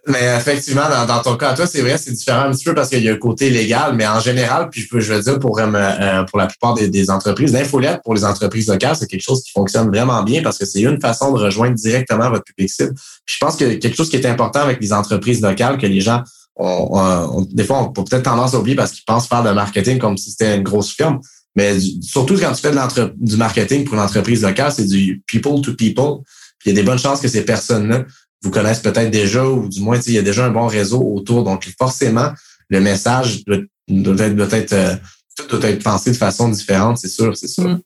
Mais 0.09 0.37
effectivement, 0.37 0.83
dans, 1.05 1.21
ton 1.21 1.35
cas, 1.35 1.53
toi, 1.53 1.67
c'est 1.67 1.81
vrai, 1.81 1.97
c'est 1.97 2.13
différent 2.13 2.43
un 2.43 2.51
petit 2.51 2.63
peu 2.63 2.73
parce 2.73 2.87
qu'il 2.87 3.03
y 3.03 3.09
a 3.09 3.13
un 3.13 3.17
côté 3.17 3.49
légal, 3.49 3.93
mais 3.93 4.07
en 4.07 4.21
général, 4.21 4.69
puis 4.69 4.81
je, 4.81 4.87
peux, 4.87 5.01
je 5.01 5.13
veux 5.13 5.21
dire 5.21 5.37
pour, 5.37 5.59
euh, 5.59 5.65
euh, 5.65 6.23
pour 6.23 6.39
la 6.39 6.47
plupart 6.47 6.75
des, 6.75 7.09
entreprises, 7.09 7.51
l'infolette 7.51 7.99
pour 8.05 8.13
les 8.13 8.23
entreprises 8.23 8.69
locales, 8.69 8.95
c'est 8.95 9.07
quelque 9.07 9.21
chose 9.21 9.43
qui 9.43 9.51
fonctionne 9.51 9.89
vraiment 9.89 10.23
bien 10.23 10.41
parce 10.41 10.57
que 10.57 10.65
c'est 10.65 10.79
une 10.79 11.01
façon 11.01 11.33
de 11.33 11.39
rejoindre 11.39 11.75
directement 11.75 12.29
votre 12.29 12.45
public 12.45 12.69
cible. 12.69 12.95
Je 13.25 13.37
pense 13.37 13.57
que 13.57 13.73
quelque 13.73 13.97
chose 13.97 14.09
qui 14.09 14.15
est 14.15 14.25
important 14.25 14.61
avec 14.61 14.79
les 14.79 14.93
entreprises 14.93 15.41
locales, 15.41 15.77
que 15.77 15.87
les 15.87 15.99
gens 15.99 16.23
ont, 16.55 17.45
des 17.51 17.65
fois, 17.65 17.79
ont 17.79 17.91
peut-être 17.91 18.23
tendance 18.23 18.53
à 18.53 18.59
oublier 18.59 18.77
parce 18.77 18.93
qu'ils 18.93 19.05
pensent 19.05 19.27
faire 19.27 19.43
de 19.43 19.51
marketing 19.51 19.99
comme 19.99 20.15
si 20.15 20.31
c'était 20.31 20.55
une 20.55 20.63
grosse 20.63 20.93
firme. 20.93 21.19
Mais 21.57 21.77
surtout 22.01 22.37
quand 22.37 22.53
tu 22.53 22.61
fais 22.61 22.71
de 22.71 23.13
du 23.17 23.35
marketing 23.35 23.83
pour 23.83 23.95
une 23.95 23.99
entreprise 23.99 24.41
locale, 24.43 24.71
c'est 24.71 24.85
du 24.85 25.21
people 25.27 25.59
to 25.61 25.73
people. 25.73 26.23
Il 26.65 26.69
y 26.69 26.71
a 26.71 26.75
des 26.75 26.83
bonnes 26.83 26.99
chances 26.99 27.19
que 27.19 27.27
ces 27.27 27.43
personnes-là 27.45 28.05
vous 28.43 28.51
connaissent 28.51 28.79
peut-être 28.79 29.09
déjà, 29.09 29.45
ou 29.47 29.67
du 29.67 29.81
moins, 29.81 29.99
il 29.99 30.13
y 30.13 30.17
a 30.17 30.21
déjà 30.21 30.45
un 30.45 30.51
bon 30.51 30.67
réseau 30.67 31.01
autour. 31.01 31.43
Donc, 31.43 31.67
forcément, 31.77 32.31
le 32.69 32.79
message 32.79 33.43
doit, 33.45 33.57
être, 33.57 34.35
doit 34.35 34.51
être 34.51 34.73
euh, 34.73 34.95
tout 35.37 35.57
doit 35.57 35.69
être 35.69 35.83
pensé 35.83 36.11
de 36.11 36.15
façon 36.15 36.49
différente, 36.49 36.97
c'est 36.97 37.07
sûr, 37.07 37.35
c'est 37.35 37.47
sûr. 37.47 37.67
Mm. 37.67 37.81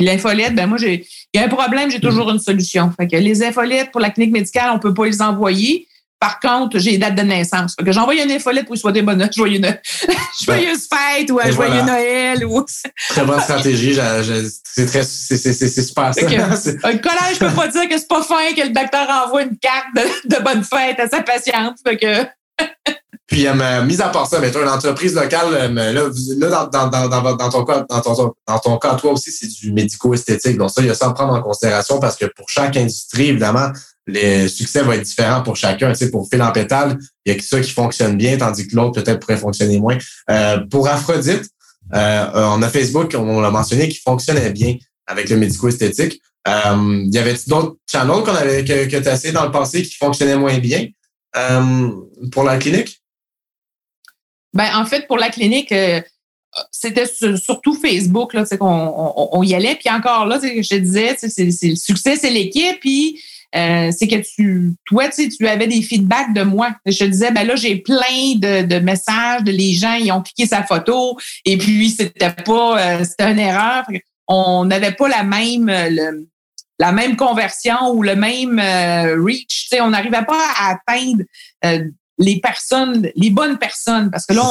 L'infolette, 0.00 0.54
ben 0.54 0.66
moi, 0.68 0.78
j'ai, 0.78 1.06
il 1.34 1.40
y 1.40 1.42
a 1.42 1.46
un 1.46 1.48
problème, 1.48 1.90
j'ai 1.90 1.98
toujours 1.98 2.30
une 2.30 2.38
solution. 2.38 2.92
Fait 2.92 3.08
que 3.08 3.16
les 3.16 3.42
infolettes 3.42 3.90
pour 3.90 4.00
la 4.00 4.10
clinique 4.10 4.32
médicale, 4.32 4.70
on 4.72 4.78
peut 4.78 4.94
pas 4.94 5.06
les 5.06 5.20
envoyer. 5.20 5.87
Par 6.20 6.40
contre, 6.40 6.78
j'ai 6.78 6.92
les 6.92 6.98
dates 6.98 7.14
de 7.14 7.22
naissance. 7.22 7.74
Fait 7.78 7.84
que 7.84 7.92
j'envoie 7.92 8.14
une 8.14 8.30
infolette 8.30 8.66
pour 8.66 8.76
souhaiter 8.76 9.02
bonne 9.02 9.28
joyeux 9.36 9.60
Noël. 9.60 9.80
joyeuse 10.42 10.88
fête 10.88 11.30
ou 11.30 11.38
joyeux 11.52 11.82
Noël. 11.82 12.44
Ou... 12.44 12.64
très 13.10 13.24
bonne 13.24 13.40
stratégie. 13.40 13.94
c'est 14.64 14.86
très, 14.86 15.04
c'est, 15.04 15.82
super 15.82 16.12
ça. 16.14 16.20
un 16.22 16.26
collège, 16.98 17.34
je 17.34 17.38
peux 17.38 17.52
pas 17.52 17.68
dire 17.68 17.88
que 17.88 17.98
c'est 17.98 18.08
pas 18.08 18.22
fin 18.22 18.52
que 18.56 18.62
le 18.62 18.70
docteur 18.70 19.08
envoie 19.24 19.42
une 19.42 19.56
carte 19.58 19.86
de, 19.94 20.36
de 20.36 20.42
bonne 20.42 20.64
fête 20.64 20.98
à 20.98 21.08
sa 21.08 21.22
patiente. 21.22 21.76
Fait 21.86 21.96
que... 21.96 22.26
Puis, 23.28 23.46
euh, 23.46 23.84
mise 23.84 24.00
à 24.00 24.08
part 24.08 24.26
ça, 24.26 24.40
mettons 24.40 24.62
une 24.62 24.70
entreprise 24.70 25.14
locale, 25.14 25.48
euh, 25.52 25.68
là, 25.68 26.08
là 26.38 26.66
dans, 26.72 26.88
dans, 26.88 27.08
dans, 27.08 27.36
dans, 27.36 27.50
ton 27.50 27.62
cas, 27.62 27.84
dans, 27.88 28.00
ton, 28.00 28.34
dans 28.46 28.58
ton 28.58 28.78
cas, 28.78 28.94
toi 28.94 29.12
aussi, 29.12 29.30
c'est 29.30 29.46
du 29.46 29.70
médico-esthétique. 29.70 30.56
Donc, 30.56 30.70
ça, 30.70 30.80
il 30.80 30.86
y 30.86 30.90
a 30.90 30.94
ça 30.94 31.08
à 31.08 31.12
prendre 31.12 31.34
en 31.34 31.42
considération 31.42 32.00
parce 32.00 32.16
que 32.16 32.24
pour 32.24 32.48
chaque 32.48 32.74
industrie, 32.78 33.28
évidemment, 33.28 33.70
le 34.08 34.48
succès 34.48 34.82
va 34.82 34.96
être 34.96 35.02
différent 35.02 35.42
pour 35.42 35.56
chacun. 35.56 35.92
Tu 35.92 35.98
sais, 35.98 36.10
pour 36.10 36.28
Phil 36.28 36.42
en 36.42 36.50
pétale, 36.50 36.98
il 37.24 37.32
y 37.32 37.34
a 37.34 37.38
que 37.38 37.44
ça 37.44 37.60
qui 37.60 37.70
fonctionne 37.70 38.16
bien, 38.16 38.38
tandis 38.38 38.66
que 38.66 38.74
l'autre 38.74 39.02
peut-être 39.02 39.20
pourrait 39.20 39.36
fonctionner 39.36 39.78
moins. 39.78 39.98
Euh, 40.30 40.58
pour 40.70 40.88
Aphrodite, 40.88 41.44
euh, 41.94 42.26
on 42.34 42.62
a 42.62 42.68
Facebook, 42.68 43.14
on 43.16 43.40
l'a 43.40 43.50
mentionné, 43.50 43.88
qui 43.88 44.00
fonctionnait 44.00 44.50
bien 44.50 44.76
avec 45.06 45.28
le 45.28 45.36
médico-esthétique. 45.36 46.22
Euh, 46.46 47.04
y 47.06 47.18
avait 47.18 47.34
d'autres 47.46 47.76
channels 47.90 48.22
qu'on 48.24 48.34
avait 48.34 48.64
que, 48.64 48.86
que 48.86 48.96
tu 48.96 49.08
as 49.08 49.14
essayé 49.14 49.32
dans 49.32 49.44
le 49.44 49.50
passé 49.50 49.82
qui 49.82 49.94
fonctionnaient 49.96 50.36
moins 50.36 50.58
bien 50.58 50.86
euh, 51.36 51.90
pour 52.32 52.44
la 52.44 52.56
clinique? 52.56 53.02
Ben, 54.54 54.74
en 54.74 54.86
fait, 54.86 55.06
pour 55.06 55.18
la 55.18 55.28
clinique, 55.28 55.70
euh, 55.72 56.00
c'était 56.70 57.06
surtout 57.36 57.74
Facebook, 57.74 58.32
là, 58.32 58.44
qu'on 58.58 58.66
on, 58.66 59.28
on, 59.32 59.42
y 59.42 59.54
allait. 59.54 59.76
Puis 59.76 59.90
encore 59.90 60.24
là, 60.24 60.40
je 60.42 60.66
te 60.66 60.74
disais, 60.76 61.16
c'est, 61.18 61.44
le 61.44 61.76
succès, 61.76 62.16
c'est 62.16 62.30
l'équipe. 62.30 62.80
Puis 62.80 63.22
euh, 63.56 63.90
c'est 63.96 64.08
que 64.08 64.16
tu, 64.16 64.74
toi, 64.86 65.08
tu, 65.08 65.28
tu 65.28 65.46
avais 65.46 65.66
des 65.66 65.80
feedbacks 65.82 66.34
de 66.34 66.42
moi. 66.42 66.74
Je 66.84 66.98
te 66.98 67.04
disais, 67.04 67.30
ben 67.30 67.46
là, 67.46 67.56
j'ai 67.56 67.76
plein 67.76 68.34
de, 68.36 68.66
de, 68.66 68.78
messages 68.78 69.42
de 69.42 69.50
les 69.50 69.72
gens, 69.72 69.94
ils 69.94 70.12
ont 70.12 70.22
cliqué 70.22 70.46
sa 70.46 70.62
photo 70.62 71.16
et 71.44 71.56
puis 71.56 71.90
c'était 71.90 72.30
pas, 72.30 72.78
euh, 72.78 73.04
c'était 73.04 73.30
une 73.32 73.38
erreur. 73.38 73.84
On 74.26 74.64
n'avait 74.66 74.92
pas 74.92 75.08
la 75.08 75.22
même, 75.22 75.68
euh, 75.70 76.12
la 76.78 76.92
même 76.92 77.16
conversion 77.16 77.90
ou 77.92 78.02
le 78.02 78.16
même 78.16 78.60
reach. 79.24 79.68
Tu 79.68 79.68
sais, 79.68 79.80
on 79.80 79.90
n'arrivait 79.90 80.24
pas 80.24 80.42
à 80.60 80.74
atteindre 80.74 81.24
les 82.18 82.40
personnes, 82.40 83.10
les 83.14 83.30
bonnes 83.30 83.58
personnes, 83.58 84.10
parce 84.10 84.26
que 84.26 84.34
là, 84.34 84.42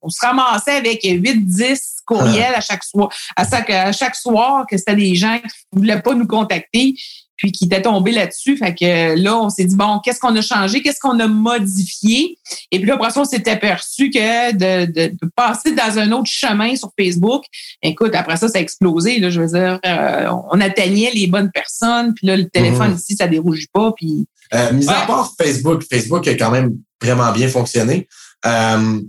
on, 0.00 0.08
se 0.08 0.24
ramassait 0.24 0.76
avec 0.76 1.02
8, 1.02 1.46
10 1.46 1.96
courriels 2.06 2.54
à 2.54 2.60
chaque 2.60 2.84
soir, 2.84 3.10
à 3.36 3.48
chaque, 3.48 3.70
à 3.70 3.92
chaque 3.92 4.14
soir 4.14 4.66
que 4.68 4.76
c'était 4.76 4.96
des 4.96 5.14
gens 5.14 5.38
qui 5.38 5.48
voulaient 5.72 6.00
pas 6.00 6.14
nous 6.14 6.26
contacter 6.26 6.94
puis 7.38 7.52
qui 7.52 7.64
était 7.64 7.80
tombé 7.80 8.10
là-dessus. 8.10 8.56
Fait 8.56 8.74
que 8.74 9.14
là, 9.14 9.38
on 9.38 9.48
s'est 9.48 9.64
dit, 9.64 9.76
bon, 9.76 10.00
qu'est-ce 10.00 10.18
qu'on 10.18 10.34
a 10.36 10.42
changé? 10.42 10.82
Qu'est-ce 10.82 10.98
qu'on 11.00 11.18
a 11.20 11.28
modifié? 11.28 12.36
Et 12.72 12.78
puis 12.78 12.88
là, 12.88 12.96
après 12.96 13.10
ça, 13.10 13.20
on 13.20 13.24
s'est 13.24 13.48
aperçu 13.48 14.10
que 14.10 14.52
de, 14.52 14.90
de, 14.90 15.16
passer 15.36 15.72
dans 15.72 15.98
un 15.98 16.10
autre 16.12 16.28
chemin 16.28 16.74
sur 16.74 16.90
Facebook, 16.98 17.44
écoute, 17.80 18.14
après 18.14 18.36
ça, 18.36 18.48
ça 18.48 18.58
a 18.58 18.60
explosé. 18.60 19.20
Là, 19.20 19.30
je 19.30 19.40
veux 19.40 19.46
dire, 19.46 19.78
euh, 19.86 20.30
on 20.50 20.60
atteignait 20.60 21.12
les 21.14 21.28
bonnes 21.28 21.50
personnes, 21.52 22.12
puis 22.12 22.26
là, 22.26 22.36
le 22.36 22.48
téléphone 22.48 22.90
mhm. 22.90 22.96
ici, 22.96 23.16
ça 23.16 23.28
dérouge 23.28 23.66
pas. 23.72 23.92
Puis, 23.96 24.26
euh, 24.54 24.72
mis 24.72 24.88
à 24.88 25.06
part 25.06 25.32
Facebook, 25.40 25.84
Facebook 25.88 26.26
a 26.26 26.34
quand 26.34 26.50
même 26.50 26.76
vraiment 27.00 27.30
bien 27.32 27.48
fonctionné. 27.48 28.08
Euh, 28.46 29.00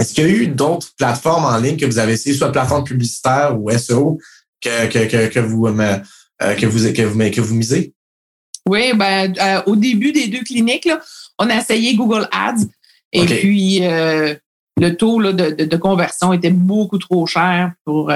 est-ce 0.00 0.14
qu'il 0.14 0.24
y 0.24 0.26
a 0.26 0.30
eu 0.30 0.46
d'autres 0.48 0.88
plateformes 0.98 1.44
en 1.44 1.56
ligne 1.58 1.76
que 1.76 1.86
vous 1.86 1.98
avez 1.98 2.14
essayé, 2.14 2.34
soit 2.34 2.50
plateforme 2.50 2.84
publicitaire 2.84 3.56
ou 3.60 3.70
SEO, 3.70 4.18
que, 4.60 4.86
que, 4.88 5.06
que, 5.06 5.26
que 5.28 5.40
vous 5.40 5.66
euh, 6.42 6.54
que, 6.54 6.66
vous, 6.66 6.92
que, 6.92 7.02
vous, 7.02 7.18
que 7.30 7.40
vous 7.40 7.54
misez? 7.54 7.94
Oui, 8.68 8.92
ben, 8.94 9.32
euh, 9.40 9.62
au 9.66 9.76
début 9.76 10.12
des 10.12 10.28
deux 10.28 10.42
cliniques, 10.42 10.86
là, 10.86 11.00
on 11.38 11.48
a 11.50 11.56
essayé 11.56 11.94
Google 11.94 12.28
Ads 12.32 12.66
et 13.12 13.24
puis 13.24 13.84
euh, 13.84 14.34
le 14.76 14.96
taux 14.96 15.18
là, 15.20 15.32
de, 15.32 15.64
de, 15.64 15.76
conversion 15.76 16.32
était 16.32 16.50
beaucoup 16.50 16.98
trop 16.98 17.26
cher 17.26 17.72
pour. 17.84 18.12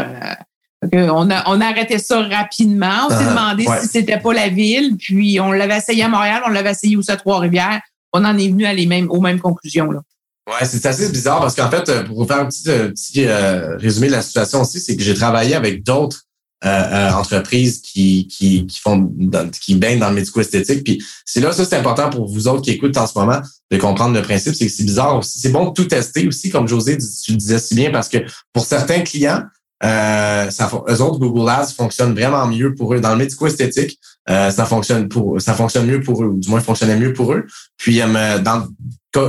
on, 0.92 1.30
a, 1.30 1.50
on 1.50 1.60
a 1.60 1.66
arrêté 1.66 1.98
ça 1.98 2.22
rapidement. 2.22 3.06
On 3.06 3.10
s'est 3.10 3.16
ah, 3.26 3.30
demandé 3.30 3.66
si 3.80 3.88
c'était 3.88 4.20
pas 4.20 4.32
la 4.32 4.48
ville. 4.48 4.96
Puis 4.96 5.40
on 5.40 5.52
l'avait 5.52 5.78
essayé 5.78 6.04
à 6.04 6.08
Montréal, 6.08 6.42
on 6.46 6.50
l'avait 6.50 6.70
essayé 6.70 6.96
aussi 6.96 7.10
à 7.10 7.16
Trois-Rivières. 7.16 7.80
On 8.12 8.24
en 8.24 8.38
est 8.38 8.48
venu 8.48 8.64
à 8.64 8.72
les 8.72 8.86
mêmes, 8.86 9.10
aux 9.10 9.20
mêmes 9.20 9.40
conclusions. 9.40 9.90
Là. 9.90 10.00
Ouais, 10.48 10.64
c'est 10.64 10.86
assez 10.86 11.10
bizarre 11.10 11.40
parce 11.40 11.56
qu'en 11.56 11.70
fait, 11.70 12.04
pour 12.04 12.22
vous 12.22 12.28
faire 12.28 12.40
un 12.40 12.46
petit, 12.46 12.62
petit 12.62 13.26
résumé 13.26 14.06
de 14.06 14.12
la 14.12 14.22
situation 14.22 14.60
aussi, 14.60 14.78
c'est 14.78 14.96
que 14.96 15.02
j'ai 15.02 15.14
travaillé 15.14 15.54
avec 15.54 15.82
d'autres 15.82 16.23
euh, 16.64 16.68
euh, 16.68 17.10
entreprises 17.12 17.82
qui, 17.82 18.26
qui, 18.26 18.66
font 18.82 19.12
qui 19.60 19.74
baignent 19.74 19.98
dans 19.98 20.08
le 20.08 20.14
médico-esthétique. 20.14 20.82
Puis 20.82 21.04
c'est 21.26 21.40
là, 21.40 21.52
ça, 21.52 21.64
c'est 21.64 21.76
important 21.76 22.08
pour 22.08 22.26
vous 22.26 22.48
autres 22.48 22.62
qui 22.62 22.70
écoutent 22.70 22.96
en 22.96 23.06
ce 23.06 23.18
moment 23.18 23.40
de 23.70 23.76
comprendre 23.76 24.14
le 24.14 24.22
principe, 24.22 24.54
c'est 24.54 24.66
que 24.66 24.72
c'est 24.72 24.84
bizarre 24.84 25.18
aussi. 25.18 25.38
C'est 25.38 25.50
bon 25.50 25.66
de 25.66 25.72
tout 25.74 25.84
tester 25.84 26.26
aussi, 26.26 26.50
comme 26.50 26.66
José, 26.66 26.96
tu 26.96 27.32
le 27.32 27.36
disais 27.36 27.58
si 27.58 27.74
bien, 27.74 27.90
parce 27.90 28.08
que 28.08 28.18
pour 28.52 28.64
certains 28.64 29.00
clients, 29.00 29.42
euh, 29.84 30.50
ça, 30.50 30.70
eux 30.88 31.02
autres, 31.02 31.18
Google 31.18 31.50
Ads 31.50 31.72
fonctionne 31.76 32.14
vraiment 32.14 32.46
mieux 32.46 32.74
pour 32.74 32.94
eux. 32.94 33.00
Dans 33.00 33.10
le 33.10 33.16
médico-esthétique, 33.16 33.98
ça 34.26 34.64
fonctionne 34.64 35.08
pour 35.08 35.38
ça 35.42 35.52
fonctionne 35.52 35.84
mieux 35.84 36.00
pour 36.00 36.22
eux, 36.22 36.28
ou 36.28 36.40
du 36.40 36.48
moins 36.48 36.60
fonctionnait 36.60 36.96
mieux 36.96 37.12
pour 37.12 37.34
eux. 37.34 37.44
Puis 37.76 37.98
dans 37.98 38.66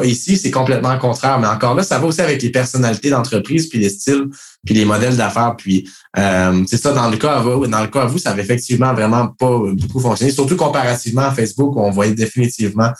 ici, 0.03 0.37
c'est 0.37 0.51
complètement 0.51 0.97
contraire. 0.97 1.39
Mais 1.39 1.47
encore 1.47 1.75
là, 1.75 1.83
ça 1.83 1.99
va 1.99 2.07
aussi 2.07 2.21
avec 2.21 2.41
les 2.41 2.49
personnalités 2.49 3.09
d'entreprise, 3.09 3.67
puis 3.67 3.79
les 3.79 3.89
styles, 3.89 4.27
puis 4.65 4.73
les 4.73 4.85
modèles 4.85 5.15
d'affaires. 5.15 5.55
Puis 5.57 5.89
euh, 6.17 6.63
c'est 6.67 6.77
ça, 6.77 6.93
dans 6.93 7.09
le 7.09 7.17
cas 7.17 7.37
à 7.37 7.39
vous, 7.41 7.67
dans 7.67 7.81
le 7.81 7.87
cas 7.87 8.03
à 8.03 8.05
vous, 8.05 8.17
ça 8.17 8.31
avait 8.31 8.41
effectivement 8.41 8.93
vraiment 8.93 9.27
pas 9.27 9.59
beaucoup 9.73 9.99
fonctionné, 9.99 10.31
surtout 10.31 10.55
comparativement 10.55 11.23
à 11.23 11.31
Facebook, 11.31 11.75
où 11.75 11.81
on 11.81 11.91
voyait 11.91 12.13
définitivement 12.13 12.91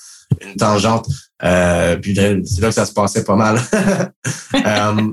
une 0.41 0.55
tangente. 0.55 1.07
Euh, 1.43 1.97
puis 1.97 2.15
c'est 2.15 2.61
là 2.61 2.69
que 2.69 2.73
ça 2.73 2.85
se 2.85 2.93
passait 2.93 3.23
pas 3.23 3.35
mal. 3.35 3.59
euh, 4.55 5.11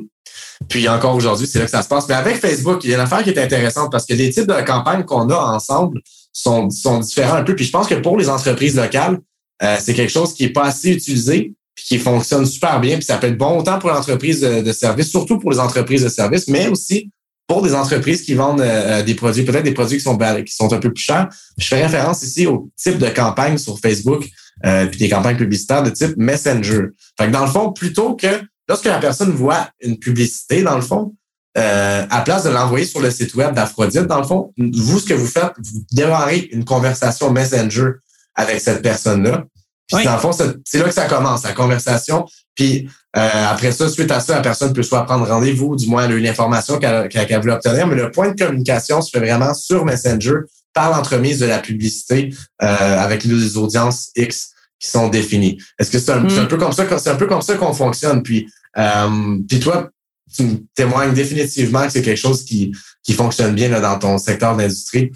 puis 0.69 0.89
encore 0.89 1.15
aujourd'hui, 1.15 1.47
c'est 1.47 1.59
là 1.59 1.65
que 1.65 1.71
ça 1.71 1.83
se 1.83 1.89
passe. 1.89 2.09
Mais 2.09 2.15
avec 2.15 2.37
Facebook, 2.37 2.85
il 2.85 2.91
y 2.91 2.93
a 2.93 2.97
une 2.97 3.03
affaire 3.03 3.23
qui 3.23 3.31
est 3.31 3.39
intéressante 3.39 3.91
parce 3.91 4.07
que 4.07 4.15
les 4.15 4.31
types 4.31 4.47
de 4.47 4.61
campagnes 4.63 5.05
qu'on 5.05 5.29
a 5.29 5.37
ensemble 5.37 6.01
sont, 6.33 6.71
sont 6.71 7.01
différents 7.01 7.37
un 7.37 7.43
peu. 7.43 7.55
Puis 7.55 7.65
je 7.65 7.73
pense 7.73 7.89
que 7.89 7.95
pour 7.95 8.17
les 8.17 8.29
entreprises 8.29 8.77
locales, 8.77 9.19
euh, 9.63 9.77
c'est 9.81 9.95
quelque 9.95 10.11
chose 10.11 10.35
qui 10.35 10.45
est 10.45 10.51
pas 10.51 10.65
assez 10.65 10.91
utilisé 10.91 11.55
qui 11.85 11.99
fonctionne 11.99 12.47
super 12.47 12.81
bien. 12.81 12.97
Puis 12.97 13.05
ça 13.05 13.19
peut 13.19 13.27
être 13.27 13.39
bon 13.39 13.59
autant 13.59 13.79
pour 13.79 13.91
l'entreprise 13.91 14.41
de, 14.41 14.61
de 14.61 14.73
service, 14.73 15.09
surtout 15.09 15.39
pour 15.39 15.51
les 15.51 15.59
entreprises 15.59 16.03
de 16.03 16.09
service, 16.09 16.49
mais 16.49 16.69
aussi 16.69 17.11
pour 17.47 17.63
des 17.63 17.75
entreprises 17.75 18.23
qui 18.23 18.35
vendent 18.35 18.61
euh, 18.61 19.03
des 19.03 19.15
produits, 19.15 19.45
peut-être 19.45 19.65
des 19.65 19.75
produits 19.75 19.99
qui 19.99 20.05
sont, 20.05 20.17
qui 20.17 20.55
sont 20.55 20.73
un 20.73 20.79
peu 20.79 20.93
plus 20.93 21.05
chers, 21.05 21.29
je 21.59 21.67
fais 21.67 21.83
référence 21.83 22.23
ici 22.23 22.47
au 22.47 22.71
type 22.77 22.99
de 22.99 23.09
campagne 23.09 23.59
sur 23.59 23.79
Facebook, 23.79 24.27
euh, 24.65 24.87
puis 24.87 24.99
des 24.99 25.09
campagnes 25.09 25.37
publicitaires 25.37 25.83
de 25.83 25.91
type 25.91 26.17
Messenger. 26.17 26.87
Fait 27.19 27.27
que 27.27 27.31
dans 27.31 27.45
le 27.45 27.51
fond, 27.51 27.73
plutôt 27.73 28.15
que 28.15 28.41
lorsque 28.69 28.87
la 28.87 28.99
personne 28.99 29.33
voit 29.33 29.69
une 29.81 29.99
publicité, 29.99 30.63
dans 30.63 30.77
le 30.77 30.83
fond, 30.83 31.15
euh, 31.59 32.07
à 32.09 32.21
place 32.23 32.45
de 32.45 32.51
l'envoyer 32.51 32.87
sur 32.87 33.01
le 33.01 33.11
site 33.11 33.35
web 33.35 33.55
d'Aphrodite, 33.55 34.07
dans 34.07 34.21
le 34.21 34.27
fond, 34.27 34.53
vous, 34.57 34.99
ce 34.99 35.07
que 35.07 35.15
vous 35.15 35.27
faites, 35.27 35.53
vous 35.59 35.85
démarrez 35.93 36.49
une 36.53 36.65
conversation 36.65 37.31
Messenger 37.31 37.91
avec 38.35 38.61
cette 38.61 38.81
personne-là. 38.81 39.45
Puis 39.89 40.05
dans 40.05 40.15
le 40.15 40.19
fond, 40.21 40.33
c'est 40.33 40.79
là 40.79 40.85
que 40.85 40.95
ça 40.95 41.07
commence, 41.07 41.43
la 41.43 41.53
conversation. 41.53 42.27
Puis 42.55 42.89
euh, 43.17 43.47
après 43.51 43.73
ça, 43.73 43.89
suite 43.89 44.11
à 44.11 44.21
ça, 44.21 44.37
la 44.37 44.41
personne 44.41 44.73
peut 44.73 44.83
soit 44.83 45.05
prendre 45.05 45.27
rendez-vous, 45.27 45.77
du 45.77 45.87
moins 45.87 46.05
elle 46.05 46.13
a 46.13 46.15
une 46.17 46.27
information 46.27 46.79
qu'elle 46.79 47.09
qu 47.09 47.35
voulu 47.37 47.53
obtenir, 47.53 47.87
mais 47.87 47.97
le 47.97 48.11
point 48.11 48.31
de 48.31 48.43
communication 48.43 49.03
se 49.03 49.11
fait 49.11 49.21
vraiment 49.21 49.55
sur 49.55 49.85
Messenger 49.85 50.41
par 50.73 50.91
l'entremise 50.91 51.39
de 51.39 51.47
la 51.47 51.59
publicité 51.59 52.35
euh, 52.63 52.67
avec 52.67 53.25
les 53.25 53.57
audiences 53.57 54.11
X 54.17 54.53
qui 54.79 54.89
sont 54.89 55.09
définies. 55.09 55.59
Est-ce 55.79 55.91
que 55.91 55.99
c'est 55.99 56.13
un, 56.13 56.25
un, 56.25 56.45
mm. 56.45 56.49
peu 56.49 56.57
comme 56.57 56.73
ça 56.73 56.87
c'est 56.99 57.11
un 57.11 57.17
peu 57.17 57.27
comme 57.27 57.43
ça 57.43 57.55
qu'on 57.57 57.75
fonctionne? 57.75 58.23
Puis, 58.23 58.49
euh, 58.79 59.39
puis 59.47 59.61
toi, 59.61 59.91
tu 60.35 60.43
me 60.45 60.57
témoignes 60.75 61.13
définitivement 61.13 61.85
que 61.85 61.93
c'est 61.93 62.03
quelque 62.03 62.19
chose 62.19 62.45
qui, 62.45 62.73
qui 63.03 63.13
fonctionne 63.13 63.55
bien 63.55 63.69
là, 63.69 63.81
dans 63.81 63.99
ton 63.99 64.19
secteur 64.19 64.57
d'industrie. 64.57 65.13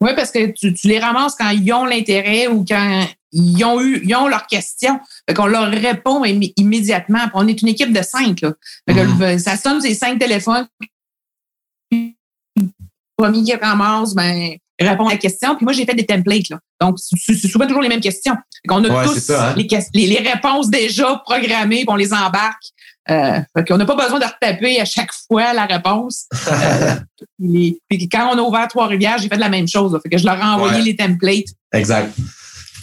Oui, 0.00 0.10
parce 0.14 0.30
que 0.30 0.52
tu, 0.52 0.74
tu, 0.74 0.86
les 0.86 0.98
ramasses 0.98 1.34
quand 1.36 1.50
ils 1.50 1.72
ont 1.72 1.84
l'intérêt 1.84 2.46
ou 2.46 2.64
quand 2.64 3.06
ils 3.32 3.64
ont 3.64 3.80
eu, 3.80 4.02
ils 4.04 4.14
ont 4.14 4.28
leurs 4.28 4.46
questions. 4.46 5.00
Fait 5.28 5.34
qu'on 5.34 5.46
leur 5.46 5.68
répond 5.70 6.24
immédiatement. 6.24 7.28
on 7.34 7.46
est 7.48 7.60
une 7.62 7.68
équipe 7.68 7.92
de 7.92 8.02
cinq, 8.02 8.40
là. 8.40 8.52
Mm-hmm. 8.88 9.38
ça 9.38 9.56
sonne 9.56 9.80
ces 9.80 9.94
cinq 9.94 10.18
téléphones. 10.18 10.66
Le 11.90 12.12
premier 13.16 13.42
qui 13.42 13.54
ramasse, 13.54 14.14
ben, 14.14 14.56
répond 14.80 15.06
à 15.06 15.12
la 15.12 15.16
question. 15.16 15.56
Puis 15.56 15.64
moi, 15.64 15.72
j'ai 15.72 15.84
fait 15.84 15.94
des 15.94 16.06
templates, 16.06 16.50
là. 16.50 16.58
Donc, 16.80 16.98
c'est 16.98 17.48
souvent 17.48 17.66
toujours 17.66 17.82
les 17.82 17.88
mêmes 17.88 18.00
questions. 18.00 18.36
On 18.70 18.84
a 18.84 19.04
tous 19.04 19.30
hein. 19.30 19.54
les, 19.56 19.66
les, 19.94 20.06
les, 20.06 20.28
réponses 20.30 20.70
déjà 20.70 21.20
programmées, 21.24 21.78
puis 21.78 21.88
on 21.88 21.96
les 21.96 22.12
embarque. 22.12 22.62
Euh, 23.10 23.40
on 23.70 23.76
n'a 23.78 23.86
pas 23.86 23.96
besoin 23.96 24.18
de 24.18 24.24
retaper 24.24 24.80
à 24.80 24.84
chaque 24.84 25.12
fois 25.12 25.52
la 25.52 25.66
réponse. 25.66 26.26
Euh, 27.40 27.70
puis 27.88 28.08
quand 28.08 28.30
on 28.32 28.38
a 28.38 28.42
ouvert 28.42 28.68
Trois-Rivières, 28.68 29.18
j'ai 29.18 29.28
fait 29.28 29.36
la 29.36 29.48
même 29.48 29.66
chose. 29.66 29.98
fait 30.02 30.08
que 30.08 30.18
je 30.18 30.24
leur 30.24 30.38
ai 30.38 30.42
envoyé 30.42 30.82
les 30.82 30.96
templates. 30.96 31.46
Exact. 31.72 32.12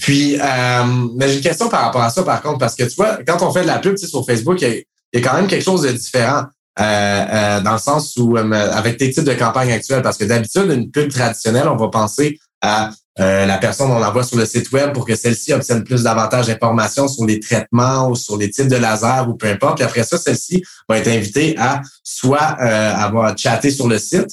Puis, 0.02 0.38
euh, 0.40 0.84
mais 1.16 1.30
j'ai 1.30 1.36
une 1.38 1.42
question 1.42 1.70
par 1.70 1.82
rapport 1.82 2.02
à 2.02 2.10
ça, 2.10 2.24
par 2.24 2.42
contre, 2.42 2.60
parce 2.60 2.76
que 2.76 2.84
tu 2.84 2.96
vois, 2.96 3.20
quand 3.26 3.42
on 3.42 3.52
fait 3.52 3.62
de 3.62 3.68
la 3.68 3.80
pub 3.80 3.98
sur 3.98 4.26
Facebook, 4.26 4.62
il 4.62 4.84
y, 5.14 5.18
a, 5.18 5.22
quand 5.22 5.36
même 5.36 5.48
quelque 5.48 5.64
chose 5.64 5.82
de 5.84 5.92
différent. 5.92 6.44
Euh, 6.78 7.62
dans 7.62 7.72
le 7.72 7.80
sens 7.80 8.18
où, 8.18 8.36
avec 8.36 8.98
tes 8.98 9.10
types 9.10 9.24
de 9.24 9.34
campagnes 9.34 9.72
actuelles, 9.72 10.02
parce 10.02 10.18
que 10.18 10.26
d'habitude, 10.26 10.70
une 10.70 10.92
pub 10.92 11.10
traditionnelle, 11.10 11.70
on 11.70 11.78
va 11.78 11.88
penser 11.88 12.38
à 12.62 12.92
euh, 13.20 13.46
la 13.46 13.58
personne, 13.58 13.90
on 13.92 14.00
l'envoie 14.00 14.24
sur 14.24 14.38
le 14.38 14.46
site 14.46 14.72
web 14.74 14.92
pour 14.92 15.06
que 15.06 15.16
celle-ci 15.16 15.54
obtienne 15.54 15.86
plus 15.86 16.04
davantage 16.04 16.48
d'informations 16.48 17.08
sur 17.08 17.26
les 17.26 17.40
traitements 17.40 18.10
ou 18.10 18.16
sur 18.16 18.38
les 18.38 18.50
types 18.50 18.68
de 18.68 18.76
laser 18.76 19.30
ou 19.30 19.36
peu 19.36 19.48
importe. 19.48 19.78
Puis 19.78 19.86
après 19.86 20.04
ça, 20.04 20.18
celle-ci 20.18 20.64
va 20.90 20.98
être 20.98 21.08
invitée 21.08 21.56
à 21.58 21.82
soit 22.04 22.58
euh, 22.60 22.96
avoir 22.96 23.38
chatté 23.38 23.72
sur 23.72 23.88
le 23.88 24.00
site 24.00 24.28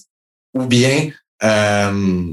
ou 0.54 0.66
bien 0.66 1.10
euh, 1.44 2.26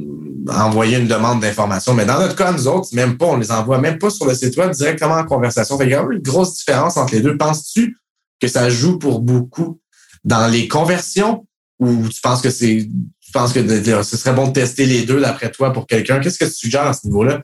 envoyer 0.50 0.98
une 0.98 1.08
demande 1.08 1.42
d'information. 1.42 1.94
Mais 1.94 2.06
dans 2.06 2.20
notre 2.20 2.36
cas, 2.36 2.52
nous 2.52 2.68
autres, 2.68 2.90
même 2.94 3.18
pas, 3.18 3.26
on 3.26 3.38
les 3.38 3.52
envoie 3.52 3.80
même 3.80 3.98
pas 3.98 4.10
sur 4.10 4.26
le 4.26 4.34
site 4.34 4.58
web 4.58 4.72
directement 4.72 5.16
en 5.16 5.26
conversation. 5.26 5.78
Fait 5.78 5.86
il 5.86 5.92
y 5.92 5.96
a 5.96 6.02
une 6.02 6.20
grosse 6.20 6.56
différence 6.56 6.98
entre 6.98 7.14
les 7.14 7.22
deux. 7.22 7.38
Penses-tu 7.38 7.98
que 8.40 8.48
ça 8.48 8.70
joue 8.70 8.98
pour 9.00 9.22
beaucoup 9.22 9.80
dans 10.24 10.48
les 10.48 10.68
conversions 10.68 11.46
ou 11.80 12.08
tu 12.10 12.22
penses 12.22 12.42
que 12.42 12.50
c'est 12.50 12.90
je 13.30 13.32
pense 13.32 13.54
que 13.54 14.04
ce 14.04 14.18
serait 14.18 14.34
bon 14.34 14.48
de 14.48 14.54
tester 14.54 14.88
les 14.88 15.04
deux 15.06 15.22
d'après 15.22 15.52
toi 15.52 15.72
pour 15.72 15.86
quelqu'un? 15.86 16.20
Qu'est-ce 16.20 16.40
que 16.40 16.46
tu 16.46 16.54
suggères 16.54 16.88
à 16.88 16.94
ce 16.94 17.06
niveau-là? 17.06 17.42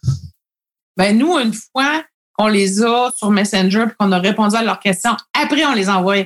Ben, 0.98 1.16
nous, 1.16 1.38
une 1.38 1.54
fois 1.54 2.04
qu'on 2.34 2.48
les 2.48 2.82
a 2.82 3.12
sur 3.16 3.30
Messenger 3.30 3.86
et 3.88 3.94
qu'on 4.00 4.12
a 4.12 4.18
répondu 4.18 4.56
à 4.56 4.64
leurs 4.64 4.80
questions, 4.80 5.16
après, 5.40 5.64
on 5.64 5.74
les 5.74 5.88
envoie 5.88 6.26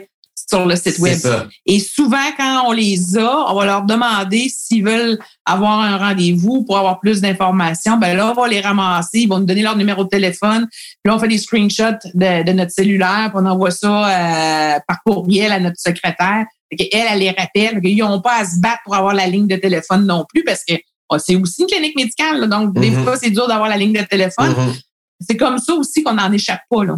sur 0.49 0.65
le 0.65 0.75
site 0.75 0.97
web. 0.99 1.17
Et 1.65 1.79
souvent, 1.79 2.17
quand 2.37 2.63
on 2.67 2.71
les 2.71 3.17
a, 3.17 3.51
on 3.51 3.55
va 3.55 3.65
leur 3.65 3.83
demander 3.83 4.49
s'ils 4.49 4.83
veulent 4.83 5.19
avoir 5.45 5.81
un 5.81 5.97
rendez-vous 5.97 6.63
pour 6.63 6.77
avoir 6.77 6.99
plus 6.99 7.21
d'informations. 7.21 7.97
Ben 7.97 8.17
là, 8.17 8.31
on 8.31 8.33
va 8.33 8.47
les 8.47 8.61
ramasser, 8.61 9.19
ils 9.19 9.27
vont 9.27 9.39
nous 9.39 9.45
donner 9.45 9.61
leur 9.61 9.75
numéro 9.75 10.03
de 10.03 10.09
téléphone. 10.09 10.67
Puis 10.71 11.05
là, 11.05 11.15
on 11.15 11.19
fait 11.19 11.27
des 11.27 11.37
screenshots 11.37 12.09
de, 12.13 12.51
notre 12.53 12.71
cellulaire, 12.71 13.29
puis 13.31 13.41
on 13.43 13.45
envoie 13.45 13.71
ça 13.71 14.75
euh, 14.75 14.79
par 14.87 15.03
courriel 15.03 15.51
à 15.51 15.59
notre 15.59 15.79
secrétaire 15.79 16.45
elle, 16.71 17.07
elle 17.11 17.19
les 17.19 17.31
rappelle. 17.31 17.79
Ils 17.83 17.97
n'ont 17.97 18.21
pas 18.21 18.41
à 18.41 18.45
se 18.45 18.59
battre 18.59 18.79
pour 18.85 18.95
avoir 18.95 19.13
la 19.13 19.27
ligne 19.27 19.47
de 19.47 19.55
téléphone 19.55 20.05
non 20.05 20.25
plus 20.27 20.43
parce 20.43 20.63
que 20.63 20.75
oh, 21.09 21.17
c'est 21.17 21.35
aussi 21.35 21.61
une 21.61 21.67
clinique 21.67 21.95
médicale. 21.95 22.47
donc, 22.47 22.73
des 22.73 22.91
mm-hmm. 22.91 23.03
fois, 23.03 23.17
c'est 23.17 23.31
dur 23.31 23.47
d'avoir 23.47 23.69
la 23.69 23.77
ligne 23.77 23.93
de 23.93 24.01
téléphone. 24.01 24.53
Mm-hmm. 24.53 24.81
C'est 25.21 25.37
comme 25.37 25.57
ça 25.57 25.73
aussi 25.73 26.03
qu'on 26.03 26.13
n'en 26.13 26.31
échappe 26.31 26.61
pas. 26.69 26.85
Là. 26.85 26.95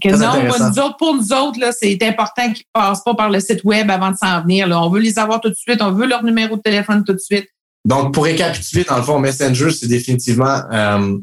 Que 0.00 0.08
non, 0.10 0.92
pour 0.98 1.14
nous 1.16 1.32
autres, 1.32 1.58
c'est 1.78 2.00
important 2.02 2.52
qu'ils 2.52 2.64
ne 2.74 2.80
passent 2.80 3.02
pas 3.02 3.14
par 3.14 3.28
le 3.28 3.40
site 3.40 3.64
web 3.64 3.90
avant 3.90 4.12
de 4.12 4.16
s'en 4.16 4.40
venir. 4.42 4.68
Là. 4.68 4.80
On 4.80 4.88
veut 4.88 5.00
les 5.00 5.18
avoir 5.18 5.40
tout 5.40 5.48
de 5.48 5.54
suite. 5.56 5.82
On 5.82 5.90
veut 5.90 6.06
leur 6.06 6.22
numéro 6.22 6.56
de 6.56 6.62
téléphone 6.62 7.02
tout 7.04 7.12
de 7.12 7.18
suite. 7.18 7.48
Donc, 7.84 8.14
pour 8.14 8.24
récapituler, 8.24 8.84
dans 8.84 8.98
le 8.98 9.02
fond, 9.02 9.18
Messenger, 9.18 9.70
c'est 9.70 9.88
définitivement 9.88 10.62
euh, 10.72 11.18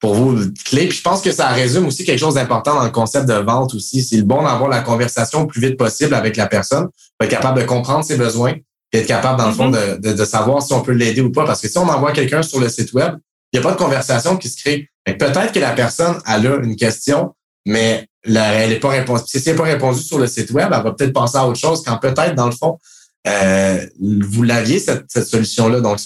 pour 0.00 0.14
vous 0.14 0.38
clé. 0.64 0.88
Puis 0.88 0.98
je 0.98 1.02
pense 1.02 1.22
que 1.22 1.32
ça 1.32 1.48
résume 1.48 1.86
aussi 1.86 2.04
quelque 2.04 2.18
chose 2.18 2.34
d'important 2.34 2.74
dans 2.74 2.84
le 2.84 2.90
concept 2.90 3.26
de 3.26 3.34
vente 3.34 3.74
aussi. 3.74 4.02
C'est 4.02 4.16
le 4.16 4.24
bon 4.24 4.42
d'avoir 4.42 4.68
la 4.68 4.80
conversation 4.80 5.42
le 5.42 5.46
plus 5.46 5.60
vite 5.60 5.78
possible 5.78 6.14
avec 6.14 6.36
la 6.36 6.46
personne, 6.46 6.88
pour 7.16 7.24
être 7.24 7.30
capable 7.30 7.60
de 7.60 7.66
comprendre 7.66 8.04
ses 8.04 8.16
besoins, 8.16 8.54
et 8.92 8.98
être 8.98 9.06
capable, 9.06 9.38
dans 9.38 9.46
le 9.46 9.54
fond, 9.54 9.70
mm-hmm. 9.70 10.00
de, 10.00 10.12
de, 10.12 10.24
savoir 10.24 10.62
si 10.62 10.72
on 10.72 10.82
peut 10.82 10.92
l'aider 10.92 11.20
ou 11.20 11.30
pas. 11.30 11.46
Parce 11.46 11.60
que 11.60 11.68
si 11.68 11.78
on 11.78 11.88
envoie 11.88 12.12
quelqu'un 12.12 12.42
sur 12.42 12.60
le 12.60 12.68
site 12.68 12.92
web, 12.92 13.14
il 13.52 13.60
n'y 13.60 13.64
a 13.64 13.68
pas 13.68 13.74
de 13.74 13.78
conversation 13.78 14.36
qui 14.36 14.48
se 14.48 14.60
crée. 14.60 14.88
Peut-être 15.04 15.52
que 15.52 15.60
la 15.60 15.72
personne 15.72 16.18
a 16.24 16.38
là 16.38 16.56
une 16.62 16.76
question, 16.76 17.34
mais 17.66 18.06
elle 18.24 18.70
n'est 18.70 18.80
pas 18.80 18.90
répondue. 18.90 19.22
Si 19.26 19.38
elle 19.38 19.52
n'est 19.52 19.58
pas 19.58 19.64
répondue 19.64 20.00
sur 20.00 20.18
le 20.18 20.26
site 20.26 20.50
web, 20.50 20.70
elle 20.72 20.82
va 20.82 20.92
peut-être 20.92 21.12
penser 21.12 21.38
à 21.38 21.46
autre 21.46 21.58
chose 21.58 21.82
quand 21.84 21.96
peut-être, 21.98 22.34
dans 22.34 22.46
le 22.46 22.52
fond, 22.52 22.78
euh, 23.26 23.86
vous 24.00 24.42
l'aviez, 24.42 24.78
cette, 24.78 25.04
cette 25.08 25.26
solution-là. 25.26 25.80
Donc, 25.80 25.98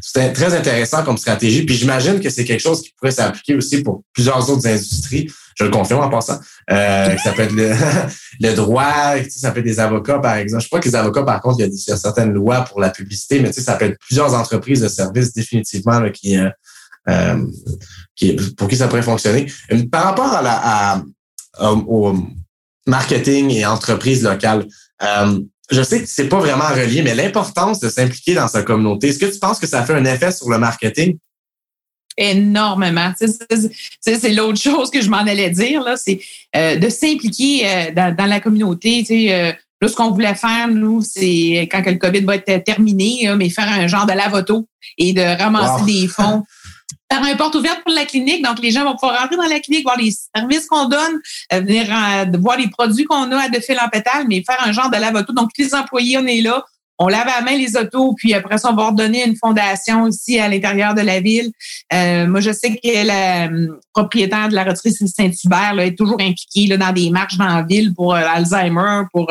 c'est 0.00 0.32
très 0.32 0.54
intéressant 0.54 1.02
comme 1.04 1.16
stratégie. 1.16 1.64
Puis 1.64 1.74
j'imagine 1.74 2.20
que 2.20 2.30
c'est 2.30 2.44
quelque 2.44 2.60
chose 2.60 2.82
qui 2.82 2.92
pourrait 2.92 3.12
s'appliquer 3.12 3.54
aussi 3.54 3.82
pour 3.82 4.02
plusieurs 4.12 4.48
autres 4.50 4.66
industries. 4.66 5.30
Je 5.56 5.64
le 5.64 5.70
confirme 5.70 6.02
en 6.02 6.08
passant. 6.08 6.38
Euh, 6.70 7.16
ça 7.16 7.32
peut 7.32 7.42
être 7.42 7.52
le, 7.52 7.72
le 8.40 8.54
droit, 8.54 9.14
ça 9.28 9.50
peut 9.50 9.60
être 9.60 9.64
des 9.64 9.80
avocats, 9.80 10.18
par 10.18 10.36
exemple. 10.36 10.62
Je 10.62 10.68
crois 10.68 10.80
que 10.80 10.88
les 10.88 10.94
avocats, 10.94 11.22
par 11.22 11.40
contre, 11.40 11.60
il 11.60 11.68
y 11.68 11.90
a, 11.90 11.96
certaines 11.96 12.32
lois 12.32 12.60
pour 12.60 12.80
la 12.80 12.90
publicité, 12.90 13.40
mais 13.40 13.52
ça 13.52 13.74
peut 13.74 13.86
être 13.86 13.98
plusieurs 13.98 14.34
entreprises 14.34 14.82
de 14.82 14.88
services 14.88 15.32
définitivement 15.32 16.08
qui, 16.10 16.36
euh, 16.36 16.50
euh, 17.08 17.44
qui, 18.14 18.36
pour 18.56 18.68
qui 18.68 18.76
ça 18.76 18.86
pourrait 18.86 19.02
fonctionner. 19.02 19.50
Par 19.90 20.04
rapport 20.04 20.32
à 20.32 20.42
la, 20.42 20.60
à, 20.62 21.02
au 21.60 22.14
marketing 22.86 23.50
et 23.50 23.66
entreprises 23.66 24.22
locales, 24.22 24.66
euh, 25.02 25.40
je 25.70 25.82
sais 25.82 26.00
que 26.00 26.08
c'est 26.08 26.28
pas 26.28 26.38
vraiment 26.38 26.68
relié, 26.68 27.02
mais 27.02 27.14
l'importance 27.14 27.78
de 27.80 27.88
s'impliquer 27.88 28.34
dans 28.34 28.48
sa 28.48 28.62
communauté, 28.62 29.08
est-ce 29.08 29.18
que 29.18 29.26
tu 29.26 29.38
penses 29.38 29.58
que 29.58 29.66
ça 29.66 29.84
fait 29.84 29.94
un 29.94 30.04
effet 30.04 30.32
sur 30.32 30.48
le 30.48 30.58
marketing? 30.58 31.18
énormément. 32.18 33.12
C'est 34.00 34.32
l'autre 34.32 34.60
chose 34.60 34.90
que 34.90 35.00
je 35.00 35.08
m'en 35.08 35.18
allais 35.18 35.50
dire, 35.50 35.82
là, 35.82 35.96
c'est 35.96 36.20
euh, 36.56 36.76
de 36.76 36.88
s'impliquer 36.88 37.62
euh, 37.64 37.92
dans, 37.92 38.26
la 38.26 38.40
communauté. 38.40 39.04
Euh, 39.30 39.52
là, 39.80 39.88
ce 39.88 39.94
qu'on 39.94 40.10
voulait 40.10 40.34
faire, 40.34 40.68
nous, 40.68 41.00
c'est 41.00 41.68
quand 41.70 41.84
le 41.86 41.94
COVID 41.94 42.22
va 42.22 42.36
être 42.36 42.64
terminé, 42.64 43.32
mais 43.36 43.48
faire 43.48 43.68
un 43.68 43.86
genre 43.86 44.06
de 44.06 44.12
lavoto 44.12 44.66
et 44.98 45.12
de 45.12 45.22
ramasser 45.22 45.84
des 45.84 46.08
fonds 46.08 46.42
faire 47.10 47.22
un 47.22 47.36
porte 47.36 47.54
ouverte 47.54 47.82
pour 47.84 47.94
la 47.94 48.04
clinique. 48.04 48.44
Donc, 48.44 48.58
les 48.60 48.70
gens 48.70 48.84
vont 48.84 48.94
pouvoir 48.94 49.20
rentrer 49.20 49.36
dans 49.36 49.44
la 49.44 49.60
clinique, 49.60 49.84
voir 49.84 49.98
les 49.98 50.12
services 50.34 50.66
qu'on 50.66 50.86
donne, 50.86 51.20
euh, 51.52 51.60
venir 51.60 51.86
euh, 51.90 52.38
voir 52.38 52.58
les 52.58 52.68
produits 52.68 53.04
qu'on 53.04 53.30
a 53.32 53.44
à 53.44 53.48
de 53.48 53.60
fil 53.60 53.78
en 53.82 53.88
pétale, 53.88 54.26
mais 54.28 54.42
faire 54.46 54.62
un 54.64 54.72
genre 54.72 54.90
de 54.90 54.96
lave-auto. 54.96 55.32
Donc, 55.32 55.50
les 55.58 55.74
employés, 55.74 56.18
on 56.18 56.26
est 56.26 56.40
là. 56.40 56.64
On 57.00 57.06
lave 57.06 57.28
à 57.28 57.42
main 57.42 57.56
les 57.56 57.76
autos, 57.76 58.12
puis 58.16 58.34
après 58.34 58.58
ça, 58.58 58.72
on 58.72 58.74
va 58.74 58.88
redonner 58.88 59.24
une 59.24 59.36
fondation 59.36 60.02
aussi 60.02 60.40
à 60.40 60.48
l'intérieur 60.48 60.94
de 60.94 61.00
la 61.00 61.20
ville. 61.20 61.52
Euh, 61.92 62.26
moi, 62.26 62.40
je 62.40 62.50
sais 62.50 62.74
que 62.74 63.06
la 63.06 63.48
propriétaire 63.94 64.48
de 64.48 64.56
la 64.56 64.64
retraite 64.64 64.94
Saint-Hubert 64.94 65.78
est 65.78 65.96
toujours 65.96 66.20
impliquée 66.20 66.66
là, 66.66 66.76
dans 66.76 66.92
des 66.92 67.10
marches 67.10 67.36
dans 67.36 67.46
la 67.46 67.62
ville 67.62 67.94
pour 67.94 68.14
Alzheimer, 68.14 69.02
pour 69.12 69.30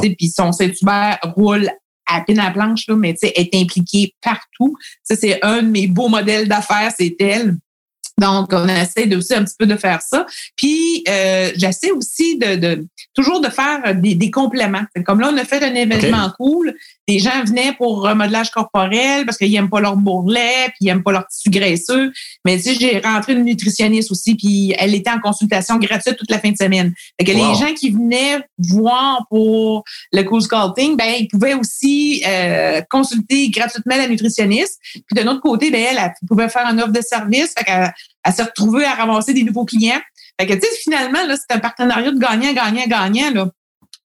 puis 0.00 0.30
son 0.30 0.52
Saint-Hubert 0.52 1.18
roule 1.36 1.68
à 2.08 2.20
peine 2.22 2.40
à 2.40 2.50
planche, 2.50 2.86
là, 2.88 2.96
mais 2.96 3.14
est 3.22 3.54
impliquée 3.54 4.14
partout. 4.22 4.76
Ça, 5.02 5.16
c'est 5.16 5.44
un 5.44 5.62
de 5.62 5.68
mes 5.68 5.86
beaux 5.86 6.08
modèles 6.08 6.48
d'affaires, 6.48 6.92
c'est 6.96 7.16
elle. 7.20 7.56
Donc, 8.18 8.48
on 8.52 8.68
essaie 8.68 9.14
aussi 9.14 9.34
un 9.34 9.44
petit 9.44 9.54
peu 9.56 9.66
de 9.66 9.76
faire 9.76 10.02
ça. 10.02 10.26
Puis, 10.56 11.04
euh, 11.08 11.52
j'essaie 11.56 11.92
aussi 11.92 12.36
de, 12.36 12.56
de, 12.56 12.86
toujours 13.14 13.40
de 13.40 13.48
faire 13.48 13.94
des, 13.94 14.14
des 14.16 14.30
compléments. 14.30 14.82
Comme 15.06 15.20
là, 15.20 15.30
on 15.32 15.36
a 15.36 15.44
fait 15.44 15.62
un 15.62 15.74
événement 15.74 16.30
cool. 16.36 16.74
Les 17.08 17.18
gens 17.18 17.42
venaient 17.44 17.72
pour 17.72 18.02
remodelage 18.02 18.50
corporel 18.50 19.24
parce 19.24 19.38
qu'ils 19.38 19.50
n'aiment 19.50 19.70
pas 19.70 19.80
leur 19.80 19.96
bourrelet, 19.96 20.66
puis 20.66 20.76
ils 20.82 20.86
n'aiment 20.86 21.02
pas 21.02 21.12
leur 21.12 21.26
tissu 21.26 21.50
graisseux. 21.50 22.12
Mais 22.44 22.56
tu 22.58 22.64
sais, 22.64 22.74
j'ai 22.74 22.98
rentré 22.98 23.32
une 23.32 23.44
nutritionniste 23.44 24.12
aussi, 24.12 24.34
puis 24.34 24.74
elle 24.78 24.94
était 24.94 25.10
en 25.10 25.18
consultation 25.18 25.78
gratuite 25.78 26.16
toute 26.16 26.30
la 26.30 26.38
fin 26.38 26.50
de 26.50 26.56
semaine. 26.56 26.92
Fait 27.18 27.24
que 27.24 27.32
les 27.32 27.54
gens 27.54 27.72
qui 27.74 27.90
venaient 27.90 28.40
voir 28.58 29.26
pour 29.30 29.84
le 30.12 30.22
cool 30.22 30.42
sculpting, 30.42 30.96
ben 30.96 31.14
ils 31.18 31.28
pouvaient 31.28 31.54
aussi 31.54 32.22
euh, 32.26 32.82
consulter 32.90 33.48
gratuitement 33.48 33.96
la 33.96 34.06
nutritionniste. 34.06 34.78
Puis 34.92 35.16
de 35.16 35.22
notre 35.22 35.40
côté, 35.40 35.70
ben 35.70 35.82
elle, 35.90 35.98
elle 35.98 36.12
pouvait 36.28 36.48
faire 36.48 36.66
un 36.66 36.78
offre 36.78 36.92
de 36.92 37.00
service. 37.00 37.54
Fait 37.56 37.64
qu'elle 37.64 37.92
à 38.28 38.32
se 38.32 38.42
retrouver 38.42 38.84
à 38.84 38.94
ramasser 38.94 39.32
des 39.32 39.42
nouveaux 39.42 39.64
clients. 39.64 40.00
Fait 40.38 40.46
que, 40.46 40.52
tu 40.52 40.60
sais, 40.60 40.76
finalement, 40.82 41.24
là, 41.26 41.34
c'est 41.36 41.54
un 41.54 41.58
partenariat 41.58 42.10
de 42.10 42.18
gagnant, 42.18 42.52
gagnant, 42.52 42.86
gagnant, 42.86 43.30
là. 43.32 43.48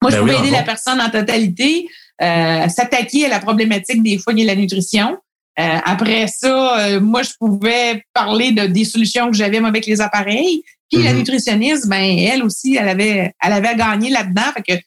Moi, 0.01 0.11
je 0.11 0.17
ben 0.17 0.21
pouvais 0.21 0.39
aider 0.39 0.49
la 0.49 0.63
personne 0.63 0.99
en 0.99 1.09
totalité, 1.09 1.87
euh, 2.21 2.67
s'attaquer 2.69 3.25
à 3.25 3.29
la 3.29 3.39
problématique 3.39 4.03
des 4.03 4.17
fois 4.17 4.33
de 4.33 4.45
la 4.45 4.55
nutrition. 4.55 5.17
Euh, 5.59 5.77
après 5.85 6.27
ça, 6.27 6.79
euh, 6.79 6.99
moi, 6.99 7.21
je 7.23 7.31
pouvais 7.39 8.03
parler 8.13 8.51
de 8.51 8.65
des 8.65 8.85
solutions 8.85 9.29
que 9.29 9.37
j'avais 9.37 9.57
avec 9.57 9.85
les 9.85 10.01
appareils. 10.01 10.63
Puis 10.91 11.03
la 11.03 11.11
mm-hmm. 11.11 11.17
nutritionniste, 11.17 11.87
ben 11.87 12.03
elle 12.03 12.43
aussi, 12.43 12.75
elle 12.75 12.89
avait, 12.89 13.33
elle 13.41 13.53
avait 13.53 13.75
gagné 13.75 14.09
là-dedans. 14.09 14.51
Fait 14.55 14.61
que 14.61 14.83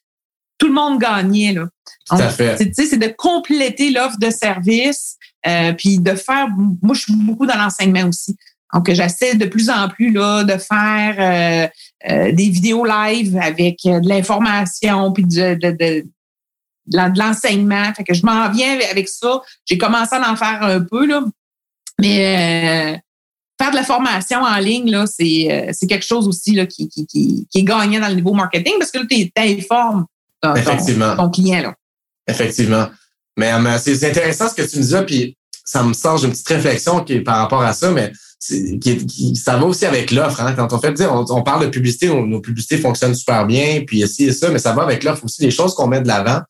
tout 0.59 0.69
le 0.69 0.73
monde 0.73 1.01
gagnait 1.01 1.53
là. 1.53 1.67
Tout 2.09 2.17
à 2.17 2.29
fait. 2.29 2.57
C'est 2.75 2.99
de 2.99 3.13
compléter 3.17 3.91
l'offre 3.91 4.19
de 4.19 4.31
service, 4.31 5.17
euh, 5.47 5.73
puis 5.73 5.99
de 5.99 6.15
faire. 6.15 6.49
Moi, 6.83 6.95
je 6.95 7.01
suis 7.01 7.13
beaucoup 7.13 7.47
dans 7.47 7.57
l'enseignement 7.57 8.09
aussi. 8.09 8.37
Donc, 8.73 8.91
j'essaie 8.93 9.35
de 9.35 9.47
plus 9.47 9.71
en 9.71 9.89
plus 9.89 10.13
là, 10.13 10.45
de 10.45 10.57
faire 10.59 11.17
euh, 11.19 11.69
euh, 12.11 12.33
des 12.33 12.49
vidéos 12.49 12.85
live 12.85 13.37
avec 13.41 13.79
euh, 13.87 14.01
de 14.01 14.09
l'information 14.09 15.13
puis 15.13 15.25
de, 15.25 15.55
de, 15.55 15.71
de, 15.71 16.07
de 16.87 17.19
l'enseignement. 17.19 17.93
Fait 17.95 18.05
que 18.05 18.15
je 18.15 18.25
m'en 18.25 18.51
viens 18.51 18.79
avec 18.91 19.09
ça. 19.09 19.41
J'ai 19.65 19.79
commencé 19.79 20.15
à 20.15 20.31
en 20.31 20.37
faire 20.37 20.63
un 20.63 20.81
peu, 20.81 21.07
là. 21.07 21.23
Mais 21.99 23.01
faire 23.59 23.71
de 23.71 23.77
la 23.77 23.85
formation 23.85 24.43
en 24.43 24.59
ligne, 24.59 24.91
là, 24.91 25.07
c'est, 25.07 25.71
c'est 25.73 25.87
quelque 25.87 26.05
chose 26.05 26.29
aussi 26.29 26.53
là, 26.53 26.67
qui, 26.67 26.89
qui, 26.89 27.07
qui, 27.07 27.47
est 27.55 27.63
gagnant 27.63 28.01
dans 28.01 28.09
le 28.09 28.15
niveau 28.15 28.35
marketing 28.35 28.75
parce 28.79 28.91
que 28.91 28.99
là, 28.99 29.05
tu 29.09 29.31
informes 29.37 30.05
ton, 30.41 30.55
ton, 31.17 31.31
client. 31.31 31.63
Là. 31.63 31.75
Effectivement. 32.27 32.89
Mais 33.37 33.53
c'est, 33.79 34.09
intéressant 34.09 34.49
ce 34.49 34.55
que 34.55 34.63
tu 34.63 34.79
me 34.79 34.83
dis 34.83 35.07
puis 35.07 35.37
ça 35.65 35.83
me 35.83 35.93
sort 35.93 36.21
d'une 36.21 36.31
petite 36.31 36.49
réflexion 36.49 37.03
qui 37.03 37.15
est 37.15 37.21
par 37.21 37.39
rapport 37.39 37.63
à 37.63 37.73
ça, 37.73 37.91
mais 37.91 38.13
qui, 38.41 39.35
ça 39.37 39.57
va 39.57 39.67
aussi 39.67 39.85
avec 39.85 40.11
l'offre. 40.11 40.41
Hein. 40.41 40.55
Quand 40.55 40.73
on 40.73 40.79
fait 40.79 40.93
dire, 40.93 41.13
on, 41.13 41.43
parle 41.43 41.65
de 41.65 41.71
publicité, 41.71 42.09
nos 42.09 42.41
publicités 42.41 42.79
fonctionnent 42.79 43.15
super 43.15 43.47
bien, 43.47 43.83
puis 43.87 44.03
ici 44.03 44.27
et 44.27 44.33
ça, 44.33 44.51
mais 44.51 44.59
ça 44.59 44.73
va 44.73 44.83
avec 44.83 45.03
l'offre 45.03 45.25
aussi. 45.25 45.43
Les 45.43 45.51
choses 45.51 45.75
qu'on 45.75 45.89
met 45.89 46.01
de 46.01 46.09
l'avant 46.09 46.41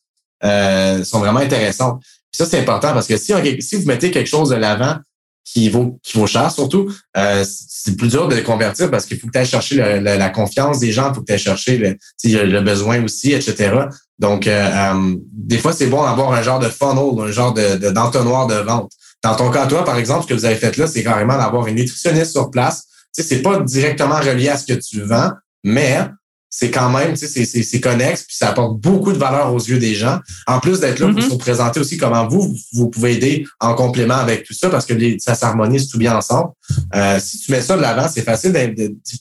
euh, 0.44 1.04
sont 1.04 1.18
vraiment 1.20 1.40
intéressantes. 1.40 2.02
Ça, 2.32 2.44
c'est 2.44 2.58
important 2.58 2.92
parce 2.92 3.06
que 3.06 3.16
si, 3.16 3.32
si 3.60 3.76
vous 3.76 3.86
mettez 3.86 4.10
quelque 4.10 4.28
chose 4.28 4.50
de 4.50 4.56
l'avant 4.56 4.96
qui 5.44 5.70
vaut 5.70 5.98
qui 6.02 6.18
vaut 6.18 6.26
cher, 6.26 6.50
surtout, 6.50 6.90
euh, 7.16 7.44
c'est 7.46 7.96
plus 7.96 8.08
dur 8.08 8.28
de 8.28 8.34
le 8.34 8.42
convertir 8.42 8.90
parce 8.90 9.06
qu'il 9.06 9.18
faut 9.18 9.28
que 9.28 9.32
tu 9.32 9.38
ailles 9.38 9.46
chercher 9.46 10.00
la 10.00 10.28
confiance 10.28 10.80
des 10.80 10.92
gens, 10.92 11.10
il 11.10 11.14
faut 11.14 11.20
que 11.20 11.26
tu 11.26 11.32
ailles 11.32 11.38
chercher 11.38 11.78
le, 11.78 12.44
le 12.44 12.60
besoin 12.60 13.02
aussi, 13.02 13.32
etc. 13.32 13.86
Donc, 14.18 14.46
euh, 14.46 14.68
euh, 14.70 15.14
des 15.32 15.58
fois, 15.58 15.72
c'est 15.72 15.86
bon 15.86 16.02
d'avoir 16.02 16.32
un 16.32 16.42
genre 16.42 16.58
de 16.58 16.68
funnel, 16.68 17.28
un 17.28 17.30
genre 17.30 17.52
de 17.52 17.90
d'entonnoir 17.90 18.46
de 18.46 18.54
vente. 18.54 18.90
Dans 19.22 19.34
ton 19.34 19.50
cas, 19.50 19.66
toi, 19.66 19.84
par 19.84 19.98
exemple, 19.98 20.22
ce 20.22 20.28
que 20.28 20.34
vous 20.34 20.44
avez 20.44 20.56
fait 20.56 20.76
là, 20.76 20.86
c'est 20.86 21.02
carrément 21.02 21.36
d'avoir 21.36 21.66
une 21.66 21.76
nutritionniste 21.76 22.32
sur 22.32 22.50
place. 22.50 22.84
Tu 23.14 23.22
sais, 23.22 23.28
c'est 23.28 23.42
pas 23.42 23.60
directement 23.60 24.16
relié 24.16 24.48
à 24.48 24.56
ce 24.56 24.66
que 24.66 24.78
tu 24.78 25.02
vends, 25.02 25.32
mais 25.64 26.00
c'est 26.48 26.70
quand 26.70 26.90
même, 26.90 27.14
tu 27.14 27.26
sais, 27.26 27.44
c'est 27.44 27.80
connexe, 27.80 28.22
puis 28.22 28.36
ça 28.36 28.50
apporte 28.50 28.80
beaucoup 28.80 29.12
de 29.12 29.18
valeur 29.18 29.52
aux 29.52 29.58
yeux 29.58 29.78
des 29.78 29.94
gens. 29.94 30.20
En 30.46 30.60
plus 30.60 30.80
d'être 30.80 31.00
là 31.00 31.08
pour 31.08 31.20
mm-hmm. 31.20 31.28
vous 31.28 31.38
présenter 31.38 31.80
aussi 31.80 31.96
comment 31.96 32.26
vous, 32.28 32.56
vous 32.72 32.88
pouvez 32.88 33.14
aider 33.14 33.44
en 33.60 33.74
complément 33.74 34.14
avec 34.14 34.44
tout 34.44 34.54
ça, 34.54 34.70
parce 34.70 34.86
que 34.86 34.94
ça 35.18 35.34
s'harmonise 35.34 35.88
tout 35.88 35.98
bien 35.98 36.16
ensemble. 36.16 36.50
Euh, 36.94 37.18
si 37.20 37.38
tu 37.38 37.52
mets 37.52 37.60
ça 37.60 37.76
de 37.76 37.82
l'avant, 37.82 38.08
c'est 38.08 38.22
facile 38.22 38.52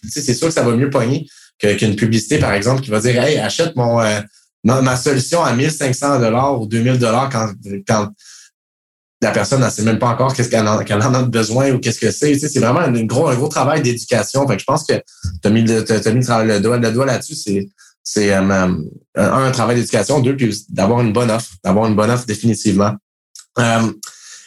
c'est 0.10 0.34
sûr 0.34 0.48
que 0.48 0.54
ça 0.54 0.64
va 0.64 0.76
mieux 0.76 0.90
pogner 0.90 1.28
qu'une 1.60 1.96
publicité, 1.96 2.38
par 2.38 2.54
exemple, 2.54 2.82
qui 2.82 2.90
va 2.90 3.00
dire 3.00 3.22
Hey, 3.22 3.38
achète 3.38 3.76
mon 3.76 4.00
euh, 4.02 4.22
ma, 4.64 4.98
solution 4.98 5.44
à 5.44 5.54
1500 5.54 6.20
dollars 6.20 6.62
ou 6.62 6.68
2000 6.68 7.00
dollars 7.00 7.30
quand, 7.30 7.52
quand 7.88 8.10
la 9.26 9.32
personne 9.32 9.64
ne 9.64 9.70
sait 9.72 9.82
même 9.82 9.98
pas 9.98 10.10
encore 10.10 10.34
qu'est-ce 10.36 10.50
qu'elle 10.50 10.68
en, 10.68 11.14
a 11.14 11.24
besoin 11.24 11.72
ou 11.72 11.80
qu'est-ce 11.80 12.00
que 12.00 12.12
c'est. 12.12 12.38
c'est 12.38 12.60
vraiment 12.60 12.82
un 12.82 12.92
gros, 13.04 13.28
un 13.28 13.36
gros 13.36 13.48
travail 13.48 13.82
d'éducation. 13.82 14.46
Je 14.48 14.64
pense 14.64 14.86
que 14.86 14.94
tu 14.94 15.48
as 15.48 15.50
mis, 15.50 15.64
le, 15.64 15.80
le, 15.80 16.60
doigt, 16.60 16.78
le 16.78 16.92
doigt 16.92 17.06
là-dessus. 17.08 17.36
C'est, 18.04 18.32
euh, 18.34 18.40
un, 18.40 18.84
un, 19.16 19.52
travail 19.52 19.78
d'éducation, 19.78 20.20
deux, 20.20 20.36
puis 20.36 20.56
d'avoir 20.70 21.02
une 21.02 21.12
bonne 21.12 21.32
offre, 21.32 21.50
d'avoir 21.64 21.88
une 21.88 21.96
bonne 21.96 22.12
offre 22.12 22.28
définitivement. 22.28 22.94
Euh, 23.58 23.92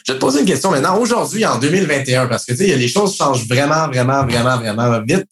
je 0.06 0.12
vais 0.12 0.18
te 0.18 0.20
poser 0.20 0.40
une 0.40 0.46
question 0.46 0.70
maintenant. 0.70 0.96
Aujourd'hui, 0.96 1.44
en 1.44 1.58
2021, 1.58 2.28
parce 2.28 2.44
que 2.44 2.52
tu 2.52 2.58
sais, 2.58 2.76
les 2.76 2.88
choses 2.88 3.16
changent 3.16 3.48
vraiment, 3.48 3.88
vraiment, 3.88 4.24
vraiment, 4.24 4.58
vraiment 4.58 5.02
vite 5.02 5.28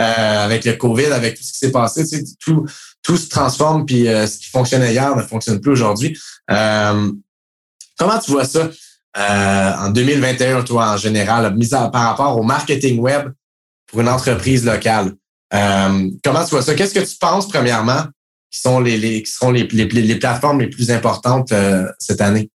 euh, 0.00 0.44
avec 0.44 0.64
le 0.64 0.72
COVID, 0.72 1.06
avec 1.06 1.36
tout 1.36 1.44
ce 1.44 1.52
qui 1.52 1.58
s'est 1.58 1.70
passé. 1.70 2.04
Tout, 2.40 2.66
tout 3.04 3.16
se 3.16 3.28
transforme, 3.28 3.86
puis 3.86 4.06
ce 4.06 4.38
qui 4.38 4.50
fonctionnait 4.50 4.90
hier 4.90 5.14
ne 5.14 5.22
fonctionne 5.22 5.60
plus 5.60 5.70
aujourd'hui. 5.70 6.18
comment 6.48 8.18
tu 8.24 8.32
vois 8.32 8.44
ça? 8.44 8.68
Euh, 9.18 9.72
en 9.78 9.90
2021, 9.90 10.62
toi, 10.62 10.92
en 10.92 10.96
général, 10.96 11.54
mis 11.56 11.68
par 11.68 11.92
rapport 11.92 12.38
au 12.38 12.42
marketing 12.42 12.98
web 13.00 13.30
pour 13.86 14.00
une 14.00 14.08
entreprise 14.08 14.64
locale. 14.64 15.12
Euh, 15.54 16.10
comment 16.22 16.44
tu 16.44 16.50
vois 16.50 16.62
ça? 16.62 16.74
Qu'est-ce 16.74 16.94
que 16.94 17.04
tu 17.04 17.16
penses, 17.16 17.48
premièrement, 17.48 18.04
qui 18.50 18.60
sont 18.60 18.80
les, 18.80 18.96
les 18.96 19.22
qui 19.22 19.30
seront 19.30 19.50
les, 19.50 19.64
les, 19.64 19.86
les, 19.86 20.16
plateformes 20.16 20.60
les 20.60 20.68
plus 20.68 20.90
importantes 20.90 21.52
euh, 21.52 21.86
cette 21.98 22.20
année 22.20 22.50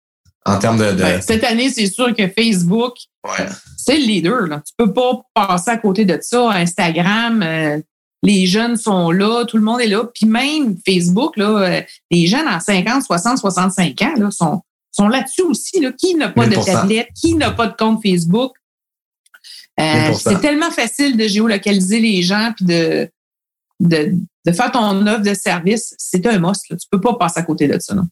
en 0.45 0.59
termes 0.59 0.78
de. 0.78 0.91
Ben, 0.91 1.22
cette 1.22 1.43
année, 1.43 1.70
c'est 1.70 1.88
sûr 1.88 2.16
que 2.16 2.28
Facebook, 2.28 2.95
ouais. 3.26 3.45
c'est 3.78 3.97
le 3.97 4.05
leader. 4.05 4.41
Là. 4.41 4.62
Tu 4.66 4.74
peux 4.78 4.93
pas 4.93 5.22
passer 5.34 5.72
à 5.72 5.78
côté 5.78 6.05
de 6.05 6.20
ça. 6.22 6.51
Instagram, 6.51 7.82
les 8.24 8.45
jeunes 8.45 8.78
sont 8.78 9.09
là, 9.09 9.45
tout 9.45 9.57
le 9.57 9.64
monde 9.64 9.82
est 9.82 9.88
là. 9.88 10.03
Puis 10.14 10.28
même 10.28 10.78
Facebook, 10.86 11.38
là, 11.38 11.82
les 12.12 12.28
jeunes 12.28 12.47
en 12.47 12.59
50, 12.59 13.03
60, 13.03 13.38
65 13.39 14.01
ans 14.01 14.14
là, 14.18 14.32
sont 14.32 14.62
sont 14.91 15.07
là-dessus 15.07 15.43
aussi. 15.43 15.79
Là. 15.79 15.91
Qui 15.91 16.15
n'a 16.15 16.29
pas 16.29 16.47
de 16.47 16.55
tablette? 16.55 17.09
Qui 17.15 17.35
n'a 17.35 17.51
pas 17.51 17.67
de 17.67 17.75
compte 17.75 18.01
Facebook? 18.03 18.53
Euh, 19.79 20.13
c'est 20.13 20.39
tellement 20.41 20.69
facile 20.69 21.17
de 21.17 21.27
géolocaliser 21.27 21.99
les 21.99 22.21
gens 22.21 22.53
puis 22.55 22.65
de, 22.65 23.09
de, 23.79 24.13
de 24.45 24.51
faire 24.51 24.71
ton 24.71 25.07
offre 25.07 25.21
de 25.21 25.33
service. 25.33 25.95
C'est 25.97 26.25
un 26.27 26.39
must. 26.39 26.69
Là. 26.69 26.75
Tu 26.77 26.87
peux 26.89 27.01
pas 27.01 27.15
passer 27.15 27.39
à 27.39 27.43
côté 27.43 27.67
de 27.67 27.79
ça. 27.79 27.95
Non? 27.95 28.07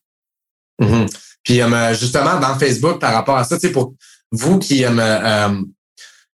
Mm-hmm. 0.81 1.07
Puis 1.43 1.61
euh, 1.61 1.93
justement, 1.93 2.39
dans 2.39 2.57
Facebook, 2.57 2.99
par 2.99 3.13
rapport 3.13 3.37
à 3.37 3.43
ça, 3.43 3.57
pour 3.71 3.93
vous 4.31 4.59
qui, 4.59 4.85
euh, 4.85 4.89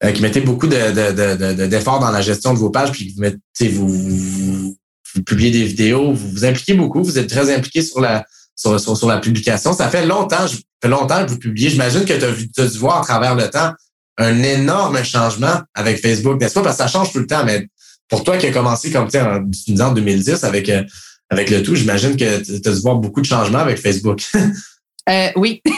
euh, 0.03 0.11
qui 0.11 0.21
mettez 0.21 0.41
beaucoup 0.41 0.67
d'efforts 0.67 1.99
de, 1.99 2.05
dans 2.05 2.11
la 2.11 2.21
gestion 2.21 2.53
de 2.53 2.59
vos 2.59 2.69
pages, 2.69 2.91
puis 2.91 3.13
vous, 3.13 3.21
mettez, 3.21 3.69
vous, 3.69 3.87
vous, 3.87 4.77
vous 5.13 5.23
publiez 5.23 5.51
des 5.51 5.65
vidéos, 5.65 6.13
vous 6.13 6.29
vous 6.29 6.45
impliquez 6.45 6.73
beaucoup, 6.73 7.03
vous 7.03 7.19
êtes 7.19 7.29
très 7.29 7.53
impliqué 7.53 7.81
sur 7.81 7.99
la, 7.99 8.25
sur, 8.55 8.79
sur, 8.79 9.07
la 9.07 9.19
publication. 9.19 9.73
Ça 9.73 9.89
fait 9.89 10.05
longtemps, 10.05 10.47
je, 10.47 10.57
fait 10.81 10.89
longtemps 10.89 11.25
que 11.25 11.31
vous 11.31 11.39
publiez. 11.39 11.69
J'imagine 11.69 12.05
que 12.05 12.13
tu 12.13 12.25
as, 12.25 12.63
as, 12.63 12.67
dû 12.67 12.77
voir 12.77 13.01
à 13.01 13.03
travers 13.03 13.35
le 13.35 13.49
temps 13.49 13.71
un 14.17 14.43
énorme 14.43 15.03
changement 15.03 15.61
avec 15.73 16.01
Facebook, 16.01 16.39
n'est-ce 16.39 16.53
pas? 16.53 16.61
Parce 16.61 16.77
que 16.77 16.83
ça 16.83 16.87
change 16.87 17.11
tout 17.11 17.19
le 17.19 17.27
temps, 17.27 17.43
mais 17.45 17.67
pour 18.07 18.23
toi 18.23 18.37
qui 18.37 18.47
as 18.47 18.51
commencé 18.51 18.91
comme 18.91 19.09
tu 19.09 19.17
en, 19.17 19.41
en 19.79 19.91
2010 19.93 20.43
avec, 20.43 20.69
euh, 20.69 20.83
avec 21.29 21.49
le 21.49 21.63
tout, 21.63 21.75
j'imagine 21.75 22.15
que 22.17 22.43
tu 22.43 22.69
as 22.69 22.73
dû 22.73 22.81
voir 22.81 22.95
beaucoup 22.95 23.21
de 23.21 23.25
changements 23.25 23.59
avec 23.59 23.79
Facebook. 23.79 24.21
euh, 25.09 25.29
oui. 25.35 25.61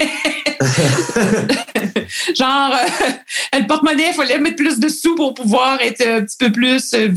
Genre, 2.36 2.74
euh, 2.74 3.60
le 3.60 3.68
porte-monnaie, 3.68 4.10
il 4.10 4.14
fallait 4.14 4.40
mettre 4.40 4.56
plus 4.56 4.80
de 4.80 4.88
sous 4.90 5.16
pour 5.16 5.34
pouvoir 5.34 5.82
être 5.82 6.06
un 6.06 6.24
petit 6.24 6.38
peu 6.38 6.52
plus 6.52 6.94
euh, 6.94 7.10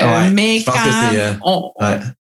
Euh, 0.00 0.30
mais 0.32 0.62
quand 0.64 0.72
euh, 1.12 1.34
on, 1.42 1.70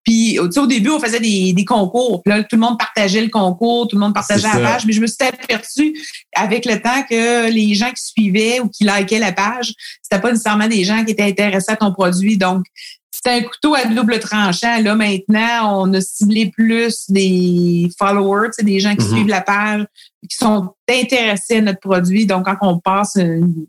puis 0.04 0.40
au 0.40 0.66
début 0.66 0.90
on 0.90 1.00
faisait 1.00 1.20
des, 1.20 1.54
des 1.54 1.66
concours, 1.66 2.24
puis 2.24 2.34
là 2.34 2.44
tout 2.44 2.56
le 2.56 2.62
monde 2.62 2.80
partageait 2.80 3.22
le 3.22 3.30
concours, 3.30 3.88
tout 3.88 3.96
le 3.96 4.00
monde 4.02 4.16
partageait 4.16 4.48
la 4.52 4.60
page, 4.60 4.88
mais 4.88 4.94
je 4.94 5.00
me 5.00 5.06
suis 5.06 5.18
aperçu 5.22 5.96
avec 6.36 6.66
le 6.66 6.82
temps 6.82 7.04
que 7.08 7.52
les 7.52 7.76
gens 7.76 7.92
qui 7.92 8.04
suivaient 8.04 8.60
ou 8.60 8.70
qui 8.70 8.86
likaient 8.86 9.20
la 9.20 9.34
page, 9.34 9.72
c'était 10.02 10.20
pas 10.20 10.32
nécessairement 10.32 10.68
des 10.68 10.84
gens 10.84 11.06
qui 11.06 11.12
étaient 11.12 11.24
intéressés 11.24 11.72
à 11.72 11.76
ton 11.76 11.94
produit, 11.94 12.40
donc 12.40 12.66
c'était 13.12 13.32
un 13.32 13.42
couteau 13.42 13.76
à 13.76 13.86
double 13.86 14.20
tranchant. 14.20 14.82
Là, 14.82 14.96
maintenant, 14.96 15.82
on 15.82 15.94
a 15.94 16.00
ciblé 16.00 16.52
plus 16.52 17.10
des 17.10 17.90
followers, 17.98 18.52
des 18.62 18.80
gens 18.80 18.96
qui 18.96 19.06
mm-hmm. 19.06 19.14
suivent 19.14 19.28
la 19.28 19.42
page, 19.42 19.86
qui 20.30 20.38
sont 20.38 20.74
intéressés 20.90 21.58
à 21.58 21.62
notre 21.62 21.82
produit. 21.82 22.26
Donc, 22.26 22.46
quand 22.46 22.56
on 22.62 22.80
passe 22.80 23.16
une, 23.16 23.66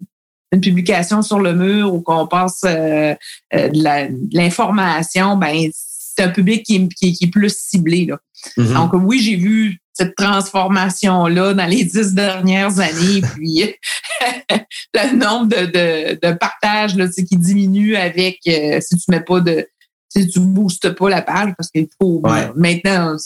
une 0.52 0.60
publication 0.60 1.22
sur 1.22 1.38
le 1.38 1.54
mur 1.54 1.92
ou 1.94 2.00
qu'on 2.00 2.26
passe 2.26 2.62
euh, 2.64 3.14
euh, 3.54 3.68
de 3.68 4.36
l'information, 4.36 5.36
ben 5.36 5.70
c'est 5.72 6.24
un 6.24 6.30
public 6.30 6.64
qui 6.64 6.76
est, 6.76 6.88
qui, 6.88 7.24
est, 7.24 7.30
plus 7.30 7.56
ciblé. 7.56 8.06
Là. 8.06 8.18
Mm-hmm. 8.56 8.74
Donc, 8.74 8.90
oui, 8.94 9.20
j'ai 9.20 9.36
vu 9.36 9.78
cette 9.92 10.16
transformation-là 10.16 11.54
dans 11.54 11.66
les 11.66 11.84
dix 11.84 12.14
dernières 12.14 12.80
années, 12.80 13.20
puis 13.34 13.74
le 14.94 15.16
nombre 15.16 15.46
de, 15.46 15.66
de, 15.66 16.26
de 16.26 16.32
partages 16.34 16.96
là, 16.96 17.06
qui 17.08 17.36
diminue 17.36 17.96
avec 17.96 18.40
euh, 18.48 18.80
si 18.80 18.96
tu 18.96 19.10
mets 19.10 19.20
pas 19.20 19.40
de 19.40 19.66
si 20.08 20.26
tu 20.26 20.40
boostes 20.40 20.90
pas 20.90 21.08
la 21.08 21.22
page 21.22 21.52
parce 21.56 21.70
qu'il 21.70 21.86
faut 22.00 22.20
maintenant 22.56 23.16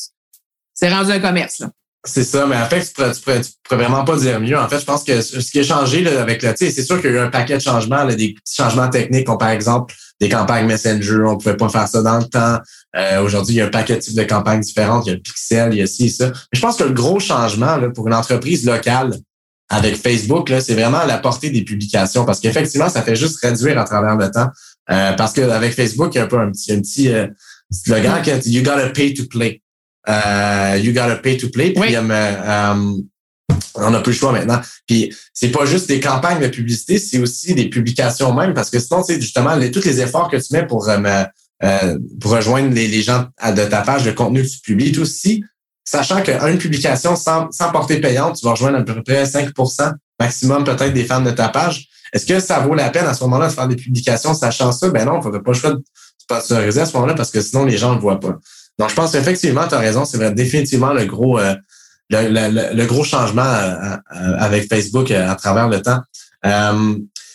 c'est 0.74 0.92
rendu 0.92 1.12
un 1.12 1.20
commerce. 1.20 1.60
Là. 1.60 1.70
C'est 2.06 2.24
ça, 2.24 2.46
mais 2.46 2.56
en 2.56 2.66
fait, 2.66 2.84
tu 2.84 2.92
pourrais, 2.92 3.12
tu, 3.12 3.20
pourrais, 3.22 3.40
pourrais, 3.62 3.82
vraiment 3.82 4.04
pas 4.04 4.16
dire 4.16 4.38
mieux. 4.38 4.58
En 4.58 4.68
fait, 4.68 4.78
je 4.78 4.84
pense 4.84 5.04
que 5.04 5.22
ce 5.22 5.38
qui 5.38 5.60
a 5.60 5.62
changé 5.62 6.02
là, 6.02 6.20
avec 6.20 6.42
le, 6.42 6.50
tu 6.50 6.66
sais, 6.66 6.70
c'est 6.70 6.82
sûr 6.82 7.00
qu'il 7.00 7.10
y 7.10 7.14
a 7.14 7.16
eu 7.16 7.18
un 7.20 7.30
paquet 7.30 7.56
de 7.56 7.62
changements, 7.62 8.04
là, 8.04 8.14
des 8.14 8.34
petits 8.34 8.56
changements 8.56 8.90
techniques, 8.90 9.26
comme 9.26 9.38
par 9.38 9.48
exemple 9.48 9.94
des 10.20 10.28
campagnes 10.28 10.66
Messenger, 10.66 11.22
on 11.26 11.38
pouvait 11.38 11.56
pas 11.56 11.68
faire 11.70 11.88
ça 11.88 12.02
dans 12.02 12.18
le 12.18 12.24
temps. 12.24 12.58
Euh, 12.96 13.22
aujourd'hui, 13.22 13.54
il 13.54 13.58
y 13.58 13.60
a 13.62 13.66
un 13.66 13.70
paquet 13.70 13.96
de 13.96 14.00
types 14.00 14.16
de 14.16 14.22
campagnes 14.22 14.60
différentes, 14.60 15.06
il 15.06 15.08
y 15.08 15.12
a 15.12 15.14
le 15.14 15.22
Pixel, 15.22 15.72
il 15.72 15.78
y 15.78 15.82
a 15.82 15.86
ci 15.86 16.10
ça. 16.10 16.26
Mais 16.26 16.32
je 16.52 16.60
pense 16.60 16.76
que 16.76 16.84
le 16.84 16.92
gros 16.92 17.20
changement 17.20 17.76
là, 17.78 17.88
pour 17.88 18.06
une 18.06 18.14
entreprise 18.14 18.66
locale 18.66 19.16
avec 19.70 19.96
Facebook, 19.96 20.52
c'est 20.60 20.74
vraiment 20.74 21.04
la 21.04 21.18
portée 21.18 21.50
des 21.50 21.62
publications, 21.62 22.26
parce 22.26 22.38
qu'effectivement, 22.38 22.90
ça 22.90 23.02
fait 23.02 23.16
juste 23.16 23.40
réduire 23.40 23.78
à 23.78 23.84
travers 23.84 24.16
le 24.16 24.30
temps. 24.30 24.48
Euh, 24.90 25.14
parce 25.14 25.32
qu'avec 25.32 25.72
Facebook, 25.72 26.14
il 26.14 26.18
y 26.18 26.20
a 26.20 26.24
un 26.24 26.28
peu 26.28 26.38
un 26.38 26.50
petit, 26.50 26.72
un 26.72 26.80
petit 26.80 27.08
euh, 27.08 27.26
slogan 27.72 28.22
you 28.44 28.62
gotta 28.62 28.90
pay 28.90 29.14
to 29.14 29.24
play. 29.24 29.62
Euh, 30.08 30.78
you 30.82 30.92
gotta 30.92 31.16
pay 31.16 31.36
to 31.36 31.48
play. 31.48 31.72
Puis, 31.72 31.96
euh, 31.96 32.02
euh, 32.10 32.92
on 33.76 33.90
n'a 33.90 34.00
plus 34.00 34.12
le 34.12 34.18
choix 34.18 34.32
maintenant. 34.32 34.60
Puis 34.86 35.14
c'est 35.32 35.50
pas 35.50 35.66
juste 35.66 35.88
des 35.88 36.00
campagnes 36.00 36.40
de 36.40 36.48
publicité, 36.48 36.98
c'est 36.98 37.18
aussi 37.18 37.54
des 37.54 37.68
publications 37.68 38.32
même, 38.32 38.54
parce 38.54 38.70
que 38.70 38.78
sinon, 38.78 39.02
c'est 39.02 39.20
justement 39.20 39.56
les, 39.56 39.70
tous 39.70 39.84
les 39.84 40.00
efforts 40.00 40.30
que 40.30 40.36
tu 40.36 40.52
mets 40.52 40.66
pour, 40.66 40.88
euh, 40.88 41.98
pour 42.20 42.30
rejoindre 42.30 42.72
les, 42.74 43.02
gens 43.02 43.26
de 43.44 43.64
ta 43.64 43.82
page, 43.82 44.04
de 44.04 44.12
contenu 44.12 44.42
que 44.42 44.48
tu 44.48 44.60
publies, 44.60 44.92
tout 44.92 45.02
aussi, 45.02 45.42
sachant 45.84 46.22
qu'une 46.22 46.58
publication 46.58 47.16
sans, 47.16 47.50
sans 47.50 47.70
portée 47.72 48.00
payante, 48.00 48.36
tu 48.36 48.44
vas 48.44 48.52
rejoindre 48.52 48.78
à 48.78 48.82
peu 48.82 49.02
près 49.02 49.24
5% 49.24 49.92
maximum 50.20 50.64
peut-être 50.64 50.92
des 50.92 51.04
fans 51.04 51.20
de 51.20 51.30
ta 51.30 51.48
page. 51.48 51.88
Est-ce 52.12 52.26
que 52.26 52.38
ça 52.38 52.60
vaut 52.60 52.74
la 52.74 52.90
peine 52.90 53.06
à 53.06 53.14
ce 53.14 53.24
moment-là 53.24 53.48
de 53.48 53.52
faire 53.52 53.66
des 53.66 53.76
publications 53.76 54.34
sachant 54.34 54.70
ça? 54.70 54.88
Ben 54.90 55.04
non, 55.04 55.20
il 55.20 55.30
ne 55.32 55.38
pas 55.38 55.50
le 55.50 55.58
choix 55.58 55.72
de 55.72 55.82
sponsoriser 56.16 56.80
à 56.80 56.86
ce 56.86 56.94
moment-là 56.94 57.14
parce 57.14 57.30
que 57.30 57.40
sinon 57.40 57.64
les 57.64 57.76
gens 57.76 57.90
ne 57.90 57.96
le 57.96 58.00
voient 58.00 58.20
pas. 58.20 58.38
Donc, 58.78 58.90
je 58.90 58.94
pense 58.94 59.12
qu'effectivement, 59.12 59.66
tu 59.68 59.74
as 59.74 59.78
raison, 59.78 60.04
c'est 60.04 60.34
définitivement 60.34 60.92
le 60.92 61.04
gros, 61.04 61.38
euh, 61.38 61.54
le, 62.10 62.84
gros 62.86 63.04
changement 63.04 63.42
euh, 63.42 63.96
euh, 64.16 64.36
avec 64.38 64.68
Facebook 64.68 65.10
à 65.10 65.34
travers 65.36 65.68
le 65.68 65.80
temps. 65.80 66.00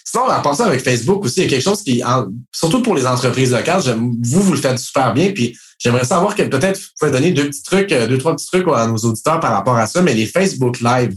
sinon, 0.04 0.28
à 0.28 0.42
part 0.42 0.56
ça, 0.56 0.66
avec 0.66 0.82
Facebook 0.84 1.24
aussi, 1.24 1.42
il 1.42 1.44
y 1.44 1.48
a 1.48 1.50
quelque 1.50 1.64
chose 1.64 1.82
qui, 1.82 2.04
surtout 2.52 2.82
pour 2.82 2.96
les 2.96 3.06
entreprises 3.06 3.54
locales, 3.54 3.82
vous, 3.98 4.42
vous 4.42 4.52
le 4.52 4.60
faites 4.60 4.80
super 4.80 5.14
bien, 5.14 5.32
puis 5.32 5.58
j'aimerais 5.78 6.04
savoir 6.04 6.36
que 6.36 6.44
peut-être 6.44 6.78
vous 6.78 6.88
pouvez 7.00 7.12
donner 7.12 7.32
deux 7.32 7.46
petits 7.46 7.64
trucs, 7.64 7.90
deux, 7.90 8.18
trois 8.18 8.36
petits 8.36 8.48
trucs 8.48 8.68
à 8.68 8.88
nos 8.88 8.98
auditeurs 8.98 9.40
par 9.40 9.54
rapport 9.54 9.78
à 9.78 9.88
ça, 9.88 10.02
mais 10.02 10.14
les 10.14 10.26
Facebook 10.26 10.82
Live. 10.82 11.16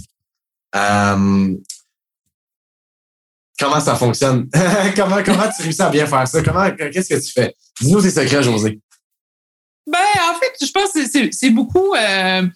comment 3.58 3.80
ça 3.80 3.96
fonctionne? 3.96 4.48
comment, 4.96 5.20
comment 5.24 5.48
tu 5.56 5.62
réussis 5.62 5.82
à 5.82 5.90
bien 5.90 6.06
faire 6.06 6.28
ça? 6.28 6.40
Comment, 6.42 6.70
qu'est-ce 6.70 7.08
que 7.08 7.20
tu 7.20 7.32
fais? 7.32 7.56
Dis-nous 7.80 8.00
tes 8.00 8.10
secrets, 8.10 8.44
José. 8.44 8.78
Ben, 9.86 9.98
en 10.30 10.38
fait, 10.38 10.64
je 10.64 10.70
pense 10.70 10.92
que 10.92 11.28
c'est 11.32 11.50
beaucoup 11.50 11.94
euh, 11.94 12.46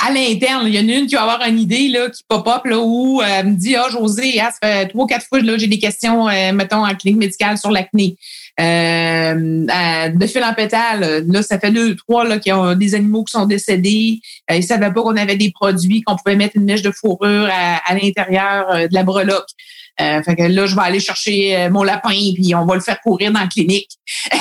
à 0.00 0.10
l'interne. 0.10 0.66
Il 0.66 0.74
y 0.74 0.78
en 0.78 0.88
a 0.88 0.98
une 0.98 1.06
qui 1.06 1.14
va 1.14 1.22
avoir 1.22 1.46
une 1.46 1.58
idée 1.58 1.88
là, 1.88 2.08
qui 2.08 2.22
pop-up 2.26 2.64
là, 2.64 2.78
où 2.80 3.20
elle 3.22 3.46
euh, 3.46 3.50
me 3.50 3.54
dit 3.54 3.76
Ah, 3.76 3.84
oh, 3.86 3.90
José, 3.90 4.40
ah, 4.40 4.50
ça 4.50 4.66
fait 4.66 4.88
trois, 4.88 5.06
quatre 5.06 5.26
fois 5.26 5.40
j'ai 5.58 5.66
des 5.66 5.78
questions, 5.78 6.26
euh, 6.26 6.52
mettons, 6.52 6.86
en 6.86 6.94
clinique 6.94 7.20
médicale 7.20 7.58
sur 7.58 7.70
l'acné. 7.70 8.16
de 8.58 10.26
fil 10.26 10.42
en 10.42 10.54
pétale, 10.54 11.26
là, 11.28 11.42
ça 11.42 11.60
fait 11.60 11.70
deux, 11.70 11.94
trois 11.96 12.24
là, 12.24 12.38
qui 12.38 12.50
ont 12.50 12.74
des 12.74 12.94
animaux 12.94 13.24
qui 13.24 13.32
sont 13.32 13.44
décédés. 13.44 14.20
ils 14.50 14.56
ne 14.56 14.62
savaient 14.62 14.92
pas 14.92 15.02
qu'on 15.02 15.16
avait 15.16 15.36
des 15.36 15.50
produits, 15.50 16.00
qu'on 16.00 16.16
pouvait 16.16 16.36
mettre 16.36 16.56
une 16.56 16.64
mèche 16.64 16.82
de 16.82 16.90
fourrure 16.90 17.50
à, 17.52 17.94
l'intérieur 17.94 18.88
de 18.88 18.94
la 18.94 19.02
breloque. 19.02 19.50
fait 19.98 20.34
que 20.34 20.44
là, 20.44 20.64
je 20.64 20.74
vais 20.74 20.82
aller 20.82 21.00
chercher 21.00 21.68
mon 21.70 21.82
lapin 21.82 22.08
puis 22.08 22.54
on 22.54 22.64
va 22.64 22.74
le 22.74 22.80
faire 22.80 23.00
courir 23.02 23.32
dans 23.32 23.40
la 23.40 23.48
clinique. 23.48 23.90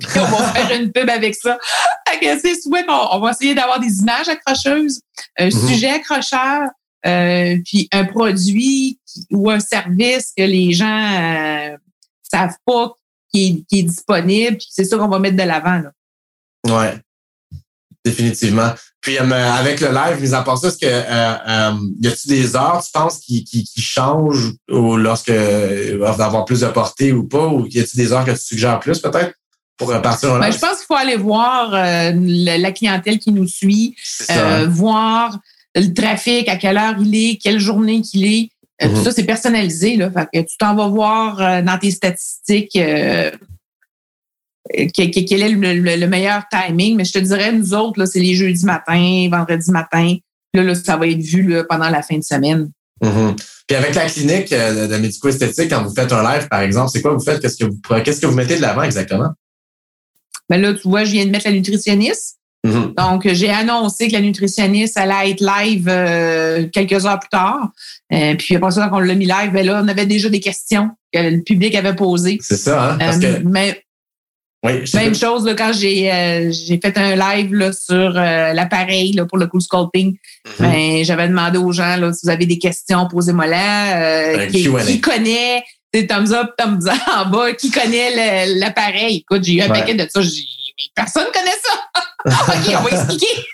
puis 0.00 0.08
on 0.20 0.24
va 0.24 0.52
faire 0.52 0.80
une 0.80 0.92
pub 0.92 1.08
avec 1.08 1.34
ça. 1.34 1.58
C'est 2.20 2.60
souhait 2.60 2.84
qu'on 2.86 3.08
on 3.12 3.20
va 3.20 3.30
essayer 3.30 3.54
d'avoir 3.54 3.80
des 3.80 3.98
images 3.98 4.28
accrocheuses, 4.28 5.00
un 5.38 5.46
mhm. 5.46 5.68
sujet 5.68 5.90
accrocheur, 5.90 6.68
euh, 7.04 7.56
puis 7.64 7.88
un 7.92 8.04
produit 8.04 9.00
ou 9.30 9.50
un 9.50 9.60
service 9.60 10.32
que 10.36 10.44
les 10.44 10.72
gens 10.72 10.86
euh, 10.86 11.76
savent 12.22 12.56
pas 12.64 12.92
qui 13.32 13.64
est, 13.70 13.82
disponible, 13.82 14.58
c'est 14.68 14.84
ça 14.84 14.98
qu'on 14.98 15.08
va 15.08 15.18
mettre 15.18 15.36
de 15.36 15.42
l'avant. 15.42 15.82
Ouais, 16.68 16.98
définitivement. 18.04 18.72
Puis 19.00 19.18
euh, 19.18 19.22
avec 19.22 19.80
le 19.80 19.88
live, 19.88 20.20
mis 20.20 20.34
à 20.34 20.42
part 20.42 20.58
ça, 20.58 20.68
est-ce 20.68 20.78
que 20.78 20.86
euh, 20.86 21.72
y 22.00 22.06
a-t-il 22.06 22.28
des 22.28 22.54
heures, 22.54 22.82
tu 22.84 22.92
penses, 22.92 23.18
qui, 23.18 23.42
qui, 23.42 23.64
qui 23.64 23.80
changent 23.80 24.52
ou 24.70 24.96
lorsque 24.96 25.32
d'avoir 25.32 26.44
plus 26.44 26.60
de 26.60 26.68
portée 26.68 27.12
ou 27.12 27.26
pas, 27.26 27.46
ou 27.46 27.66
y 27.66 27.80
a-t-il 27.80 27.96
des 27.96 28.12
heures 28.12 28.24
que 28.24 28.32
tu 28.32 28.44
suggères 28.44 28.78
plus 28.80 29.00
peut-être? 29.00 29.34
Pour 29.76 29.88
repartir 29.88 30.38
ben, 30.38 30.50
Je 30.50 30.58
pense 30.58 30.78
qu'il 30.78 30.86
faut 30.86 30.96
aller 30.96 31.16
voir 31.16 31.74
euh, 31.74 32.12
la 32.14 32.72
clientèle 32.72 33.18
qui 33.18 33.32
nous 33.32 33.46
suit, 33.46 33.96
euh, 34.30 34.66
voir 34.68 35.38
le 35.74 35.92
trafic, 35.92 36.48
à 36.48 36.56
quelle 36.56 36.76
heure 36.76 36.96
il 37.00 37.14
est, 37.14 37.36
quelle 37.36 37.58
journée 37.58 38.02
qu'il 38.02 38.24
est. 38.24 38.50
Euh, 38.82 38.88
tout 38.88 38.96
mhm. 38.96 39.04
ça, 39.04 39.12
c'est 39.12 39.24
personnalisé. 39.24 39.96
Là, 39.96 40.10
fait 40.10 40.28
que 40.32 40.40
tu 40.48 40.56
t'en 40.58 40.74
vas 40.74 40.88
voir 40.88 41.62
dans 41.62 41.78
tes 41.78 41.90
statistiques 41.90 42.72
quel, 42.72 43.32
est 44.74 45.48
le, 45.48 46.06
meilleur 46.06 46.42
timing. 46.50 46.96
Mais 46.96 47.04
je 47.04 47.12
te 47.12 47.18
dirais, 47.18 47.52
nous 47.52 47.74
autres, 47.74 48.04
c'est 48.06 48.20
les 48.20 48.34
jeudis 48.34 48.64
matin, 48.64 49.28
vendredi 49.30 49.70
matin. 49.70 50.16
Là, 50.54 50.74
ça 50.74 50.96
va 50.96 51.06
être 51.06 51.22
vu 51.22 51.56
pendant 51.68 51.88
la 51.88 52.02
fin 52.02 52.18
de 52.18 52.24
semaine. 52.24 52.70
Mhm. 53.00 53.36
Puis 53.66 53.76
avec 53.76 53.94
la 53.94 54.06
clinique 54.06 54.50
de 54.50 54.96
médico-esthétique, 54.96 55.70
quand 55.70 55.82
vous 55.82 55.94
faites 55.94 56.12
un 56.12 56.22
live, 56.22 56.48
par 56.48 56.60
exemple, 56.60 56.90
c'est 56.92 57.00
quoi 57.00 57.14
vous 57.14 57.24
faites? 57.24 57.40
Qu'est-ce 57.40 57.56
que 57.56 57.64
vous, 57.64 57.80
qu'est-ce 58.04 58.20
que 58.20 58.26
vous 58.26 58.34
mettez 58.34 58.56
de 58.56 58.62
l'avant 58.62 58.82
exactement? 58.82 59.30
Ben 60.52 60.60
là, 60.60 60.74
tu 60.74 60.86
vois, 60.86 61.04
je 61.04 61.12
viens 61.12 61.24
de 61.24 61.30
mettre 61.30 61.46
la 61.46 61.52
nutritionniste. 61.52 62.36
Mm-hmm. 62.66 62.94
Donc, 62.94 63.26
j'ai 63.32 63.48
annoncé 63.48 64.08
que 64.08 64.12
la 64.12 64.20
nutritionniste 64.20 64.98
allait 64.98 65.30
être 65.30 65.40
live 65.40 65.86
euh, 65.88 66.68
quelques 66.70 67.06
heures 67.06 67.18
plus 67.18 67.30
tard. 67.30 67.70
Euh, 68.12 68.34
puis 68.34 68.54
après 68.54 68.70
ça, 68.70 68.86
quand 68.88 68.98
on 68.98 69.00
l'a 69.00 69.14
mis 69.14 69.24
live, 69.24 69.50
ben 69.50 69.64
là, 69.64 69.80
on 69.82 69.88
avait 69.88 70.04
déjà 70.04 70.28
des 70.28 70.40
questions 70.40 70.90
que 71.10 71.18
le 71.20 71.40
public 71.40 71.74
avait 71.74 71.96
posées. 71.96 72.36
C'est 72.42 72.58
ça, 72.58 72.92
hein? 72.92 72.98
Parce 72.98 73.18
que... 73.18 73.26
Euh, 73.26 73.38
mais 73.46 73.82
même 74.62 75.14
chose 75.14 75.46
là, 75.46 75.54
quand 75.54 75.72
j'ai 75.72 76.52
j'ai 76.52 76.78
fait 76.78 76.96
un 76.96 77.16
live 77.16 77.52
là, 77.52 77.72
sur 77.72 78.10
l'appareil 78.10 79.18
pour 79.26 79.38
le 79.38 79.46
cool 79.46 79.62
sculpting. 79.62 80.12
Mm-hmm. 80.12 80.60
ben, 80.60 81.04
j'avais 81.04 81.28
demandé 81.28 81.56
aux 81.56 81.72
gens 81.72 81.96
là, 81.96 82.12
si 82.12 82.26
vous 82.26 82.30
avez 82.30 82.44
des 82.44 82.58
questions, 82.58 83.08
posez-moi 83.08 83.46
là. 83.46 84.46
qui, 84.48 84.68
qui 84.86 85.00
connaît 85.00 85.64
c'est 85.92 86.06
thumbs 86.06 86.32
up, 86.32 86.50
thumbs 86.56 86.84
down 86.84 86.98
en 87.14 87.30
bas. 87.30 87.52
Qui 87.52 87.70
connaît 87.70 88.46
l'appareil? 88.54 89.18
Écoute, 89.18 89.44
j'ai 89.44 89.54
eu 89.54 89.60
un 89.62 89.68
paquet 89.68 89.94
de 89.94 90.06
ça. 90.08 90.20
Mais 90.20 90.84
personne 90.94 91.26
connaît 91.32 91.50
ça. 91.62 91.92
OK, 92.54 92.76
on 92.78 92.82
va 92.82 92.90
expliquer. 92.90 93.46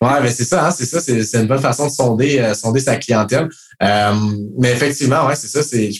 ouais, 0.00 0.20
mais 0.22 0.30
c'est 0.30 0.44
ça, 0.44 0.66
hein, 0.66 0.70
c'est 0.70 0.86
ça, 0.86 1.00
c'est 1.00 1.40
une 1.40 1.46
bonne 1.46 1.60
façon 1.60 1.86
de 1.86 1.92
sonder, 1.92 2.38
euh, 2.38 2.54
sonder 2.54 2.80
sa 2.80 2.96
clientèle. 2.96 3.48
Euh, 3.82 4.14
mais 4.58 4.72
effectivement, 4.72 5.26
ouais, 5.26 5.36
c'est 5.36 5.48
ça, 5.48 5.62
c'est 5.62 5.90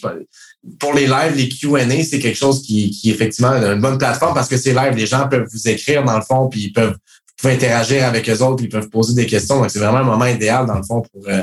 pour 0.78 0.94
les 0.94 1.06
lives, 1.06 1.34
les 1.36 1.48
Q&A, 1.48 2.04
c'est 2.04 2.18
quelque 2.18 2.36
chose 2.36 2.62
qui, 2.62 2.90
qui 2.90 3.10
effectivement 3.10 3.52
une 3.52 3.80
bonne 3.80 3.98
plateforme 3.98 4.34
parce 4.34 4.48
que 4.48 4.56
c'est 4.56 4.72
live, 4.72 4.94
les 4.96 5.06
gens 5.06 5.28
peuvent 5.28 5.46
vous 5.50 5.68
écrire 5.68 6.04
dans 6.04 6.16
le 6.16 6.24
fond, 6.24 6.48
puis 6.48 6.60
ils 6.60 6.72
peuvent, 6.72 6.92
vous 6.92 7.34
pouvez 7.36 7.54
interagir 7.54 8.04
avec 8.04 8.28
eux 8.28 8.42
autres, 8.42 8.62
ils 8.62 8.68
peuvent 8.68 8.88
poser 8.88 9.14
des 9.14 9.26
questions. 9.26 9.60
Donc 9.60 9.70
c'est 9.70 9.78
vraiment 9.78 9.98
un 9.98 10.04
moment 10.04 10.26
idéal 10.26 10.66
dans 10.66 10.76
le 10.76 10.82
fond 10.82 11.02
pour 11.02 11.28
euh, 11.28 11.42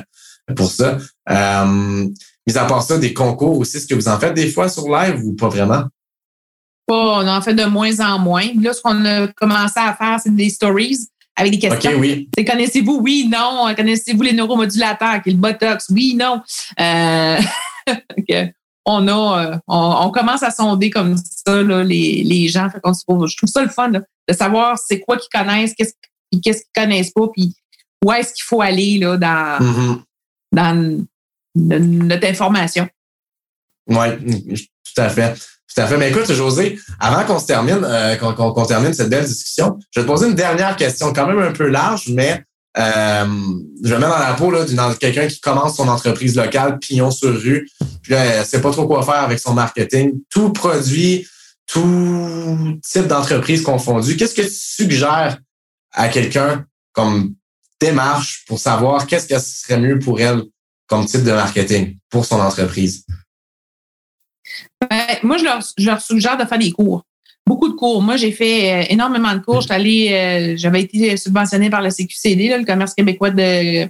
pour 0.55 0.71
ça. 0.71 0.97
Euh, 1.29 2.07
mis 2.47 2.57
à 2.57 2.65
part 2.65 2.83
ça, 2.83 2.97
des 2.97 3.13
concours 3.13 3.59
aussi, 3.59 3.77
est-ce 3.77 3.87
que 3.87 3.95
vous 3.95 4.07
en 4.07 4.19
faites 4.19 4.33
des 4.33 4.49
fois 4.49 4.69
sur 4.69 4.87
live 4.89 5.23
ou 5.23 5.33
pas 5.33 5.49
vraiment? 5.49 5.83
Pas, 6.85 7.23
on 7.23 7.27
en 7.27 7.41
fait 7.41 7.53
de 7.53 7.65
moins 7.65 7.99
en 8.01 8.19
moins. 8.19 8.47
Là, 8.61 8.73
ce 8.73 8.81
qu'on 8.81 9.05
a 9.05 9.27
commencé 9.27 9.79
à 9.79 9.93
faire, 9.95 10.19
c'est 10.21 10.35
des 10.35 10.49
stories 10.49 10.97
avec 11.35 11.53
des 11.53 11.59
questions. 11.59 11.91
OK, 11.91 11.97
oui. 11.99 12.29
Connaissez-vous? 12.45 12.99
Oui, 13.01 13.29
non. 13.31 13.73
Connaissez-vous 13.75 14.21
les 14.21 14.33
neuromodulateurs, 14.33 15.21
qui 15.21 15.29
est 15.29 15.33
le 15.33 15.39
Botox? 15.39 15.87
Oui, 15.89 16.15
non. 16.15 16.41
Euh, 16.79 17.39
on 18.85 19.07
a, 19.07 19.45
euh, 19.45 19.57
on, 19.67 20.11
commence 20.11 20.43
à 20.43 20.51
sonder 20.51 20.89
comme 20.89 21.15
ça 21.17 21.61
les, 21.61 22.23
les 22.23 22.47
gens. 22.49 22.69
Fait 22.69 22.79
se 22.93 23.03
je 23.07 23.37
trouve 23.37 23.49
ça 23.49 23.63
le 23.63 23.69
fun 23.69 23.89
de 23.89 24.33
savoir 24.33 24.77
c'est 24.77 24.99
quoi 24.99 25.17
qu'ils 25.17 25.29
connaissent, 25.33 25.73
qu'est-ce 25.73 25.93
qu'ils 26.31 26.53
connaissent 26.75 27.11
pas, 27.11 27.27
puis 27.33 27.55
où 28.03 28.11
est-ce 28.11 28.33
qu'il 28.33 28.43
faut 28.43 28.61
aller 28.61 28.97
là, 28.97 29.17
dans, 29.17 29.65
mm-hmm. 29.65 30.01
dans 30.51 31.05
notre 31.55 32.27
information. 32.27 32.87
Oui, 33.87 34.07
tout 34.57 35.01
à 35.01 35.09
fait. 35.09 35.33
Tout 35.73 35.81
à 35.81 35.87
fait. 35.87 35.97
Mais 35.97 36.09
écoute, 36.09 36.31
José, 36.31 36.79
avant 36.99 37.23
qu'on 37.25 37.39
se 37.39 37.47
termine, 37.47 37.81
euh, 37.83 38.15
qu'on 38.15 38.65
termine 38.65 38.93
cette 38.93 39.09
belle 39.09 39.25
discussion, 39.25 39.77
je 39.91 39.99
vais 39.99 40.05
te 40.05 40.11
poser 40.11 40.27
une 40.27 40.35
dernière 40.35 40.75
question, 40.75 41.11
quand 41.13 41.25
même 41.25 41.39
un 41.39 41.51
peu 41.51 41.67
large, 41.67 42.09
mais 42.09 42.43
euh, 42.77 43.25
je 43.83 43.89
vais 43.89 43.99
mettre 43.99 44.11
dans 44.11 44.19
la 44.19 44.33
peau 44.33 44.51
de 44.51 44.97
quelqu'un 44.97 45.27
qui 45.27 45.39
commence 45.39 45.77
son 45.77 45.87
entreprise 45.87 46.35
locale, 46.35 46.79
pignon 46.79 47.09
sur 47.09 47.33
rue, 47.33 47.67
puis 48.01 48.13
là, 48.13 48.23
elle 48.23 48.45
sait 48.45 48.61
pas 48.61 48.71
trop 48.71 48.87
quoi 48.87 49.03
faire 49.03 49.23
avec 49.23 49.39
son 49.39 49.53
marketing. 49.53 50.21
Tout 50.29 50.51
produit, 50.51 51.27
tout 51.65 52.79
type 52.83 53.07
d'entreprise 53.07 53.63
confondu, 53.63 54.15
qu'est-ce 54.15 54.35
que 54.35 54.41
tu 54.41 54.53
suggères 54.53 55.37
à 55.91 56.09
quelqu'un 56.09 56.65
comme 56.91 57.33
démarche 57.79 58.43
pour 58.47 58.59
savoir 58.59 59.07
qu'est-ce 59.07 59.27
que 59.27 59.39
serait 59.39 59.79
mieux 59.79 59.99
pour 59.99 60.19
elle 60.19 60.43
comme 60.93 61.07
type 61.07 61.23
de 61.23 61.31
marketing 61.31 61.97
pour 62.07 62.23
son 62.23 62.39
entreprise? 62.39 63.03
Ben, 64.79 65.17
moi, 65.23 65.37
je 65.37 65.43
leur, 65.43 65.59
je 65.75 65.85
leur, 65.87 65.99
suggère 65.99 66.37
de 66.37 66.45
faire 66.45 66.59
des 66.59 66.71
cours. 66.71 67.03
Beaucoup 67.47 67.67
de 67.67 67.73
cours. 67.73 68.03
Moi, 68.03 68.15
j'ai 68.15 68.31
fait 68.31 68.71
euh, 68.71 68.85
énormément 68.89 69.33
de 69.33 69.39
cours. 69.39 69.65
Euh, 69.71 70.53
j'avais 70.55 70.81
été 70.81 71.17
subventionnée 71.17 71.71
par 71.71 71.81
le 71.81 71.89
CQCD, 71.89 72.55
le 72.59 72.63
commerce 72.63 72.93
québécois 72.93 73.31
de 73.31 73.89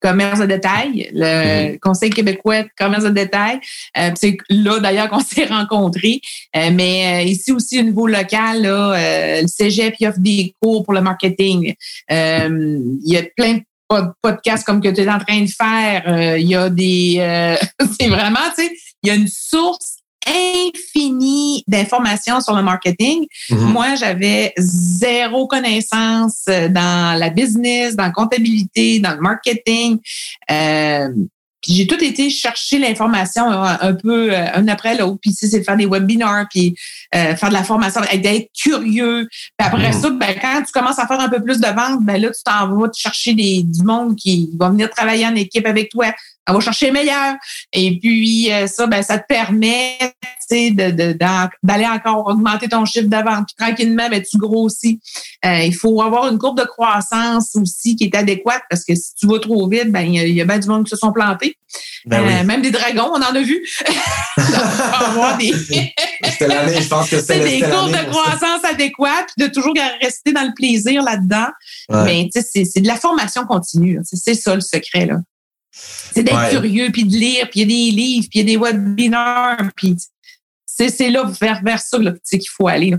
commerce 0.00 0.40
de 0.40 0.46
détail, 0.46 1.10
le 1.12 1.72
mhm. 1.72 1.78
Conseil 1.78 2.10
québécois 2.10 2.62
de 2.62 2.68
commerce 2.76 3.04
de 3.04 3.10
détail. 3.10 3.60
Euh, 3.98 4.10
c'est 4.14 4.36
là 4.48 4.80
d'ailleurs 4.80 5.08
qu'on 5.08 5.20
s'est 5.20 5.44
rencontrés. 5.44 6.20
Euh, 6.56 6.70
mais 6.72 7.22
euh, 7.22 7.28
ici 7.28 7.52
aussi 7.52 7.78
au 7.78 7.82
niveau 7.82 8.06
local, 8.06 8.62
là, 8.62 9.42
le 9.42 9.46
Cégep 9.46 9.94
il 10.00 10.08
offre 10.08 10.18
des 10.18 10.54
cours 10.60 10.84
pour 10.84 10.94
le 10.94 11.00
marketing. 11.00 11.74
il 12.08 13.00
y 13.04 13.16
a 13.16 13.22
plein 13.36 13.54
de 13.54 13.62
podcasts 14.22 14.64
comme 14.64 14.80
que 14.80 14.88
tu 14.88 15.00
es 15.00 15.10
en 15.10 15.18
train 15.18 15.42
de 15.42 15.50
faire. 15.50 16.36
il 16.38 16.46
y 16.46 16.54
a 16.54 16.70
des 16.70 17.16
c'est 18.00 18.08
vraiment, 18.08 18.38
tu 18.56 18.64
sais, 18.64 18.72
il 19.02 19.08
y 19.08 19.10
a 19.10 19.14
une 19.14 19.28
source 19.28 20.00
infini 20.26 21.64
d'informations 21.66 22.40
sur 22.40 22.54
le 22.54 22.62
marketing. 22.62 23.26
Mhm. 23.50 23.72
Moi, 23.72 23.94
j'avais 23.94 24.52
zéro 24.58 25.46
connaissance 25.46 26.44
euh, 26.48 26.68
dans 26.68 27.18
la 27.18 27.30
business, 27.30 27.96
dans 27.96 28.04
la 28.04 28.10
comptabilité, 28.10 29.00
dans 29.00 29.14
le 29.14 29.20
marketing. 29.20 29.98
Euh, 30.50 31.08
puis 31.62 31.74
j'ai 31.74 31.86
tout 31.86 32.02
été 32.02 32.30
chercher 32.30 32.78
l'information 32.78 33.50
euh, 33.50 33.74
un, 33.80 33.94
peu 33.94 34.34
un 34.34 34.66
après 34.68 34.96
l'autre. 34.96 35.18
Puis 35.20 35.32
c'est 35.32 35.58
de 35.58 35.64
faire 35.64 35.76
des 35.76 35.86
webinars, 35.86 36.46
puis 36.50 36.74
faire 37.12 37.48
de 37.48 37.54
la 37.54 37.64
formation, 37.64 38.00
d'être 38.00 38.50
curieux. 38.56 39.28
Puis 39.30 39.68
après 39.68 39.92
mhm. 39.92 40.00
ça, 40.00 40.10
ben, 40.10 40.34
quand 40.40 40.62
tu 40.64 40.72
commences 40.72 40.98
à 40.98 41.06
faire 41.06 41.20
un 41.20 41.28
peu 41.28 41.42
plus 41.42 41.60
de 41.60 41.66
ventes, 41.66 42.04
ben 42.04 42.20
là, 42.20 42.28
tu 42.28 42.42
t'en 42.44 42.76
vas 42.76 42.88
te 42.88 42.96
chercher 42.96 43.34
des, 43.34 43.62
du 43.62 43.82
monde 43.82 44.16
qui 44.16 44.50
va 44.58 44.70
venir 44.70 44.90
travailler 44.90 45.26
en 45.26 45.34
équipe 45.34 45.66
avec 45.66 45.90
toi 45.90 46.12
on 46.50 46.54
va 46.54 46.60
chercher 46.60 46.90
meilleur. 46.90 47.36
Et 47.72 47.98
puis 47.98 48.52
euh, 48.52 48.66
ça, 48.66 48.86
ben, 48.86 49.02
ça 49.02 49.18
te 49.18 49.24
permet 49.26 49.98
d'aller 50.50 51.86
encore 51.86 52.26
augmenter 52.26 52.68
ton 52.68 52.84
chiffre 52.84 53.06
d'avant. 53.06 53.44
Puis 53.44 53.54
tranquillement, 53.56 54.08
ben, 54.08 54.22
tu 54.22 54.36
grossis. 54.36 55.00
Euh, 55.44 55.60
il 55.60 55.74
faut 55.74 56.02
avoir 56.02 56.28
une 56.28 56.38
courbe 56.38 56.58
de 56.58 56.64
croissance 56.64 57.54
aussi 57.54 57.96
qui 57.96 58.04
est 58.04 58.14
adéquate 58.14 58.62
parce 58.68 58.84
que 58.84 58.94
si 58.94 59.14
tu 59.14 59.26
vas 59.26 59.38
trop 59.38 59.68
vite, 59.68 59.90
ben 59.90 60.02
il 60.02 60.34
y, 60.34 60.40
a 60.40 60.44
bien 60.44 60.58
du 60.58 60.68
monde 60.68 60.84
qui 60.84 60.90
se 60.90 60.96
sont 60.96 61.12
plantés. 61.12 61.56
Ben 62.04 62.26
euh, 62.26 62.44
même 62.44 62.62
des 62.62 62.70
dragons, 62.70 63.10
on 63.12 63.22
en 63.22 63.34
a 63.34 63.40
vu. 63.40 63.64
des... 65.38 65.52
c'était 66.24 66.48
l'année, 66.48 66.82
je 66.82 66.88
pense 66.88 66.99
que 67.08 67.20
c'était 67.20 67.40
des 67.40 67.60
courbes 67.60 67.90
de 67.92 68.10
croissance 68.10 68.64
adéquates, 68.64 69.28
puis 69.36 69.46
de 69.46 69.52
toujours 69.52 69.74
rester 70.00 70.32
dans 70.32 70.42
le 70.42 70.54
plaisir 70.54 71.02
là-dedans. 71.02 71.48
Mais 72.04 72.28
c'est 72.32 72.80
de 72.80 72.86
la 72.86 72.96
formation 72.96 73.44
continue. 73.46 74.00
C'est 74.04 74.34
ça 74.34 74.54
le 74.54 74.60
secret 74.60 75.06
là. 75.06 75.18
C'est 75.72 76.24
d'être 76.24 76.50
curieux, 76.50 76.90
puis 76.92 77.04
de 77.04 77.16
lire, 77.16 77.48
puis 77.48 77.60
il 77.60 77.62
y 77.62 77.64
a 77.64 77.66
des 77.66 77.96
livres, 77.96 78.26
puis 78.28 78.40
il 78.40 78.48
y 78.48 78.52
a 78.52 78.56
des 78.56 78.56
webinars, 78.56 79.70
puis 79.76 79.96
c'est 80.66 81.10
là 81.10 81.30
vers, 81.40 81.62
vers 81.62 81.80
ça 81.80 81.98
qu'il 81.98 82.48
faut 82.48 82.68
aller. 82.68 82.96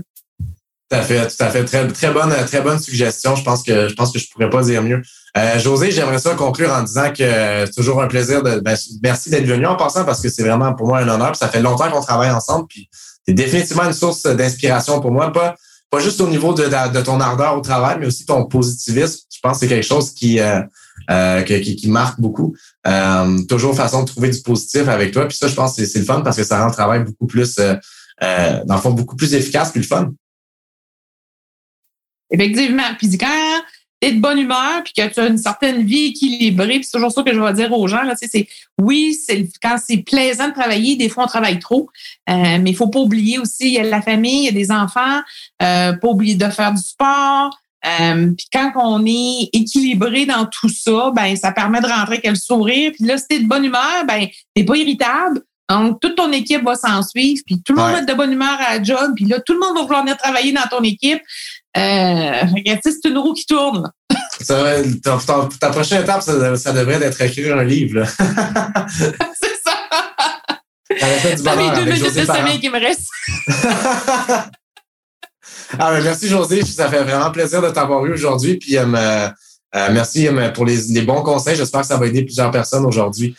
Tout 0.92 0.98
à 0.98 1.02
fait, 1.02 1.26
tout 1.26 1.42
à 1.42 1.50
fait. 1.50 1.64
Très, 1.64 1.88
très, 1.88 2.12
bonne, 2.12 2.34
très 2.46 2.60
bonne 2.60 2.78
suggestion. 2.78 3.34
Je 3.34 3.42
pense 3.42 3.62
que 3.62 3.88
je 3.88 3.94
pense 3.94 4.12
que 4.12 4.18
je 4.18 4.28
pourrais 4.30 4.50
pas 4.50 4.62
dire 4.62 4.82
mieux. 4.82 5.00
Euh, 5.38 5.58
José, 5.58 5.90
j'aimerais 5.90 6.18
ça 6.18 6.34
conclure 6.34 6.70
en 6.70 6.82
disant 6.82 7.10
que 7.10 7.64
c'est 7.64 7.74
toujours 7.74 8.02
un 8.02 8.08
plaisir 8.08 8.42
de. 8.42 8.60
Ben, 8.60 8.76
merci 9.02 9.30
d'être 9.30 9.46
venu 9.46 9.64
en 9.66 9.76
passant 9.76 10.04
parce 10.04 10.20
que 10.20 10.28
c'est 10.28 10.42
vraiment 10.42 10.74
pour 10.74 10.88
moi 10.88 10.98
un 10.98 11.08
honneur. 11.08 11.34
ça 11.34 11.48
fait 11.48 11.62
longtemps 11.62 11.90
qu'on 11.90 12.02
travaille 12.02 12.30
ensemble. 12.30 12.66
Puis 12.68 12.90
c'est 13.26 13.34
définitivement 13.34 13.84
une 13.84 13.92
source 13.92 14.22
d'inspiration 14.24 15.00
pour 15.00 15.12
moi. 15.12 15.32
Pas, 15.32 15.54
pas 15.90 16.00
juste 16.00 16.20
au 16.20 16.28
niveau 16.28 16.54
de, 16.54 16.64
de, 16.64 17.00
ton 17.02 17.20
ardeur 17.20 17.56
au 17.56 17.60
travail, 17.60 17.98
mais 18.00 18.06
aussi 18.06 18.24
ton 18.24 18.46
positivisme. 18.46 19.20
Je 19.32 19.38
pense 19.40 19.58
que 19.58 19.60
c'est 19.60 19.68
quelque 19.68 19.86
chose 19.86 20.12
qui, 20.12 20.40
euh, 20.40 20.62
euh, 21.10 21.42
qui, 21.42 21.76
qui, 21.76 21.90
marque 21.90 22.20
beaucoup. 22.20 22.56
Euh, 22.86 23.38
toujours 23.48 23.76
façon 23.76 24.02
de 24.02 24.06
trouver 24.06 24.30
du 24.30 24.40
positif 24.40 24.88
avec 24.88 25.12
toi. 25.12 25.26
Puis 25.26 25.36
ça, 25.36 25.48
je 25.48 25.54
pense 25.54 25.76
que 25.76 25.84
c'est 25.84 25.98
le 25.98 26.04
fun 26.04 26.22
parce 26.22 26.36
que 26.36 26.44
ça 26.44 26.60
rend 26.60 26.66
le 26.66 26.72
travail 26.72 27.04
beaucoup 27.04 27.26
plus, 27.26 27.58
euh, 27.58 27.74
euh, 28.22 28.64
dans 28.64 28.76
le 28.76 28.80
fond, 28.80 28.90
beaucoup 28.92 29.16
plus 29.16 29.34
efficace 29.34 29.70
puis 29.70 29.80
le 29.80 29.86
fun. 29.86 30.12
Effectivement. 32.30 32.94
Puis 32.98 33.18
quand 33.18 33.62
es 34.02 34.12
de 34.12 34.20
bonne 34.20 34.38
humeur 34.38 34.82
puis 34.84 34.92
que 34.92 35.06
tu 35.12 35.20
as 35.20 35.26
une 35.26 35.38
certaine 35.38 35.84
vie 35.84 36.06
équilibrée, 36.06 36.80
puis 36.80 36.84
c'est 36.84 36.92
toujours 36.92 37.12
ça 37.12 37.22
que 37.22 37.32
je 37.32 37.40
vais 37.40 37.52
dire 37.52 37.72
aux 37.72 37.86
gens, 37.86 38.02
là, 38.02 38.14
c'est 38.16 38.48
oui, 38.80 39.14
c'est 39.14 39.48
quand 39.62 39.76
c'est 39.84 39.98
plaisant 39.98 40.48
de 40.48 40.54
travailler, 40.54 40.96
des 40.96 41.08
fois 41.08 41.24
on 41.24 41.28
travaille 41.28 41.58
trop, 41.58 41.88
euh, 42.28 42.58
mais 42.60 42.70
il 42.70 42.76
faut 42.76 42.88
pas 42.88 42.98
oublier 42.98 43.38
aussi, 43.38 43.68
il 43.68 43.72
y 43.74 43.78
a 43.78 43.84
la 43.84 44.02
famille, 44.02 44.40
il 44.40 44.44
y 44.44 44.48
a 44.48 44.52
des 44.52 44.70
enfants, 44.70 45.20
euh, 45.62 45.92
pas 45.92 46.08
oublier 46.08 46.34
de 46.34 46.48
faire 46.48 46.72
du 46.72 46.82
sport, 46.82 47.56
euh, 47.84 48.32
puis 48.36 48.46
quand 48.52 48.72
on 48.76 49.04
est 49.06 49.48
équilibré 49.52 50.26
dans 50.26 50.46
tout 50.46 50.68
ça, 50.68 51.10
ben 51.14 51.34
ça 51.36 51.52
permet 51.52 51.80
de 51.80 51.86
rentrer 51.86 52.14
avec 52.14 52.26
le 52.26 52.36
sourire. 52.36 52.92
Puis 52.94 53.04
là, 53.04 53.18
si 53.18 53.26
t'es 53.26 53.40
de 53.40 53.48
bonne 53.48 53.64
humeur, 53.64 54.04
ben 54.06 54.26
t'es 54.54 54.64
pas 54.64 54.76
irritable. 54.76 55.42
Donc, 55.68 56.00
toute 56.00 56.16
ton 56.16 56.30
équipe 56.32 56.62
va 56.64 56.74
s'en 56.74 57.02
suivre, 57.02 57.40
puis 57.46 57.62
tout 57.62 57.72
le 57.72 57.80
monde 57.80 57.92
va 57.92 57.98
être 58.00 58.08
de 58.08 58.14
bonne 58.14 58.32
humeur 58.32 58.58
à 58.60 58.76
la 58.76 58.82
job, 58.82 59.12
puis 59.16 59.24
là, 59.24 59.40
tout 59.40 59.54
le 59.54 59.60
monde 59.60 59.74
va 59.74 59.82
vouloir 59.82 60.02
venir 60.02 60.16
travailler 60.18 60.52
dans 60.52 60.68
ton 60.70 60.82
équipe. 60.82 61.22
Euh, 61.76 62.42
c'est 62.82 63.08
une 63.08 63.18
roue 63.18 63.32
qui 63.32 63.46
tourne. 63.46 63.90
Ça, 64.40 64.76
ta, 65.02 65.18
ta, 65.60 65.70
prochaine 65.70 66.02
étape, 66.02 66.22
ça, 66.22 66.56
ça 66.56 66.72
devrait 66.72 67.02
être 67.02 67.20
écrire 67.20 67.56
un 67.56 67.64
livre. 67.64 68.04
c'est 68.88 69.58
ça. 69.64 69.76
Ça 71.36 71.56
mes 71.56 71.70
deux 71.70 71.90
minutes 71.90 72.14
de 72.14 72.24
sommeil 72.24 72.60
qui 72.60 72.68
me 72.68 72.80
restent. 72.80 73.08
Ah, 75.78 75.90
ben, 75.90 76.02
merci, 76.02 76.28
José. 76.28 76.62
Ça 76.66 76.90
fait 76.90 77.02
vraiment 77.02 77.30
plaisir 77.30 77.62
de 77.62 77.70
t'avoir 77.70 78.04
eu 78.04 78.12
aujourd'hui. 78.12 78.58
Puis, 78.58 78.76
euh, 78.76 78.84
euh, 78.84 79.88
merci 79.90 80.28
pour 80.52 80.66
les, 80.66 80.76
les, 80.90 81.00
bons 81.00 81.22
conseils. 81.22 81.56
J'espère 81.56 81.80
que 81.80 81.86
ça 81.86 81.96
va 81.96 82.06
aider 82.06 82.24
plusieurs 82.24 82.50
personnes 82.50 82.84
aujourd'hui 82.84 83.34